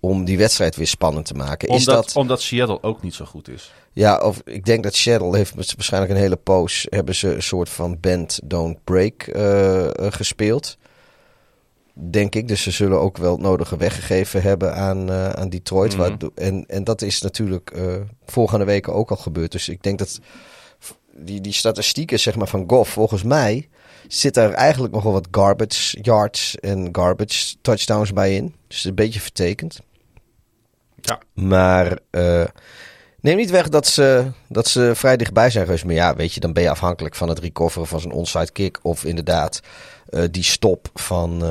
[0.00, 1.68] om die wedstrijd weer spannend te maken.
[1.68, 3.72] is Omdat, dat, omdat Seattle ook niet zo goed is.
[3.92, 7.68] ja, of ik denk dat Seattle heeft waarschijnlijk een hele poos hebben ze een soort
[7.68, 10.78] van bend don't break eh, eh, gespeeld.
[12.02, 12.48] Denk ik.
[12.48, 15.96] Dus ze zullen ook wel het nodige weggegeven hebben aan, eh, aan Detroit.
[15.96, 16.28] Mhm.
[16.34, 17.94] en, en dat is natuurlijk eh
[18.24, 19.52] voorgaande weken ook al gebeurd.
[19.52, 20.20] Dus ik denk dat
[21.14, 23.68] die, die statistieken zeg maar, van Goff, volgens mij
[24.08, 28.54] zit er eigenlijk nog wel wat garbage yards en garbage touchdowns bij in.
[28.66, 29.80] Dus een beetje vertekend.
[31.00, 31.18] Ja.
[31.32, 32.44] Maar eh,
[33.20, 35.84] neem niet weg dat ze, dat ze vrij dichtbij zijn geweest.
[35.84, 38.78] Maar ja, weet je, dan ben je afhankelijk van het recoveren van zijn onside kick.
[38.82, 39.60] Of inderdaad
[40.30, 41.42] die stop van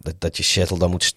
[0.00, 1.14] dat, dat je Shuttle dan moet...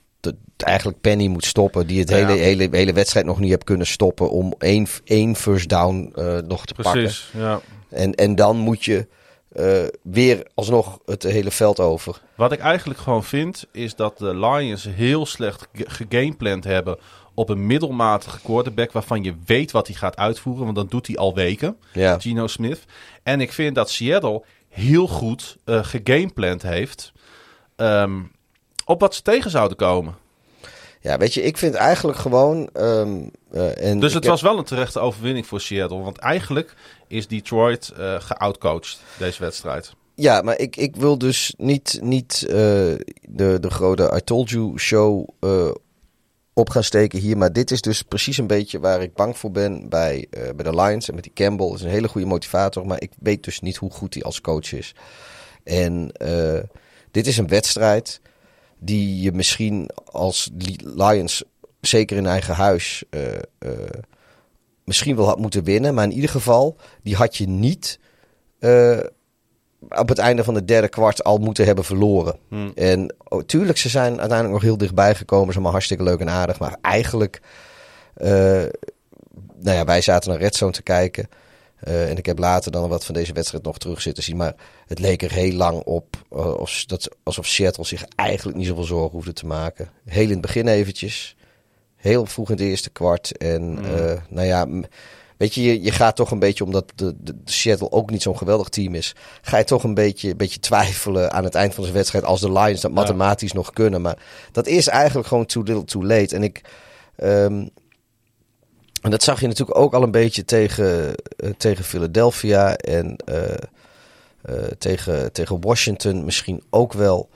[0.57, 1.88] eigenlijk Penny moet stoppen.
[1.88, 2.15] Die het Ja.
[2.15, 4.30] hele, hele, hele wedstrijd nog niet heeft kunnen stoppen.
[4.30, 6.91] Om één, één first down eh, nog te pakken.
[7.01, 7.61] Precies, ja.
[7.89, 9.07] En, en dan moet je
[9.49, 12.21] eh, weer alsnog het hele veld over.
[12.35, 16.97] Wat ik eigenlijk gewoon vind, is dat de Lions heel slecht ge- gegamepland hebben
[17.34, 21.15] op een middelmatige quarterback waarvan je weet wat hij gaat uitvoeren, want dan doet hij
[21.15, 22.19] al weken, Ja.
[22.19, 22.80] Geno Smith.
[23.23, 27.11] En ik vind dat Seattle heel goed eh gegamepland heeft
[27.80, 28.19] ehm,
[28.85, 30.15] op wat ze tegen zouden komen.
[31.01, 32.69] Ja, weet je, ik vind eigenlijk gewoon.
[32.73, 33.18] ehm,
[33.51, 36.73] eh, en Dus het heb- was wel een terechte overwinning voor Seattle, want eigenlijk
[37.07, 39.93] is Detroit eh geoutcoached deze wedstrijd.
[40.15, 42.56] Ja, maar ik, ik wil dus niet, niet eh,
[43.22, 45.27] de, de grote I Told You show
[46.53, 47.38] op gaan steken hier.
[47.38, 50.76] Maar dit is dus precies een beetje waar ik bang voor ben bij, bij de
[50.81, 51.07] Lions.
[51.10, 52.85] En met die Campbell is een hele goede motivator.
[52.85, 54.95] Maar ik weet dus niet hoe goed hij als coach is.
[55.64, 56.11] En
[57.11, 58.22] dit is een wedstrijd
[58.80, 61.44] die je misschien als Li- Lions,
[61.81, 63.72] zeker in eigen huis, eh, eh,
[64.84, 65.94] misschien wel had moeten winnen.
[65.94, 67.99] Maar in ieder geval, die had je niet
[68.60, 68.99] eh,
[69.90, 72.40] op het einde van de derde kwart al moeten hebben verloren.
[72.48, 72.72] Hmm.
[72.76, 75.45] En oh, tuurlijk, ze zijn uiteindelijk nog heel dichtbij gekomen.
[75.45, 76.60] Ze zijn allemaal hartstikke leuk en aardig.
[76.60, 77.41] Maar eigenlijk,
[79.60, 81.30] nou ja, wij zaten naar Red Zone te kijken.
[81.80, 84.38] Eh, en ik heb later dan wat van deze wedstrijd nog terug zitten zien.
[84.38, 84.56] Maar
[84.88, 88.84] het leek er heel lang op eh, of, dat, alsof Seattle zich eigenlijk niet zoveel
[88.84, 89.89] zorgen hoefde te maken.
[90.06, 91.35] Heel in het begin eventjes.
[91.95, 93.38] Heel vroeg in het eerste kwart.
[93.38, 94.68] En eh, nou ja,
[95.38, 98.22] weet je, je, je gaat toch een beetje, omdat de, de, de Seattle ook niet
[98.22, 101.73] zo'n geweldig team is, ga je toch een beetje, een beetje twijfelen aan het eind
[101.73, 104.01] van de wedstrijd als de Lions dat mathematisch nog kunnen.
[104.01, 104.18] Maar
[104.51, 106.35] dat is eigenlijk gewoon too little too late.
[106.35, 106.61] En ik...
[107.15, 107.65] ehm,
[109.01, 113.53] en dat zag je natuurlijk ook al een beetje tegen, eh, tegen Philadelphia en eh,
[114.41, 117.30] eh, tegen, tegen Washington misschien ook wel.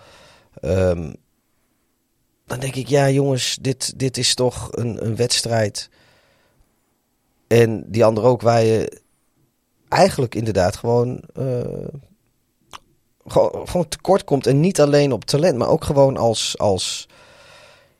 [0.61, 1.13] Ehm,
[2.45, 5.89] dan denk ik, ja jongens, dit, dit is toch een, een wedstrijd.
[7.47, 9.01] En die andere ook, waar je
[9.87, 11.23] eigenlijk inderdaad gewoon,
[13.25, 14.47] gewoon, gewoon tekort komt.
[14.47, 17.07] En niet alleen op talent, maar ook gewoon als, als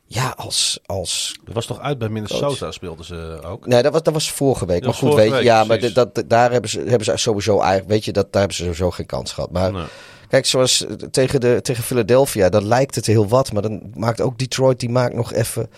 [0.06, 3.68] ja, als, als Dat was toch uit bij Minnesota speelden ze ook.
[3.68, 4.82] Nee, dat was, dat was vorige week.
[4.84, 5.96] Dat maar goed, weet je, ja, maar precies.
[5.96, 8.64] dat, dat- daar hebben ze, hebben ze sowieso eigenlijk, weet je, dat, daar hebben ze
[8.64, 9.52] sowieso geen kans gehad.
[9.52, 9.84] Maar Nee.
[10.30, 13.52] kijk, zoals eh, tegen, de, tegen Philadelphia, dan lijkt het heel wat.
[13.54, 15.70] Maar dan maakt ook Detroit, die maakt nog even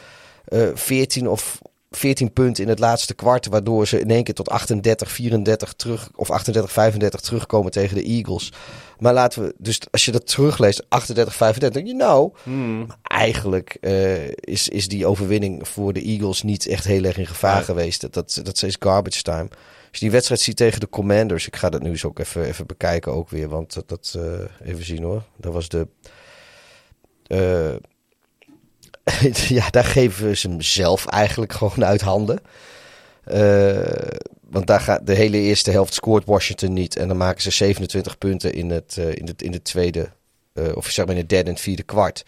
[0.45, 1.59] eh 14 of
[1.95, 3.47] 14 punten in het laatste kwart.
[3.47, 8.03] Waardoor ze in één keer tot 38, 34 terug, of 38, 35 terugkomen tegen de
[8.03, 8.51] Eagles.
[8.99, 12.87] Maar laten we, dus als je dat terugleest, 38, 35, denk je nou, Hmm.
[13.01, 17.63] eigenlijk eh, is, is die overwinning voor de Eagles niet echt heel erg in gevaar
[17.63, 18.01] geweest.
[18.01, 19.47] Dat, dat, dat is garbage time.
[19.49, 22.43] Als je die wedstrijd ziet tegen de Commanders, ik ga dat nu eens ook even,
[22.45, 25.23] even bekijken ook weer, want dat, dat eh, even zien hoor.
[25.37, 25.87] Dat was de...
[27.27, 27.75] eh,
[29.57, 32.39] ja, daar geven ze hem zelf eigenlijk gewoon uit handen.
[33.23, 34.17] Eh,
[34.49, 36.95] want daar gaat de hele eerste helft scoort Washington niet.
[36.95, 40.09] En dan maken ze 27 punten in het, eh, in het, in het tweede,
[40.53, 42.25] eh, of zeg maar in het derde en vierde kwart.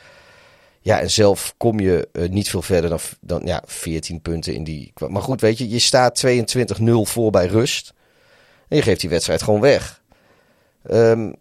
[0.81, 4.93] Ja, en zelf kom je niet veel verder dan, dan ja, 14 punten in die.
[5.07, 7.93] Maar goed, weet je, je staat 22-0 voor bij rust.
[8.67, 10.01] En je geeft die wedstrijd gewoon weg.
[10.83, 11.33] Ehm,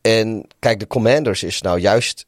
[0.00, 2.26] en kijk, de Commanders is nou juist.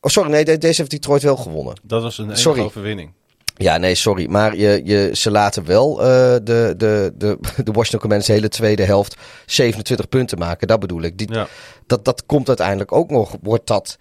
[0.00, 1.74] Oh, sorry, nee, de- deze heeft Detroit wel gewonnen.
[1.82, 2.60] Dat was een Sorry.
[2.62, 3.12] overwinning.
[3.56, 4.26] Ja, nee, sorry.
[4.30, 8.48] Maar je, je, ze laten wel eh, de, de, de, de Washington Commanders de hele
[8.48, 9.16] tweede helft
[9.46, 10.68] 27 punten maken.
[10.68, 11.18] Dat bedoel ik.
[11.18, 11.46] Die, Ja.
[11.86, 13.36] dat, dat komt uiteindelijk ook nog.
[13.42, 13.96] Wordt dat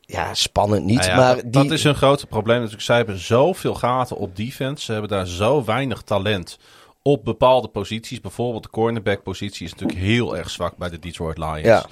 [0.00, 0.96] ja, spannend niet.
[0.98, 2.84] Nou ja, maar dat, die, dat is hun grote probleem natuurlijk.
[2.84, 4.84] Zij hebben zoveel gaten op defense.
[4.84, 6.58] Ze hebben daar zo weinig talent
[7.02, 8.20] op bepaalde posities.
[8.20, 11.60] Bijvoorbeeld de cornerback positie is natuurlijk heel erg zwak bij de Detroit Lions.
[11.60, 11.84] Ja.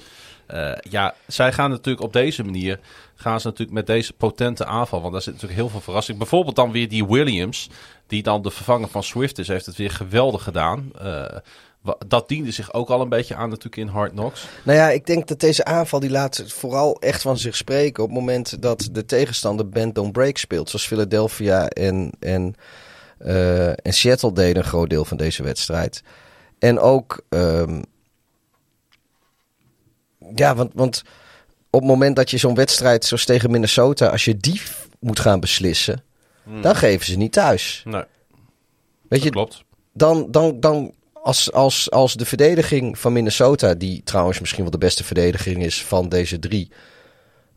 [0.47, 2.79] Eh, ja, zij gaan natuurlijk op deze manier
[3.15, 5.01] gaan ze natuurlijk met deze potente aanval.
[5.01, 6.17] Want daar zit natuurlijk heel veel verrassing.
[6.17, 7.69] Bijvoorbeeld dan weer die Williams,
[8.07, 10.91] die dan de vervanger van Swift is, heeft het weer geweldig gedaan.
[11.01, 11.25] Eh,
[12.07, 14.47] Dat diende zich ook al een beetje aan natuurlijk in Hard Knocks.
[14.63, 18.09] Nou ja, ik denk dat deze aanval die laat vooral echt van zich spreken op
[18.09, 20.69] het moment dat de tegenstander bend don't break speelt.
[20.69, 22.55] Zoals Philadelphia en, en,
[23.17, 26.03] eh, en Seattle deden een groot deel van deze wedstrijd.
[26.59, 27.81] En ook, ehm,
[30.35, 31.03] ja, want, want
[31.69, 34.61] op het moment dat je zo'n wedstrijd zoals tegen Minnesota, als je die
[34.99, 36.03] moet gaan beslissen,
[36.61, 37.81] dan geven ze niet thuis.
[37.85, 38.03] Nee,
[39.09, 39.63] Weet je, dat klopt.
[39.93, 44.77] dan, dan, dan als, als, als de verdediging van Minnesota, die trouwens misschien wel de
[44.77, 46.71] beste verdediging is van deze drie,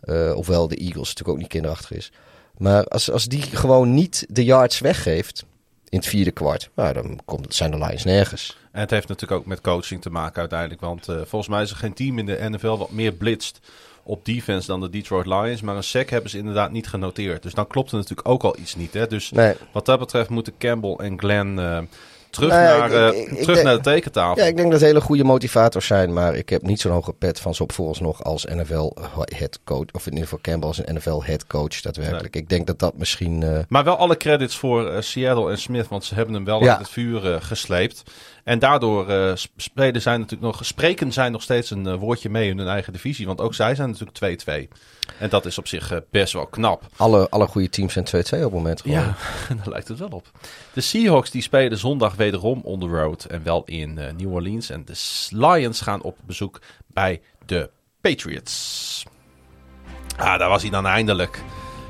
[0.01, 2.13] eh, ofwel de Eagles natuurlijk ook niet kinderachtig is,
[2.57, 5.45] maar als, als die gewoon niet de yards weggeeft
[5.89, 8.57] in het vierde kwart, nou, dan komt, zijn de Lions nergens.
[8.73, 10.81] En het heeft natuurlijk ook met coaching te maken uiteindelijk.
[10.81, 13.61] Want eh, volgens mij is er geen team in de NFL wat meer blitst
[14.03, 15.61] op defense dan de Detroit Lions.
[15.61, 17.43] Maar een sack hebben ze inderdaad niet genoteerd.
[17.43, 18.95] Dus dan klopt er natuurlijk ook al iets niet.
[18.95, 19.07] Hè?
[19.07, 19.55] Dus Nee.
[19.73, 21.79] wat dat betreft moeten Campbell en Glenn eh,
[22.39, 24.43] terug, Nou ja, naar, ik- eh, ik- terug naar de tekentafel.
[24.43, 27.13] Ja, ik denk dat het hele goede motivators zijn, maar ik heb niet zo'n hoge
[27.13, 28.93] pet van ze op vooralsnog als NFL
[29.25, 32.37] head coach, of in ieder geval Campbell als een NFL head coach daadwerkelijk.
[32.37, 33.43] Ik denk dat dat misschien...
[33.43, 36.63] eh, Maar wel alle credits voor eh, Seattle en Smith, want ze hebben hem wel
[36.63, 36.71] Ja.
[36.71, 38.03] uit het vuur gesleept.
[38.49, 42.49] En daardoor sp- spelen zij natuurlijk nog, spreken zij nog steeds een eh, woordje mee
[42.49, 43.27] in hun eigen divisie.
[43.27, 44.79] Want ook zij zijn natuurlijk 2-2.
[45.19, 46.87] En dat is op zich eh, best wel knap.
[46.97, 48.97] alle, alle goede teams zijn 2-2 op het moment gewoon.
[48.97, 49.17] Ja,
[49.57, 50.31] daar lijkt het wel op.
[50.73, 54.71] De Seahawks die spelen zondag wederom on the road en wel in New Orleans.
[54.71, 54.95] En de
[55.31, 57.71] Lions gaan op bezoek bij de
[58.01, 59.05] Patriots.
[60.17, 61.37] Ah, daar was hij dan eindelijk.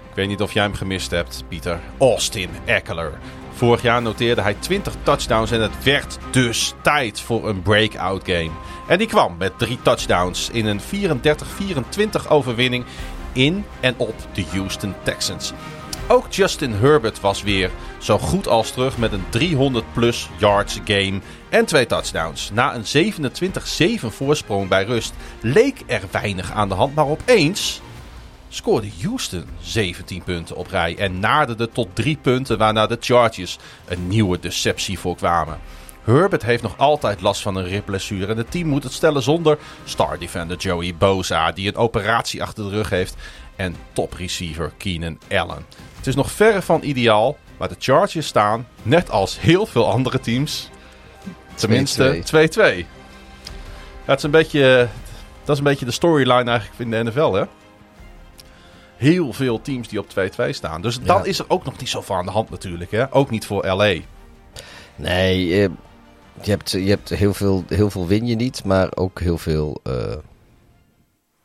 [0.09, 1.81] Ik weet niet of jij hem gemist hebt, Pieter.
[1.99, 3.19] Austin Eckler.
[3.59, 8.51] Vorig jaar noteerde hij 20 touchdowns en het werd dus tijd voor een breakout game.
[8.89, 12.85] En die kwam met drie touchdowns in een 34-24 overwinning
[13.33, 15.53] in en op de Houston Texans.
[16.09, 21.21] Ook Justin Herbert was weer zo goed als terug met een 300 plus yards game
[21.49, 22.51] en twee touchdowns.
[22.53, 23.13] Na een
[24.03, 27.81] 27-7 voorsprong bij rust leek er weinig aan de hand, maar opeens
[28.49, 34.09] scoorde Houston 17 punten op rij en naderde tot 3 punten waarna de Chargers een
[34.09, 35.59] nieuwe deceptie voorkwamen.
[36.05, 39.59] Herbert heeft nog altijd last van een ribblessure en het team moet het stellen zonder
[39.85, 43.17] star defender Joey Bosa die een operatie achter de rug heeft
[43.57, 45.67] en top receiver Keenan Allen.
[45.97, 50.21] Het is nog verre van ideaal, maar de Chargers staan, net als heel veel andere
[50.21, 50.71] teams,
[51.55, 52.87] tenminste 2-2.
[54.07, 54.89] Ja, het is een beetje,
[55.45, 57.45] dat is een beetje de storyline eigenlijk in de NFL hè
[58.99, 60.83] heel veel teams die op 2-2 staan.
[60.83, 61.25] Dus dan Ja.
[61.25, 62.91] is er ook nog niet zoveel aan de hand natuurlijk.
[62.91, 63.15] Hè?
[63.15, 63.95] Ook niet voor LA.
[64.97, 65.71] Nee, je,
[66.43, 69.81] je hebt, je hebt heel, veel, heel veel win je niet, maar ook heel veel
[69.83, 70.15] eh,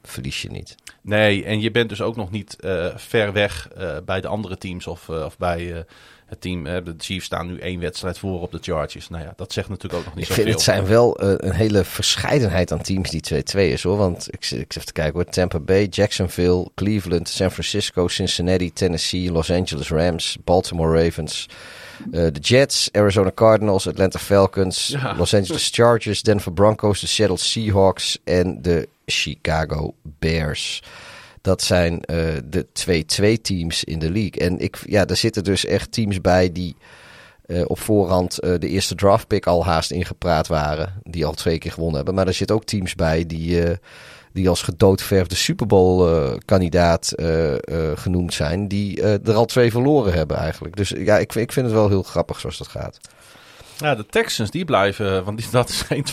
[0.04, 0.76] verlies je niet.
[1.02, 4.58] Nee, en je bent dus ook nog niet eh, ver weg eh, bij de andere
[4.58, 5.86] teams of, of bij
[6.34, 6.66] het team.
[6.66, 6.84] hè.
[6.84, 9.10] de Chiefs staan nu één wedstrijd voor op de Chargers.
[9.10, 10.54] Nou ja, dat zegt natuurlijk ook nog niet Ik vind zoveel.
[10.54, 13.98] het zijn wel eh, een hele verscheidenheid aan teams die 2-2 is hoor.
[13.98, 15.26] Want ik, zit- ik even te kijken hoor.
[15.26, 21.46] Tampa Bay, Jacksonville, Cleveland, San Francisco, Cincinnati, Tennessee, Los Angeles Rams, Baltimore Ravens.
[22.12, 25.16] eh, de Jets, Arizona Cardinals, Atlanta Falcons, Ja.
[25.18, 30.82] Los Angeles Chargers, Denver Broncos, de Seattle Seahawks en de Chicago Bears.
[31.44, 32.66] Dat zijn eh, de
[33.38, 34.42] 2-2 teams in de league.
[34.42, 36.76] En ik, ja, daar zitten dus echt teams bij die
[37.46, 40.94] eh, op voorhand eh, de eerste draftpick al haast ingepraat waren.
[41.04, 42.14] Die al twee keer gewonnen hebben.
[42.14, 43.62] Maar er zitten ook teams bij die,
[44.34, 46.08] die als gedoodverfde Super Bowl
[46.46, 47.14] kandidaat
[47.96, 48.68] genoemd zijn.
[48.68, 50.76] Die er al twee verloren hebben eigenlijk.
[50.76, 53.00] Dus ja, ik, ik vind het wel heel grappig zoals dat gaat.
[53.78, 56.06] Ja, de Texans die blijven, want die, dat is geen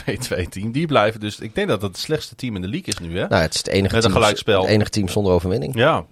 [0.45, 0.73] 2-2 team.
[0.73, 3.19] Die blijven dus, ik denk dat dat het slechtste team in de league is nu
[3.19, 3.29] hè.
[3.29, 4.61] Nou, het is het enige, Met een team, gelijkspel.
[4.63, 5.75] het enige team zonder overwinning.
[5.75, 6.05] Ja.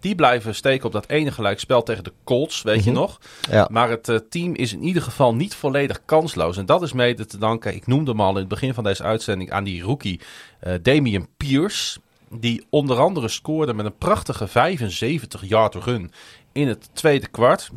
[0.00, 3.18] Die blijven steken op dat ene gelijkspel tegen de Colts, weet je nog.
[3.50, 3.68] Ja.
[3.70, 6.56] Maar het eh, team is in ieder geval niet volledig kansloos.
[6.56, 9.02] En dat is mede te danken, ik noemde hem al in het begin van deze
[9.02, 10.20] uitzending, aan die rookie
[10.60, 11.98] eh Damian Pierce.
[12.30, 16.12] Die onder andere scoorde met een prachtige 75-yard run
[16.52, 17.70] in het tweede kwart.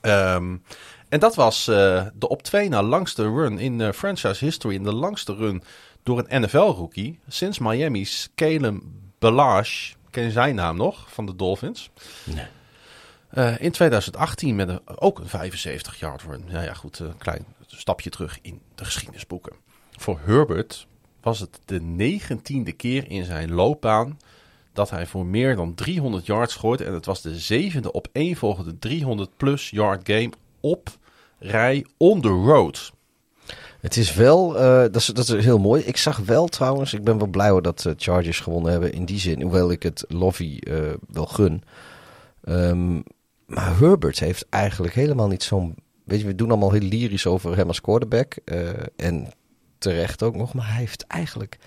[0.00, 0.56] Ehm,
[1.10, 4.76] en dat was eh, de op twee na langste run in franchise history.
[4.76, 5.62] En de langste run
[6.02, 8.82] door een NFL-rookie sinds Miami's Caleb
[9.18, 9.96] Balazs.
[10.10, 11.90] Ken je zijn naam nog van de Dolphins?
[13.28, 16.44] Eh, in 2018 met een, ook een 75-yard run.
[16.50, 19.52] Nou ja, goed, een klein stapje terug in de geschiedenisboeken.
[19.96, 20.86] Voor Herbert
[21.20, 24.18] was het de negentiende keer in zijn loopbaan
[24.72, 26.84] dat hij voor meer dan 300 yards gooide.
[26.84, 30.98] En het was de zevende op volgende 300 plus yard game op
[31.40, 32.92] rij on the road.
[33.80, 35.82] Het is wel, eh, dat, is, dat is heel mooi.
[35.82, 39.04] Ik zag wel trouwens, ik ben wel blij hoor dat de Chargers gewonnen hebben in
[39.04, 39.42] die zin.
[39.42, 41.62] Hoewel ik het Lovie eh, wel gun.
[42.44, 42.94] Ehm,
[43.46, 45.74] maar Herbert heeft eigenlijk helemaal niet zo'n...
[46.04, 48.34] Weet je, we doen allemaal heel lyrisch over hem als quarterback.
[48.44, 49.32] eh, en
[49.78, 50.54] terecht ook nog.
[50.54, 51.58] Maar hij heeft eigenlijk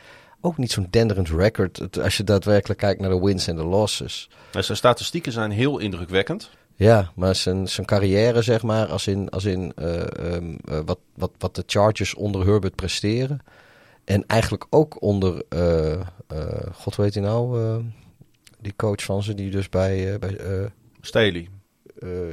[0.42, 2.00] ook niet zo'n denderend record.
[2.02, 4.30] Als je daadwerkelijk kijkt naar de wins en de losses.
[4.52, 6.50] En zijn statistieken zijn heel indrukwekkend.
[6.76, 11.00] Ja, maar zijn, zijn carrière, zeg maar, als in, als in eh, ehm, eh, wat,
[11.16, 13.40] wat, wat de Chargers onder Herbert presteren.
[14.04, 16.02] En eigenlijk ook onder, eh,
[16.74, 17.84] god weet hij nou,
[18.60, 20.38] die coach van ze, die dus bij, bij
[21.02, 21.48] Staley.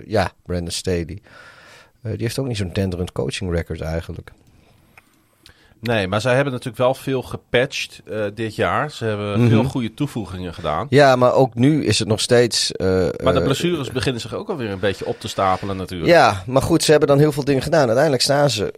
[0.07, 1.05] ja, Brandon Staley.
[2.03, 4.33] Die heeft ook niet zo'n tenderend coaching record eigenlijk.
[5.81, 8.91] Nee, maar zij hebben natuurlijk wel veel gepatcht eh, dit jaar.
[8.91, 9.49] Ze hebben Mhm.
[9.49, 10.87] veel goede toevoegingen gedaan.
[10.91, 12.73] Ja, maar ook nu is het nog steeds...
[12.73, 16.11] eh, Maar de eh, blessures beginnen zich ook alweer een beetje op te stapelen natuurlijk.
[16.11, 17.85] Ja, maar goed, ze hebben dan heel veel dingen gedaan.
[17.85, 18.75] Uiteindelijk staan ze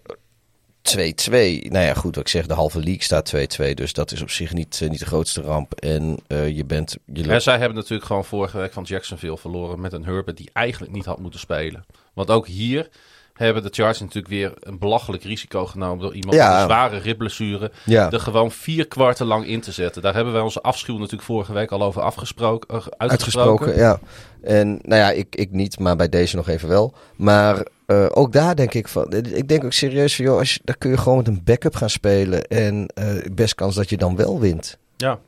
[0.82, 1.70] 2-2.
[1.70, 3.26] Nou ja, goed, wat ik zeg, de halve league staat
[3.60, 3.74] 2-2.
[3.74, 5.74] Dus dat is op zich niet, niet de grootste ramp.
[5.74, 6.96] En je bent...
[7.12, 10.50] Je En zij hebben natuurlijk gewoon vorige week van Jacksonville verloren met een Herbert die
[10.52, 11.84] eigenlijk niet had moeten spelen.
[12.14, 12.88] Want ook hier
[13.32, 16.50] hebben de Chargers natuurlijk weer een belachelijk risico genomen door iemand Ja.
[16.50, 18.10] met een zware ribblessure Ja.
[18.10, 20.02] er gewoon vier kwarten lang in te zetten.
[20.02, 23.66] Daar hebben wij onze afschuw natuurlijk vorige week al over afgesproken, eh, uitgesproken.
[23.66, 23.98] uitgesproken, ja.
[24.42, 26.94] En nou ja, ik, ik niet, maar bij deze nog even wel.
[27.16, 29.12] Maar eh, ook daar denk ik van...
[29.12, 31.74] Ik denk ook serieus van, joh, als je, daar kun je gewoon met een backup
[31.74, 32.44] gaan spelen.
[32.44, 34.78] En eh, best kans dat je dan wel wint.
[34.96, 35.18] Ja.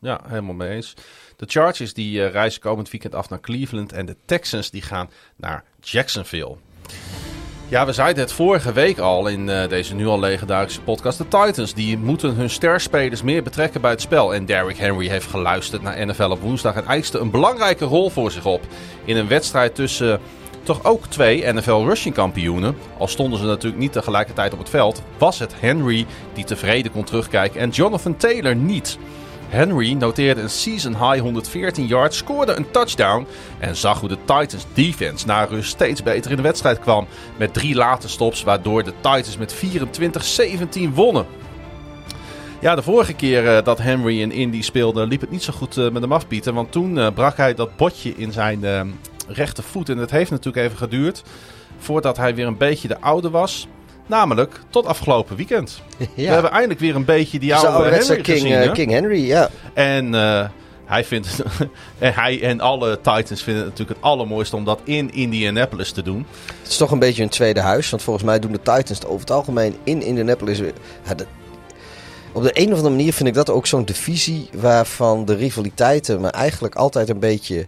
[0.00, 0.94] ja, helemaal mee eens.
[1.36, 5.10] De Chargers die eh, reizen komend weekend af naar Cleveland en de Texans die gaan
[5.36, 6.56] naar Jacksonville.
[7.70, 11.18] Ja, we zeiden het vorige week al in eh, deze nu al legendarische podcast.
[11.18, 14.34] De Titans die moeten hun sterspelers meer betrekken bij het spel.
[14.34, 18.30] En Derrick Henry heeft geluisterd naar NFL op woensdag en eiste een belangrijke rol voor
[18.30, 18.60] zich op.
[19.04, 20.18] In een wedstrijd tussen eh,
[20.62, 22.76] toch ook twee NFL rushing kampioenen.
[22.98, 27.04] Al stonden ze natuurlijk niet tegelijkertijd op het veld, was het Henry die tevreden kon
[27.04, 28.98] terugkijken en Jonathan Taylor niet.
[29.50, 33.26] Henry noteerde een season-high 114 yards, scoorde een touchdown
[33.58, 37.06] en zag hoe de Titans defense na rust steeds beter in de wedstrijd kwam.
[37.36, 39.54] Met drie late stops, waardoor de Titans met
[40.88, 41.26] 24-17 wonnen.
[42.60, 45.76] Ja, de vorige keer eh, dat Henry in Indy speelde, liep het niet zo goed
[45.76, 46.54] eh, met hem afbieten.
[46.54, 48.80] Want toen eh, brak hij dat botje in zijn eh,
[49.28, 49.88] rechtervoet.
[49.88, 51.22] En het heeft natuurlijk even geduurd
[51.78, 53.68] voordat hij weer een beetje de oude was.
[54.10, 55.80] Namelijk tot afgelopen weekend.
[56.16, 58.52] We hebben eindelijk weer een beetje die de oude Henry King, gezien.
[58.52, 58.72] eh, hè?
[58.72, 59.50] King Henry, ja.
[59.74, 60.48] En eh,
[60.84, 61.28] hij vindt
[61.98, 66.02] en hij en alle Titans vinden het natuurlijk het allermooiste om dat in Indianapolis te
[66.02, 66.26] doen.
[66.62, 67.90] Het is toch een beetje een tweede huis.
[67.90, 70.58] Want volgens mij doen de Titans het over het algemeen in Indianapolis.
[70.58, 71.26] Ja, de-
[72.32, 76.20] op de een of andere manier vind ik dat ook zo'n divisie waarvan de rivaliteiten
[76.20, 77.66] me eigenlijk altijd een beetje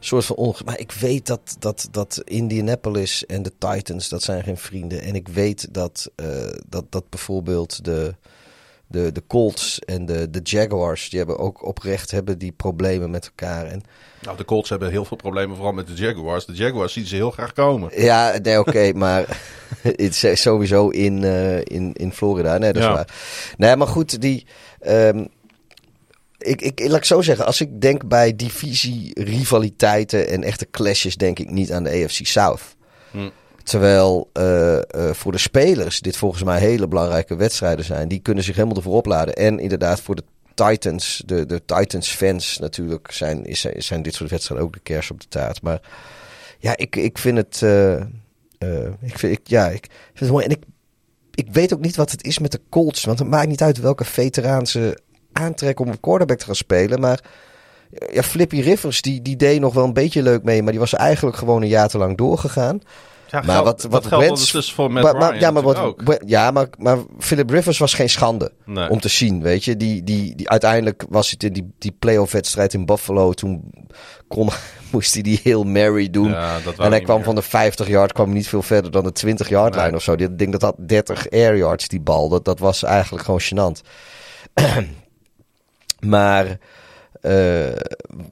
[0.00, 0.56] soort van onge...
[0.64, 5.02] Maar ik weet dat, dat, dat Indianapolis en de Titans, dat zijn geen vrienden.
[5.02, 6.26] En ik weet dat, eh,
[6.68, 8.14] dat, dat bijvoorbeeld de,
[8.86, 13.26] de, de Colts en de, de Jaguars, die hebben ook oprecht hebben die problemen met
[13.26, 13.66] elkaar.
[13.66, 13.82] En
[14.22, 16.44] Nou, de Colts hebben heel veel problemen, vooral met de Jaguars.
[16.46, 18.02] De Jaguars zien ze heel graag komen.
[18.02, 19.40] Ja, nee, oké, maar
[19.82, 22.58] het is sowieso in, eh, in, in Florida.
[22.58, 22.94] Nee, dat is Ja.
[22.94, 23.14] waar.
[23.56, 24.46] Nee, maar goed, die.
[24.80, 25.24] ehm,
[26.38, 31.16] ik, ik, laat ik zo zeggen, als ik denk bij divisie, rivaliteiten en echte clashes,
[31.16, 32.62] denk ik niet aan de AFC South.
[33.10, 33.28] Hm.
[33.62, 34.82] Terwijl eh, eh,
[35.14, 38.08] voor de spelers dit volgens mij hele belangrijke wedstrijden zijn.
[38.08, 39.34] Die kunnen zich helemaal ervoor opladen.
[39.34, 40.24] En inderdaad voor de
[40.54, 45.10] Titans, de, de Titans fans natuurlijk, zijn, is, zijn dit soort wedstrijden ook de kers
[45.10, 45.62] op de taart.
[45.62, 45.80] Maar
[46.58, 47.62] ja, ik, ik vind het...
[47.62, 48.00] eh,
[49.00, 50.44] ik vind, ik, ja, ik vind het mooi.
[50.44, 50.62] En ik,
[51.34, 53.04] ik weet ook niet wat het is met de Colts.
[53.04, 54.98] Want het maakt niet uit welke veteraan ze
[55.38, 57.00] aantrekken om op quarterback te gaan spelen.
[57.00, 57.20] Maar
[58.12, 60.62] ja, Flippy Rivers, die, die deed nog wel een beetje leuk mee.
[60.62, 62.80] Maar die was eigenlijk gewoon een jaar te lang doorgegaan.
[63.30, 65.62] Ja, Maar geld- wat- dat wat Wentz- dus voor Matt Maar, maar- Ryan ja, maar,
[65.62, 66.02] wat, ook.
[66.26, 68.88] ja maar, maar Philip Rivers was geen schande Nee.
[68.88, 69.76] om te zien, weet je.
[69.76, 73.32] Die, die, die, uiteindelijk was het in die, die playoff wedstrijd in Buffalo.
[73.32, 73.70] Toen
[74.28, 74.48] kon,
[74.92, 76.30] moest hij die heel Mary doen.
[76.30, 77.24] Ja, dat en hij kwam meer.
[77.24, 79.80] van de 50 yard, kwam niet veel verder dan de 20 yard Nee.
[79.82, 80.12] lijn of zo.
[80.12, 83.80] Ik denk dat dat 30 air yards, die bal, dat, dat was eigenlijk gewoon gênant.
[86.00, 86.58] maar
[87.20, 87.76] eh,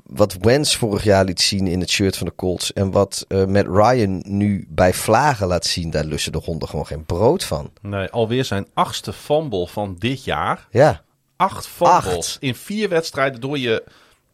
[0.06, 2.72] wat Wentz vorig jaar liet zien in het shirt van de Colts...
[2.72, 5.90] en wat eh Matt Ryan nu bij Vlagen laat zien...
[5.90, 7.70] daar lussen de honden gewoon geen brood van.
[7.80, 10.66] Nee, alweer zijn achtste fumble van dit jaar.
[10.70, 11.04] Ja,
[11.36, 12.36] Acht fumbles Acht.
[12.40, 13.84] in vier wedstrijden door je...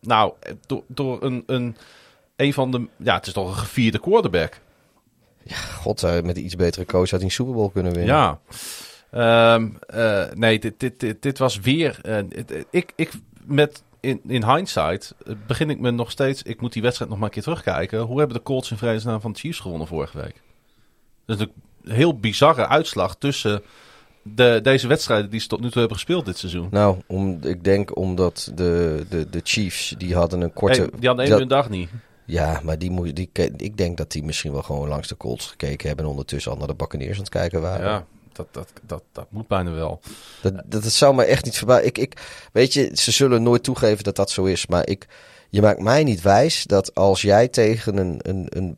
[0.00, 0.32] Nou,
[0.66, 1.76] door, door een, een,
[2.36, 2.86] een van de...
[2.96, 4.60] Ja, het is toch een gevierde quarterback.
[5.80, 8.14] god, eh, met een iets betere coach had hij een Super Bowl kunnen winnen.
[8.14, 8.38] Ja.
[9.12, 11.98] Ehm, eh, nee, dit, dit, dit, dit was weer...
[12.02, 13.10] eh, het- ik, ik,
[13.44, 16.42] met, in, in hindsight eh, begin ik me nog steeds...
[16.42, 18.00] Ik moet die wedstrijd nog maar een keer terugkijken.
[18.00, 20.42] Hoe hebben de Colts in vredesnaam van de Chiefs gewonnen vorige week?
[21.26, 21.46] Dat is
[21.84, 23.62] een heel bizarre uitslag tussen
[24.22, 26.68] de, deze wedstrijden die ze tot nu toe hebben gespeeld dit seizoen.
[26.70, 30.80] Nou, om, ik denk omdat de, de, de Chiefs, die hadden een korte...
[30.80, 31.90] Hey, die hadden één een dag niet.
[32.26, 35.46] Ja, maar die moest, die, ik denk dat die misschien wel gewoon langs de Colts
[35.46, 36.04] gekeken hebben...
[36.04, 37.86] en ondertussen al naar de Buccaneers aan het kijken waren.
[37.86, 40.00] Ja, dat, dat, dat, dat moet bijna wel.
[40.42, 41.86] Dat, dat, zou me echt niet verbazen.
[41.86, 42.20] Ik, ik,
[42.52, 44.66] weet je, ze zullen nooit toegeven dat dat zo is.
[44.66, 45.06] Maar ik,
[45.48, 48.76] je maakt mij niet wijs dat als jij tegen een, een, een,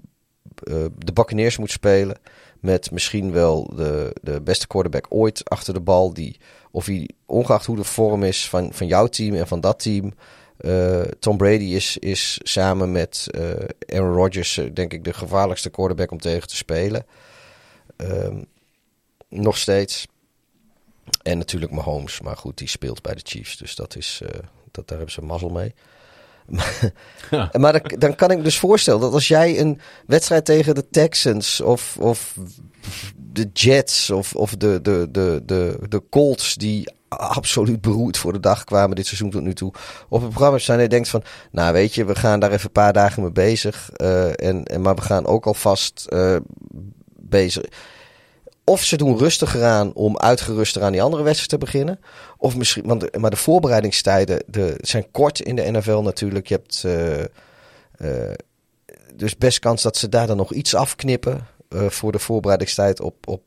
[0.62, 2.16] eh, de Buccaneers moet spelen...
[2.60, 6.14] met misschien wel de, de beste quarterback ooit achter de bal...
[6.14, 6.36] Die,
[6.70, 10.14] of hij, ongeacht hoe de vorm is van, van jouw team en van dat team...
[10.56, 16.10] eh, Tom Brady is, is samen met eh, Aaron Rodgers, denk ik, de gevaarlijkste quarterback
[16.10, 17.06] om tegen te spelen.
[17.96, 18.42] Ehm,
[19.34, 20.06] nog steeds.
[21.22, 22.20] En natuurlijk Mahomes.
[22.20, 23.56] Maar goed, die speelt bij de Chiefs.
[23.56, 24.28] Dus dat is, eh,
[24.70, 25.74] dat, daar hebben ze mazzel mee.
[27.30, 27.50] Ja.
[27.58, 30.88] Maar dan, dan kan ik me dus voorstellen dat als jij een wedstrijd tegen de
[30.90, 32.36] Texans of, of
[33.16, 38.40] de Jets of, of de, de, de, de, de Colts die absoluut beroerd voor de
[38.40, 39.72] dag kwamen dit seizoen tot nu toe
[40.08, 42.64] op het programma staan en je denkt van nou weet je we gaan daar even
[42.64, 46.36] een paar dagen mee bezig eh, en, en maar we gaan ook alvast eh
[47.16, 47.64] bezig
[48.64, 52.00] of ze doen rustiger aan om uitgeruster aan die andere wedstrijd te beginnen.
[52.36, 56.48] Of misschien, want maar de voorbereidingstijden de, zijn kort in de NFL natuurlijk.
[56.48, 57.20] Je hebt eh,
[58.30, 58.34] eh,
[59.14, 63.28] dus best kans dat ze daar dan nog iets afknippen eh, voor de voorbereidingstijd op.
[63.28, 63.42] op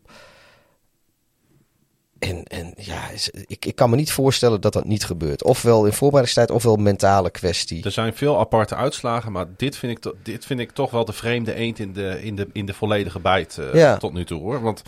[2.19, 3.01] en, en ja,
[3.47, 5.43] ik, ik kan me niet voorstellen dat dat niet gebeurt.
[5.43, 7.83] Ofwel in voorbereidingstijd, ofwel mentale kwestie.
[7.83, 11.13] Er zijn veel aparte uitslagen, maar dit vind ik, dit vind ik toch wel de
[11.13, 13.97] vreemde eend in de, in de, in de volledige bijt eh, Ja.
[13.97, 14.61] tot nu toe hoor.
[14.61, 14.81] Want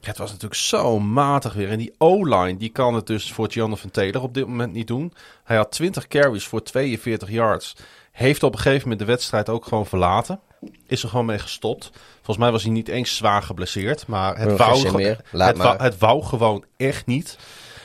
[0.00, 1.70] het was natuurlijk zo matig weer.
[1.70, 5.12] En die O-line, die kan het dus voor Jonathan Taylor op dit moment niet doen.
[5.44, 7.76] Hij had 20 carries voor 42 yards.
[8.12, 10.40] Heeft op een gegeven moment de wedstrijd ook gewoon verlaten.
[10.86, 11.90] Is er gewoon mee gestopt.
[12.14, 14.06] Volgens mij was hij niet eens zwaar geblesseerd.
[14.06, 15.20] Maar het, wou, geen zin meer.
[15.30, 15.66] Laat het, maar.
[15.66, 17.38] wou, het wou gewoon echt niet.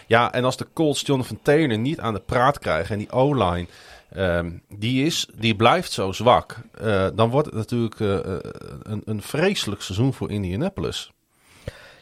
[0.08, 3.68] Ja, en als de Colts Jonathan Taylor niet aan de praat krijgen en die O-line,
[4.12, 8.40] ehm, die, is, die blijft zo zwak, eh, dan wordt het natuurlijk eh, eh,
[8.84, 11.12] een, een vreselijk seizoen voor Indianapolis.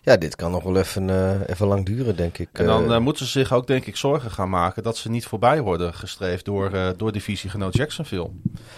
[0.08, 2.50] Ja, dit kan nog wel even, eh, even lang duren, denk ik.
[2.52, 5.10] En dan Eh, eh, moeten ze zich ook, denk ik, zorgen gaan maken dat ze
[5.10, 8.30] niet voorbij worden gestreefd door, eh door divisiegenoot Jacksonville.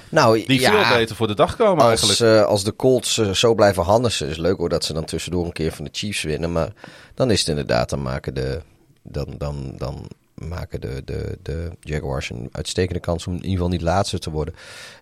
[0.09, 2.47] nou, Die ja, veel beter voor de dag komen Als, eigenlijk.
[2.47, 5.71] als de Colts zo blijven hannissen, is leuk hoor dat ze dan tussendoor een keer
[5.71, 6.51] van de Chiefs winnen.
[6.51, 6.73] Maar
[7.13, 8.61] dan is het inderdaad, dan maken de,
[9.03, 13.69] dan, dan, dan maken de, de, de Jaguars een uitstekende kans om in ieder geval
[13.69, 14.53] niet laatste te worden.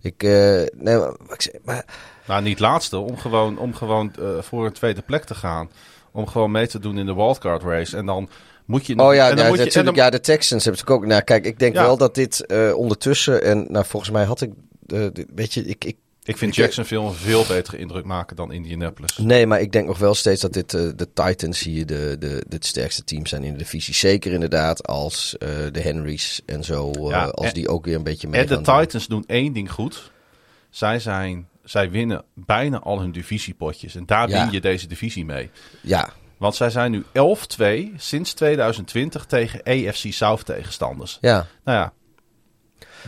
[0.01, 1.85] Ik, nee, maar, ik maar
[2.27, 5.69] Nou, niet laatste, om gewoon, om gewoon voor een tweede plek te gaan.
[6.11, 7.97] Om gewoon mee te doen in de wildcard race.
[7.97, 8.29] En dan
[8.65, 8.97] moet je...
[8.99, 9.95] Oh ja, en dan ja, moet je- en natuurlijk.
[9.95, 11.09] dan- Ja, de Texans hebben natuurlijk ook.
[11.09, 11.81] Nou, kijk, ik denk Ja.
[11.83, 13.43] wel dat dit eh, ondertussen.
[13.43, 14.51] En nou, volgens mij had ik.
[14.79, 15.95] dit- weet je, ik, ik.
[16.23, 19.17] Ik vind Jacksonville een veel betere indruk maken dan Indianapolis.
[19.17, 22.43] Nee, maar ik denk nog wel steeds dat dit eh, de Titans hier de, de,
[22.47, 23.93] de sterkste team zijn in de divisie.
[23.93, 25.35] Zeker inderdaad als
[25.71, 26.91] de Henrys en zo.
[27.09, 28.79] Ja, als en- die ook weer een beetje mee En de doen.
[28.79, 30.11] Titans doen één ding goed.
[30.69, 33.95] Zij, zijn, zij winnen bijna al hun divisiepotjes.
[33.95, 34.43] En daar Ja.
[34.43, 35.49] win je deze divisie mee.
[35.81, 41.17] Ja, Want zij zijn nu 11-2 sinds 2020 tegen AFC South tegenstanders.
[41.21, 41.47] ja.
[41.63, 41.93] Nou ja.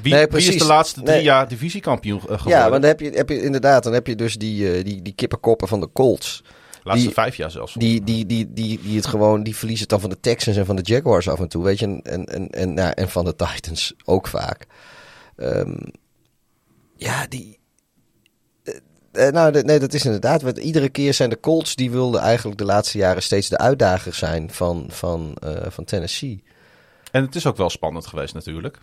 [0.02, 1.23] Wie, Nee, wie is de laatste drie Nee.
[1.23, 2.52] jaar divisiekampioen eh, geworden?
[2.52, 5.02] ja, maar dan heb je, heb je inderdaad, dan heb je dus die, eh, die,
[5.02, 6.44] die kippenkoppen van de Colts.
[6.84, 7.73] Laatste die- vijf jaar zelfs.
[7.73, 10.65] Die, die, die, die, die het gewoon, die verliezen het dan van de Texans en
[10.65, 11.86] van de Jaguars af en toe, weet je.
[11.86, 14.65] En, en, en, en, nou, en van de Titans ook vaak.
[15.36, 15.76] Ehm,
[16.95, 17.59] ja, die...
[19.11, 20.41] eh, eh, nou, nee, dat is inderdaad.
[20.41, 24.14] Want iedere keer zijn de Colts, die wilden eigenlijk de laatste jaren steeds de uitdager
[24.14, 26.44] zijn van, van, eh, van Tennessee.
[27.11, 28.77] En het is ook wel spannend geweest natuurlijk.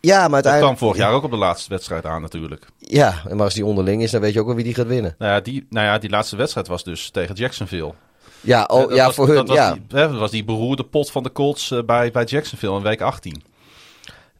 [0.00, 0.76] Ja, maar Dat uiteindelijk...
[0.76, 2.66] kwam vorig jaar ook op de laatste wedstrijd aan natuurlijk.
[2.78, 5.14] Ja, maar als die onderling is, dan weet je ook wel wie die gaat winnen.
[5.18, 7.92] Nou ja, die, nou ja, die laatste wedstrijd was dus tegen Jacksonville.
[8.40, 9.72] Ja, Eh, oh, dat ja was- voor dat hun, was ja.
[9.72, 12.82] Die, hè, dat was die beroerde pot van de Colts eh, bij, bij Jacksonville in
[12.82, 13.42] week 18.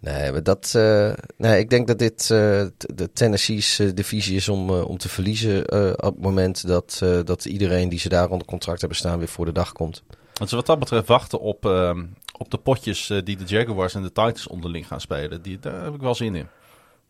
[0.01, 4.49] Nee, maar dat, eh, nee, ik denk dat dit eh, de Tennessee's eh, divisie is
[4.49, 5.61] om, om te verliezen
[6.03, 9.45] op het moment dat, dat iedereen die ze daar onder contract hebben staan weer voor
[9.45, 10.03] de dag komt.
[10.35, 12.05] Want ze wat dat betreft wachten op, ehm,
[12.39, 15.43] op de potjes die de Jaguars en de Titans onderling gaan spelen.
[15.43, 16.49] Die, daar heb ik wel zin in.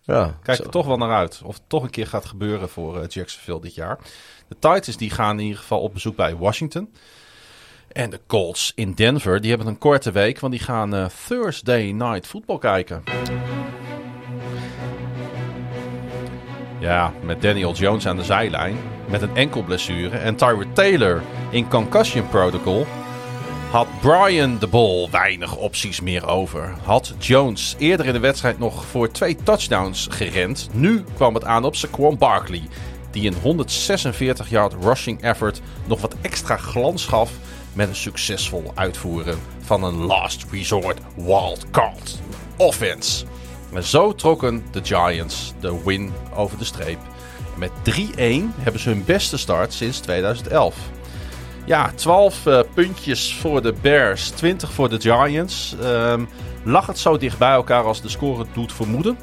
[0.00, 1.40] Ja, Kijk er toch wel naar uit.
[1.44, 3.98] Of het toch een keer gaat gebeuren voor Jacksonville dit jaar.
[4.48, 6.92] De Titans die gaan in ieder geval op bezoek bij Washington.
[7.96, 10.40] En de Colts in Denver, die hebben een korte week.
[10.40, 13.02] Want die gaan eh, Thursday Night Football kijken.
[16.78, 18.76] Ja, met Daniel Jones aan de zijlijn.
[19.08, 20.16] Met een enkel blessure.
[20.16, 22.86] En Tyrod Taylor in concussion protocol.
[23.70, 26.74] Had Brian de Bol weinig opties meer over.
[26.82, 30.68] Had Jones eerder in de wedstrijd nog voor twee touchdowns gerend.
[30.72, 32.62] Nu kwam het aan op Saquon Barkley.
[33.10, 37.32] Die een 146-yard rushing effort nog wat extra glans gaf
[37.76, 42.18] met een succesvol uitvoeren van een last resort wildcard
[42.56, 43.24] offense.
[43.72, 46.98] En zo trokken de Giants de win over de streep.
[47.56, 47.92] Met 3-1
[48.58, 50.76] hebben ze hun beste start sinds 2011.
[51.64, 55.76] Ja, 12 eh, puntjes voor de Bears, 20 voor de Giants.
[55.82, 56.24] Ehm,
[56.62, 59.18] lag het zo dicht bij elkaar als de score het doet vermoeden?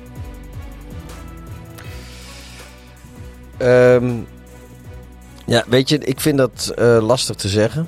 [3.57, 4.15] Ehm,
[5.45, 7.87] ja, weet je, ik vind dat eh, lastig te zeggen.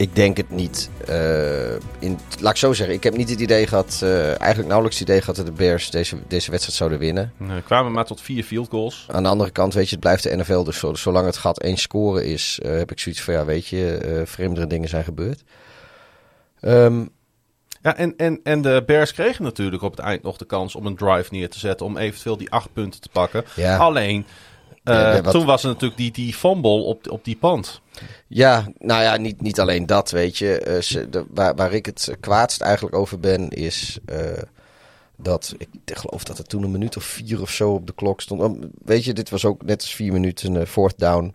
[0.00, 0.90] Ik denk het niet.
[1.06, 4.98] Eh, in, laat ik zo zeggen, ik heb niet het idee gehad, eh, eigenlijk nauwelijks
[4.98, 7.32] het idee gehad dat de Bears deze, deze wedstrijd zouden winnen.
[7.36, 9.06] We kwamen maar tot vier field goals.
[9.10, 11.60] Aan de andere kant, weet je, het blijft de NFL, dus zo- zolang het gat
[11.60, 15.42] één score is, eh, heb ik zoiets van, ja, weet je, vreemdere dingen zijn gebeurd.
[16.60, 17.04] Ehm,
[17.82, 20.86] Ja, en, en, en de Bears kregen natuurlijk op het eind nog de kans om
[20.86, 21.86] een drive neer te zetten.
[21.86, 23.44] Om eventueel die acht punten te pakken.
[23.56, 23.76] Ja.
[23.76, 24.26] Alleen,
[24.90, 27.80] eh, wat- toen was er natuurlijk die, die fumble op, op die pand.
[28.26, 30.58] Ja, nou ja, niet, niet alleen dat, weet je.
[30.60, 34.18] Eh, ze, de, waar, waar ik het kwaadst eigenlijk over ben, is eh,
[35.16, 35.54] dat...
[35.58, 38.66] Ik geloof dat er toen een minuut of vier of zo op de klok stond.
[38.84, 41.34] Weet je, dit was ook net als vier minuten, fourth down.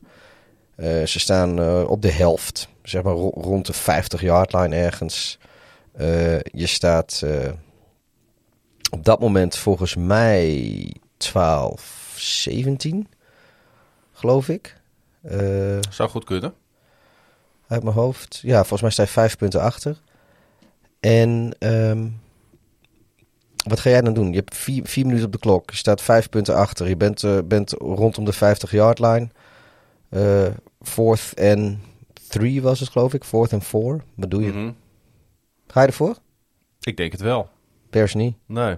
[1.06, 5.38] Ze staan op de helft, zeg maar ro- rond de 50-yard line ergens.
[6.52, 7.23] Je staat
[8.91, 13.07] op dat moment volgens mij 12, 17,
[14.15, 14.81] geloof ik.
[15.21, 16.53] Eh Zou goed kunnen.
[17.67, 18.39] uit mijn hoofd.
[18.41, 20.01] Ja, volgens mij sta je vijf punten achter.
[20.99, 22.07] En ehm,
[23.67, 24.29] wat ga jij dan doen?
[24.29, 25.69] Je hebt vier, vier minuten op de klok.
[25.71, 26.87] Je staat vijf punten achter.
[26.87, 29.27] Je bent, eh, bent rondom de 50-yard line.
[30.09, 30.47] Eh
[30.81, 31.81] fourth en
[32.29, 33.23] three was het, geloof ik.
[33.23, 34.03] Fourth en four.
[34.15, 34.51] Wat doe je?
[34.51, 34.71] Mhm.
[35.67, 36.17] Ga je ervoor?
[36.79, 37.49] Ik denk het wel.
[37.89, 38.35] Bears niet.
[38.45, 38.77] Nee.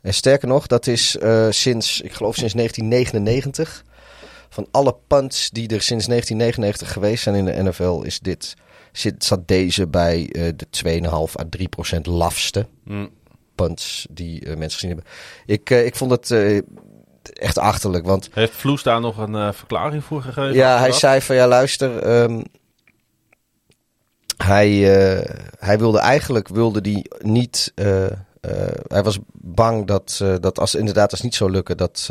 [0.00, 1.18] En sterker nog, dat is
[1.50, 3.84] sinds, ik geloof sinds 1999.
[4.52, 8.54] Van alle punts die er sinds 1999 geweest zijn in de NFL, is dit,
[8.92, 10.66] zit, zat deze bij eh, de
[11.04, 11.10] 2,5
[11.40, 13.10] à 3 procent lafste Mm.
[13.54, 15.06] punts die eh, mensen gezien hebben.
[15.46, 16.30] Ik, eh, ik vond het
[17.32, 20.54] echt achterlijk, want Heeft Vloes daar nog een verklaring voor gegeven?
[20.54, 21.98] ja, hij zei van ja, luister.
[22.02, 22.42] ehm,
[24.36, 24.68] hij,
[25.58, 27.72] hij wilde eigenlijk wilde die niet.
[28.86, 32.10] hij was bang dat, dat als inderdaad als niet zou lukken, dat,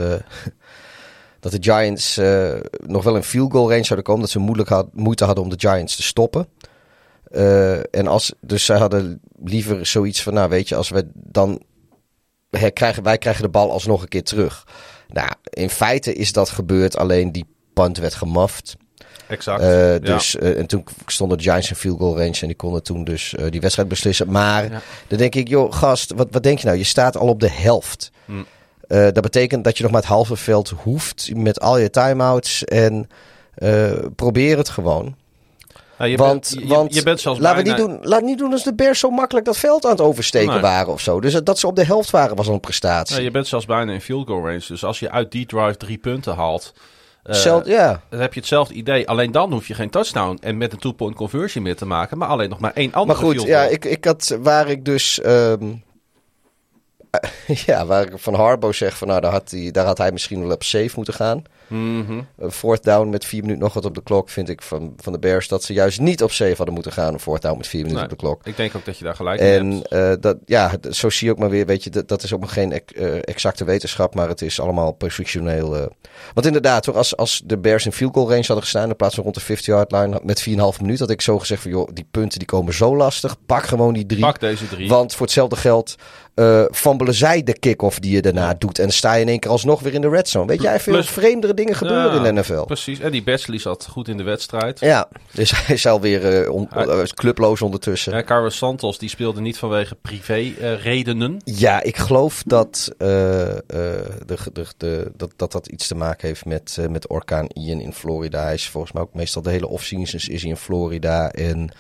[1.42, 2.54] dat de Giants eh,
[2.86, 4.22] nog wel in field goal range zouden komen.
[4.22, 6.48] Dat ze moeilijk had, moeite hadden om de Giants te stoppen.
[7.24, 11.62] Eh, en als, dus zij hadden liever zoiets van, nou weet je, als we dan
[12.50, 14.68] herkrijgen, wij krijgen de bal alsnog een keer terug.
[15.08, 18.76] Nou, in feite is dat gebeurd, alleen die punt werd gemuffed.
[19.28, 19.62] Exact.
[19.62, 20.00] Eh, Ja.
[20.00, 23.36] dus, en toen stonden de Giants in field goal range en die konden toen dus
[23.50, 24.32] die wedstrijd beslissen.
[24.32, 24.82] Maar Ja.
[25.08, 26.78] dan denk ik, joh, gast, wat, wat denk je nou?
[26.78, 28.12] Je staat al op de helft.
[28.26, 28.34] Hm.
[28.92, 32.64] Eh, dat betekent dat je nog maar het halve veld hoeft met al je timeouts
[32.64, 33.10] en
[33.56, 35.16] eh, probeer het gewoon.
[35.98, 37.78] Ja, je want bent, je, want je bent zelfs laten bijna...
[37.84, 40.02] we niet doen, laat niet doen als de Bears zo makkelijk dat veld aan het
[40.02, 40.62] oversteken Nee.
[40.62, 41.20] waren of zo.
[41.22, 43.22] Dus dat ze op de helft waren was een prestatie.
[43.24, 44.64] Je bent zelfs bijna in field goal range.
[44.68, 46.74] Dus als je uit die drive drie punten haalt...
[47.24, 48.02] eh, Zelf- ja.
[48.10, 49.08] Dan heb je hetzelfde idee.
[49.08, 52.18] Alleen dan hoef je geen touchdown en met een two-point conversion meer te maken.
[52.18, 55.22] Maar alleen nog maar één andere Maar goed, ja, ik, ik had waar ik dus.
[55.22, 55.64] ehm,
[57.66, 60.42] ja, waar ik van Harbo zeg van nou, daar had, hij, daar had hij misschien
[60.42, 61.44] wel op safe moeten gaan.
[61.72, 65.14] Een fourth down met vier minuten nog wat op de klok vind ik van, van
[65.14, 67.14] de Bears dat ze juist niet op safe hadden moeten gaan.
[67.14, 68.46] Een fourth down met vier minuten Nee, op de klok.
[68.46, 69.88] Ik denk ook dat je daar gelijk in En hebt.
[69.88, 72.40] eh, dat, ja, zo zie je ook maar weer, weet je, dat, dat is ook
[72.40, 75.86] nog geen eh, exacte wetenschap, maar het is allemaal eh.
[76.34, 79.16] Want inderdaad, hoor, als, als de Bears in field goal range hadden gestaan in plaats
[79.16, 82.08] van rond de 50-yard line met 4,5 minuten, had ik zo gezegd van, joh, die
[82.12, 84.22] punten die komen zo lastig, pak gewoon die drie.
[84.22, 84.90] Pak deze drie.
[84.90, 85.96] Want voor hetzelfde geld
[86.34, 88.80] eh fambelen zij de kick-off die je daarna doet.
[88.80, 90.46] En sta je in één keer alsnog weer in de red zone.
[90.46, 92.64] Weet jij veel vreemdere dingen gebeuren Ja, in de NFL?
[92.64, 93.00] Precies.
[93.00, 94.80] En die Batchley zat goed in de wedstrijd.
[94.80, 98.14] Ja, dus hij is alweer on- eh, clubloos ondertussen.
[98.14, 101.42] Ja, Carlos Santos die speelde niet vanwege privé eh, redenen.
[101.44, 103.64] Ja, ik geloof dat, de,
[104.26, 108.44] de, de, dat, dat dat iets te maken heeft met, met orkaan Ian in Florida.
[108.44, 111.32] Hij is volgens mij ook meestal de hele offseasons is hij in Florida.
[111.32, 111.72] En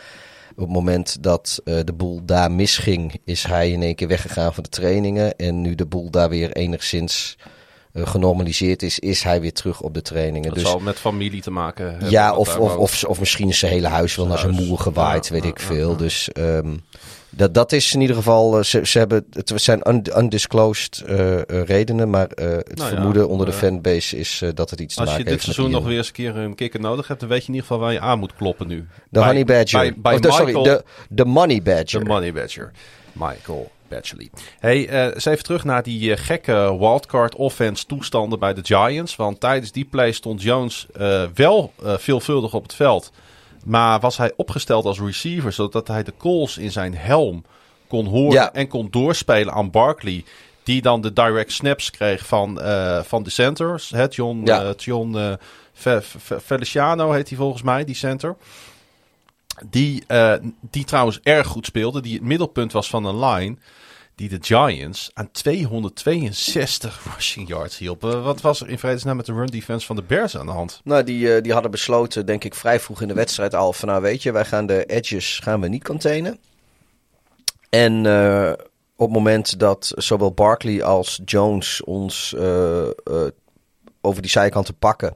[0.52, 4.64] op het moment dat de boel daar misging, is hij in één keer weggegaan van
[4.64, 5.36] de trainingen.
[5.36, 7.38] En nu de boel daar weer enigszins
[7.93, 10.47] genormaliseerd is, is hij weer terug op de trainingen.
[10.49, 12.09] Dat dus zal met familie te maken hebben.
[12.09, 15.27] ja, of, of, of, of misschien is zijn hele huis wel naar zijn moer gewaaid,
[15.27, 15.95] Ja, weet ja, ik veel.
[15.97, 16.76] Dus ehm,
[17.30, 21.38] dat, dat is in ieder geval, eh, ze, ze hebben, het zijn un- undisclosed eh,
[21.38, 24.69] eh, redenen, maar eh, het Nou ja, vermoeden onder de eh, fanbase is eh, dat
[24.69, 26.55] het iets te Als je maken dit heeft seizoen nog weer eens een keer een
[26.55, 28.77] kikker nodig hebt, dan weet je in ieder geval waar je aan moet kloppen nu.
[28.77, 29.93] De Bij- Honey Badger.
[29.97, 31.99] Bij, sorry, Michael- de, de Money Badger.
[31.99, 32.72] De Money Badger.
[33.13, 33.72] Michael
[34.59, 39.15] Hey, eh, eens even terug naar die eh, gekke wildcard offense toestanden bij de Giants.
[39.15, 43.11] Want tijdens die play stond Jones eh, wel veelvuldig op het veld.
[43.65, 47.43] Maar was hij opgesteld als receiver, zodat hij de calls in zijn helm
[47.88, 48.53] kon horen Ja.
[48.53, 50.23] en kon doorspelen aan Barkley.
[50.63, 52.59] Die dan de direct snaps kreeg van,
[53.03, 53.89] van de centers.
[53.89, 54.73] Hè, John, Ja.
[54.77, 55.38] John
[55.73, 58.35] Fe- Fe- Feliciano heet hij volgens mij, die center.
[59.69, 60.03] Die,
[60.61, 62.01] die trouwens erg goed speelde.
[62.01, 63.55] Die het middelpunt was van een line.
[64.22, 68.03] Die de Giants aan 262 rushing yards hielp.
[68.03, 70.52] Eh, wat was er in vredesnaam met de run defense van de Bears aan de
[70.52, 70.81] hand?
[70.84, 73.88] Nou, die, eh, die hadden besloten, denk ik, vrij vroeg in de wedstrijd al van,
[73.88, 76.39] nou weet je, wij gaan de edges gaan we niet containen.
[77.69, 78.52] En eh,
[78.95, 82.88] op het moment dat zowel Barkley als Jones ons eh,
[84.02, 85.15] over die zijkanten pakken,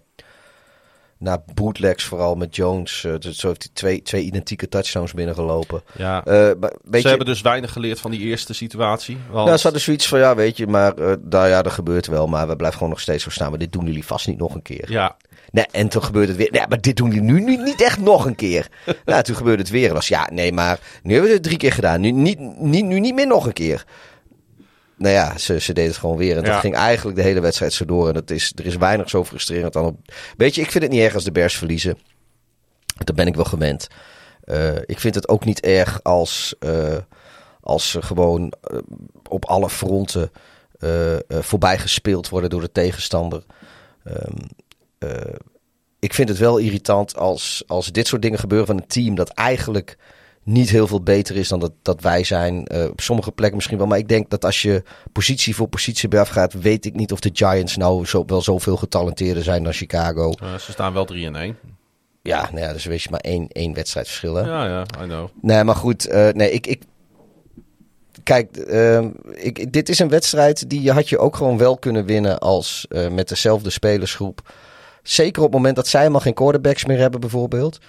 [1.18, 5.84] na bootlegs vooral met Jones, dus zo heeft hij twee, twee identieke touchdowns binnengelopen.
[5.98, 9.18] Ja, Eh, maar weet ze je, hebben dus weinig geleerd van die eerste situatie.
[9.32, 12.08] Want, Ja, ze hadden zoiets van, ja, weet je, maar eh nou ja, dat gebeurt
[12.08, 12.28] wel.
[12.28, 13.50] Maar we blijven gewoon nog steeds zo staan.
[13.50, 14.92] Maar dit doen jullie vast niet nog een keer.
[14.92, 15.18] ja,
[15.52, 16.52] Nee, en toen gebeurde het weer.
[16.52, 18.68] Nee, maar dit doen jullie nu, nu niet echt nog een keer.
[19.06, 19.88] nou, toen gebeurde het weer.
[19.88, 22.02] En was ja, nee, maar nu hebben we het drie keer gedaan.
[22.02, 23.86] Nu niet, niet, nu niet meer nog een keer.
[24.98, 26.38] Nou ja, ze, ze deden het gewoon weer.
[26.38, 26.52] En Ja.
[26.52, 28.08] dat ging eigenlijk de hele wedstrijd zo door.
[28.08, 29.98] En dat is, er is weinig zo frustrerend dan op...
[30.38, 31.98] Weet je, ik vind het niet erg als de Bears verliezen.
[33.06, 33.88] Dat ben ik wel gewend.
[34.44, 36.98] Eh, ik vind het ook niet erg als, eh,
[37.62, 38.78] als ze gewoon eh,
[39.30, 40.32] op alle fronten
[41.30, 43.44] voorbij gespeeld worden door de tegenstander.
[44.04, 44.38] Ehm,
[44.98, 45.34] eh,
[46.00, 49.30] ik vind het wel irritant als, als dit soort dingen gebeuren van een team dat
[49.30, 49.98] eigenlijk
[50.46, 52.66] niet heel veel beter is dan dat, dat wij zijn.
[52.66, 53.88] Eh, op sommige plekken misschien wel.
[53.88, 57.20] Maar ik denk dat als je positie voor positie bij afgaat, weet ik niet of
[57.20, 60.34] de Giants nou zo, wel zoveel getalenteerder zijn dan Chicago.
[60.60, 61.58] ze staan wel 3 en 1.
[62.22, 64.36] Ja, nou ja, dus weet je maar één, één wedstrijd verschil.
[64.36, 64.42] Hè?
[64.42, 65.28] Ja, ja, I know.
[65.42, 66.08] Nee, maar goed.
[66.08, 66.84] eh, nee, ik, ik,
[68.24, 72.40] kijk, ehm, ik, dit is een wedstrijd die had je ook gewoon wel kunnen winnen
[72.40, 74.54] als eh, met dezelfde spelersgroep.
[75.04, 77.80] Zeker op het moment dat zij helemaal geen quarterbacks meer hebben, bijvoorbeeld.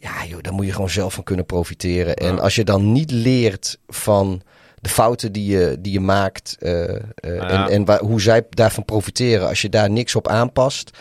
[0.00, 2.16] Ja, joh, daar moet je gewoon zelf van kunnen profiteren.
[2.16, 4.42] En als je dan niet leert van
[4.80, 7.48] de fouten die je, die je maakt eh, eh, Ja.
[7.48, 10.98] en, en waar, hoe zij daarvan profiteren, als je daar niks op aanpast.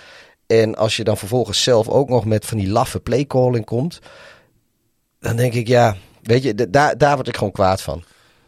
[0.48, 3.99] En als je dan vervolgens zelf ook nog met van die laffe playcalling komt,
[5.19, 8.03] dan denk ik, ja, weet je, daar, daar word ik gewoon kwaad van.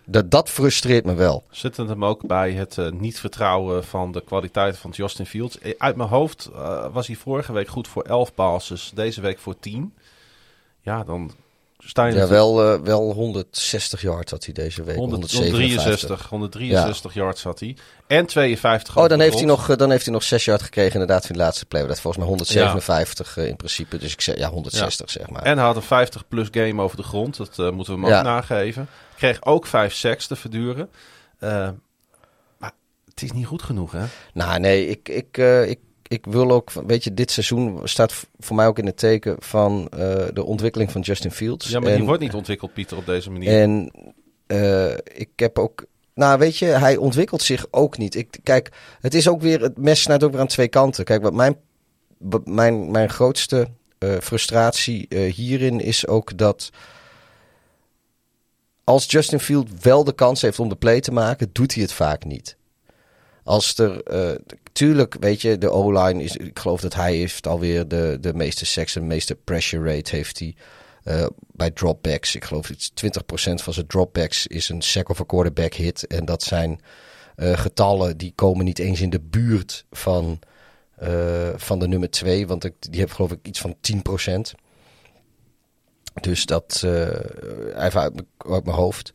[0.05, 1.43] Dat, dat frustreert me wel.
[1.49, 5.57] Zit het hem ook bij het eh, niet vertrouwen van de kwaliteit van Justin Fields?
[5.77, 6.49] Uit mijn hoofd
[6.91, 9.93] was hij vorige week goed voor 11 passes, deze week voor 10.
[10.81, 11.31] Ja, dan
[11.77, 14.95] sta je Ja, wel, eh, wel 160 yards had hij deze week.
[14.95, 16.29] 100 157.
[16.29, 17.77] 163, 163 yards had hij.
[18.07, 20.63] En 52 Oh, over dan heeft, hij nog, eh, dan heeft hij nog 6 yards
[20.63, 21.87] gekregen inderdaad van de laatste play.
[21.87, 23.97] Dat volgens mij 157 eh, in principe.
[23.97, 25.41] Dus ik zeg ja, 160 zeg maar.
[25.41, 27.37] En hij had een 50 plus game over de grond.
[27.37, 28.87] Dat eh, moeten we hem ook nageven.
[29.15, 30.89] Kreeg ook 5 sacks te verduren.
[31.39, 31.69] Eh,
[32.57, 32.71] maar
[33.05, 34.03] het is niet goed genoeg, hè?
[34.33, 38.55] Nou, nee, ik, ik, eh, ik, ik wil ook, weet je, dit seizoen staat voor
[38.55, 41.69] mij ook in het teken van eh, de ontwikkeling van Justin Fields.
[41.69, 43.61] Ja, maar En- die wordt niet ontwikkeld, Pieter, op deze manier.
[43.61, 43.91] En
[44.47, 45.85] eh, ik heb ook.
[46.13, 48.15] Nou, weet je, hij ontwikkelt zich ook niet.
[48.15, 49.61] Ik, kijk, het is ook weer.
[49.61, 51.05] Het mes snijdt ook weer aan twee kanten.
[51.05, 51.57] Kijk, wat mijn,
[52.17, 53.67] wat mijn, mijn grootste
[53.97, 56.69] eh, frustratie hierin is ook dat.
[58.83, 61.93] Als Justin Field wel de kans heeft om de play te maken, doet hij het
[61.93, 62.57] vaak niet.
[63.49, 64.03] Als er.
[64.03, 64.35] eh,
[64.71, 66.37] tuurlijk, weet je, de O-line is.
[66.37, 70.15] Ik geloof dat hij heeft alweer de, de meeste seks en de meeste pressure rate
[70.15, 70.55] heeft hij.
[71.03, 72.35] Eh, bij dropbacks.
[72.35, 76.07] Ik geloof iets 20% van zijn dropbacks is een sack of a quarterback hit.
[76.07, 76.81] En dat zijn
[77.35, 80.39] eh, getallen die komen niet eens in de buurt van,
[81.55, 82.47] van de nummer 2.
[82.47, 84.55] Want ik, die heb geloof ik iets van 10%.
[86.21, 89.11] Dus dat even uit, uit mijn hoofd.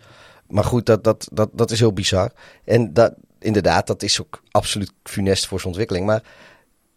[0.49, 2.33] Maar goed, dat, dat, dat, dat is heel bizar.
[2.65, 6.07] En dat, inderdaad, dat is ook absoluut funest voor zijn ontwikkeling.
[6.07, 6.23] Maar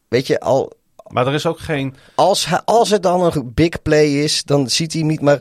[0.07, 0.73] weet je, al,
[1.07, 1.95] Maar er is ook geen...
[2.15, 5.21] als, hij, als het dan een big play is, dan ziet hij niet.
[5.21, 5.39] Maar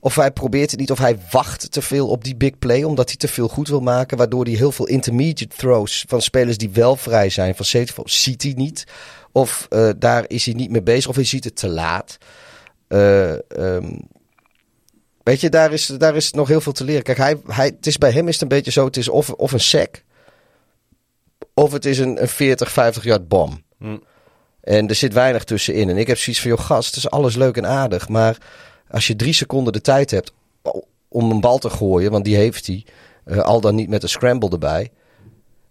[0.00, 2.82] of hij probeert het niet, of hij wacht te veel op die big play.
[2.82, 4.16] Omdat hij te veel goed wil maken.
[4.16, 7.54] Waardoor hij heel veel intermediate throws van spelers die wel vrij zijn.
[7.54, 8.84] Van safety ziet hij niet.
[9.32, 11.08] Of eh, daar is hij niet mee bezig.
[11.08, 12.16] Of hij ziet het te laat.
[12.88, 13.98] Eh, ehm,
[15.22, 17.02] weet je, daar is, daar is nog heel veel te leren.
[17.02, 18.84] Kijk, hij, hij, het is bij hem is het een beetje zo.
[18.84, 20.02] Het is of, of een sack.
[21.58, 23.62] Of het is een, een 40, 50 yard bom.
[23.78, 23.96] Hm.
[24.60, 25.88] En er zit weinig tussenin.
[25.88, 28.08] En ik heb zoiets van, joh gast, het is alles leuk en aardig.
[28.08, 28.36] Maar
[28.88, 30.32] als je drie seconden de tijd hebt
[31.08, 32.84] om een bal te gooien, want die heeft hij.
[33.24, 34.90] eh, al dan niet met een scramble erbij.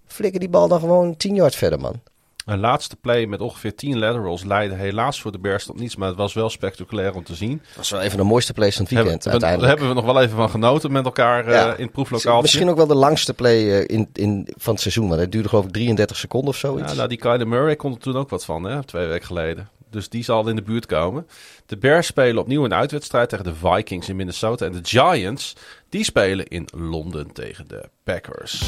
[0.05, 2.01] Flikker die bal dan gewoon 10 yard verder, man.
[2.45, 5.95] Een laatste play met ongeveer 10 laterals leidde helaas voor de Bears tot niets.
[5.95, 7.57] Maar het was wel spectaculair om te zien.
[7.67, 9.80] Dat was wel even de mooiste plays van het weekend, hebben- daar uiteindelijk.
[9.80, 12.41] hebben we nog wel even van genoten met elkaar eh, in het proeflokaaltje.
[12.41, 15.07] Misschien ook wel de langste play eh, in, in, van het seizoen.
[15.07, 16.89] Want het duurde geloof ik 33 seconden of zoiets.
[16.91, 19.69] Ja, nou, die Kyler Murray kon er toen ook wat van, hè, twee weken geleden.
[19.89, 21.27] Dus die zal in de buurt komen.
[21.65, 24.65] De Bears spelen opnieuw een uitwedstrijd tegen de Vikings in Minnesota.
[24.65, 25.55] En de Giants,
[25.89, 28.63] die spelen in Londen tegen de Packers.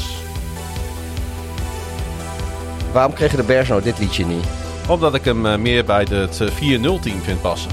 [2.92, 4.44] Waarom kregen de Bears nou dit liedje niet?
[4.88, 7.70] Omdat ik hem eh, meer bij het eh, 4-0 team vind passen.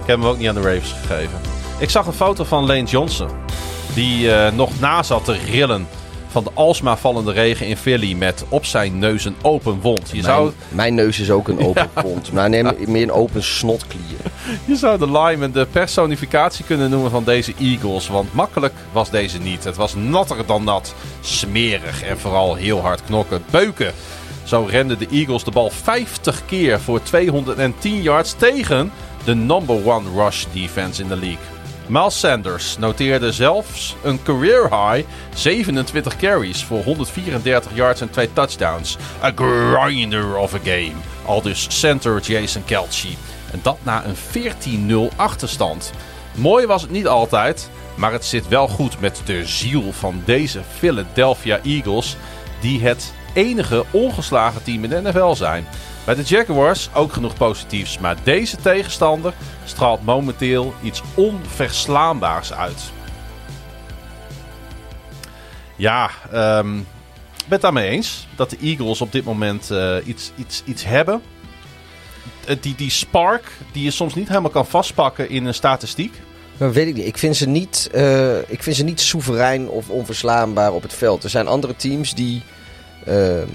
[0.00, 1.40] Ik heb hem ook niet aan de Ravens gegeven.
[1.78, 3.28] Ik zag een foto van Lane Johnson.
[3.94, 5.88] Die eh, nog na zat te rillen
[6.36, 10.10] van de alsmaar vallende regen in Philly met op zijn neus een open wond.
[10.12, 12.32] Je zou, Mijn, mijn neus is ook een open kont.
[12.32, 14.18] Maar neem meer een open snotklier.
[14.64, 18.08] je zou de lineman de personificatie kunnen noemen van deze Eagles.
[18.08, 19.64] Want makkelijk was deze niet.
[19.64, 23.44] Het was natter dan nat, smerig en vooral heel hard knokken.
[23.50, 23.92] Beuken.
[24.44, 28.92] Zo renden de Eagles de bal 50 keer voor 210 yards tegen
[29.24, 31.55] de number one rush defense in de league.
[31.86, 38.96] Miles Sanders noteerde zelfs een career high 27 carries voor 134 yards en 2 touchdowns.
[39.22, 40.92] A grinder of a game.
[41.24, 43.08] Al dus center Jason Kelce.
[43.52, 45.92] En dat na een 14-0 achterstand.
[46.34, 50.60] Mooi was het niet altijd, maar het zit wel goed met de ziel van deze
[50.78, 52.16] Philadelphia Eagles,
[52.60, 55.66] die het enige ongeslagen team in de NFL zijn.
[56.06, 59.34] Bij de Jaguars ook genoeg positiefs, maar deze tegenstander
[59.64, 62.82] straalt momenteel iets onverslaanbaars uit.
[65.76, 66.84] Ja, ehm, ik
[67.36, 71.22] ben het daarmee eens dat de Eagles op dit moment eh, iets, iets, iets hebben.
[72.60, 76.20] Die, die spark die je soms niet helemaal kan vastpakken in een statistiek.
[76.56, 77.06] Maar weet ik niet.
[77.06, 81.24] Ik vind, ze niet eh, ik vind ze niet soeverein of onverslaanbaar op het veld.
[81.24, 82.42] Er zijn andere teams die
[83.04, 83.46] ehm,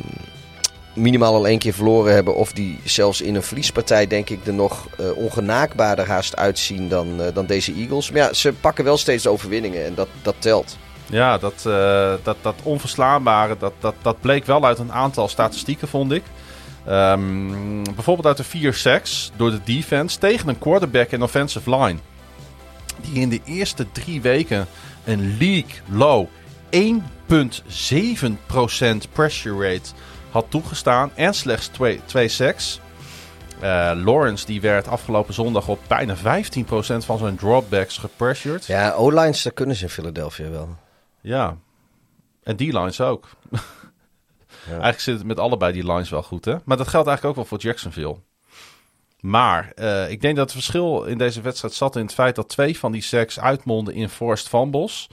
[0.94, 2.36] minimaal al één keer verloren hebben.
[2.36, 7.22] Of die zelfs in een verliespartij, denk ik, er nog eh, ongenaakbaarder haast uitzien dan,
[7.22, 8.12] eh, dan deze Eagles.
[8.12, 10.78] Maar ja, ze pakken wel steeds de overwinningen en dat, dat telt.
[11.06, 15.88] Ja, dat, eh, dat, dat onverslaanbare, dat, dat, dat bleek wel uit een aantal statistieken,
[15.88, 16.24] vond ik.
[16.86, 22.00] Ehm, bijvoorbeeld uit de vier sacks door de defense tegen een quarterback en offensive line.
[23.02, 24.68] Die in de eerste drie weken
[25.04, 26.28] een league low
[26.70, 29.90] 1,7% pressure rate
[30.32, 31.12] had toegestaan.
[31.16, 32.80] En slechts twee, twee sacks.
[33.60, 38.66] Eh, Lawrence die werd afgelopen zondag op bijna 15% van zijn dropbacks gepressured.
[38.66, 40.76] Ja, O-lines, dat kunnen ze in Philadelphia wel.
[41.22, 41.58] Ja.
[42.44, 43.30] En die lines ook.
[44.68, 46.56] Eigenlijk zit het met allebei die lines wel goed, hè?
[46.66, 48.18] Maar dat geldt eigenlijk ook wel voor Jacksonville.
[49.20, 52.50] Maar eh, ik denk dat het verschil in deze wedstrijd zat in het feit dat
[52.50, 55.10] twee van die sacks uitmonden in forced fumbles.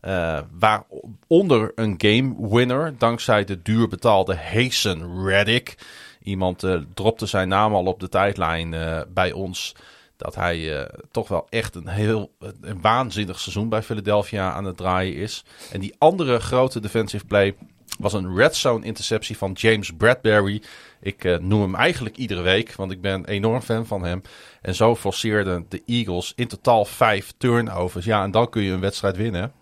[0.00, 5.74] Eh, waaronder een game winner, dankzij de duur betaalde Hazen Reddick.
[6.22, 9.74] Iemand eh, dropte zijn naam al op de tijdlijn eh, bij ons.
[10.16, 15.14] Dat hij toch wel echt een heel een waanzinnig seizoen bij Philadelphia aan het draaien
[15.14, 15.44] is.
[15.72, 17.54] En die andere grote defensive play
[17.98, 20.62] was een red zone interceptie van James Bradbury.
[21.00, 24.22] Ik noem hem eigenlijk iedere week, want ik ben enorm fan van hem.
[24.62, 28.04] En zo forceerden de Eagles in totaal vijf turnovers.
[28.04, 29.52] Ja, en dan kun je een wedstrijd winnen.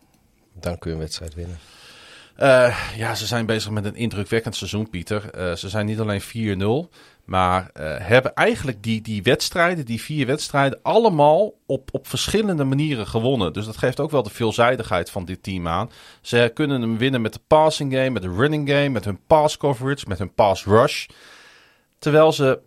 [0.61, 1.59] Dan kun je een wedstrijd winnen.
[2.39, 5.31] Eh, ja, ze zijn bezig met een indrukwekkend seizoen, Pieter.
[5.31, 6.91] Eh, ze zijn niet alleen 4-0,
[7.25, 13.07] maar eh, hebben eigenlijk die, die wedstrijden, die vier wedstrijden, allemaal op, op verschillende manieren
[13.07, 13.53] gewonnen.
[13.53, 15.91] Dus dat geeft ook wel de veelzijdigheid van dit team aan.
[16.21, 19.57] Ze kunnen hem winnen met de passing game, met de running game, met hun pass
[19.57, 21.07] coverage, met hun pass rush.
[21.99, 22.61] Terwijl ze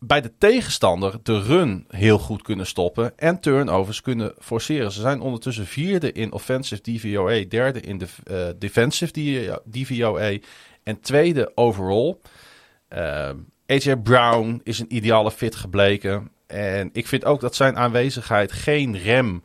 [0.00, 4.92] bij de tegenstander de run heel goed kunnen stoppen en turnovers kunnen forceren.
[4.92, 10.38] Ze zijn ondertussen vierde in offensive DVOA, derde in de eh, defensive DVOA
[10.82, 12.16] en tweede overall.
[12.88, 13.30] Eh,
[13.66, 16.30] AJ Brown is een ideale fit gebleken.
[16.46, 19.42] En ik vind ook dat zijn aanwezigheid geen rem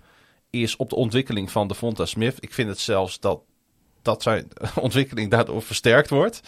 [0.50, 2.36] is op de ontwikkeling van Devonta Smith.
[2.40, 3.42] Ik vind het zelfs dat,
[4.02, 6.42] dat zijn ontwikkeling daardoor versterkt wordt.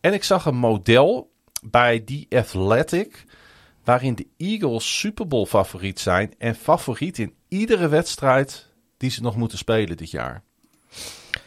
[0.00, 1.30] En ik zag een model
[1.62, 3.24] bij die Athletic
[3.84, 8.66] waarin de Eagles Super Bowl favoriet zijn en favoriet in iedere wedstrijd
[8.96, 10.42] die ze nog moeten spelen dit jaar.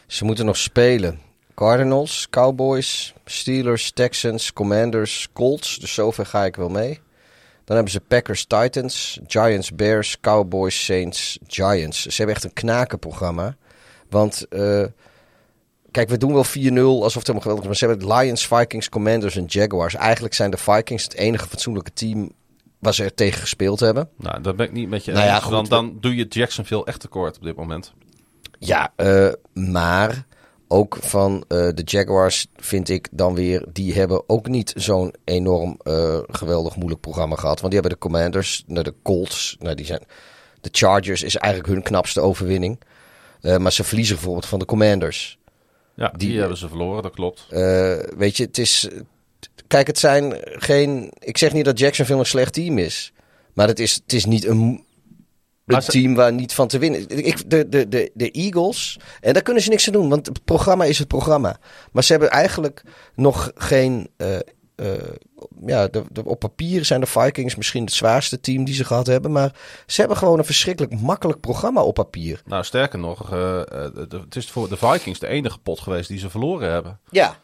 [0.06, 1.20] Ze moeten nog spelen.
[1.54, 5.78] Cardinals, Cowboys, Steelers, Texans, Commanders, Colts.
[5.78, 7.00] Dus zover ga ik wel mee.
[7.64, 12.02] Dan hebben ze Packers, Titans, Giants, Bears, Cowboys, Saints, Giants.
[12.02, 13.56] Ze hebben echt een knakenprogramma.
[14.08, 14.84] Want, eh,
[15.92, 16.48] kijk, we doen wel 4-0
[16.78, 17.66] alsof het helemaal geweldig is.
[17.66, 19.94] Maar ze hebben Lions, Vikings, Commanders en Jaguars.
[19.94, 22.32] Eigenlijk zijn de Vikings het enige fatsoenlijke team
[22.78, 24.08] waar ze er tegen gespeeld hebben.
[24.16, 25.44] Nou, dat ben ik niet met je Nou ja, eens.
[25.44, 27.92] goed, dan, doe je Jacksonville echt tekort op dit moment.
[28.58, 30.26] Ja, eh, maar
[30.68, 33.66] ook van eh, de Jaguars vind ik dan weer...
[33.72, 37.60] die hebben ook niet zo'n enorm eh, geweldig moeilijk programma gehad.
[37.60, 39.56] Want die hebben de Commanders, nou, de Colts...
[39.58, 40.02] Nou, die zijn,
[40.60, 42.80] de Chargers is eigenlijk hun knapste overwinning.
[43.58, 45.38] Maar ze verliezen bijvoorbeeld van de Commanders.
[46.02, 47.46] Ja, die, Die- hebben ze verloren, dat klopt.
[47.50, 48.88] Eh, weet je, het is...
[49.66, 51.12] Kijk, het zijn geen...
[51.18, 53.12] Ik zeg niet dat Jacksonville een slecht team is.
[53.54, 54.84] Maar het is, het is niet een,
[55.66, 57.08] een team waar niet van te winnen.
[57.26, 58.98] Ik, de, de, de, de Eagles...
[59.20, 61.58] En daar kunnen ze niks aan doen, want het programma is het programma.
[61.92, 62.82] Maar ze hebben eigenlijk
[63.14, 64.08] nog geen...
[64.16, 64.38] eh,
[64.76, 64.86] eh,
[65.66, 69.06] ja, de, de- op papier zijn de Vikings misschien het zwaarste team die ze gehad
[69.06, 69.32] hebben.
[69.32, 69.52] Maar
[69.86, 72.42] ze hebben gewoon een verschrikkelijk makkelijk programma op papier.
[72.46, 73.66] Nou, sterker nog, eh, eh,
[74.08, 76.98] de- het is voor de Vikings de enige pot geweest die ze verloren hebben.
[77.10, 77.36] Ja,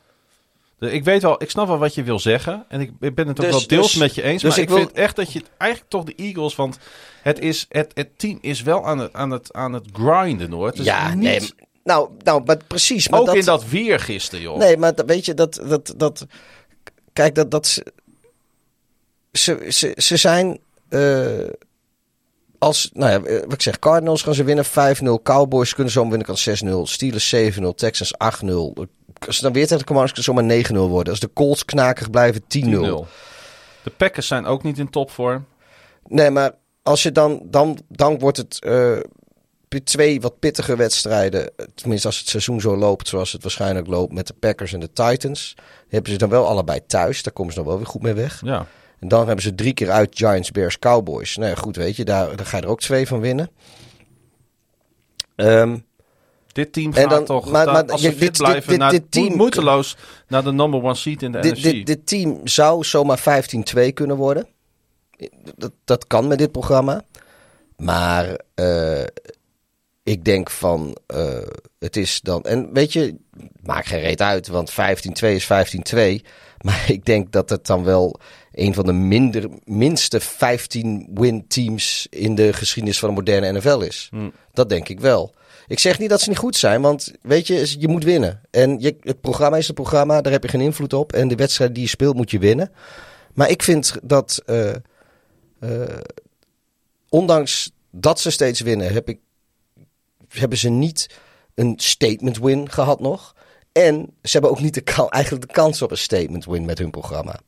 [0.81, 2.65] Ik weet wel, ik snap wel wat je wil zeggen.
[2.69, 4.43] En ik, ik ben het ook Dus- wel deels dus- met je eens.
[4.43, 6.57] dus maar ik, ik wil- vind echt dat je eigenlijk toch de Eagles.
[6.57, 6.79] Want
[7.23, 10.67] het, is, het, het team is wel aan het, aan het, aan het grinden hoor.
[10.67, 11.53] Het ja niet, nee.
[11.85, 13.09] Nou, nou maar precies.
[13.09, 14.59] Maar ook dat, in dat weer gisteren, joh.
[14.59, 16.27] Nee, maar weet je, dat, dat, dat,
[17.19, 17.87] kijk, dat, dat ze,
[19.33, 20.59] ze, ze, ze zijn,
[20.89, 21.51] eh,
[22.59, 26.11] als, nou ja, eh, wat ik zeg, Cardinals gaan ze winnen 5-0, Cowboys kunnen zomaar
[26.11, 28.15] winnen, kan 6-0, Steelers 7-0, Texans
[28.45, 28.87] 8-0.
[29.27, 31.13] Als ze dan weer tegen de Commanders kan zomaar 9-0 worden.
[31.13, 32.47] Als de Colts knakig blijven 10-0.
[32.47, 33.07] 10-0.
[33.83, 35.47] De Packers zijn ook niet in topvorm.
[36.07, 38.59] Nee, maar als je dan, dan, dan wordt het
[39.69, 41.51] bij twee wat pittige wedstrijden.
[41.75, 44.93] Tenminste, als het seizoen zo loopt zoals het waarschijnlijk loopt met de Packers en de
[44.93, 45.55] Titans.
[45.89, 47.23] Hebben ze dan wel allebei thuis.
[47.23, 48.41] Daar komen ze dan wel weer goed mee weg.
[48.45, 48.67] Ja.
[48.99, 51.37] En dan hebben ze drie keer uit Giants, Bears, Cowboys.
[51.37, 53.51] Nou ja, goed, weet je, daar, daar ga je er ook twee van winnen.
[55.37, 55.77] Ehm,
[56.53, 58.69] Dit team En gaat dan- toch, maar- daar- maar als ze dit- fit dit- blijven,
[58.71, 59.97] dit- naar, dit team- moeiteloos
[60.29, 61.63] naar de number one seat in de dit, NFC.
[61.63, 64.47] dit, dit team zou zomaar 15-2 kunnen worden.
[65.57, 67.03] Dat, dat kan met dit programma.
[67.77, 69.03] Maar eh,
[70.09, 71.39] ik denk van, eh,
[71.79, 72.43] het is dan...
[72.43, 73.17] En weet je,
[73.63, 74.75] maakt geen reet uit, want 15-2
[75.21, 75.49] is
[75.95, 75.99] 15-2.
[76.59, 78.21] Maar ik denk dat het dan wel
[78.53, 84.09] een van de minder, minste 15-win teams in de geschiedenis van de moderne NFL is.
[84.53, 85.35] Dat denk ik wel.
[85.67, 88.41] Ik zeg niet dat ze niet goed zijn, want weet je, je moet winnen.
[88.51, 91.13] En je, het programma is het programma, daar heb je geen invloed op.
[91.13, 92.71] En de wedstrijd die je speelt moet je winnen.
[93.35, 94.75] Maar ik vind dat, eh,
[95.61, 95.99] eh,
[97.09, 99.19] ondanks dat ze steeds winnen, heb ik,
[100.29, 101.19] hebben ze niet
[101.55, 103.35] een statement win gehad nog.
[103.73, 106.91] En ze hebben ook niet de, eigenlijk de kans op een statement win met hun
[106.91, 107.41] programma.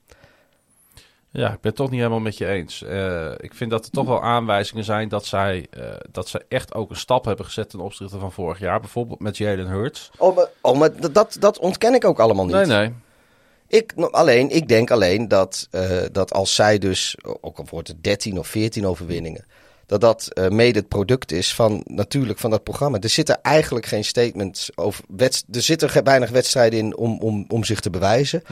[1.33, 2.83] Ja, ik ben het toch niet helemaal met je eens.
[2.83, 6.75] Eh, ik vind dat er toch wel aanwijzingen zijn dat zij, eh, dat zij echt
[6.75, 8.81] ook een stap hebben gezet ten opzichte van vorig jaar.
[8.81, 10.11] Bijvoorbeeld met Jalen Hurts.
[10.19, 12.55] Oh, maar, oh, maar dat, dat ontken ik ook allemaal niet.
[12.55, 12.93] Nee, nee.
[13.67, 18.05] Ik, alleen, ik denk alleen dat, eh, dat als zij dus, ook al wordt het
[18.05, 19.45] 13 of 14 overwinningen,
[19.91, 22.99] dat dat eh, mede het product is van natuurlijk van dat programma.
[22.99, 25.05] Er zitten eigenlijk geen statements over.
[25.09, 28.43] Wedst er zitten weinig wedstrijden in om, om, om zich te bewijzen.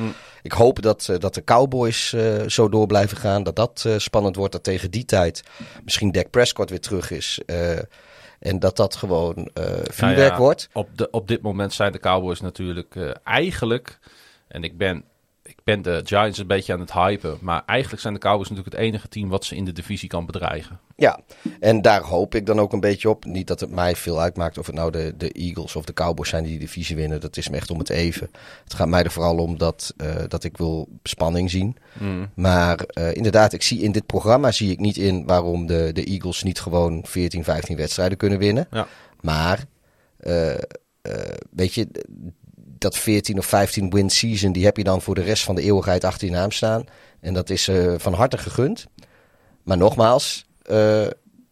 [0.43, 3.43] Ik hoop dat, eh, dat de Cowboys eh, zo door blijven gaan.
[3.43, 4.53] Dat dat spannend wordt.
[4.53, 5.43] Dat tegen die tijd
[5.85, 7.41] misschien Dak Prescott weer terug is.
[8.39, 10.69] en dat dat gewoon vuurwerk Nou ja, wordt.
[10.73, 13.99] Op, de, op dit moment zijn de Cowboys natuurlijk eigenlijk...
[14.49, 15.05] En ik ben,
[15.69, 17.39] ben de Giants een beetje aan het hypen.
[17.41, 20.27] Maar eigenlijk zijn de Cowboys natuurlijk het enige team wat ze in de divisie kan
[20.27, 20.81] bedreigen.
[20.97, 21.21] Ja,
[21.61, 23.25] en daar hoop ik dan ook een beetje op.
[23.25, 26.29] Niet dat het mij veel uitmaakt of het nou de, de Eagles of de Cowboys
[26.29, 27.21] zijn die die divisie winnen.
[27.21, 28.31] Dat is me echt om het even.
[28.65, 31.77] Het gaat mij er vooral om dat, eh, dat ik wil spanning zien.
[32.35, 36.05] Maar eh, inderdaad, ik zie in dit programma zie ik niet in waarom de, de
[36.05, 38.67] Eagles niet gewoon 14, 15 wedstrijden kunnen winnen.
[38.71, 38.87] Ja.
[39.21, 39.65] Maar,
[40.17, 40.55] eh,
[41.51, 41.89] weet je,
[42.79, 45.63] dat 14 of 15 win season, die heb je dan voor de rest van de
[45.63, 46.85] eeuwigheid achter je naam staan.
[47.21, 48.87] En dat is eh, van harte gegund.
[49.63, 51.07] Maar nogmaals, eh,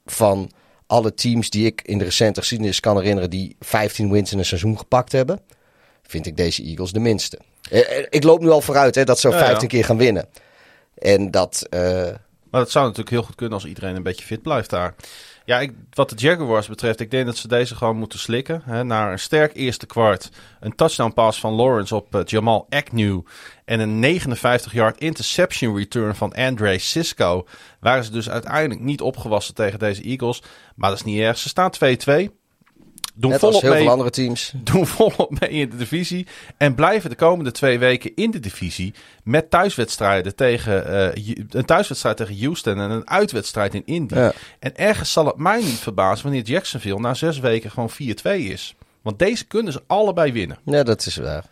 [0.06, 0.50] van
[0.86, 4.44] alle teams die ik in de recente geschiedenis kan herinneren die 15 wins in een
[4.44, 5.40] seizoen gepakt hebben,
[6.02, 7.38] vind ik deze Eagles de minste.
[7.70, 9.44] Eh, ik loop nu al vooruit hè, dat ze Ja, ja.
[9.44, 10.28] 15 keer gaan winnen.
[10.94, 14.70] En dat, Maar dat zou natuurlijk heel goed kunnen als iedereen een beetje fit blijft
[14.70, 14.94] daar.
[15.46, 18.62] Ja, ik, wat de Jaguars betreft, ik denk dat ze deze gewoon moeten slikken.
[18.64, 23.20] Hè, na een sterk eerste kwart, een touchdown pass van Lawrence op eh, Jamal Agnew...
[23.64, 27.46] en een 59-yard interception return van Andre Cisco...
[27.80, 30.42] waren ze dus uiteindelijk niet opgewassen tegen deze Eagles.
[30.74, 31.38] Maar dat is niet erg.
[31.38, 31.70] Ze staan
[32.28, 32.45] 2-2.
[33.18, 34.52] Doen net volop heel mee veel andere teams.
[34.72, 36.26] doen volop mee in de divisie.
[36.56, 38.94] En blijven de komende twee weken in de divisie.
[39.24, 40.86] Met thuiswedstrijden tegen.
[41.14, 44.14] eh, een thuiswedstrijd tegen Houston en een uitwedstrijd in Indy.
[44.14, 44.32] Ja.
[44.58, 48.74] En ergens zal het mij niet verbazen wanneer Jacksonville na zes weken gewoon 4-2 is.
[49.02, 50.58] Want deze kunnen ze allebei winnen.
[50.64, 51.44] Ja, dat is waar.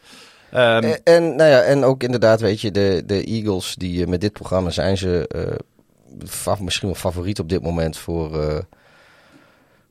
[0.51, 4.09] Ehm, En, en, nou ja, en ook inderdaad, weet je, de, de Eagles die eh,
[4.09, 8.39] met dit programma zijn ze eh, misschien wel favoriet op dit moment voor,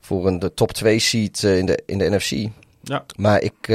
[0.03, 2.49] voor een de top 2 seed eh, in, de, in de NFC.
[2.81, 3.05] ja.
[3.15, 3.67] Maar ik, eh,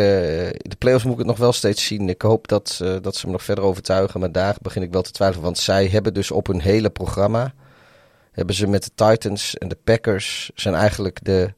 [0.53, 2.09] de playoffs moet ik het nog wel steeds zien.
[2.09, 4.21] Ik hoop dat, eh, dat ze me nog verder overtuigen.
[4.21, 5.45] Maar daar begin ik wel te twijfelen.
[5.45, 7.55] Want zij hebben dus op hun hele programma...
[8.33, 10.51] hebben ze met de Titans en de Packers...
[10.55, 11.53] zijn eigenlijk de...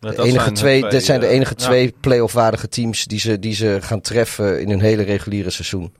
[0.00, 1.64] Dat de enige zijn twee, dit zijn de enige ja.
[1.64, 5.94] twee play-off waardige teams die ze, die ze gaan treffen in hun hele reguliere seizoen.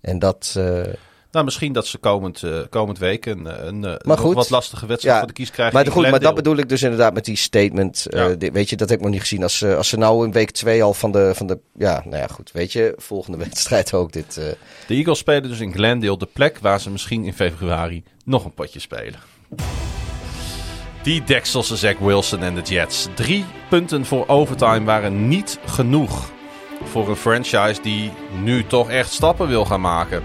[0.00, 0.58] En dat,
[1.34, 4.34] Nou, misschien dat ze komend, uh, komend week een, een, een goed.
[4.34, 5.74] wat lastige wedstrijd Ja, voor de kies krijgen.
[5.74, 8.06] Maar, goed, maar dat bedoel ik dus inderdaad met die statement.
[8.06, 9.42] eh, weet je, dat heb ik nog niet gezien.
[9.42, 11.58] Als, ze als ze nou in week 2 al van de, van de.
[11.78, 12.50] Ja, nou ja, goed.
[12.52, 14.36] Weet je, volgende wedstrijd ook dit.
[14.36, 14.44] eh,
[14.86, 18.54] De Eagles spelen dus in Glendale, de plek waar ze misschien in februari nog een
[18.54, 19.18] potje spelen.
[21.02, 23.06] Die dekselse Zach Wilson en de Jets.
[23.14, 26.30] Drie punten voor overtime waren niet genoeg
[26.84, 28.10] voor een franchise die
[28.42, 30.22] nu toch echt stappen wil gaan maken.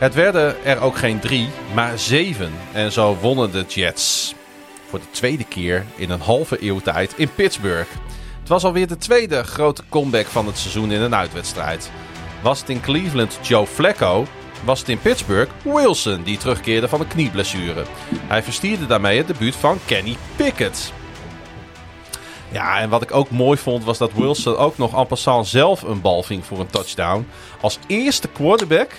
[0.00, 2.52] Het werden er ook geen drie, maar zeven.
[2.72, 4.34] En zo wonnen de Jets
[4.88, 7.90] voor de tweede keer in een halve eeuw tijd in Pittsburgh.
[8.40, 11.90] Het was alweer de tweede grote comeback van het seizoen in een uitwedstrijd.
[12.42, 14.26] Was het in Cleveland Joe Flacco,
[14.64, 17.84] was het in Pittsburgh Wilson die terugkeerde van een knieblessure.
[18.26, 20.92] Hij verstierde daarmee het debuut van Kenny Pickett.
[22.52, 25.82] Ja, en wat ik ook mooi vond was dat Wilson ook nog en passant zelf
[25.82, 27.26] een bal ving voor een touchdown.
[27.60, 28.90] Als eerste quarterback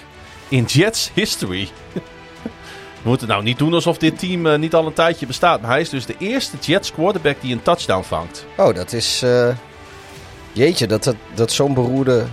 [0.51, 1.67] in Jets history.
[3.03, 5.61] We moeten nou niet doen alsof dit team eh, niet al een tijdje bestaat.
[5.61, 8.45] Maar hij is dus de eerste Jets quarterback die een touchdown vangt.
[8.57, 9.21] Oh, dat is.
[9.23, 9.47] eh,
[10.53, 12.25] jeetje, dat, dat, dat zo'n beroerde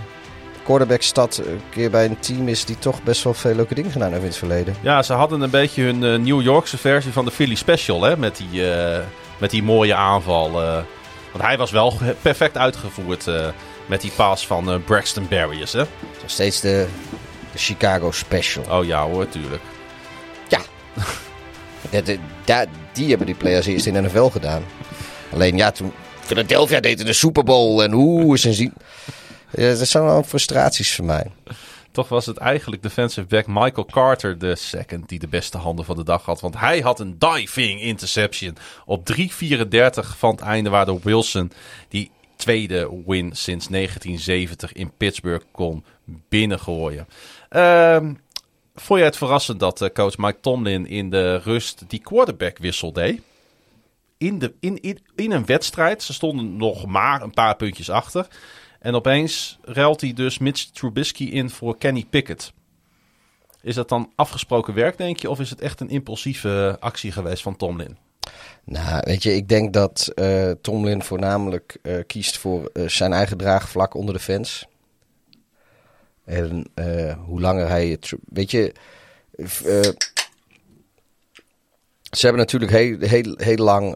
[0.63, 4.09] quarterback-stad een keer bij een team is die toch best wel veel leuke dingen gedaan
[4.09, 4.75] heeft in het verleden.
[4.81, 8.01] Ja, ze hadden een beetje hun eh, New Yorkse versie van de Philly Special.
[8.03, 8.17] Hè?
[8.17, 8.99] Met, die, eh,
[9.37, 10.61] met die mooie aanval.
[10.61, 10.73] eh.
[11.31, 13.47] want hij was wel perfect uitgevoerd eh,
[13.85, 15.73] met die pass van eh, Braxton Berrios.
[15.73, 15.79] Hè?
[16.21, 16.87] Nog steeds de,
[17.51, 18.79] de Chicago Special.
[18.79, 19.61] Oh ja hoor, tuurlijk.
[20.47, 20.59] Ja.
[21.89, 24.63] Dat- dat- dat- die hebben die players eerst in de NFL gedaan.
[25.33, 28.73] Alleen ja, toen Philadelphia deed in de Super Bowl en hoe is een zien.
[29.51, 31.31] Ja, dat zijn wel frustraties voor mij.
[31.91, 35.95] Toch was het eigenlijk defensive back Michael Carter de second die de beste handen van
[35.95, 36.39] de dag had.
[36.41, 39.27] Want hij had een diving interception op 3.34
[40.17, 40.69] van het einde.
[40.69, 41.51] Waardoor Wilson
[41.87, 45.83] die tweede win sinds 1970 in Pittsburgh kon
[46.29, 47.07] binnengooien.
[47.49, 48.13] Ehm
[48.75, 52.93] vond jij het verrassend dat eh, coach Mike Tomlin in de rust die quarterback wissel
[52.93, 53.21] deed?
[54.17, 54.81] In, de, in,
[55.15, 56.03] in, een wedstrijd.
[56.03, 58.27] Ze stonden nog maar een paar puntjes achter.
[58.79, 62.53] En opeens ruilt hij dus Mitch Trubisky in voor Kenny Pickett.
[63.61, 65.29] Is dat dan afgesproken werk, denk je?
[65.29, 67.97] Of is het echt een impulsieve actie geweest van Tomlin?
[68.63, 73.37] Nou, weet je, ik denk dat eh, Tomlin voornamelijk eh, kiest voor eh, zijn eigen
[73.37, 74.67] draagvlak onder de fans.
[76.29, 78.13] En eh, hoe langer hij het.
[78.25, 78.73] Weet je.
[79.65, 79.91] eh,
[82.11, 83.95] ze hebben natuurlijk heel, heel, heel lang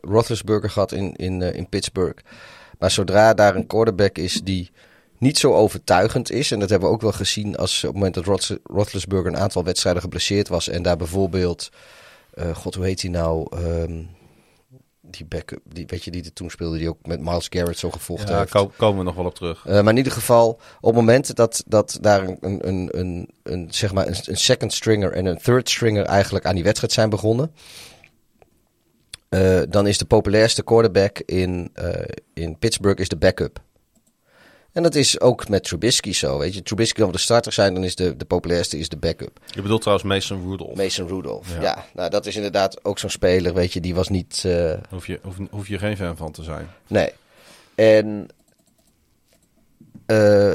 [0.00, 2.22] Roethlisberger gehad in, in, in Pittsburgh.
[2.78, 4.70] Maar zodra daar een quarterback is die
[5.18, 6.50] niet zo overtuigend is.
[6.50, 8.96] En dat hebben we ook wel gezien als op het moment dat Roth-
[9.26, 10.68] een aantal wedstrijden geblesseerd was.
[10.68, 11.70] En daar bijvoorbeeld.
[12.54, 13.46] God, hoe heet hij nou?
[13.56, 14.02] Ehm,
[15.16, 17.90] die backup, die, weet je, die er toen speelde, die ook met Miles Garrett zo
[17.90, 18.50] gevolgd Ja, heeft.
[18.50, 19.66] ko- komen we nog wel op terug.
[19.66, 20.48] Eh, maar in ieder geval,
[20.80, 24.36] op het moment dat, dat daar een, een, een, een, een, zeg maar een, een
[24.36, 27.52] second stringer en een third stringer eigenlijk aan die wedstrijd zijn begonnen.
[29.28, 33.60] eh, dan is de populairste quarterback in, eh, in Pittsburgh is de backup.
[34.72, 36.38] En dat is ook met Trubisky zo.
[36.38, 39.38] Weet je, Trubisky kan de starter zijn, dan is de, de populairste is de backup.
[39.46, 40.76] Je bedoelt trouwens Mason Rudolph.
[40.76, 41.54] Mason Rudolph.
[41.54, 41.60] Ja.
[41.62, 44.42] Ja, nou dat is inderdaad ook zo'n speler, weet je, die was niet.
[44.46, 46.68] eh, Hoef je, hoef, hoef je geen fan van te zijn.
[46.86, 47.12] Nee.
[47.74, 48.28] En
[50.06, 50.52] eh,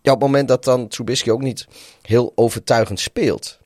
[0.00, 1.66] ja, op het moment dat dan Trubisky ook niet
[2.02, 3.58] heel overtuigend speelt,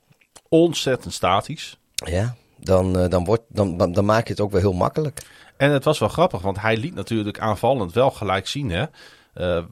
[0.50, 1.78] Ontzettend statisch.
[1.94, 5.20] ja, dan, eh, dan, wordt, dan, dan, dan maak je het ook wel heel makkelijk.
[5.56, 8.84] En het was wel grappig, want hij liet natuurlijk aanvallend wel gelijk zien hè,
[9.38, 9.62] eh,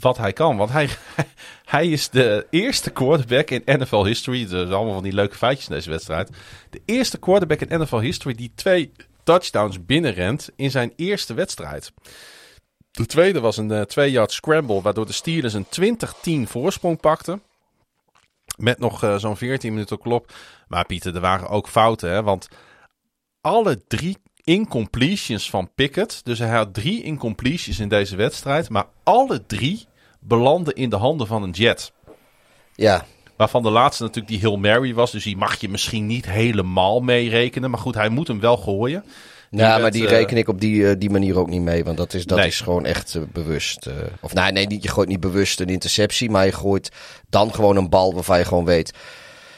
[0.00, 0.56] wat hij kan.
[0.56, 0.88] Want hij,
[1.64, 4.46] hij is de eerste quarterback in NFL history.
[4.46, 6.30] Zijn allemaal van die leuke feitjes in deze wedstrijd.
[6.70, 11.92] De eerste quarterback in NFL history die twee touchdowns binnenrent in zijn eerste wedstrijd.
[12.90, 17.42] De tweede was een eh, twee-yard scramble, waardoor de Steelers een 20-10 voorsprong pakten.
[18.56, 20.32] Met nog eh, zo'n 14 minuten op klop.
[20.68, 22.22] Maar Pieter, er waren ook fouten, hè?
[22.22, 22.48] Want
[23.40, 26.20] alle drie incompletions van Pickett.
[26.24, 28.68] Dus hij had drie incompletions in deze wedstrijd.
[28.68, 29.86] Maar alle drie
[30.20, 31.92] belanden in de handen van een Jet.
[32.74, 33.04] Ja,
[33.36, 35.10] Waarvan de laatste natuurlijk die Hill Mary was.
[35.10, 37.70] Dus die mag je misschien niet helemaal meerekenen.
[37.70, 39.04] Maar goed, hij moet hem wel gooien.
[39.50, 41.84] ja maar werd, die eh, reken ik op die, eh, die manier ook niet mee.
[41.84, 42.46] Want dat is, dat Nee.
[42.46, 43.88] is gewoon echt eh, bewust.
[44.20, 46.30] of nee, nee, je gooit niet bewust een interceptie.
[46.30, 46.90] Maar je gooit
[47.30, 48.92] dan gewoon een bal waarvan je gewoon weet.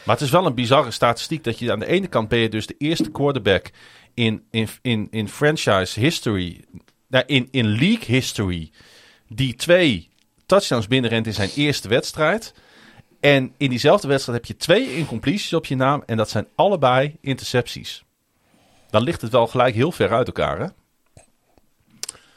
[0.05, 2.48] Maar het is wel een bizarre statistiek dat je aan de ene kant ben je
[2.48, 3.70] dus de eerste quarterback
[4.14, 6.64] in, in, in, in franchise history,
[7.08, 8.70] nou, in, in league history,
[9.28, 10.08] die twee
[10.46, 12.54] touchdowns binnenrent in zijn eerste wedstrijd.
[13.20, 17.16] En in diezelfde wedstrijd heb je twee incompleties op je naam en dat zijn allebei
[17.20, 18.04] intercepties.
[18.90, 20.66] Dan ligt het wel gelijk heel ver uit elkaar, hè?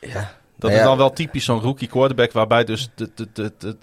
[0.02, 3.76] Ja, Dat Nou is dan wel typisch zo'n rookie quarterback waarbij dus de, de, de,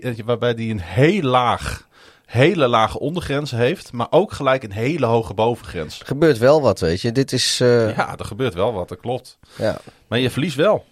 [0.00, 1.88] de, waarbij die een heel laag,
[2.32, 6.00] hele lage ondergrens heeft, maar ook gelijk een hele hoge bovengrens.
[6.00, 7.12] Er gebeurt wel wat, weet je.
[7.12, 7.60] Dit is...
[7.60, 9.38] eh, Ja, er gebeurt wel wat, dat klopt.
[9.58, 9.78] ja.
[10.08, 10.84] Maar je verliest wel.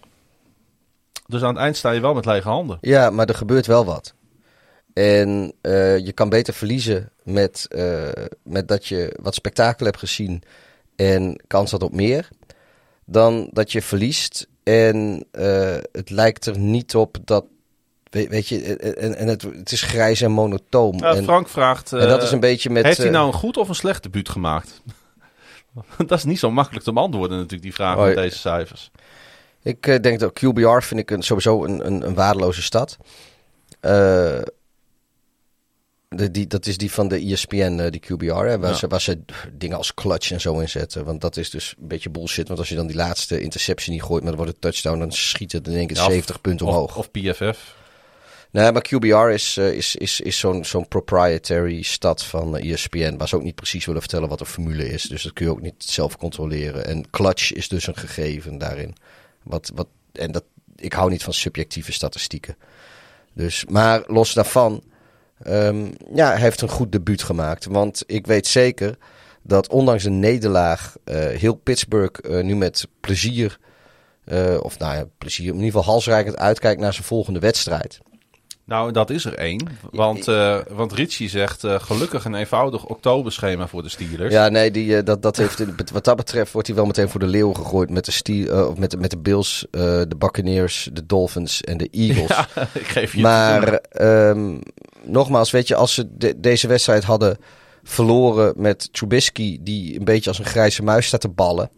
[1.27, 2.77] Dus aan het eind sta je wel met lege handen.
[2.81, 4.13] Ja, maar er gebeurt wel wat.
[4.93, 8.09] En eh, je kan beter verliezen met, eh,
[8.43, 10.43] met dat je wat spektakel hebt gezien
[10.95, 12.29] en kans had op meer.
[13.05, 15.25] Dan dat je verliest en
[15.91, 17.45] het lijkt er niet op dat.
[18.11, 20.97] Weet, weet je, en, en het, het is grijs en monotoom.
[20.97, 22.85] Ja, en, Frank vraagt, en dat eh, is een beetje met.
[22.85, 24.81] heeft hij eh, nou een goed of een slecht debuut gemaakt?
[26.07, 28.91] dat is niet zo makkelijk te beantwoorden natuurlijk, die vraag Oh, met deze cijfers.
[29.63, 32.97] Ik eh, denk dat QBR vind ik een, sowieso een, een, een waardeloze stad.
[33.79, 33.91] Eh,
[36.09, 38.73] de, die, dat is die van de ESPN, eh, die QBR, hè, waar, Ja.
[38.75, 39.19] ze, waar ze
[39.53, 41.05] dingen als clutch en zo inzetten.
[41.05, 42.47] Want dat is dus een beetje bullshit.
[42.47, 45.11] Want als je dan die laatste interceptie niet gooit, maar dan wordt het touchdown, dan
[45.11, 46.97] schiet het in één keer Ja, of- 70 punten omhoog.
[46.97, 47.79] Of, of PFF.
[48.51, 53.17] Nee, maar QBR is, eh, is, is, is zo'n zo'n proprietary stad van ESPN.
[53.17, 55.03] Waar ze ook niet precies willen vertellen wat de formule is.
[55.03, 56.85] Dus dat kun je ook niet zelf controleren.
[56.85, 58.95] En clutch is dus een gegeven daarin.
[59.43, 60.43] Wat, wat, en dat,
[60.75, 62.55] ik hou niet van subjectieve statistieken.
[63.33, 64.83] Dus, maar los daarvan,
[65.43, 67.65] ehm, ja, hij heeft een goed debuut gemaakt.
[67.65, 68.97] Want ik weet zeker
[69.41, 73.59] dat ondanks een nederlaag eh, heel Pittsburgh eh, nu met plezier,
[74.61, 77.99] of nou ja, plezier, in ieder geval halsrijkend uitkijkt naar zijn volgende wedstrijd.
[78.71, 79.67] Nou, dat is er één.
[79.91, 84.33] Want, eh, want Richie zegt eh, gelukkig een eenvoudig oktoberschema voor de Steelers.
[84.33, 87.19] Ja, nee, die, eh, dat, dat heeft, wat dat betreft wordt hij wel meteen voor
[87.19, 91.05] de leeuw gegooid met de, Steel, of met, de- met de Bills, de Buccaneers, de
[91.05, 92.29] Dolphins en de Eagles.
[92.55, 94.57] Ja, ik geef je maar ehm,
[95.03, 97.37] nogmaals, weet je, als ze de- deze wedstrijd hadden
[97.83, 101.69] verloren met Trubisky, die een beetje als een grijze muis staat te ballen,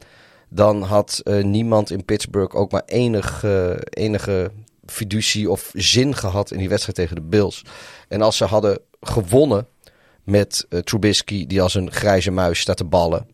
[0.49, 3.43] dan had niemand in Pittsburgh ook maar enig,
[3.89, 4.51] enige
[4.85, 7.63] fiducie of zin gehad in die wedstrijd tegen de Bills.
[8.07, 9.67] En als ze hadden gewonnen
[10.23, 13.27] met eh, Trubisky, die als een grijze muis staat te ballen,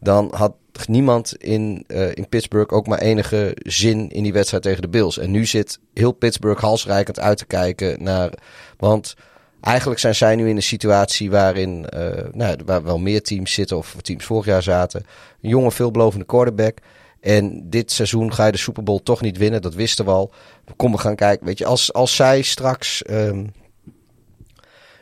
[0.00, 0.54] dan had
[0.86, 5.18] niemand in, eh, in Pittsburgh ook maar enige zin in die wedstrijd tegen de Bills.
[5.18, 8.32] En nu zit heel Pittsburgh halsrijkend uit te kijken naar.
[8.76, 9.14] Want
[9.60, 13.76] eigenlijk zijn zij nu in een situatie waarin uh, nou, waar wel meer teams zitten,
[13.76, 15.06] of teams vorig jaar zaten.
[15.40, 16.78] Een jonge, veelbelovende quarterback.
[17.20, 20.32] En dit seizoen ga je de Super Bowl toch niet winnen, dat wisten we al.
[20.76, 21.46] Kom, we gaan kijken.
[21.46, 23.02] Weet je, als, als zij straks.
[23.10, 23.52] Um,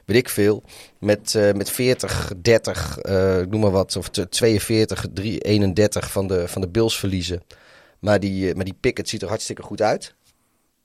[0.04, 0.62] weet ik veel,
[0.98, 6.48] met, uh, met 40, 30, uh, noem maar wat, of 42, 3, 31 van de,
[6.48, 7.42] van de Bills verliezen.
[7.98, 10.14] Maar die, uh, maar die Pickett ziet er hartstikke goed uit.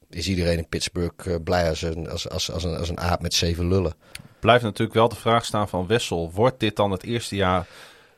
[0.09, 3.33] Is iedereen in Pittsburgh blij als een, als, als, als, een, als een aap met
[3.33, 3.93] zeven lullen.
[4.39, 6.31] Blijft natuurlijk wel de vraag staan van Wessel.
[6.33, 7.67] Wordt dit dan het eerste jaar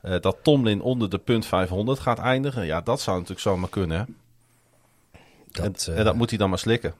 [0.01, 2.65] dat Tomlin onder de punt 500 gaat eindigen?
[2.65, 4.17] Ja, dat zou natuurlijk zomaar kunnen.
[5.51, 6.93] Dat, en, en dat moet hij dan maar slikken.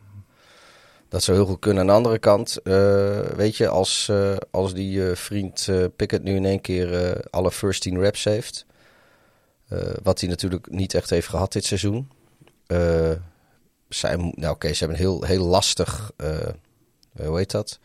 [1.09, 1.81] Dat zou heel goed kunnen.
[1.81, 6.35] Aan de andere kant, uh, weet je, als, uh, als die uh, vriend Pickett nu
[6.35, 8.65] in één keer alle first team reps heeft.
[10.03, 12.11] wat hij natuurlijk niet echt heeft gehad dit seizoen.
[13.89, 16.11] zij, nou oké, okay, ze hebben een heel, heel lastig,
[17.15, 17.79] hoe heet dat?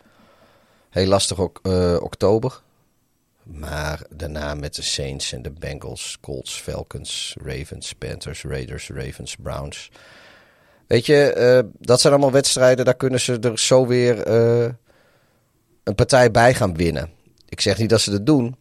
[0.90, 1.60] Heel lastig ok
[2.00, 2.62] oktober.
[3.42, 9.90] Maar daarna met de Saints en de Bengals, Colts, Falcons, Ravens, Panthers, Raiders, Ravens, Browns.
[10.86, 14.68] Weet je, uh, dat zijn allemaal wedstrijden, daar kunnen ze er zo weer uh,
[15.82, 17.10] een partij bij gaan winnen.
[17.48, 18.56] Ik zeg niet dat ze dat doen,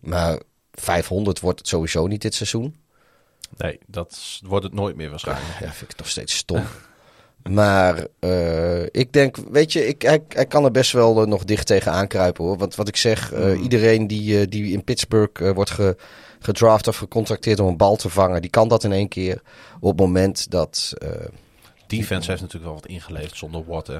[0.00, 0.38] maar
[0.72, 2.76] 500 wordt het sowieso niet dit seizoen.
[3.56, 5.60] Nee, dat wordt het nooit meer waarschijnlijk.
[5.60, 6.64] Ja, vind ik nog steeds stom.
[7.50, 11.66] maar uh, ik denk, weet je, ik, hij, hij kan er best wel nog dicht
[11.66, 12.58] tegen aankruipen hoor.
[12.58, 13.52] Want wat ik zeg, mm.
[13.62, 15.96] iedereen die, die in Pittsburgh wordt ge,
[16.38, 19.42] gedraft of gecontracteerd om een bal te vangen, die kan dat in één keer.
[19.80, 20.94] Op het moment dat
[21.86, 23.98] defense heeft natuurlijk wel wat ingeleverd zonder Watt, hè?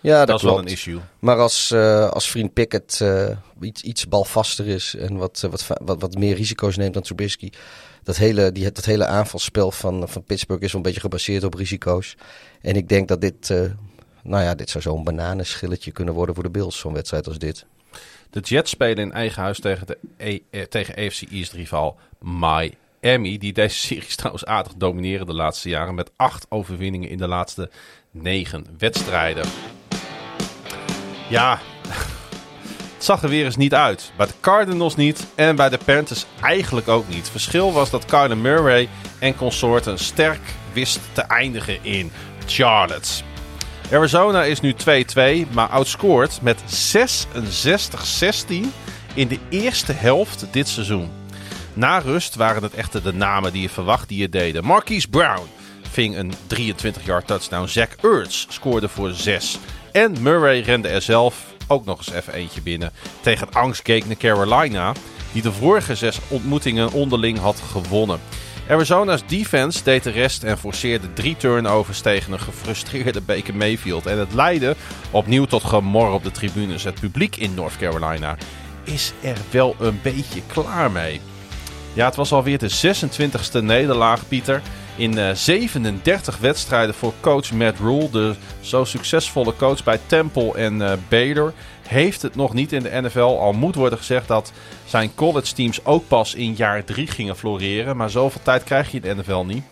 [0.00, 0.56] Ja, dat, dat is klopt.
[0.56, 1.00] wel een issue.
[1.18, 3.28] Maar als, uh, als vriend Pickett uh,
[3.60, 7.50] iets, iets balvaster is en wat, uh, wat, wat, wat meer risico's neemt dan Trubisky.
[8.02, 11.54] Dat hele, die, dat hele aanvalspel van, van Pittsburgh is wel een beetje gebaseerd op
[11.54, 12.16] risico's.
[12.60, 13.48] En ik denk dat dit,
[14.22, 17.66] nou ja, dit zou zo'n bananenschilletje kunnen worden voor de Bills, zo'n wedstrijd als dit.
[18.30, 22.76] De Jets spelen in eigen huis tegen, de e tegen AFC East rival Miami.
[23.00, 25.94] Emmy, die deze series trouwens aardig domineren de laatste jaren.
[25.94, 27.70] Met acht overwinningen in de laatste
[28.10, 29.44] negen wedstrijden.
[31.28, 31.58] Ja,
[32.94, 34.12] het zag er weer eens niet uit.
[34.16, 37.30] Bij de Cardinals niet en bij de Panthers eigenlijk ook niet.
[37.30, 42.12] Verschil was dat Kyler Murray en consorten sterk wist te eindigen in
[42.46, 43.22] Charlotte.
[43.92, 44.76] Arizona is nu 2-2,
[45.50, 46.66] maar outscored met 66-16
[49.14, 51.10] in de eerste helft dit seizoen.
[51.78, 54.64] Na rust waren het echter de namen die je verwacht die het deden.
[54.64, 55.46] Marquise Brown,
[55.90, 57.66] ving een 23-yard touchdown.
[57.66, 59.58] Zach Ertz scoorde voor 6.
[59.92, 64.92] En Murray rende er zelf ook nog eens even eentje binnen tegen het angstgekende Carolina,
[65.32, 68.20] die de vorige zes ontmoetingen onderling had gewonnen.
[68.68, 74.06] Arizona's defense deed de rest en forceerde drie turnovers tegen een gefrustreerde Baker Mayfield.
[74.06, 74.76] En het leidde
[75.10, 76.84] opnieuw tot gemor op de tribunes.
[76.84, 78.36] Het publiek in North Carolina
[78.84, 81.20] is er wel een beetje klaar mee.
[81.92, 84.62] Ja, het was alweer de 26e nederlaag, Pieter.
[84.96, 90.82] In eh, 37 wedstrijden voor coach Matt Rule, de zo succesvolle coach bij Temple en
[90.82, 91.52] eh, Baylor,
[91.88, 93.18] heeft het nog niet in de NFL.
[93.18, 94.52] Al moet worden gezegd dat
[94.84, 97.96] zijn college teams ook pas in jaar 3 gingen floreren.
[97.96, 99.64] Maar zoveel tijd krijg je in de NFL niet.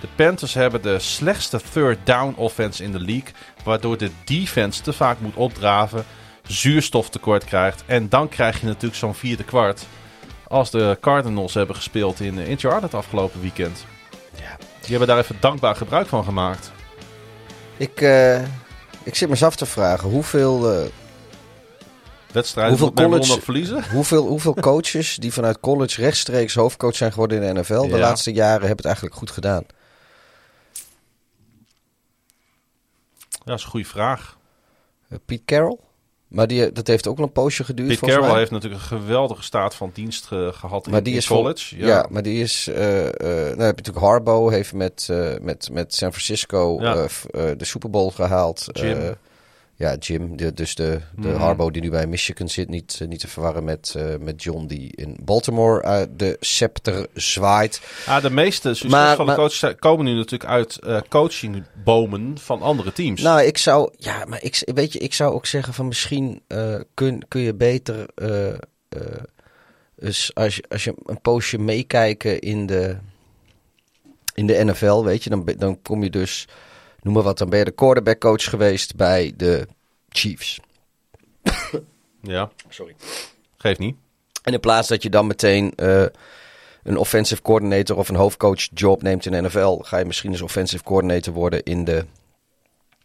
[0.00, 3.32] De Panthers hebben de slechtste third down offense in de league.
[3.64, 6.04] Waardoor de defense te vaak moet opdraven.
[6.46, 7.82] Zuurstoftekort krijgt.
[7.86, 9.86] En dan krijg je natuurlijk zo'n vierde kwart.
[10.52, 13.84] Als de Cardinals hebben gespeeld in, in Charlotte afgelopen weekend.
[14.40, 14.56] Ja.
[14.80, 16.72] Die hebben daar even dankbaar gebruik van gemaakt.
[17.76, 18.42] Ik, eh,
[19.02, 20.86] ik zit me eens af te vragen, hoeveel, eh,
[22.32, 23.84] Wedstrijden Hoeveel college- nog verliezen.
[23.94, 27.98] hoeveel, hoeveel coaches die vanuit college rechtstreeks hoofdcoach zijn geworden in de NFL, de Ja.
[27.98, 29.64] laatste jaren hebben het eigenlijk goed gedaan.
[33.30, 34.36] Ja, dat is een goede vraag.
[35.08, 35.78] Eh, Pete Carroll?
[36.32, 38.38] Maar die, dat heeft ook wel een poosje geduurd Pete Carroll mij.
[38.38, 41.76] heeft natuurlijk een geweldige staat van dienst ge- gehad in, die in is vol- college.
[41.76, 42.06] Ja.
[42.10, 42.68] maar die is.
[42.68, 46.94] eh eh nou heb je natuurlijk Harbo heeft met, eh, met, met San Francisco Ja.
[46.94, 47.04] eh,
[47.50, 48.66] eh, de Super Bowl gehaald.
[48.72, 49.14] Jim.
[49.74, 50.36] Ja, Jim.
[50.36, 51.38] De, dus de, de Mhm.
[51.38, 54.66] Harbo die nu bij Michigan zit, niet, eh, niet te verwarren met, eh, met John
[54.66, 57.80] die in Baltimore eh, de scepter zwaait.
[58.06, 63.22] Ah, de meeste succesvolle coaches komen nu natuurlijk uit eh, coachingbomen van andere teams.
[63.22, 66.42] Nou, ik zou, ja, maar ik, weet je, ik zou ook zeggen van misschien
[66.94, 68.06] kun, kun je beter,
[69.96, 72.96] dus als, je, als je een poosje meekijken in de,
[74.34, 76.48] in de NFL, weet je, dan, dan kom je dus,
[77.02, 79.68] noem maar wat, dan ben je de quarterback coach geweest bij de
[80.08, 80.60] Chiefs.
[82.20, 82.94] ja, Sorry.
[83.56, 83.96] geeft niet.
[84.42, 86.04] En in plaats dat je dan meteen eh,
[86.82, 90.42] een offensive coordinator of een hoofdcoach job neemt in de NFL, ga je misschien eens
[90.42, 92.04] offensive coordinator worden in de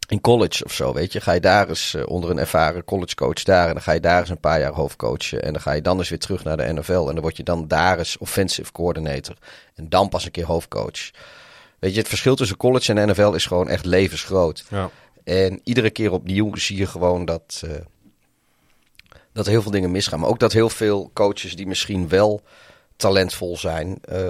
[0.08, 1.20] in college of zo, weet je.
[1.20, 4.20] Ga je daar eens eh, onder een ervaren collegecoach daar en dan ga je daar
[4.20, 6.72] eens een paar jaar hoofdcoachen en dan ga je dan eens weer terug naar de
[6.72, 9.36] NFL en dan word je dan daar eens offensive coordinator
[9.74, 11.10] en dan pas een keer hoofdcoach.
[11.78, 14.64] Weet je, het verschil tussen college en NFL is gewoon echt levensgroot.
[14.70, 14.90] Ja.
[15.24, 17.70] En iedere keer opnieuw zie je gewoon dat, eh,
[19.32, 20.20] dat heel veel dingen misgaan.
[20.20, 22.42] Maar ook dat heel veel coaches die misschien wel
[22.96, 24.28] talentvol zijn, eh,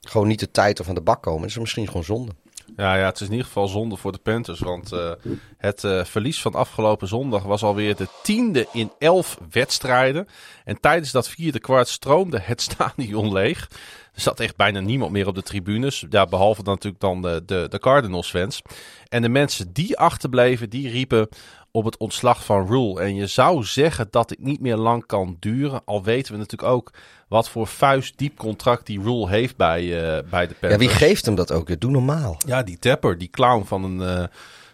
[0.00, 1.40] gewoon niet de tijd of aan de bak komen.
[1.40, 2.32] Dat is misschien gewoon zonde.
[2.76, 4.60] Ja, ja, het is in ieder geval zonde voor de Panthers.
[4.60, 5.12] Want eh,
[5.56, 10.28] het verlies van afgelopen zondag was alweer de tiende in elf wedstrijden.
[10.64, 13.68] En tijdens dat vierde kwart stroomde het stadion leeg.
[14.14, 16.04] Er zat echt bijna niemand meer op de tribunes.
[16.10, 18.62] Ja, behalve dan natuurlijk dan de, de, de Cardinals fans.
[19.08, 21.28] En de mensen die achterbleven, die riepen
[21.70, 23.00] op het ontslag van Rule.
[23.00, 25.82] En je zou zeggen dat het niet meer lang kan duren.
[25.84, 26.92] Al weten we natuurlijk ook
[27.28, 30.72] wat voor vuistdiep contract die Rule heeft bij, eh, bij de Panthers.
[30.72, 31.80] Ja, wie geeft hem dat ook?
[31.80, 32.36] Doe normaal.
[32.46, 34.24] Ja, die Tapper, die clown van een, eh,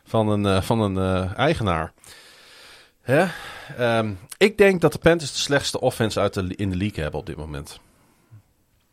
[0.05, 1.93] van een, eh, van een eigenaar.
[3.01, 3.27] Hè?
[3.77, 7.21] Ehm, ik denk dat de Panthers de slechtste offense uit de, in de league hebben
[7.21, 7.81] op dit moment.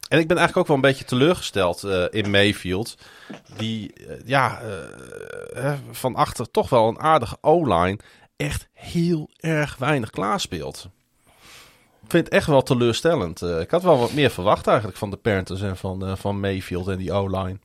[0.07, 2.97] En ik ben eigenlijk ook wel een beetje teleurgesteld eh, in Mayfield.
[3.57, 4.61] Die, eh, ja,
[5.53, 7.99] eh, van achter toch wel een aardige O-line
[8.35, 10.89] echt heel erg weinig klaarspeelt.
[12.03, 13.41] Ik vind het echt wel teleurstellend.
[13.41, 16.97] Ik had wel wat meer verwacht eigenlijk van de Panthers en van, van Mayfield en
[16.97, 17.57] die O-line.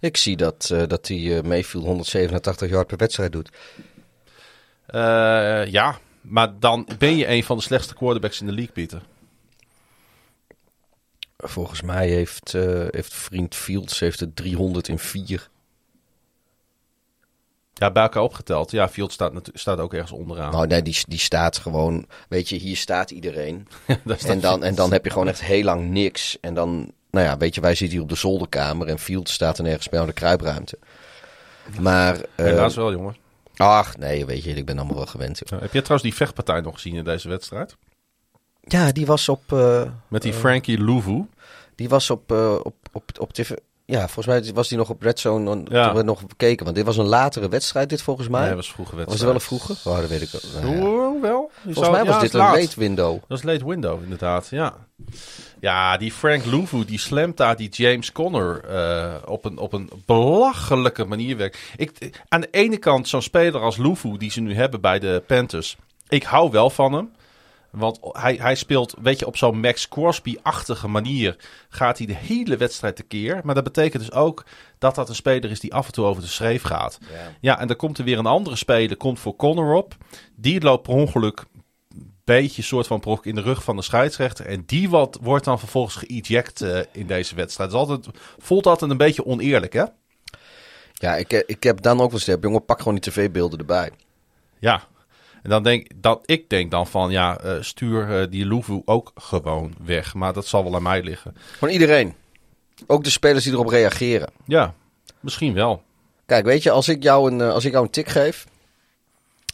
[0.00, 3.50] Ik zie dat, dat hij eh, Mayfield 187 yard per wedstrijd doet.
[5.70, 9.02] Ja, maar dan ben je een van de slechtste quarterbacks in de league, Pieter.
[11.44, 15.48] Volgens mij heeft, eh, heeft vriend Fields heeft er 304.
[17.74, 18.70] Ja, bij elkaar opgeteld.
[18.70, 20.52] Ja, Field staat, staat ook ergens onderaan.
[20.52, 23.68] Nou nee, die, die staat gewoon, weet je, hier staat iedereen.
[24.04, 24.76] Staat En dan, en Fields.
[24.76, 26.38] dan heb je gewoon echt heel lang niks.
[26.40, 29.58] En dan, nou ja, weet je, wij zitten hier op de zolderkamer en Fields staat
[29.58, 30.78] er nergens bij aan de kruipruimte.
[31.80, 33.16] Maar, eh, Helaas wel, jongen.
[33.56, 35.40] ach nee, weet je, ik ben allemaal wel gewend.
[35.44, 37.76] Ja, heb je trouwens die vechtpartij nog gezien in deze wedstrijd?
[38.68, 41.24] Ja, die was op, eh, Met die Frankie Louvu.
[41.74, 43.50] die was op, eh, op, op, op tv.
[43.84, 45.94] Ja, volgens mij was die nog op Red Zone toen Ja.
[45.94, 46.64] we nog bekeken.
[46.64, 48.46] Want dit was een latere wedstrijd, dit volgens mij.
[48.46, 49.38] Nee, was vroege was wedstrijd.
[49.38, 49.88] het wel een vroege?
[49.90, 50.62] Oh, dat weet ik wel.
[50.62, 51.06] Nou ja.
[51.08, 51.50] Hoewel.
[51.54, 52.56] Je Volgens zou- mij was ja, dit een laat.
[52.60, 53.18] late window.
[53.28, 54.48] Dat is late window, inderdaad.
[54.50, 54.74] Ja,
[55.60, 59.90] ja die Frank Louvu, die slamt daar die James Conner eh, op, een, op een
[60.06, 61.52] belachelijke manier weg.
[61.76, 65.22] Ik, aan de ene kant zo'n speler als Louvu, die ze nu hebben bij de
[65.26, 65.76] Panthers.
[66.08, 67.10] Ik hou wel van hem.
[67.70, 71.36] Want hij, hij speelt, weet je, op zo'n Max Crosby-achtige manier
[71.68, 73.40] gaat hij de hele wedstrijd tekeer.
[73.44, 74.44] Maar dat betekent dus ook
[74.78, 76.98] dat dat een speler is die af en toe over de schreef gaat.
[77.00, 77.32] Ja.
[77.40, 79.96] Ja, en dan komt er weer een andere speler, komt voor Connor op.
[80.36, 81.44] Die loopt per ongeluk
[81.88, 84.46] een beetje soort van ongeluk in de rug van de scheidsrechter.
[84.46, 87.70] En die wat, wordt dan vervolgens geëject eh, in deze wedstrijd.
[87.70, 88.06] Is altijd,
[88.38, 89.84] voelt altijd een beetje oneerlijk, hè?
[90.92, 93.90] Ja, ik, eh, ik heb dan ook wel gezegd, jongen, pak gewoon die tv-beelden erbij.
[94.58, 94.82] Ja.
[95.48, 99.12] En dan denk dat ik denk dan van ja, eh, stuur eh, die Louvu ook
[99.14, 100.14] gewoon weg.
[100.14, 101.36] Maar dat zal wel aan mij liggen.
[101.52, 102.14] Gewoon iedereen.
[102.86, 104.30] Ook de spelers die erop reageren.
[104.44, 104.74] Ja,
[105.20, 105.82] misschien wel.
[106.26, 108.46] Kijk, weet je, als ik jou een, eh, als ik jou een tik geef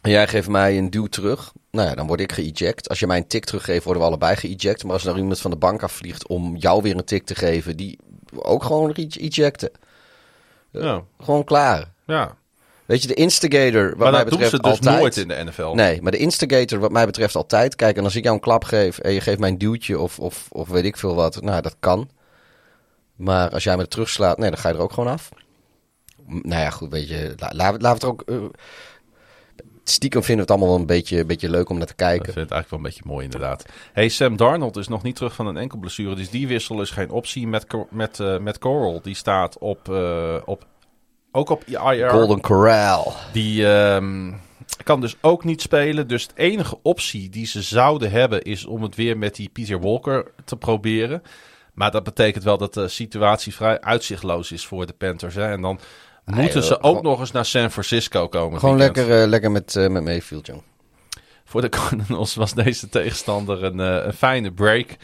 [0.02, 2.89] en jij geeft mij een duw terug, nou ja, dan word ik geëject.
[2.89, 4.84] Als je mij een tik teruggeeft, worden we allebei geëject.
[4.84, 7.76] Maar als er iemand van de bank afvliegt om jou weer een tik te geven,
[7.76, 7.98] die
[8.32, 9.70] ook gewoon ejecten.
[10.70, 11.92] Ja, Gewoon klaar.
[12.06, 12.36] ja.
[12.87, 14.99] Weet je, de instigator, wat Maar mij betreft ze dus altijd.
[15.01, 15.73] nooit in de NFL.
[15.75, 17.77] Nee, maar de instigator, wat mij betreft altijd.
[17.77, 20.19] Kijk, en als ik jou een klap geef en je geeft mij een duwtje of,
[20.19, 22.11] of, of weet ik veel wat, nou, dat kan.
[23.17, 25.29] Maar als jij me terugslaat, nee, dan ga je er ook gewoon af.
[26.27, 28.23] Nou ja, goed, weet je, la, laten we het ook...
[28.27, 28.37] eh,
[29.85, 31.99] stiekem vinden we het allemaal wel een beetje, een beetje leuk om naar te Ik
[31.99, 32.33] kijken.
[32.33, 33.65] vind het eigenlijk wel een beetje mooi inderdaad.
[33.93, 36.15] Hey, Sam Darnold is nog niet terug van een enkel blessure.
[36.15, 37.47] Dus die wissel is geen optie.
[37.47, 40.67] Met, met, eh, met Coral, die staat op, eh, op,
[41.35, 42.11] ook op IR.
[42.11, 43.13] Golden Corral.
[43.33, 44.33] Die ehm,
[44.83, 46.09] kan dus ook niet spelen.
[46.09, 49.81] Dus de enige optie die ze zouden hebben is om het weer met die Peter
[49.81, 51.23] Walker te proberen.
[51.73, 55.35] Maar dat betekent wel dat de situatie vrij uitzichtloos is voor de Panthers.
[55.35, 55.51] Hè?
[55.51, 55.79] En dan
[56.25, 58.59] moeten joh, ze ook gewoon- nog eens naar San Francisco komen.
[58.59, 60.63] Gewoon lekker, eh, lekker met, eh, met Mayfield, jong.
[61.45, 64.97] Voor de Cardinals was deze tegenstander een, eh, een fijne break.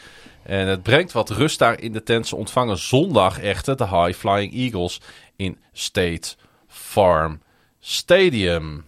[0.43, 2.27] En het brengt wat rust daar in de tent.
[2.27, 5.01] Ze ontvangen zondag echter de High Flying Eagles
[5.35, 6.35] in State
[6.67, 7.41] Farm
[7.79, 8.85] Stadium.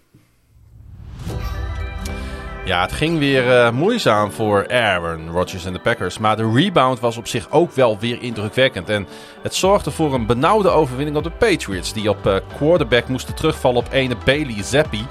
[2.65, 6.17] Ja, het ging weer eh, moeizaam voor Aaron Rodgers en de Packers.
[6.17, 8.90] Maar de rebound was op zich ook wel weer indrukwekkend.
[8.90, 9.07] En
[9.41, 11.93] het zorgde voor een benauwde overwinning op de Patriots.
[11.93, 15.06] Die op eh, quarterback moesten terugvallen op ene Bailey Zappi.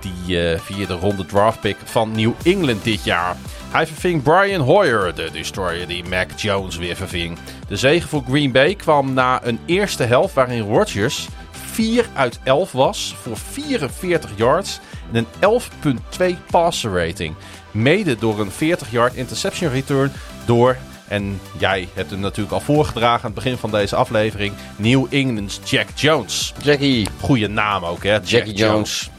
[0.00, 3.36] Die eh via de ronde draftpick van New England dit jaar.
[3.76, 7.38] Hij verving Brian Hoyer, de destroyer die Mac Jones weer verving.
[7.68, 12.72] De zege voor Green Bay kwam na een eerste helft waarin Rodgers 4 uit 11
[12.72, 14.80] was voor 44 yards
[15.12, 15.60] en een
[16.18, 17.34] 11.2 passer rating.
[17.70, 20.12] Mede door een 40-yard interception return
[20.44, 20.76] door,
[21.08, 25.60] en jij hebt hem natuurlijk al voorgedragen aan het begin van deze aflevering, New England's
[25.64, 26.54] Jack Jones.
[26.62, 27.08] Jackie.
[27.20, 28.12] Goeie naam ook, hè?
[28.12, 29.10] Jack Jackie Jones.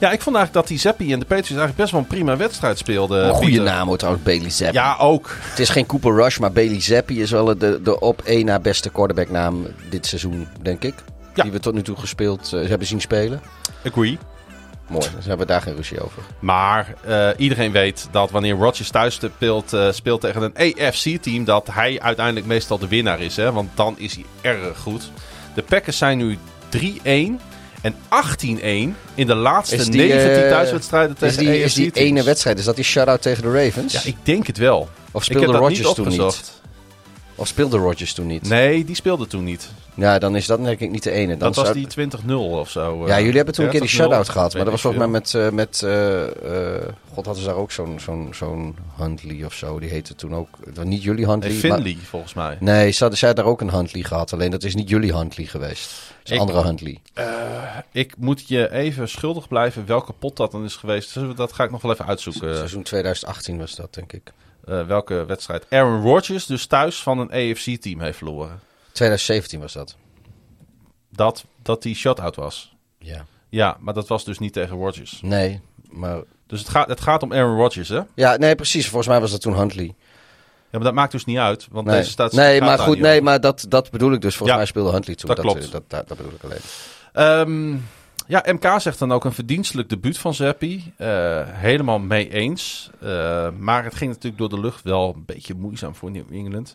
[0.00, 2.36] Ja, ik vond eigenlijk dat die Zappi en de Patriots eigenlijk best wel een prima
[2.36, 3.28] wedstrijd speelden.
[3.28, 4.74] Een goede naam hoor trouwens, Bailey Zappi.
[4.74, 5.36] Ja, ook.
[5.40, 8.58] Het is geen Cooper Rush, maar Bailey Zappi is wel de, de op één na
[8.58, 10.94] beste quarterbacknaam dit seizoen, denk ik.
[11.34, 11.42] Ja.
[11.42, 13.40] Die we tot nu toe gespeeld eh, hebben zien spelen.
[13.84, 14.18] Agree.
[14.88, 16.22] Mooi, dus hebben we daar geen ruzie over.
[16.38, 21.68] Maar eh, iedereen weet dat wanneer Rodgers thuis speelt, eh, speelt tegen een AFC-team, dat
[21.72, 23.36] hij uiteindelijk meestal de winnaar is.
[23.36, 23.52] Hè?
[23.52, 25.10] Want dan is hij erg goed.
[25.54, 26.38] De Packers zijn nu
[26.68, 27.40] 3-1
[27.80, 27.96] en 18-1
[29.14, 31.92] in de laatste Is die, 19 eh, thuiswedstrijden Is tegen die, is AFC-teams.
[31.92, 33.92] die ene wedstrijd, is dat die shutout tegen de Ravens?
[33.92, 34.88] Ja, ik denk het wel.
[35.10, 36.60] Of speelde Rodgers toen niet?
[37.34, 38.48] Of speelde Rodgers toen niet?
[38.48, 39.70] Nee, die speelde toen niet.
[39.94, 41.26] Ja, dan is dat denk ik niet de ene.
[41.36, 43.06] Dan Dat was zou- die 20-0 of zo.
[43.06, 44.54] Ja, eh, jullie hebben toen een keer die 30-0, shutout gehad.
[44.54, 45.34] Maar dat was volgens mij met...
[45.34, 49.78] eh, met eh, God, hadden ze daar ook zo'n zo'n zo'n Huntley of zo.
[49.80, 50.48] Die heette toen ook...
[50.84, 51.52] Niet jullie Huntley.
[51.52, 52.56] Nee, maar- Finley, volgens mij.
[52.60, 54.32] Nee, ze hadden, zij daar ook een Huntley gehad.
[54.32, 55.90] Alleen dat is niet jullie Huntley geweest.
[56.24, 56.98] Een andere Huntley.
[57.92, 61.14] Ik moet je even schuldig blijven welke pot dat dan is geweest.
[61.14, 62.56] Dus Dat ga ik nog wel even uitzoeken.
[62.56, 64.32] Seizoen 2018 was dat, denk ik.
[64.86, 68.60] welke wedstrijd Aaron Rodgers dus thuis van een AFC-team heeft verloren.
[68.92, 69.96] 2017 was dat.
[71.10, 72.76] Dat, dat die shutout was.
[72.98, 73.24] Ja.
[73.48, 75.20] Ja, maar dat was dus niet tegen Rodgers.
[75.22, 75.60] Nee,
[75.90, 76.20] maar...
[76.46, 78.00] Dus het gaat, het gaat om Aaron Rodgers, hè?
[78.14, 78.84] Ja, nee, precies.
[78.88, 79.84] Volgens mij was dat toen Huntley.
[79.84, 81.68] Ja, maar dat maakt dus niet uit.
[81.70, 84.30] Want Nee, deze staat nee maar goed, nee, maar dat, dat bedoel ik dus.
[84.36, 85.26] Volgens Ja, mij speelde Huntley toen.
[85.28, 85.72] dat Dat, klopt.
[85.72, 86.58] Dat, dat, dat bedoel ik alleen.
[87.12, 87.78] Ehm,
[88.26, 90.92] ja, MK zegt dan ook een verdienstelijk debuut van Zappi.
[90.96, 92.90] Eh, helemaal mee eens.
[93.00, 96.74] Eh, maar het ging natuurlijk door de lucht wel een beetje moeizaam voor New England.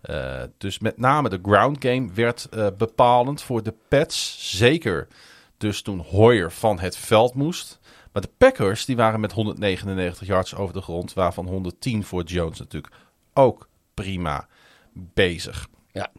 [0.00, 4.36] Eh, dus met name de ground game werd eh, bepalend voor de Pets.
[4.58, 5.08] Zeker
[5.56, 7.78] dus toen Hoyer van het veld moest.
[8.12, 11.12] Maar de Packers die waren met 199 yards over de grond.
[11.12, 12.94] Waarvan 110 voor Jones natuurlijk
[13.34, 14.48] ook prima
[14.92, 15.68] bezig.
[15.92, 16.10] Ja.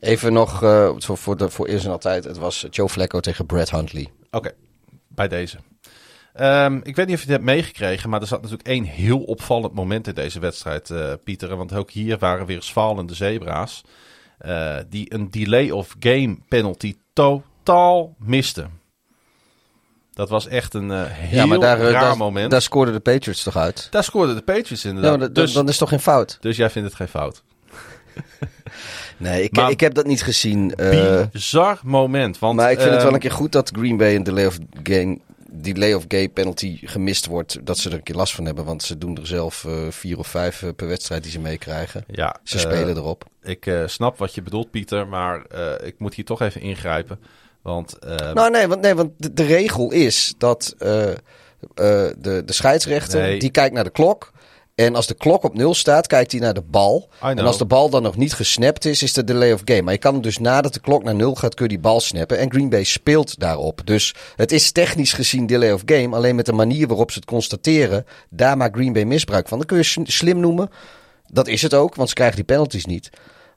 [0.00, 2.24] Even nog eh, voor, voor, de, voor eerst en altijd.
[2.24, 4.12] Het was Joe Flacco tegen Brad Huntley.
[4.30, 4.52] Oké,
[5.08, 5.58] bij deze.
[6.36, 9.18] Ehm, ik weet niet of je het hebt meegekregen, maar er zat natuurlijk één heel
[9.18, 11.56] opvallend moment in deze wedstrijd, eh, Pieter.
[11.56, 13.82] Want ook hier waren weer zwalende zebra's.
[14.38, 18.70] eh, die een delay of game penalty totaal misten.
[20.14, 22.50] Dat was echt een eh, heel ja, maar daar, raar daar, moment.
[22.50, 23.88] daar scoorden de Patriots toch uit?
[23.90, 25.20] Daar scoorden de Patriots Ja, inderdaad.
[25.20, 26.36] dat- dus, dan is het toch geen fout?
[26.40, 27.42] dus jij vindt het geen fout.
[29.16, 30.74] Nee, ik, Maar- ik heb dat niet gezien.
[31.32, 32.38] Bizar moment.
[32.38, 34.46] Want, maar ik vind het wel ehm, een keer goed dat Green Bay een delay
[34.46, 35.18] of game,
[35.50, 37.58] delay of game penalty gemist wordt.
[37.66, 38.64] Dat ze er een keer last van hebben.
[38.64, 42.04] Want ze doen er zelf eh, vier of vijf eh, per wedstrijd die ze meekrijgen.
[42.06, 43.24] Ja, Ze eh, spelen erop.
[43.42, 45.08] Ik snap wat je bedoelt, Pieter.
[45.08, 45.42] Maar
[45.84, 47.18] ik moet hier toch even ingrijpen.
[47.62, 47.96] Want
[48.34, 51.22] Nou, nee, want, nee, want de, de regel is dat de,
[52.44, 53.38] de scheidsrechter Nee.
[53.38, 54.32] die kijkt naar de klok.
[54.76, 57.08] En als de klok op nul staat, kijkt hij naar de bal.
[57.20, 59.82] En als de bal dan nog niet gesnapt is, is de delay of game.
[59.82, 62.38] Maar je kan dus nadat de klok naar nul gaat, kun je die bal snappen.
[62.38, 63.80] En Green Bay speelt daarop.
[63.84, 66.16] Dus het is technisch gezien delay of game.
[66.16, 69.58] Alleen met de manier waarop ze het constateren, daar maakt Green Bay misbruik van.
[69.58, 70.70] Dat kun je slim noemen.
[71.26, 73.10] Dat is het ook, want ze krijgen die penalties niet.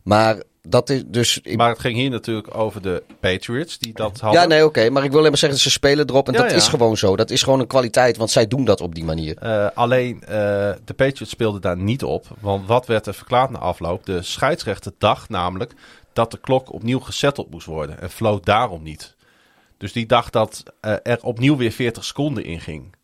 [0.04, 1.42] Maar dat is dus...
[1.56, 4.42] maar het ging hier natuurlijk over de Patriots die dat hadden.
[4.42, 4.90] ja, nee, oké.
[4.90, 6.28] Maar ik wil alleen maar zeggen, ze spelen erop.
[6.28, 6.58] En Ja, dat ja.
[6.58, 7.16] is gewoon zo.
[7.16, 9.38] Dat is gewoon een kwaliteit, want zij doen dat op die manier.
[9.38, 10.28] Eh, alleen eh,
[10.86, 12.26] de Patriots speelden daar niet op.
[12.40, 14.06] Want wat werd er verklaard na afloop?
[14.06, 15.74] De scheidsrechter dacht namelijk
[16.14, 18.02] dat de klok opnieuw gesetteld moest worden.
[18.02, 19.16] En floot daarom niet.
[19.78, 22.96] Dus die dacht dat eh, er opnieuw weer 40 seconden in ging.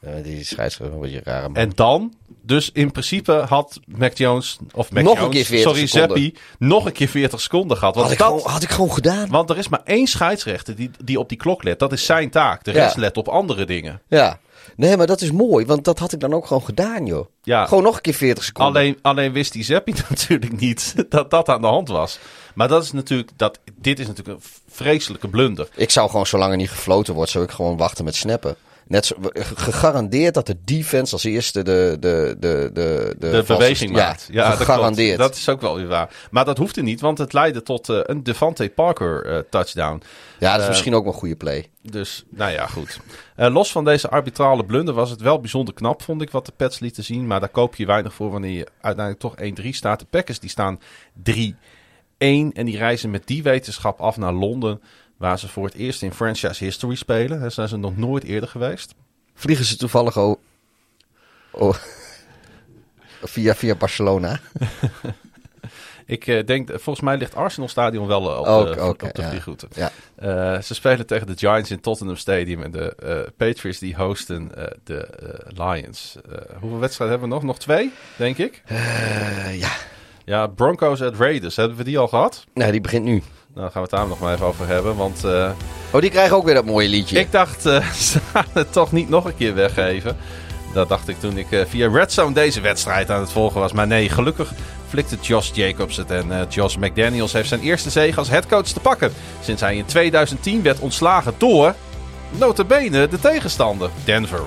[0.00, 1.42] Eh, die scheidsrechter, een beetje raar.
[1.42, 1.56] man.
[1.56, 5.70] En dan, dus in principe had Mac Jones, of Mac Nog een Jones, keer 40
[5.70, 6.22] sorry, seconden.
[6.22, 7.94] Zeppi, nog een keer 40 seconden gehad.
[7.94, 9.28] Want, had, ik dat, gewoon, had ik gewoon gedaan.
[9.28, 11.78] want er is maar één scheidsrechter die, die op die klok let.
[11.78, 12.64] Dat is zijn taak.
[12.64, 12.82] De Ja.
[12.84, 14.00] rest let op andere dingen.
[14.08, 14.38] Ja.
[14.76, 17.26] Nee, maar dat is mooi, want dat had ik dan ook gewoon gedaan, joh.
[17.42, 17.66] Ja.
[17.66, 18.74] Gewoon nog een keer 40 seconden.
[18.74, 22.18] Alleen, alleen wist die Zeppi natuurlijk niet dat dat aan de hand was.
[22.54, 25.68] Maar dat is natuurlijk, dat, dit is natuurlijk een vreselijke blunder.
[25.74, 28.56] Ik zou gewoon, zolang er niet gefloten wordt, zou ik gewoon wachten met snappen.
[28.92, 29.16] Net zo,
[29.54, 34.28] gegarandeerd dat de defense als eerste de, de, de, de, de, beweging maakt.
[34.30, 35.18] Ja, gegarandeerd.
[35.18, 36.10] Dat is ook wel weer waar.
[36.30, 40.02] Maar dat hoefde niet, want het leidde tot eh, een Devante Parker eh, touchdown.
[40.38, 41.68] ja, dat is eh, misschien ook wel een goede play.
[41.82, 43.00] Dus, nou ja, goed.
[43.36, 46.78] Los van deze arbitrale blunder was het wel bijzonder knap, vond ik, wat de Pets
[46.78, 47.26] lieten zien.
[47.26, 49.98] Maar daar koop je weinig voor wanneer je uiteindelijk toch 1-3 staat.
[49.98, 50.80] De Packers die staan
[51.18, 51.22] 3-1
[52.18, 54.80] en die reizen met die wetenschap af naar Londen.
[55.22, 57.40] Waar ze voor het eerst in franchise history spelen.
[57.40, 58.94] Daar zijn ze nog nooit eerder geweest.
[59.34, 60.40] Vliegen ze toevallig o-
[61.50, 61.74] o-
[63.22, 64.40] via, via Barcelona?
[66.06, 69.68] Ik eh, denk, volgens mij ligt Arsenal Stadion wel eh, op, de, op de vliegroute.
[69.74, 69.90] Ja.
[70.14, 74.50] Eh, ze spelen tegen de Giants in Tottenham Stadium en de Patriots die hosten
[74.84, 75.08] de
[75.48, 76.16] Lions.
[76.60, 77.42] Hoeveel wedstrijden hebben we nog?
[77.42, 78.62] Nog twee, denk ik.
[79.52, 79.72] Ja.
[80.24, 81.56] Ja, Broncos at Raiders.
[81.56, 82.44] Hebben we die al gehad?
[82.54, 83.22] Nee, die begint nu.
[83.54, 84.96] Nou, daar gaan we het daar nog maar even over hebben.
[84.96, 85.50] Want eh,
[85.90, 87.18] Oh, die krijgen ook weer dat mooie liedje.
[87.18, 90.16] ik dacht, eh, ze gaan het toch niet nog een keer weggeven.
[90.74, 93.72] Dat dacht ik toen ik eh, via Red Zone deze wedstrijd aan het volgen was.
[93.72, 94.52] Maar nee, gelukkig
[94.88, 96.10] flikte Josh Jacobs het.
[96.10, 99.12] En Josh McDaniels heeft zijn eerste zege als headcoach te pakken.
[99.40, 101.74] Sinds hij in 2010 werd ontslagen door,
[102.30, 104.42] notabene, de tegenstander, Denver.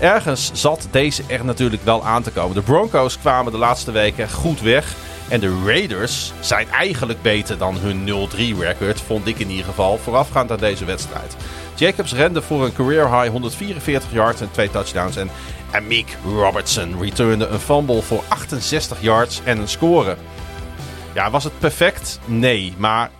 [0.00, 2.54] Ergens zat deze er natuurlijk wel aan te komen.
[2.54, 4.94] De Broncos kwamen de laatste weken goed weg.
[5.28, 9.98] En de Raiders zijn eigenlijk beter dan hun 0-3 record, vond ik in ieder geval,
[9.98, 11.36] voorafgaand aan deze wedstrijd.
[11.74, 15.16] Jacobs rende voor een career high 144 yards en twee touchdowns.
[15.16, 15.30] En
[15.72, 20.16] Amik Robertson returnde een fumble voor 68 yards en een score.
[21.14, 22.20] Ja, was het perfect?
[22.24, 23.10] Nee, maar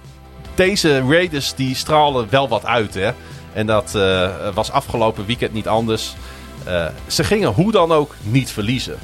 [0.55, 3.11] deze Raiders die stralen wel wat uit, hè.
[3.53, 6.15] En dat eh, was afgelopen weekend niet anders.
[6.65, 8.99] Eh, ze gingen hoe dan ook niet verliezen.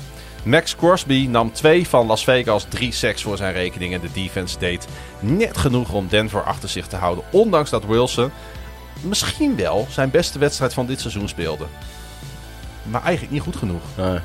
[0.45, 3.95] Max Crosby nam twee van Las Vegas drie sacks voor zijn rekening.
[3.95, 4.87] En de defense deed
[5.21, 7.25] net genoeg om Denver achter zich te houden.
[7.31, 8.31] Ondanks dat Wilson
[9.01, 11.65] misschien wel zijn beste wedstrijd van dit seizoen speelde.
[12.83, 13.83] Maar eigenlijk niet goed genoeg.
[13.97, 14.19] Nee.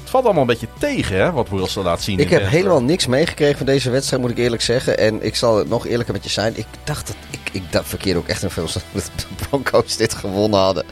[0.00, 2.18] Het valt allemaal een beetje tegen, hè, wat Wilson laat zien.
[2.18, 2.56] Ik heb Denver.
[2.56, 4.98] helemaal niks meegekregen van deze wedstrijd, moet ik eerlijk zeggen.
[4.98, 6.58] En ik zal het nog eerlijker met je zijn.
[6.58, 10.14] Ik dacht dat ik, ik dacht verkeerde ook echt een veel dat de Broncos dit
[10.14, 10.84] gewonnen hadden.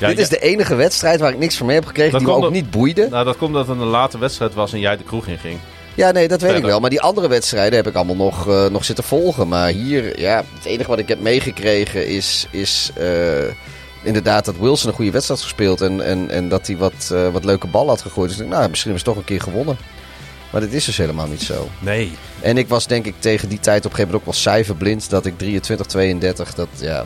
[0.00, 0.22] Ja, dit ja.
[0.22, 2.50] is de enige wedstrijd waar ik niks van mee heb gekregen, Dat die me ook
[2.52, 3.08] niet boeide.
[3.10, 5.58] Nou, dat komt omdat het een late wedstrijd was en jij de kroeg in ging.
[5.94, 6.80] Ja, nee, dat weet ik wel.
[6.80, 9.48] Maar die andere wedstrijden heb ik allemaal nog, eh, nog zitten volgen.
[9.48, 13.48] Maar hier, ja, het enige wat ik heb meegekregen is, is eh,
[14.02, 15.80] inderdaad dat Wilson een goede wedstrijd had gespeeld.
[15.80, 18.28] En, en, en dat hij wat, eh, wat leuke ballen had gegooid.
[18.28, 19.76] Dus ik denk, nou, misschien is het toch een keer gewonnen.
[20.50, 21.68] Maar dit is dus helemaal niet zo.
[21.78, 22.12] Nee.
[22.40, 25.10] En ik was denk ik tegen die tijd op een gegeven moment ook wel cijferblind.
[25.10, 27.04] Dat ik 23, 32, dat ja...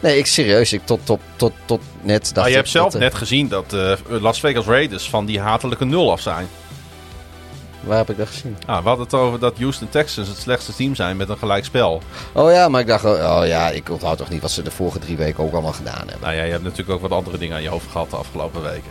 [0.00, 0.72] Nee, ik serieus.
[0.72, 3.14] Ik tot, tot, tot, tot net dacht Maar je ik hebt zelf dat, eh, net
[3.14, 6.48] gezien dat eh, Las Vegas Raiders van die hatelijke nul af zijn.
[7.80, 8.56] Waar heb ik dat gezien?
[8.66, 11.64] Ah, we hadden het over dat Houston Texans het slechtste team zijn met een gelijk
[11.64, 12.02] spel.
[12.32, 13.04] Oh ja, maar ik dacht...
[13.04, 16.08] Oh ja, ik onthoud toch niet wat ze de vorige drie weken ook allemaal gedaan
[16.08, 16.20] hebben.
[16.20, 18.62] Nou ja, je hebt natuurlijk ook wat andere dingen aan je hoofd gehad de afgelopen
[18.62, 18.90] weken.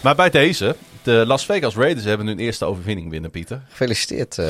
[0.00, 3.60] Maar bij deze, de Las Vegas Raiders hebben hun eerste overwinning binnen, Pieter.
[3.68, 4.38] Gefeliciteerd.
[4.38, 4.46] eh.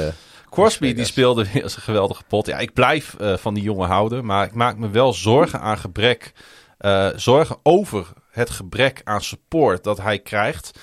[0.50, 2.46] Crosby die speelde weer eens een geweldige pot.
[2.46, 4.24] Ja, ik blijf eh, van die jongen houden.
[4.24, 6.32] Maar ik maak me wel zorgen aan gebrek.
[6.78, 10.78] eh, zorgen over het gebrek aan support dat hij krijgt.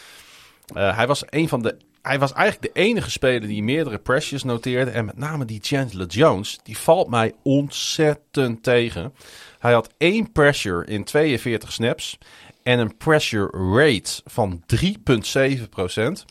[0.74, 1.78] Eh, hij was een van de.
[2.02, 4.92] Hij was eigenlijk de enige speler die meerdere pressures noteerde.
[4.92, 6.60] En met name die Chandler Jones.
[6.64, 9.14] Die valt mij ontzettend tegen.
[9.60, 12.18] Hij had één pressure in 42 snaps.
[12.64, 16.26] En een pressure rate van 3,7%.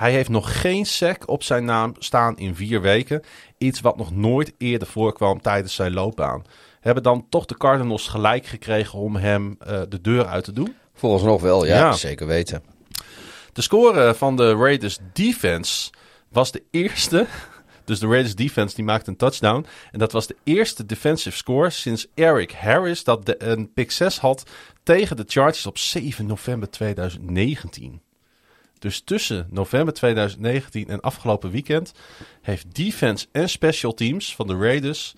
[0.00, 3.22] Hij heeft nog geen sack op zijn naam staan in vier weken.
[3.58, 6.44] Iets wat nog nooit eerder voorkwam tijdens zijn loopbaan.
[6.80, 10.74] Hebben dan toch de Cardinals gelijk gekregen om hem eh, de deur uit te doen?
[10.94, 11.92] Vooralsnog wel, ja, Ja.
[11.92, 12.62] zeker weten.
[13.52, 15.90] De score van de Raiders defense
[16.28, 17.26] was de eerste.
[17.84, 19.66] Dus de Raiders defense die maakte een touchdown.
[19.90, 24.18] En dat was de eerste defensive score sinds Eric Harris dat de, een pick 6
[24.18, 24.42] had
[24.82, 28.00] tegen de Chargers op 7 november 2019.
[28.80, 31.92] Dus tussen november 2019 en afgelopen weekend
[32.42, 35.14] heeft defense en special teams van de Raiders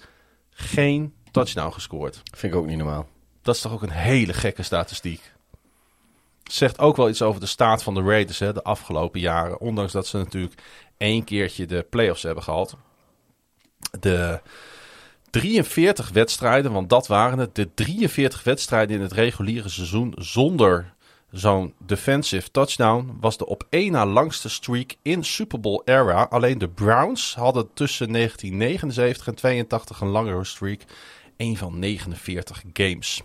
[0.51, 2.23] geen touchdown gescoord.
[2.37, 3.09] Vind ik ook niet normaal.
[3.43, 5.33] Dat is toch ook een hele gekke statistiek.
[6.43, 9.61] Zegt ook wel iets over de staat van de Raiders hè, de afgelopen jaren.
[9.61, 10.63] Ondanks dat ze natuurlijk
[10.97, 12.77] één keertje de playoffs hebben gehad.
[14.01, 14.41] De
[15.31, 17.55] 43 wedstrijden, want dat waren het.
[17.55, 20.92] De 43 wedstrijden in het reguliere seizoen zonder
[21.33, 26.23] zo'n defensive touchdown was de op één na langste streak in Super Bowl era.
[26.23, 30.85] Alleen de Browns hadden tussen 1979 en 82 een langere streak.
[31.37, 33.23] Een van 49 games.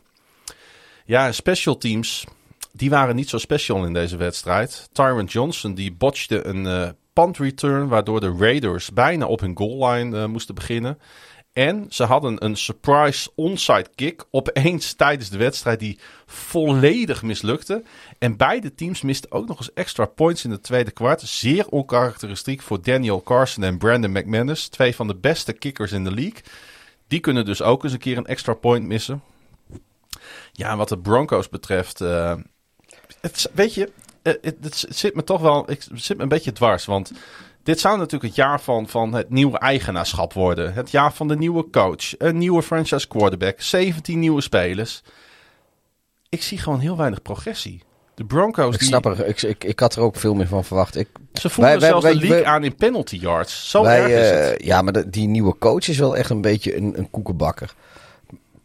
[1.06, 2.26] Ja, special teams,
[2.72, 4.90] die waren niet zo special in deze wedstrijd.
[4.92, 6.90] Tyron Johnson, die botchte een eh
[7.24, 11.00] punt return, waardoor de Raiders bijna op hun goal line eh, moesten beginnen.
[11.58, 17.84] En ze hadden een surprise onside kick opeens tijdens de wedstrijd die volledig mislukte.
[18.20, 21.22] En beide teams misten ook nog eens extra points in het tweede kwart.
[21.22, 24.68] Zeer onkarakteristiek voor Daniel Carson en Brandon McManus.
[24.68, 26.42] Twee van de beste kickers in de league.
[27.08, 29.22] Die kunnen dus ook eens een keer een extra point missen.
[30.52, 32.02] Ja, wat de Broncos betreft.
[32.02, 32.36] eh,
[33.22, 35.72] het, weet je, eh, het, het zit me toch wel.
[35.72, 36.86] Ik, het zit me een beetje dwars.
[36.86, 37.12] Want
[37.68, 40.74] dit zou natuurlijk het jaar van, van het nieuwe eigenaarschap worden.
[40.74, 42.18] Het jaar van de nieuwe coach.
[42.18, 43.62] Een nieuwe franchise quarterback.
[43.62, 45.02] 17 nieuwe spelers.
[46.30, 47.82] Ik zie gewoon heel weinig progressie.
[48.16, 48.74] De Broncos.
[48.74, 50.96] Ik die, snap er, ik, ik, ik had er ook veel meer van verwacht.
[50.96, 53.70] Ik, Ze voelen Wij- zelfs wij- de league wij- aan in penalty yards.
[53.70, 54.60] Zo erg is het.
[54.60, 57.74] eh, ja, maar de- die nieuwe coach is wel echt een beetje een, een koekenbakker.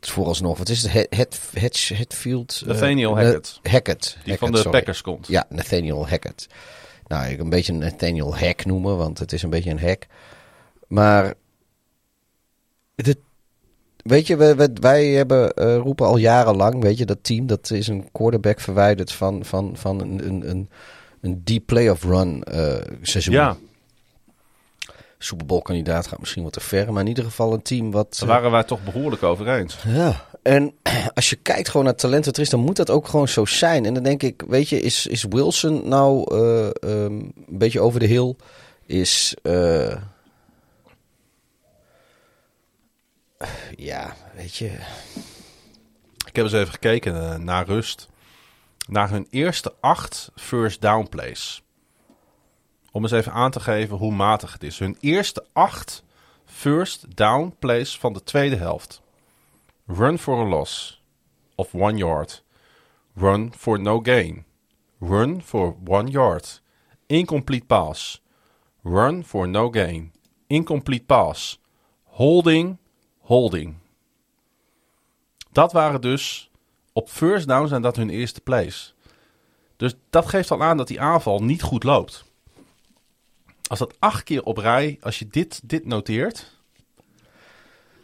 [0.00, 0.58] Het vooralsnog.
[0.58, 0.92] Wat is het?
[0.92, 2.60] Het, het, het, Hetfield?
[2.62, 3.60] eh, Nathaniel Na- Hackett.
[3.62, 4.02] Hackett.
[4.02, 4.72] Die Hackett, van de sorry.
[4.72, 5.26] Packers komt.
[5.26, 6.46] Ja, Nathaniel Hackett.
[7.12, 10.06] Nou, ik een beetje een Nathaniel Hack noemen, want het is een beetje een hack.
[10.88, 11.34] Maar,
[12.94, 13.18] dit,
[13.96, 17.70] weet je, wij, wij, wij hebben, eh, roepen al jarenlang, weet je, dat team, dat
[17.70, 20.68] is een quarterback verwijderd van, van, van een, een, een,
[21.20, 23.34] een deep playoff run eh, seizoen.
[23.34, 23.56] Ja,
[25.22, 28.16] Super Bowl kandidaat gaat misschien wat te ver, maar in ieder geval een team wat...
[28.18, 29.78] daar eh, waren wij toch behoorlijk over eens.
[29.86, 30.74] ja, en
[31.14, 33.86] als je kijkt gewoon naar talent er is, dan moet dat ook gewoon zo zijn.
[33.86, 38.00] En dan denk ik, weet je, is, is Wilson nou eh, ehm, een beetje over
[38.00, 38.36] de hill?
[38.86, 39.96] Is, eh,
[43.76, 44.70] ja, weet je,
[46.26, 48.08] Ik heb eens even gekeken naar rust.
[48.88, 51.61] Naar hun eerste acht first down plays.
[52.92, 54.78] Om eens even aan te geven hoe matig het is.
[54.78, 56.04] Hun eerste acht
[56.44, 59.02] first down plays van de tweede helft.
[59.86, 61.02] Run for a loss
[61.54, 62.44] of one yard.
[63.14, 64.44] Run for no gain.
[65.00, 66.62] Run for one yard.
[67.06, 68.22] Incomplete pass.
[68.82, 70.12] Run for no gain.
[70.46, 71.60] Incomplete pass.
[72.02, 72.78] Holding.
[73.18, 73.74] Holding.
[75.52, 76.50] Dat waren dus
[76.92, 78.94] op first down zijn dat hun eerste plays.
[79.76, 82.24] Dus dat geeft al aan dat die aanval niet goed loopt.
[83.68, 86.50] Als dat acht keer op rij, als je dit, dit noteert.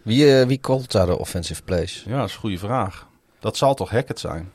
[0.03, 2.05] wie, eh, wie called daar de offensive plays?
[2.07, 3.07] Ja, dat is een goede vraag.
[3.39, 4.53] Dat zal toch Hackett zijn.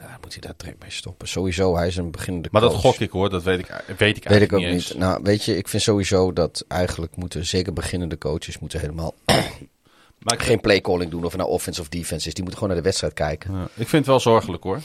[0.00, 1.28] Ja, moet hij daar direct mee stoppen?
[1.28, 4.24] Sowieso, hij is een beginnende Maar dat gok ik hoor, dat weet ik, weet ik
[4.24, 4.94] eigenlijk Weet ik ook niet eens.
[4.94, 9.14] Nou, weet je, ik vind sowieso dat eigenlijk moeten, zeker beginnende coaches, moeten helemaal
[10.18, 12.34] Maar geen playcalling doen of nou offense of defense is.
[12.34, 13.54] Die moeten gewoon naar de wedstrijd kijken.
[13.54, 14.80] Ja, ik vind het wel zorgelijk hoor.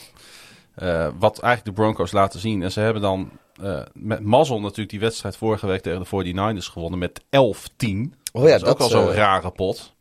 [0.82, 2.64] Eh, wat eigenlijk de Broncos laten zien.
[2.64, 3.30] En ze hebben dan
[3.61, 8.14] eh, met mazzel natuurlijk die wedstrijd vorige week tegen de 49ers gewonnen met 11-10.
[8.32, 9.93] Oh ja, dat is ook wel zo'n eh, rare pot.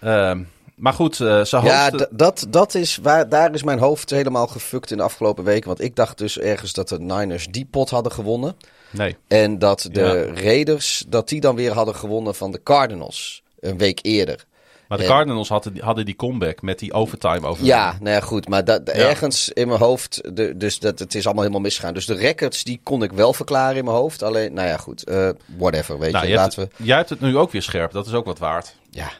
[0.00, 0.42] Ehm,
[0.74, 4.96] maar goed, ze Ja, dat, dat is waar, daar is mijn hoofd helemaal gefukt in
[4.96, 5.68] de afgelopen weken.
[5.68, 8.56] Want ik dacht dus ergens dat de Niners die pot hadden gewonnen.
[8.90, 10.42] Nee, En dat de Ja.
[10.42, 13.42] Raiders, dat die dan weer hadden gewonnen van de Cardinals.
[13.60, 14.46] Een week eerder.
[14.88, 17.64] Maar de Cardinals hadden, die- hadden die comeback met die overtime over.
[17.64, 18.48] Ja, nou ja, goed.
[18.48, 21.94] Maar dat, ergens in mijn hoofd, de, dus dat, het is allemaal helemaal misgegaan.
[21.94, 24.22] Dus de records, die kon ik wel verklaren in mijn hoofd.
[24.22, 25.04] Alleen, nou ja, goed.
[25.04, 26.30] eh, whatever, weet Nou, je.
[26.32, 26.84] jij, hebt, Laten we...
[26.84, 27.92] jij hebt het nu ook weer scherp.
[27.92, 28.76] Dat is ook wat waard.
[28.90, 29.10] Ja,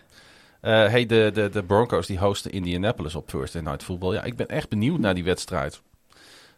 [0.60, 4.12] Eh, hey, de, de, de Broncos die hosten Indianapolis op Thursday Night Football.
[4.14, 5.80] Ja, ik ben echt benieuwd naar die wedstrijd.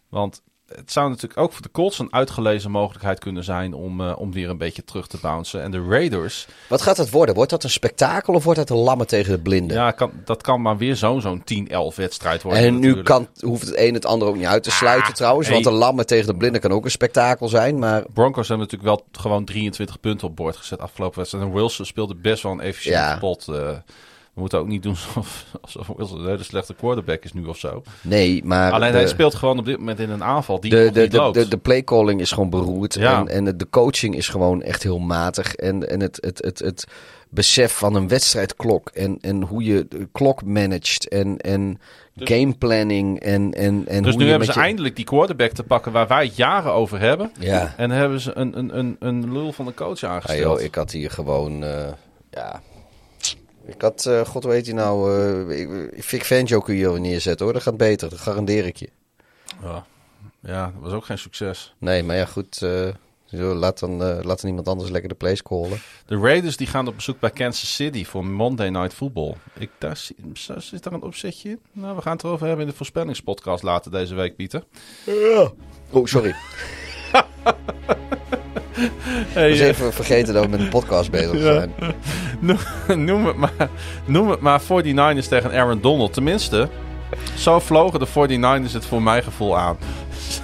[0.09, 0.43] Want
[0.75, 4.33] het zou natuurlijk ook voor de Colts een uitgelezen mogelijkheid kunnen zijn om, eh, om
[4.33, 5.63] weer een beetje terug te bouncen.
[5.63, 7.35] En de Raiders, Wat gaat het worden?
[7.35, 9.77] Wordt dat een spektakel of wordt dat een lammen tegen de blinden?
[9.77, 12.63] ja, kan, dat kan maar weer zo'n zo'n 10-11 wedstrijd worden.
[12.63, 15.47] en nu kan, hoeft het een het ander ook niet uit te sluiten trouwens.
[15.47, 15.55] hey.
[15.55, 17.79] Want een lammen tegen de blinden kan ook een spektakel zijn.
[17.79, 21.45] Maar Broncos hebben natuurlijk wel gewoon 23 punten op boord gezet afgelopen wedstrijd.
[21.45, 23.19] En Wilson speelde best wel een efficiënte Ja.
[23.19, 23.49] pot.
[23.49, 23.71] eh.
[24.35, 27.59] We moeten ook niet doen alsof, alsof Wilson een hele slechte quarterback is nu of
[27.59, 27.83] zo.
[28.03, 28.73] nee, maar...
[28.73, 31.11] Alleen de- hij speelt gewoon op dit moment in een aanval die de, de, niet
[31.11, 31.35] de, loopt.
[31.35, 32.95] de, de playcalling is gewoon beroerd.
[32.95, 33.19] Ja.
[33.27, 35.55] En, en de coaching is gewoon echt heel matig.
[35.55, 36.85] En, en het, het, het, het
[37.29, 38.89] besef van een wedstrijdklok.
[38.89, 41.09] En, en hoe je de klok managt.
[41.09, 41.81] En, en
[42.35, 43.21] gameplanning.
[43.21, 45.93] En, en, en dus hoe nu je hebben ze je- eindelijk die quarterback te pakken
[45.93, 47.33] waar wij het jaren over hebben.
[47.39, 47.75] Ja.
[47.77, 50.41] En hebben ze een, een, een, een lul van de coach Ja, aangesteld.
[50.43, 51.65] joh, ik had hier gewoon...
[51.65, 51.87] eh,
[52.31, 52.61] ja...
[53.71, 57.55] Ik had, eh, god weet je nou, eh Vic Fangio kun je hier neerzetten hoor.
[57.55, 58.89] Dat gaat beter, dat garandeer ik je.
[59.63, 59.87] ja.
[60.41, 61.75] ja, dat was ook geen succes.
[61.79, 62.89] Nee, maar ja goed, eh,
[63.25, 65.81] zo, laat, dan, eh, laat dan iemand anders lekker de plays callen.
[66.07, 69.35] De Raiders die gaan op bezoek bij Kansas City voor Monday Night Football.
[69.59, 70.09] Ik, daar,
[70.59, 71.61] zit daar een opzetje in?
[71.73, 74.65] Nou, we gaan het erover hebben in de voorspellingspodcast later deze week, Pieter.
[75.91, 76.35] Oh, sorry.
[79.33, 81.73] Hey, Ik eh, even vergeten dat we met een podcast bezig zijn.
[82.41, 82.59] noem,
[83.07, 83.69] noem het maar,
[84.05, 86.13] noem het maar 49ers tegen Aaron Donald.
[86.13, 86.69] Tenminste,
[87.35, 89.77] zo vlogen de 49ers het voor mijn gevoel aan.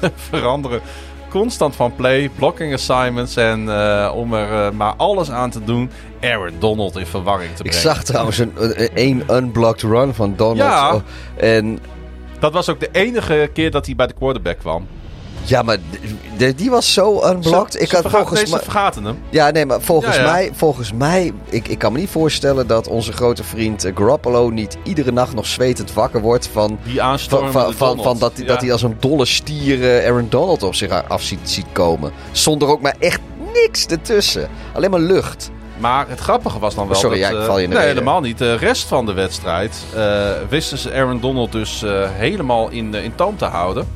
[0.01, 0.81] Ze veranderen
[1.29, 5.91] constant van play, blocking assignments en eh, om er eh, maar alles aan te doen,
[6.21, 7.81] Aaron Donald in verwarring te Ik brengen.
[7.89, 10.59] zag trouwens een, een, een unblocked run van Donald.
[10.59, 10.95] Ja.
[10.95, 11.01] Oh,
[11.37, 11.79] en
[12.39, 14.87] Dat was ook de enige keer dat hij bij de quarterback kwam.
[15.47, 15.77] Ja, maar
[16.57, 17.73] die was zo unblocked.
[17.73, 18.61] Ze- ik had volgens mij...
[18.61, 19.19] vergaten hem.
[19.31, 20.31] Ja, nee, maar volgens Ja, ja.
[20.31, 24.49] mij, volgens mij ik, ik kan me niet voorstellen dat onze grote vriend eh, Garoppolo
[24.49, 28.45] niet iedere nacht nog zwetend wakker wordt van, Die van, van, van, dat, Ja.
[28.47, 32.13] dat hij als een dolle stier eh, Aaron Donald op zich af ziet, ziet komen.
[32.33, 33.21] Zonder ook maar echt
[33.53, 34.49] niks ertussen.
[34.75, 35.51] Alleen maar lucht.
[35.79, 37.29] Maar het grappige was dan wel Sorry, dat...
[37.31, 37.99] ja, ik eh, val je in de Nee, reden.
[38.03, 38.39] helemaal niet.
[38.39, 39.77] De rest van de wedstrijd
[40.49, 43.87] wisten ze Aaron Donald dus helemaal in, eh, in toom te houden.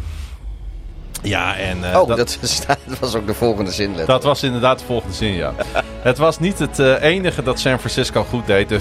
[1.23, 3.95] Ja, en eh, oh, dat, dat, dat was ook de volgende zin.
[4.07, 5.55] dat was inderdaad de volgende zin, ja.
[6.03, 8.69] het was niet het eh, enige dat San Francisco goed deed.
[8.69, 8.81] De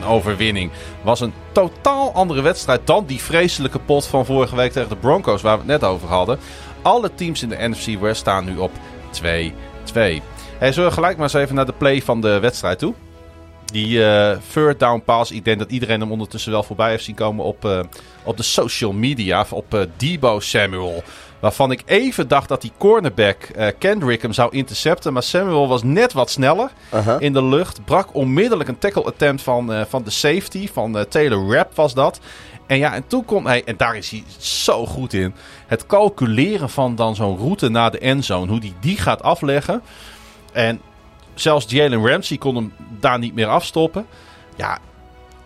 [0.00, 0.70] 24-9 overwinning
[1.02, 5.42] was een totaal andere wedstrijd dan die vreselijke pot van vorige week tegen de Broncos,
[5.42, 6.38] waar we het net over hadden.
[6.82, 8.70] Alle teams in de NFC West staan nu op
[9.22, 9.22] 2-2.
[9.94, 10.22] Hey,
[10.72, 12.94] zullen we gelijk maar eens even naar de play van de wedstrijd toe?
[13.72, 17.14] Die eh third down pass, ik denk dat iedereen hem ondertussen wel voorbij heeft zien
[17.14, 17.80] komen op, eh,
[18.24, 19.46] op de social media.
[19.50, 21.02] Op eh, Debo Samuel.
[21.40, 25.12] Waarvan ik even dacht dat die cornerback Kendrick hem zou intercepten.
[25.12, 26.70] Maar Samuel was net wat sneller
[27.18, 27.84] in de lucht.
[27.84, 30.68] Brak onmiddellijk een tackle attempt van, van de safety.
[30.72, 32.20] Van Taylor Rapp was dat.
[32.66, 35.34] En ja, en toen kon hij, en daar is hij zo goed in.
[35.66, 38.50] Het calculeren van dan zo'n route naar de endzone.
[38.50, 39.82] Hoe hij die gaat afleggen.
[40.52, 40.80] En
[41.40, 44.06] zelfs Jalen Ramsey kon hem daar niet meer afstoppen.
[44.56, 44.78] Ja,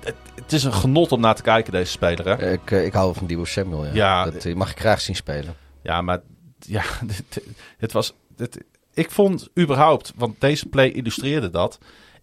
[0.01, 2.27] het, het is een genot om naar te kijken, deze speler.
[2.39, 2.53] Hè?
[2.53, 3.85] Ik, eh, ik hou van Debo Samuel.
[3.85, 3.93] Ja.
[3.93, 4.25] Ja.
[4.25, 5.55] dat eh, mag ik graag zien spelen.
[5.83, 6.21] Ja, maar
[6.59, 7.43] ja, dit-
[7.79, 8.15] het was.
[8.37, 11.79] dit- ik vond überhaupt, want deze play illustreerde dat.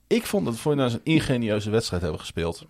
[0.08, 2.66] Ik vond dat voor een ingenieuze wedstrijd hebben gespeeld.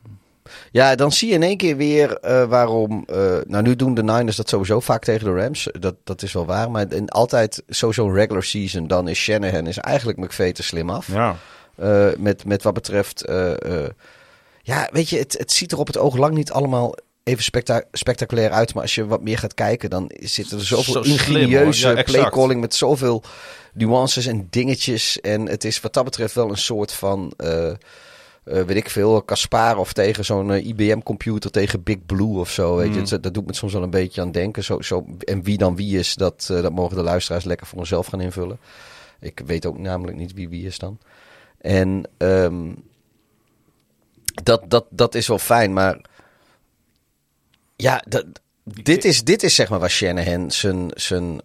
[0.72, 3.04] Ja, dan zie je in één keer weer eh, waarom.
[3.08, 5.68] eh, nou, nu doen de Niners dat sowieso vaak tegen de Rams.
[5.80, 6.72] Dat, dat is wel waar.
[6.72, 8.88] Maar in, altijd sowieso regular season.
[8.88, 11.08] Dan is Shanahan is eigenlijk McVay te slim af.
[11.08, 11.36] Ja.
[11.76, 13.24] Eh, met, met wat betreft.
[14.62, 17.84] ja, weet je, het, het ziet er op het oog lang niet allemaal even specta-
[17.92, 18.74] spectaculair uit.
[18.74, 21.90] Maar als je wat meer gaat kijken, dan zitten er zoveel Zo ingenieuze.
[21.96, 23.24] Ja, playcalling met zoveel
[23.74, 25.22] nuances en dingetjes.
[25.22, 27.34] En het is wat dat betreft wel een soort van.
[28.48, 32.76] Eh, weet ik veel, Kasparov tegen zo'n eh, IBM-computer tegen Big Blue of zo.
[32.76, 33.22] Weet je, Mm.
[33.22, 34.64] Dat doet me soms wel een beetje aan denken.
[34.64, 37.80] Zo, zo, en wie dan wie is, dat, eh, dat mogen de luisteraars lekker voor
[37.80, 38.60] zichzelf gaan invullen.
[39.20, 40.98] Ik weet ook namelijk niet wie wie is dan.
[41.58, 42.74] En ehm,
[44.44, 46.02] dat, dat, dat is wel fijn, maar
[47.76, 48.26] ja, dat,
[48.64, 51.42] dit, is, dit is zeg maar waar Shanahan zijn, zijn,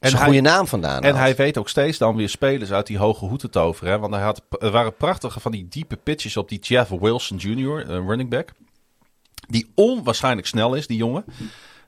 [0.00, 2.72] eh, eh, zijn hij- goede naam vandaan En hij weet ook steeds dan weer spelers
[2.72, 3.92] uit die hoge hoed te toveren.
[3.92, 3.98] Hè?
[3.98, 7.90] Want hij had, er waren prachtige van die diepe pitches op die Jeff Wilson Jr.,
[7.90, 8.52] een running back.
[9.48, 11.24] Die onwaarschijnlijk snel is, die jongen.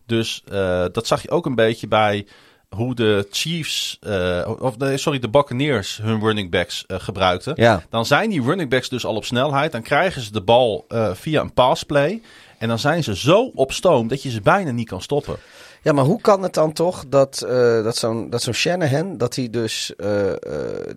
[0.07, 2.27] Dus eh, dat zag je ook een beetje bij
[2.69, 7.53] hoe de Chiefs, eh, of nee, sorry, de Buccaneers hun running backs eh, gebruikten.
[7.57, 7.83] Ja.
[7.91, 9.73] Dan zijn die running backs dus al op snelheid.
[9.73, 12.23] Dan krijgen ze de bal eh, via een passplay.
[12.59, 15.37] En dan zijn ze zo op stoom dat je ze bijna niet kan stoppen.
[15.83, 19.35] Ja, maar hoe kan het dan toch dat, eh, dat zo'n dat zo'n Shanahan, dat
[19.35, 20.37] hij dus eh, eh,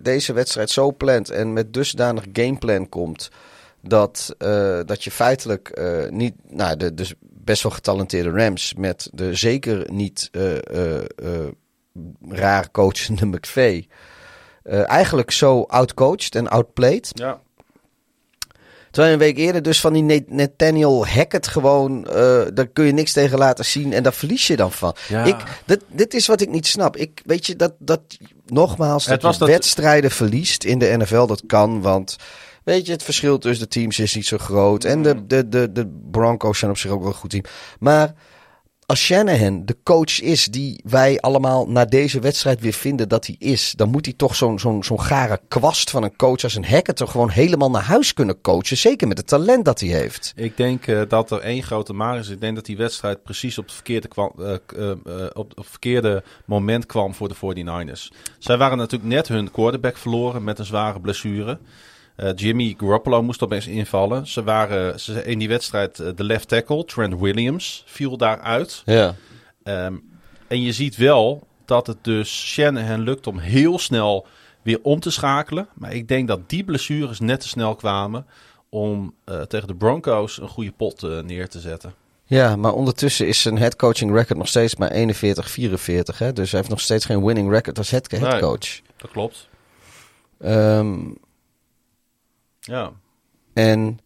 [0.00, 3.30] deze wedstrijd zo plant en met dusdanig gameplan komt,
[3.80, 4.34] dat,
[4.86, 10.30] dat je feitelijk niet, nou, de dus best wel getalenteerde Rams met de zeker niet
[12.28, 13.88] raar coachende McVay,
[14.66, 17.10] eh, eigenlijk zo outcoached en outplayed.
[17.14, 17.40] Ja.
[18.96, 22.92] Terwijl een week eerder dus van die Nat- Nathaniel Hackett gewoon, eh, daar kun je
[22.92, 24.94] niks tegen laten zien en daar verlies je dan van.
[25.08, 25.24] Ja.
[25.24, 26.96] Ik, dit, dit is wat ik niet snap.
[26.96, 28.00] Ik, weet je, dat, dat
[28.46, 32.16] nogmaals, Het dat was je dat- wedstrijden verliest in de NFL, dat kan, want
[32.64, 34.84] weet je, het verschil tussen de teams is niet zo groot.
[34.84, 37.44] En de, de, de, de Broncos zijn op zich ook wel een goed team.
[37.78, 38.14] Maar
[38.86, 43.36] als Shanahan de coach is die wij allemaal na deze wedstrijd weer vinden dat hij
[43.38, 46.64] is, dan moet hij toch zo'n zo'n zo'n gare kwast van een coach als een
[46.64, 48.76] Hackett toch gewoon helemaal naar huis kunnen coachen.
[48.76, 50.32] Zeker met het talent dat hij heeft.
[50.36, 52.28] Ik denk eh, dat er één grote maar is.
[52.28, 56.86] Ik denk dat die wedstrijd precies op het verkeerde, eh, eh, op het verkeerde moment
[56.86, 58.12] kwam voor de 49ers.
[58.38, 61.58] Zij waren natuurlijk net hun quarterback verloren met een zware blessure.
[62.16, 64.26] Eh, Jimmy Garoppolo moest opeens invallen.
[64.26, 68.82] Ze waren ze, in die wedstrijd eh, de left tackle, Trent Williams, viel daaruit.
[68.84, 69.14] Ja.
[69.62, 69.94] Ehm,
[70.48, 74.26] en je ziet wel dat het dus Shanahan lukt om heel snel
[74.62, 75.68] weer om te schakelen.
[75.74, 78.26] Maar ik denk dat die blessures net te snel kwamen
[78.68, 81.94] om eh, tegen de Broncos een goede pot neer te zetten.
[82.28, 86.18] Ja, maar ondertussen is zijn headcoaching record nog steeds maar 41-44.
[86.18, 86.32] Hè?
[86.32, 88.80] Dus hij heeft nog steeds geen winning record als head- headcoach.
[88.96, 89.48] Dat klopt.
[90.40, 90.98] Ehm,
[92.66, 92.92] Ja.
[93.52, 93.98] en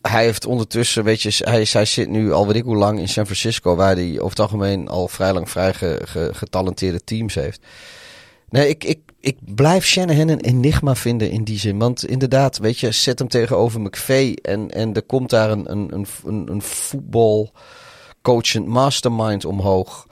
[0.00, 3.08] hij heeft ondertussen, weet je, hij, hij zit nu al weet ik hoe lang in
[3.08, 7.34] San Francisco, waar hij over het algemeen al vrij lang vrij ge- ge- getalenteerde teams
[7.34, 7.66] heeft.
[8.48, 11.78] Nee, ik, ik, ik blijf Shanahan een enigma vinden in die zin.
[11.78, 15.94] Want inderdaad, weet je, zet hem tegenover McVay en, en er komt daar een, een,
[15.94, 16.62] een, een,
[18.56, 20.06] een mastermind omhoog.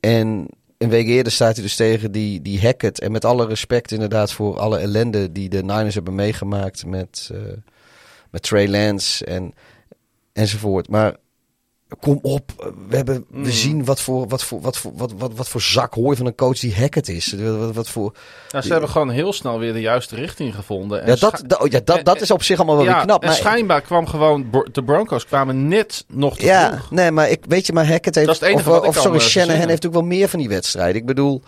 [0.00, 0.48] En
[0.78, 3.00] een week eerder staat hij dus tegen die, die Hackett.
[3.00, 7.40] En met alle respect inderdaad voor alle ellende die de Niners hebben meegemaakt met, eh,
[8.30, 9.54] met Trey Lance en,
[10.32, 10.88] enzovoort.
[10.88, 11.16] Maar
[12.00, 15.48] kom op, we, hebben, we zien wat voor, wat, voor, wat, voor, wat, wat, wat
[15.48, 17.34] voor zak hooi van een coach die Hackett is.
[17.38, 18.12] Wat, wat voor,
[18.50, 21.02] Nou, ze hebben gewoon heel snel weer de juiste richting gevonden.
[21.02, 23.22] En ja, dat, oh ja, dat, dat is op zich allemaal wel ja, weer knap.
[23.22, 24.64] en Maar, schijnbaar kwam gewoon...
[24.72, 26.90] De Broncos kwamen net nog te ja, vroeg.
[26.90, 28.40] nee, maar ik weet je, maar Hackett heeft.
[28.40, 29.68] Dat is of, of sorry, eh, Shanahan verzinnen.
[29.68, 30.96] heeft ook wel meer van die wedstrijden.
[30.96, 31.42] Ik bedoel,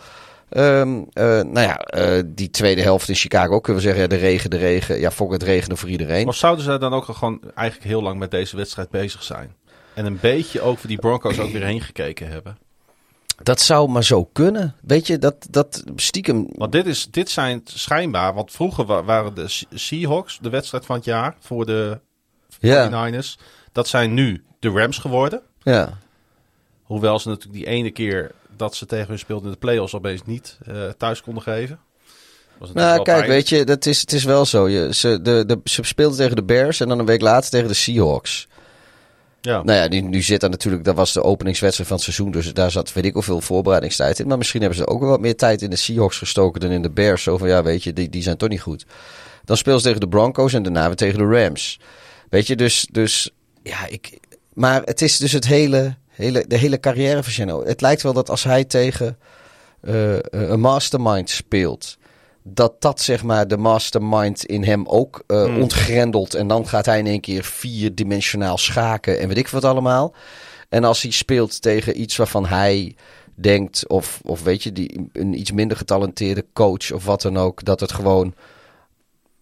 [0.49, 4.17] ehm, eh, nou ja, eh, die tweede helft in Chicago ook kunnen we zeggen, ja,
[4.17, 5.01] de regen, de regen.
[5.01, 6.25] Ja, fok het regenen voor iedereen.
[6.25, 9.55] Maar zouden ze dan ook gewoon eigenlijk heel lang met deze wedstrijd bezig zijn?
[9.95, 12.59] En een beetje over die Broncos ook weer heen gekeken hebben.
[13.43, 14.75] Dat zou maar zo kunnen.
[14.83, 16.47] Weet je, dat, dat stiekem.
[16.57, 20.87] Want dit, is, dit zijn schijnbaar, want vroeger wa- waren de Se- Seahawks de wedstrijd
[20.87, 22.01] van het jaar voor de
[22.61, 23.35] Ja, 49ers.
[23.73, 25.43] Dat zijn nu de Rams geworden.
[25.63, 25.99] ja.
[26.83, 30.23] Hoewel ze natuurlijk die ene keer dat ze tegen hun speelden in de playoffs opeens
[30.25, 31.79] niet eh, thuis konden geven.
[32.59, 34.69] Was Nou, kijk, weet je, dat is, het is wel zo.
[34.69, 37.69] Je, ze, de, de, ze speelden tegen de Bears en dan een week later tegen
[37.69, 38.49] de Seahawks.
[39.41, 39.63] Ja.
[39.63, 42.55] Nou ja, nu, nu zit daar natuurlijk, dat was de openingswedstrijd van het seizoen, dus
[42.55, 44.27] daar zat weet ik hoeveel voorbereidingstijd in.
[44.27, 46.83] Maar misschien hebben ze ook wel wat meer tijd in de Seahawks gestoken dan in
[46.83, 47.23] de Bears.
[47.23, 48.87] Zo van, ja, weet je, die, die zijn toch niet goed.
[49.45, 51.81] Dan speelden ze tegen de Broncos en daarna weer tegen de Rams.
[52.29, 53.31] Weet je, dus, dus
[53.63, 54.19] ja, ik...
[54.53, 57.65] Maar het is dus het hele, hele, de hele carrière van Geno.
[57.65, 59.19] Het lijkt wel dat als hij tegen
[59.81, 61.99] eh, een mastermind speelt,
[62.55, 66.35] dat dat zeg maar de mastermind in hem ook eh, ontgrendelt.
[66.35, 70.15] En dan gaat hij in één keer vierdimensionaal schaken en weet ik wat allemaal.
[70.69, 72.97] En als hij speelt tegen iets waarvan hij
[73.35, 77.65] denkt, of, of weet je, die, een iets minder getalenteerde coach of wat dan ook,
[77.65, 78.35] dat het gewoon,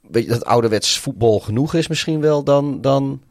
[0.00, 3.22] weet je, dat ouderwets voetbal genoeg is misschien wel, dan, dan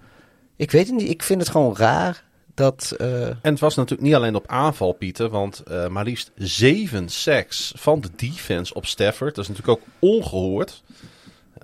[0.56, 2.24] ik weet het niet, ik vind het gewoon raar
[2.58, 2.94] dat...
[2.98, 5.30] eh, En het was natuurlijk niet alleen op aanval, Pieter.
[5.30, 9.36] Want eh, maar liefst zeven sacks van de defense op Stafford.
[9.36, 10.84] Dat is natuurlijk ook ongehoord.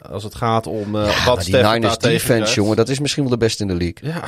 [0.10, 3.32] Als het gaat om eh, ja, wat Stafford Niners defense, jongen, dat is misschien wel
[3.32, 4.10] de beste in de league.
[4.12, 4.24] Ja,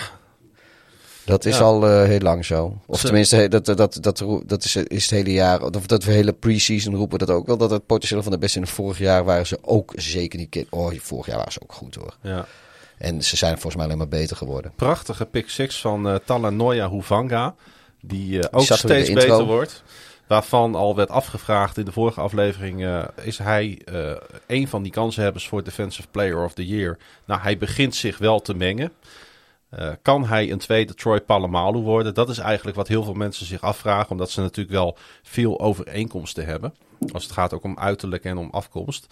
[1.26, 1.64] Dat is Ja.
[1.64, 2.78] al heel lang zo.
[2.86, 5.62] Of tenminste, dat, dat, dat, dat, is, is het hele jaar.
[5.62, 7.58] Of dat we hele pre-season roepen dat ook wel.
[7.58, 10.66] Dat het potentieel van de beste in het vorig jaar waren ze ook zeker niet.
[10.70, 12.16] Oh, vorig jaar waren ze ook goed hoor.
[12.22, 12.46] ja.
[12.98, 14.72] En ze zijn volgens mij alleen maar beter geworden.
[14.76, 17.56] Prachtige pick six van eh Talanoia Huvanga.
[18.02, 19.84] Die eh, ook steeds beter wordt.
[20.28, 22.86] Waarvan al werd afgevraagd in de vorige aflevering.
[22.86, 23.82] eh, is hij
[24.48, 26.98] een van die kansenhebbers voor Defensive Player of the Year?
[27.26, 28.92] Nou, hij begint zich wel te mengen.
[30.02, 32.14] Kan hij een tweede Troy Polamalu worden?
[32.14, 34.12] Dat is eigenlijk wat heel veel mensen zich afvragen.
[34.12, 36.74] Omdat ze natuurlijk wel veel overeenkomsten hebben.
[37.14, 39.08] Als het gaat ook om uiterlijk en om afkomst.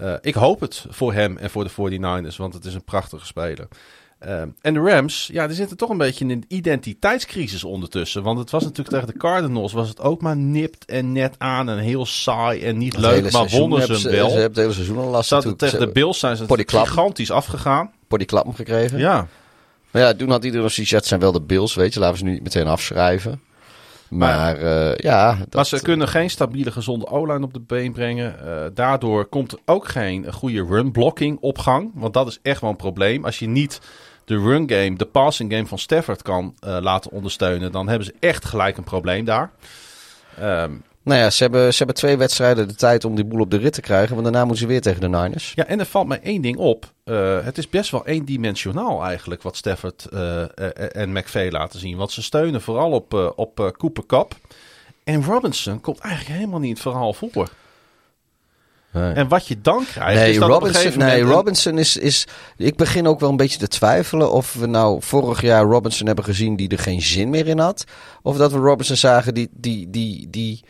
[0.00, 2.36] Eh, ik hoop het voor hem en voor de 49ers.
[2.36, 3.68] Want het is een prachtige speler.
[4.26, 8.22] Uh, en de Rams, ja, die zitten toch een beetje in een identiteitscrisis ondertussen.
[8.22, 11.68] Want het was natuurlijk tegen de Cardinals, was het ook maar nipt en net aan
[11.68, 13.32] en heel saai en niet Het leuk.
[13.32, 14.30] Maar wonnen ze hem wel.
[14.30, 17.90] Ze hebben het hele seizoen al last Zaten tegen de Bills zijn ze gigantisch afgegaan.
[18.08, 18.98] Voor die klap gekregen.
[18.98, 19.26] Ja,
[19.90, 22.00] Maar ja, toen had iedereen nog zoiets, het zijn wel de Bills, weet je.
[22.00, 23.40] Laten we ze nu niet meteen afschrijven.
[24.08, 28.46] Maar eh, ja, dat, maar ze kunnen geen stabiele, gezonde O-line op de been brengen.
[28.46, 31.90] Eh, daardoor komt er ook geen goede run-blocking op gang.
[31.94, 33.24] Want dat is echt wel een probleem.
[33.24, 33.80] Als je niet
[34.24, 38.14] de run game, de passing game van Stafford kan eh, laten ondersteunen, dan hebben ze
[38.20, 39.50] echt gelijk een probleem daar.
[40.38, 40.72] Ehm,
[41.08, 43.56] Nou ja, ze hebben, ze hebben twee wedstrijden de tijd om die boel op de
[43.56, 44.10] rit te krijgen.
[44.10, 45.52] Want daarna moeten ze weer tegen de Niners.
[45.54, 46.92] ja, en er valt mij één ding op.
[47.04, 50.48] Eh, het is best wel eendimensionaal eigenlijk wat Stafford eh, eh,
[50.92, 51.96] en McVay laten zien.
[51.96, 54.34] Want ze steunen vooral op, op Cooper Cup.
[55.04, 57.48] En Robinson komt eigenlijk helemaal niet het verhaal voor.
[58.92, 59.12] Nee.
[59.12, 62.26] En wat je dan krijgt, Nee, is dat Robinson, nee een- Robinson is, is.
[62.56, 66.24] Ik begin ook wel een beetje te twijfelen of we nou vorig jaar Robinson hebben
[66.24, 67.84] gezien die er geen zin meer in had.
[68.22, 70.64] Of dat we Robinson zagen die, die, die, die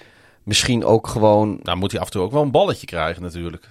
[0.49, 1.61] misschien ook gewoon.
[1.63, 3.69] Nou moet hij af en toe ook wel een balletje krijgen natuurlijk.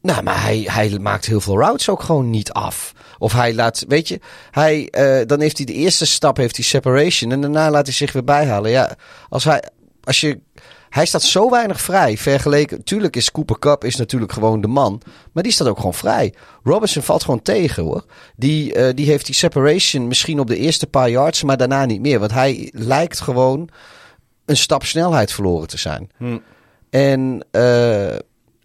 [0.00, 2.92] Nou, maar hij, hij maakt heel veel routes ook gewoon niet af.
[3.18, 4.20] Of hij laat, weet je,
[4.50, 7.32] hij, eh, dan heeft hij de eerste stap, heeft hij separation.
[7.32, 8.70] En daarna laat hij zich weer bijhalen.
[8.70, 8.96] Ja,
[9.28, 9.62] als hij,
[10.02, 10.40] als je,
[10.88, 12.84] hij staat zo weinig vrij vergeleken.
[12.84, 15.00] Tuurlijk is Cooper Cup is natuurlijk gewoon de man.
[15.32, 16.34] Maar die staat ook gewoon vrij.
[16.62, 18.04] Robinson valt gewoon tegen hoor.
[18.36, 22.00] Die, eh, die heeft die separation misschien op de eerste paar yards, maar daarna niet
[22.00, 22.18] meer.
[22.18, 23.68] Want hij lijkt gewoon
[24.44, 26.10] een stap snelheid verloren te zijn.
[26.16, 26.38] Hm.
[26.90, 28.16] En eh,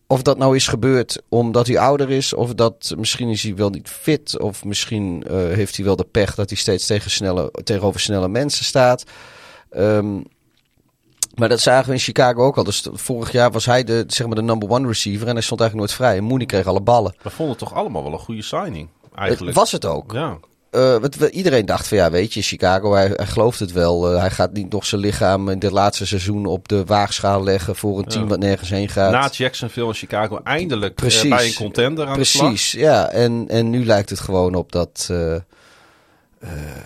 [0.07, 3.69] of dat nou is gebeurd omdat hij ouder is, of dat misschien is hij wel
[3.69, 7.51] niet fit, of misschien eh, heeft hij wel de pech dat hij steeds tegen snelle,
[7.63, 9.03] tegenover snelle mensen staat.
[9.69, 10.21] Ehm,
[11.35, 12.63] maar dat zagen we in Chicago ook al.
[12.63, 15.61] Dus vorig jaar was hij de, zeg maar de number one receiver en hij stond
[15.61, 16.17] eigenlijk nooit vrij.
[16.17, 17.15] En Mooney kreeg alle ballen.
[17.21, 19.47] We vonden het toch allemaal wel een goede signing, eigenlijk.
[19.47, 20.11] Het was het ook.
[20.11, 20.37] Ja.
[20.71, 24.11] Eh, wat iedereen dacht van ja, weet je, Chicago, hij, hij gelooft het wel.
[24.13, 27.75] Eh, hij gaat niet nog zijn lichaam in dit laatste seizoen op de waagschaal leggen
[27.75, 28.29] voor een team Ja.
[28.29, 29.11] wat nergens heen gaat.
[29.11, 31.29] Na Jacksonville en Chicago eindelijk eh, Precies.
[31.29, 32.47] bij een contender aan de slag.
[32.47, 33.09] Precies, ja.
[33.09, 35.09] En, en nu lijkt het gewoon op dat.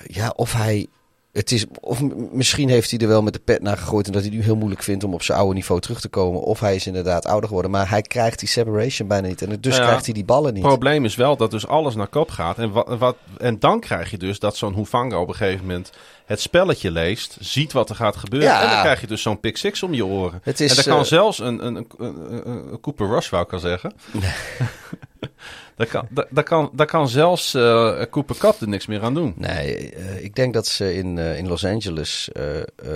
[0.08, 0.88] ja, of hij.
[1.34, 4.06] Het is, of misschien heeft hij er wel met de pet naar gegooid.
[4.08, 6.42] En dat hij nu heel moeilijk vindt om op zijn oude niveau terug te komen.
[6.42, 7.72] Of hij is inderdaad ouder geworden.
[7.72, 9.42] Maar hij krijgt die separation bijna niet.
[9.42, 10.64] En dus Ja, krijgt hij die ballen Het niet.
[10.64, 12.58] probleem is wel dat dus alles naar kop gaat.
[12.58, 15.92] En, wat, wat, en dan krijg je dus dat zo'n Hufanga op een gegeven moment
[16.26, 17.38] het spelletje leest.
[17.40, 18.50] Ziet wat er gaat gebeuren.
[18.50, 18.62] Ja.
[18.64, 20.40] En dan krijg je dus zo'n pick six om je oren.
[20.44, 23.30] Het is, en dat kan eh, zelfs een, een, een, een, een- een Cooper Rush,
[23.30, 23.94] wou ik al zeggen.
[25.76, 29.34] dat, kan, dat, kan, dat kan zelfs eh, Cooper Cup er niks meer aan doen.
[29.38, 32.30] Nee, eh, ik denk dat ze in, eh, in Los Angeles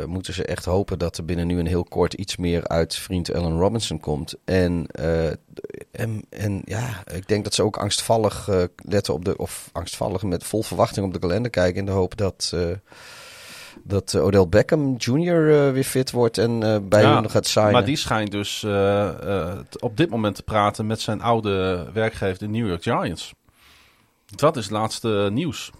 [0.05, 3.33] moeten ze echt hopen dat er binnen nu een heel kort iets meer uit vriend
[3.33, 4.35] Allen Robinson komt.
[4.45, 4.87] En,
[5.91, 10.43] en, en ja, ik denk dat ze ook angstvallig letten op de, of angstvallig met
[10.43, 12.53] vol verwachting op de kalender kijken in de hoop dat,
[13.87, 15.65] dat eh, Odell Beckham Jr.
[15.67, 17.71] eh, weer fit wordt en eh, bij Ja, hun gaat signen.
[17.71, 18.63] Maar die schijnt dus
[19.79, 23.33] op dit moment te praten met zijn oude werkgever, de New York Giants.
[24.25, 25.71] Dat is het laatste nieuws.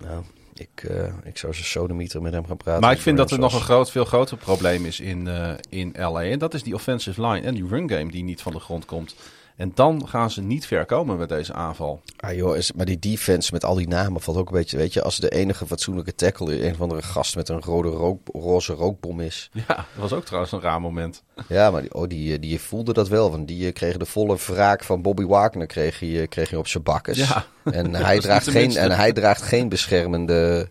[0.00, 0.90] Nou, ik,
[1.24, 2.80] ik zou ze sodemieter met hem gaan praten.
[2.80, 5.28] Maar ik vind dat er Zoals- nog een groot, veel groter probleem is in,
[5.68, 6.22] in LA.
[6.22, 8.84] En dat is die offensive line en die run game die niet van de grond
[8.84, 9.14] komt.
[9.60, 12.00] En dan gaan ze niet ver komen met deze aanval.
[12.16, 14.92] Ah joh, is, maar die defense met al die namen valt ook een beetje, weet
[14.92, 18.72] je, als de enige fatsoenlijke tackle een of andere gast met een rode rook, roze
[18.72, 19.50] rookbom is.
[19.52, 21.22] Ja, dat was ook trouwens een raar moment.
[21.48, 24.06] Ja, maar die, oh, die, eh, die voelde dat wel, want die eh, kreeg de
[24.06, 27.18] volle wraak van Bobby Wagner kreeg hij, eh, kreeg hij op zijn bakkes.
[27.18, 30.68] Ja, En hij, draagt de geen, en hij draagt geen beschermende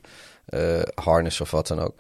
[0.50, 1.94] eh, harness of wat dan ook.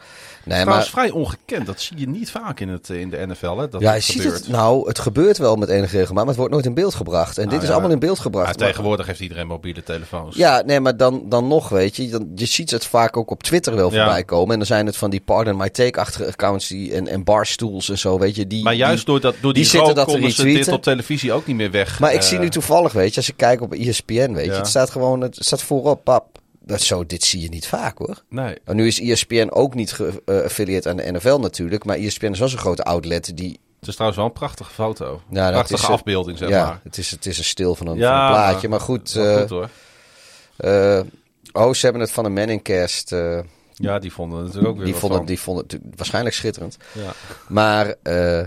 [0.45, 1.66] Nee, maar vrij ongekend.
[1.66, 3.58] Dat zie je niet vaak in, het, eh, in de NFL.
[3.58, 6.38] Hè, dat ja, je ziet het, nou, het gebeurt wel met enige regelmaat, maar het
[6.38, 7.38] wordt nooit in beeld gebracht.
[7.38, 7.74] En dit Nou is ja.
[7.74, 8.60] allemaal in beeld Ja, gebracht.
[8.60, 10.36] Maar- tegenwoordig heeft iedereen mobiele telefoons.
[10.36, 12.10] Ja, nee, maar dan, dan nog, weet je.
[12.10, 14.03] Dan, je ziet het vaak ook op Twitter wel Ja.
[14.03, 14.52] voorbij komen.
[14.52, 17.98] En dan zijn het van die Pardon My Take-achtige accounts die, en, en barstools en
[17.98, 18.48] zo, weet je.
[18.48, 21.34] Die, Maar juist die- door, dat, door die, die zitten dat ze dit op televisie
[21.34, 22.00] ook niet meer weg.
[22.00, 24.52] Maar ik eh, zie nu toevallig, weet je, als ik kijk op ESPN, weet je.
[24.52, 26.38] Het staat gewoon, het staat voorop, pap.
[26.69, 28.23] Dat zo, dit zie je niet vaak hoor.
[28.30, 28.57] Nee.
[28.64, 29.91] En nu is ESPN ook niet
[30.25, 31.85] geaffilieerd aan de NFL natuurlijk.
[31.85, 33.59] Maar ESPN is wel zo'n grote outlet die...
[33.80, 35.22] Het is trouwens wel een prachtige foto.
[35.31, 36.80] Ja, prachtige is, eh, afbeelding, zeg ja, maar.
[36.83, 38.67] Het is, het is een stil van een, Ja, van een plaatje.
[38.69, 39.69] Maar goed, eh, goed hoor.
[40.57, 41.01] eh,
[41.51, 43.11] oh, ze hebben het van een Manningcast...
[43.11, 43.39] eh
[43.73, 45.27] Ja, die vonden het natuurlijk ook weer die, vonden, van.
[45.27, 46.77] die vonden het waarschijnlijk schitterend.
[46.91, 47.11] Ja.
[47.48, 48.45] Maar, eh,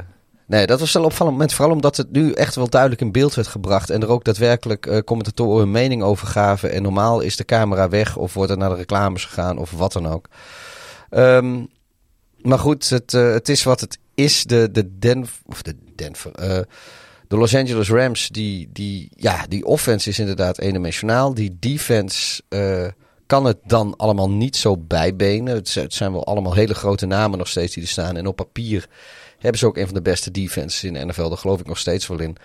[0.53, 1.55] Nee, dat was wel een opvallend moment.
[1.55, 3.91] Vooral omdat het nu echt wel duidelijk in beeld werd gebracht.
[3.91, 6.73] En er ook daadwerkelijk eh, commentatoren hun mening over gaven.
[6.73, 9.93] En normaal is de camera weg of wordt er naar de reclames gegaan of wat
[9.93, 10.29] dan ook.
[11.11, 11.65] Ehm,
[12.37, 14.45] maar goed, het, eh, het is wat het is.
[14.45, 16.61] De, de, Denver, of de, Denver, eh,
[17.29, 21.35] de Los Angeles Rams, die, die, ja, die offense is inderdaad eendimensionaal.
[21.35, 22.43] Die defense
[23.27, 25.55] kan het dan allemaal niet zo bijbenen.
[25.55, 28.17] Het zijn wel allemaal hele grote namen nog steeds die er staan.
[28.17, 28.89] En op papier
[29.43, 31.29] hebben ze ook een van de beste defenses in de NFL.
[31.29, 32.37] Daar geloof ik nog steeds wel in.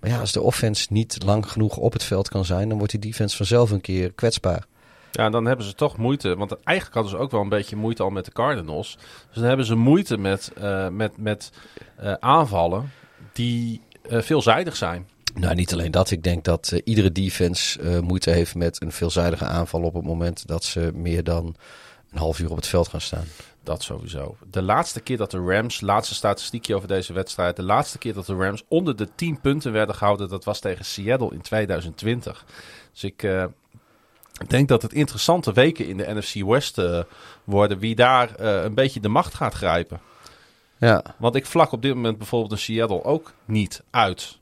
[0.00, 2.92] Maar ja, als de offense niet lang genoeg op het veld kan zijn, dan wordt
[2.92, 4.66] die defense vanzelf een keer kwetsbaar.
[5.12, 6.36] Ja, dan hebben ze toch moeite.
[6.36, 8.96] Want eigenlijk hadden ze ook wel een beetje moeite al met de Cardinals.
[9.26, 11.50] Dus dan hebben ze moeite met, eh, met, met
[11.96, 12.90] eh, aanvallen
[13.32, 15.08] die eh, veelzijdig zijn.
[15.34, 16.10] Nou, niet alleen dat.
[16.10, 20.64] Ik denk dat iedere defense moeite heeft met een veelzijdige aanval op het moment dat
[20.64, 21.54] ze meer dan
[22.10, 23.24] een half uur op het veld gaan staan.
[23.62, 24.36] Dat sowieso.
[24.50, 27.56] De laatste keer dat de Rams, laatste statistiekje over deze wedstrijd.
[27.56, 30.84] De laatste keer dat de Rams onder de 10 punten werden gehouden, dat was tegen
[30.84, 32.44] Seattle in 2020.
[32.92, 33.44] Dus ik eh,
[34.46, 37.02] denk dat het interessante weken in de NFC West eh,
[37.44, 37.78] worden.
[37.78, 40.00] Wie daar eh, een beetje de macht gaat grijpen.
[40.78, 44.38] Ja, Want ik vlak op dit moment bijvoorbeeld een Seattle ook niet uit.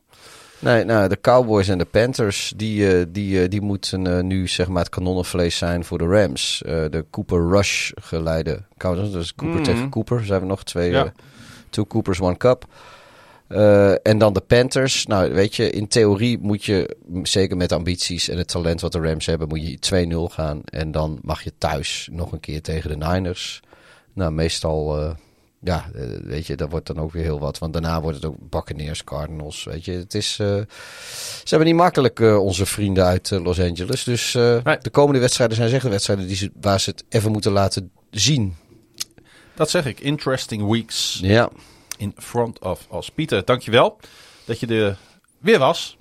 [0.58, 4.48] Nee, nou, de Cowboys en de Panthers, die, eh, die, eh, die moeten eh, nu
[4.48, 6.62] zeg maar het kanonnenvlees zijn voor de Rams.
[6.64, 9.64] De Cooper Rush geleide Cowboys, dus Cooper Mhm.
[9.64, 10.24] tegen Cooper.
[10.24, 11.12] Zijn we nog twee, Ja.
[11.70, 12.64] two Coopers, one cup.
[14.02, 15.06] En dan de Panthers.
[15.06, 19.00] Nou, weet je, in theorie moet je, zeker met ambities en het talent wat de
[19.00, 20.60] Rams hebben, moet je 2-0 gaan.
[20.64, 23.60] En dan mag je thuis nog een keer tegen de Niners.
[24.12, 24.98] Nou, meestal,
[25.60, 27.58] ja, eh, weet je, dat wordt dan ook weer heel wat.
[27.58, 29.92] Want daarna wordt het ook Buccaneers, Cardinals, weet je.
[29.92, 34.04] Het is, eh, ze hebben niet makkelijk, eh, onze vrienden uit Los Angeles.
[34.04, 34.78] Dus Nee.
[34.78, 38.56] de komende wedstrijden zijn zeker wedstrijden die ze, waar ze het even moeten laten zien.
[39.54, 40.00] Dat zeg ik.
[40.00, 41.50] Interesting weeks Ja,
[41.96, 43.10] in front of us.
[43.10, 43.98] Pieter, dankjewel
[44.44, 44.98] dat je er
[45.38, 45.97] weer was.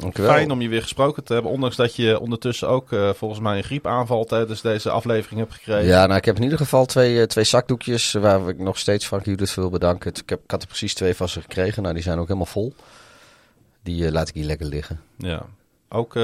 [0.00, 0.30] Dankjewel.
[0.30, 1.52] Fijn om je weer gesproken te hebben.
[1.52, 5.86] Ondanks dat je ondertussen ook eh, volgens mij een griepaanval tijdens deze aflevering hebt gekregen.
[5.86, 9.06] Ja, nou, ik heb in ieder geval twee, eh, twee zakdoekjes waar ik nog steeds
[9.06, 10.10] Frank Judith wil bedanken.
[10.10, 11.82] Ik, heb, ik had er precies twee van ze gekregen.
[11.82, 12.74] Nou, die zijn ook helemaal vol.
[13.82, 15.00] Die eh, laat ik hier lekker liggen.
[15.16, 15.46] Ja.
[15.88, 16.14] Ook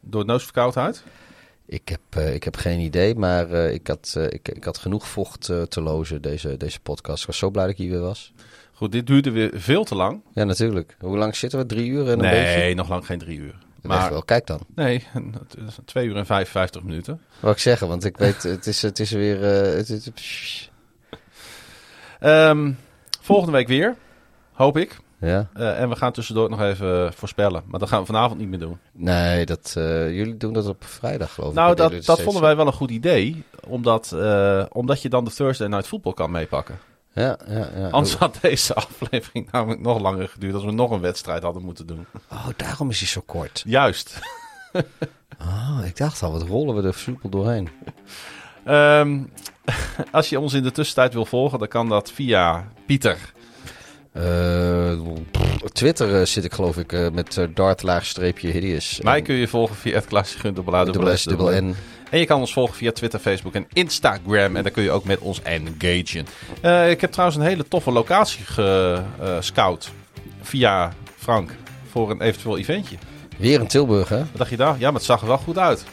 [0.00, 1.02] door neusverkoudheid?
[1.66, 5.80] Ik heb, ik heb geen idee, maar ik, had, ik, ik had genoeg vocht te
[5.82, 7.20] lozen, deze, deze podcast.
[7.20, 8.32] Ik was zo blij dat ik hier weer was.
[8.74, 10.20] Goed, dit duurde weer veel te lang.
[10.32, 10.96] Ja, natuurlijk.
[11.00, 11.66] Hoe lang zitten we?
[11.66, 12.74] Drie uur en een nee, beetje?
[12.74, 13.54] nog lang geen drie uur.
[13.82, 14.10] Maar...
[14.10, 14.60] Wel, kijk dan.
[14.74, 15.06] nee,
[15.84, 17.20] twee uur en 55 minuten.
[17.40, 19.42] Wat ik zeggen, want ik weet, het is, het is weer...
[19.44, 20.12] eh, het,
[22.20, 22.72] Ehm,
[23.20, 23.96] volgende week weer,
[24.52, 24.98] hoop ik.
[25.18, 27.62] ja, Eh, en we gaan tussendoor nog even voorspellen.
[27.66, 28.78] Maar dat gaan we vanavond niet meer doen.
[28.92, 31.56] nee, dat, eh, jullie doen dat op vrijdag, geloof ik.
[31.56, 33.42] Nou, dat, dat vonden wij wel een goed idee.
[33.66, 34.16] Omdat,
[34.72, 36.78] omdat je dan de Thursday Night Football kan meepakken.
[37.14, 37.88] Ja, ja, ja.
[37.88, 41.86] Anders had deze aflevering namelijk nog langer geduurd als we nog een wedstrijd hadden moeten
[41.86, 42.06] doen.
[42.30, 43.62] Oh, daarom is hij zo kort.
[43.66, 44.18] Juist.
[45.40, 47.68] Oh, ik dacht al, wat rollen we er soepel doorheen.
[48.64, 49.22] Ehm,
[50.12, 53.18] als je ons in de tussentijd wil volgen, dan kan dat via Pieter.
[55.30, 59.00] Pff, Twitter eh, zit ik geloof ik eh, met eh, dart laagstreepje hideous.
[59.00, 60.12] Mij kun je volgen via het
[62.10, 64.56] En je kan ons volgen via Twitter, Facebook en Instagram.
[64.56, 66.26] En daar kun je ook met ons engagen.
[66.60, 69.90] Eh, ik heb trouwens een hele toffe locatie gescout.
[70.42, 71.50] via Frank.
[71.90, 72.96] Voor een eventueel eventje.
[73.36, 74.18] Weer in Tilburg, hè?
[74.18, 74.74] Wat dacht je daar?
[74.78, 75.84] Ja, maar het zag er wel goed uit.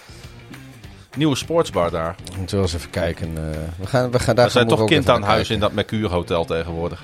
[1.17, 2.15] Nieuwe sportsbar daar.
[2.37, 3.37] Moeten we eens even kijken.
[3.37, 3.43] eh,
[3.79, 6.45] we gaan, we gaan daar Er zijn toch kind aan huis in dat Mercure Hotel
[6.45, 7.03] tegenwoordig.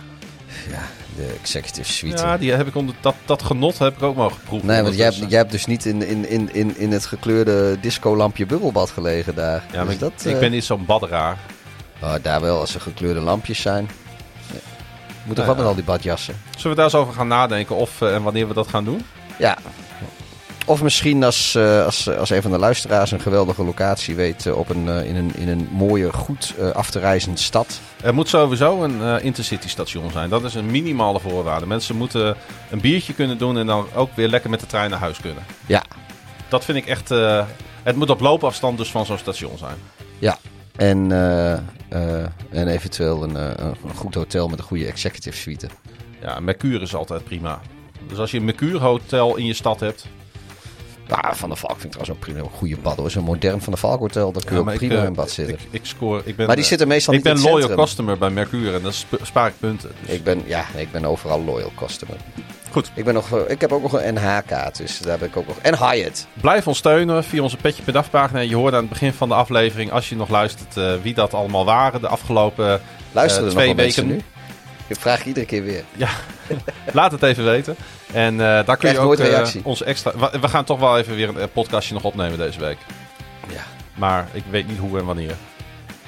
[1.18, 2.22] De executive suite.
[2.24, 4.68] Ja, die heb ik onder, dat, dat genot heb ik ook mogen proeven.
[4.68, 5.30] Nee, want jij hebt, ondertussen.
[5.30, 9.64] jij hebt dus niet in, in, in, in, in het gekleurde disco-lampje bubbelbad gelegen daar.
[9.72, 11.38] Ja, maar Dus ik, dat, ik eh, ben niet zo'n badderaar.
[12.02, 13.90] oh, daar wel, als er gekleurde lampjes zijn.
[14.52, 14.60] Ja.
[15.24, 16.36] Moet toch Nou wel met al die badjassen?
[16.58, 19.06] Zullen we daar eens over gaan nadenken of eh, en wanneer we dat gaan doen?
[19.38, 19.58] Ja.
[20.70, 24.58] Of misschien als, eh, als, als een van de luisteraars een geweldige locatie weet eh,
[24.58, 27.80] op een, eh, in, een, in een mooie, goed af te reizende stad.
[28.02, 30.30] Er moet sowieso een intercity station zijn.
[30.30, 31.66] Dat is een minimale voorwaarde.
[31.66, 32.36] Mensen moeten
[32.70, 35.44] een biertje kunnen doen en dan ook weer lekker met de trein naar huis kunnen.
[35.66, 35.84] Ja,
[36.48, 37.10] Dat vind ik echt...
[37.84, 39.78] het moet op loopafstand dus van zo'n station zijn.
[40.20, 40.38] ja.
[40.76, 41.12] En,
[42.50, 45.68] en eventueel een, een goed hotel met een goede executive suite.
[46.22, 47.62] Ja, Mercure is altijd prima.
[48.08, 50.06] Dus als je een Mercure hotel in je stad hebt...
[51.10, 52.40] Ja, Van der Valk vind ik trouwens ook prima.
[52.40, 53.11] Een goede bad hoor.
[53.11, 55.08] Zo'n modern Van der Valk hotel, daar kun je Ja, ook maar ik, prima eh,
[55.08, 55.53] in bad zitten.
[55.56, 56.22] Ik, ik score...
[56.26, 57.77] Ik ben, maar die eh, zitten meestal Ik niet ben loyal centrum.
[57.86, 59.92] customer bij Mercure en dan sp- spaar ik punten.
[60.06, 60.16] Dus.
[60.16, 62.16] Ik ben, ja, ik ben overal loyal customer.
[62.72, 62.92] Goed.
[62.94, 65.48] Ik, ben nog, eh, ik heb ook nog een NH-kaart, dus daar ben ik ook
[65.48, 65.58] nog.
[65.61, 66.27] En Hyatt.
[66.34, 68.40] Blijf ons steunen via onze Petje pagina.
[68.40, 71.66] Je hoorde aan het begin van de aflevering, als je nog luistert, wie dat allemaal
[71.66, 72.82] waren de afgelopen
[73.50, 74.08] twee weken.
[74.08, 74.22] nu?
[74.88, 75.83] Ik vraag iedere keer weer.
[75.95, 76.09] Ja,
[76.93, 77.75] Laat het even weten.
[78.14, 79.61] En eh, daar kun je ook reactie.
[79.64, 80.11] ons extra...
[80.17, 82.77] We, we gaan toch wel even weer een eh, podcastje nog opnemen deze week.
[83.49, 83.64] Ja,
[83.95, 85.35] Maar ik weet niet hoe en wanneer.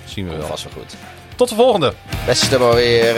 [0.06, 0.48] Zien we wel.
[0.48, 0.96] vast wel goed.
[1.36, 1.94] Tot de volgende!
[2.26, 3.16] Beste maar weer.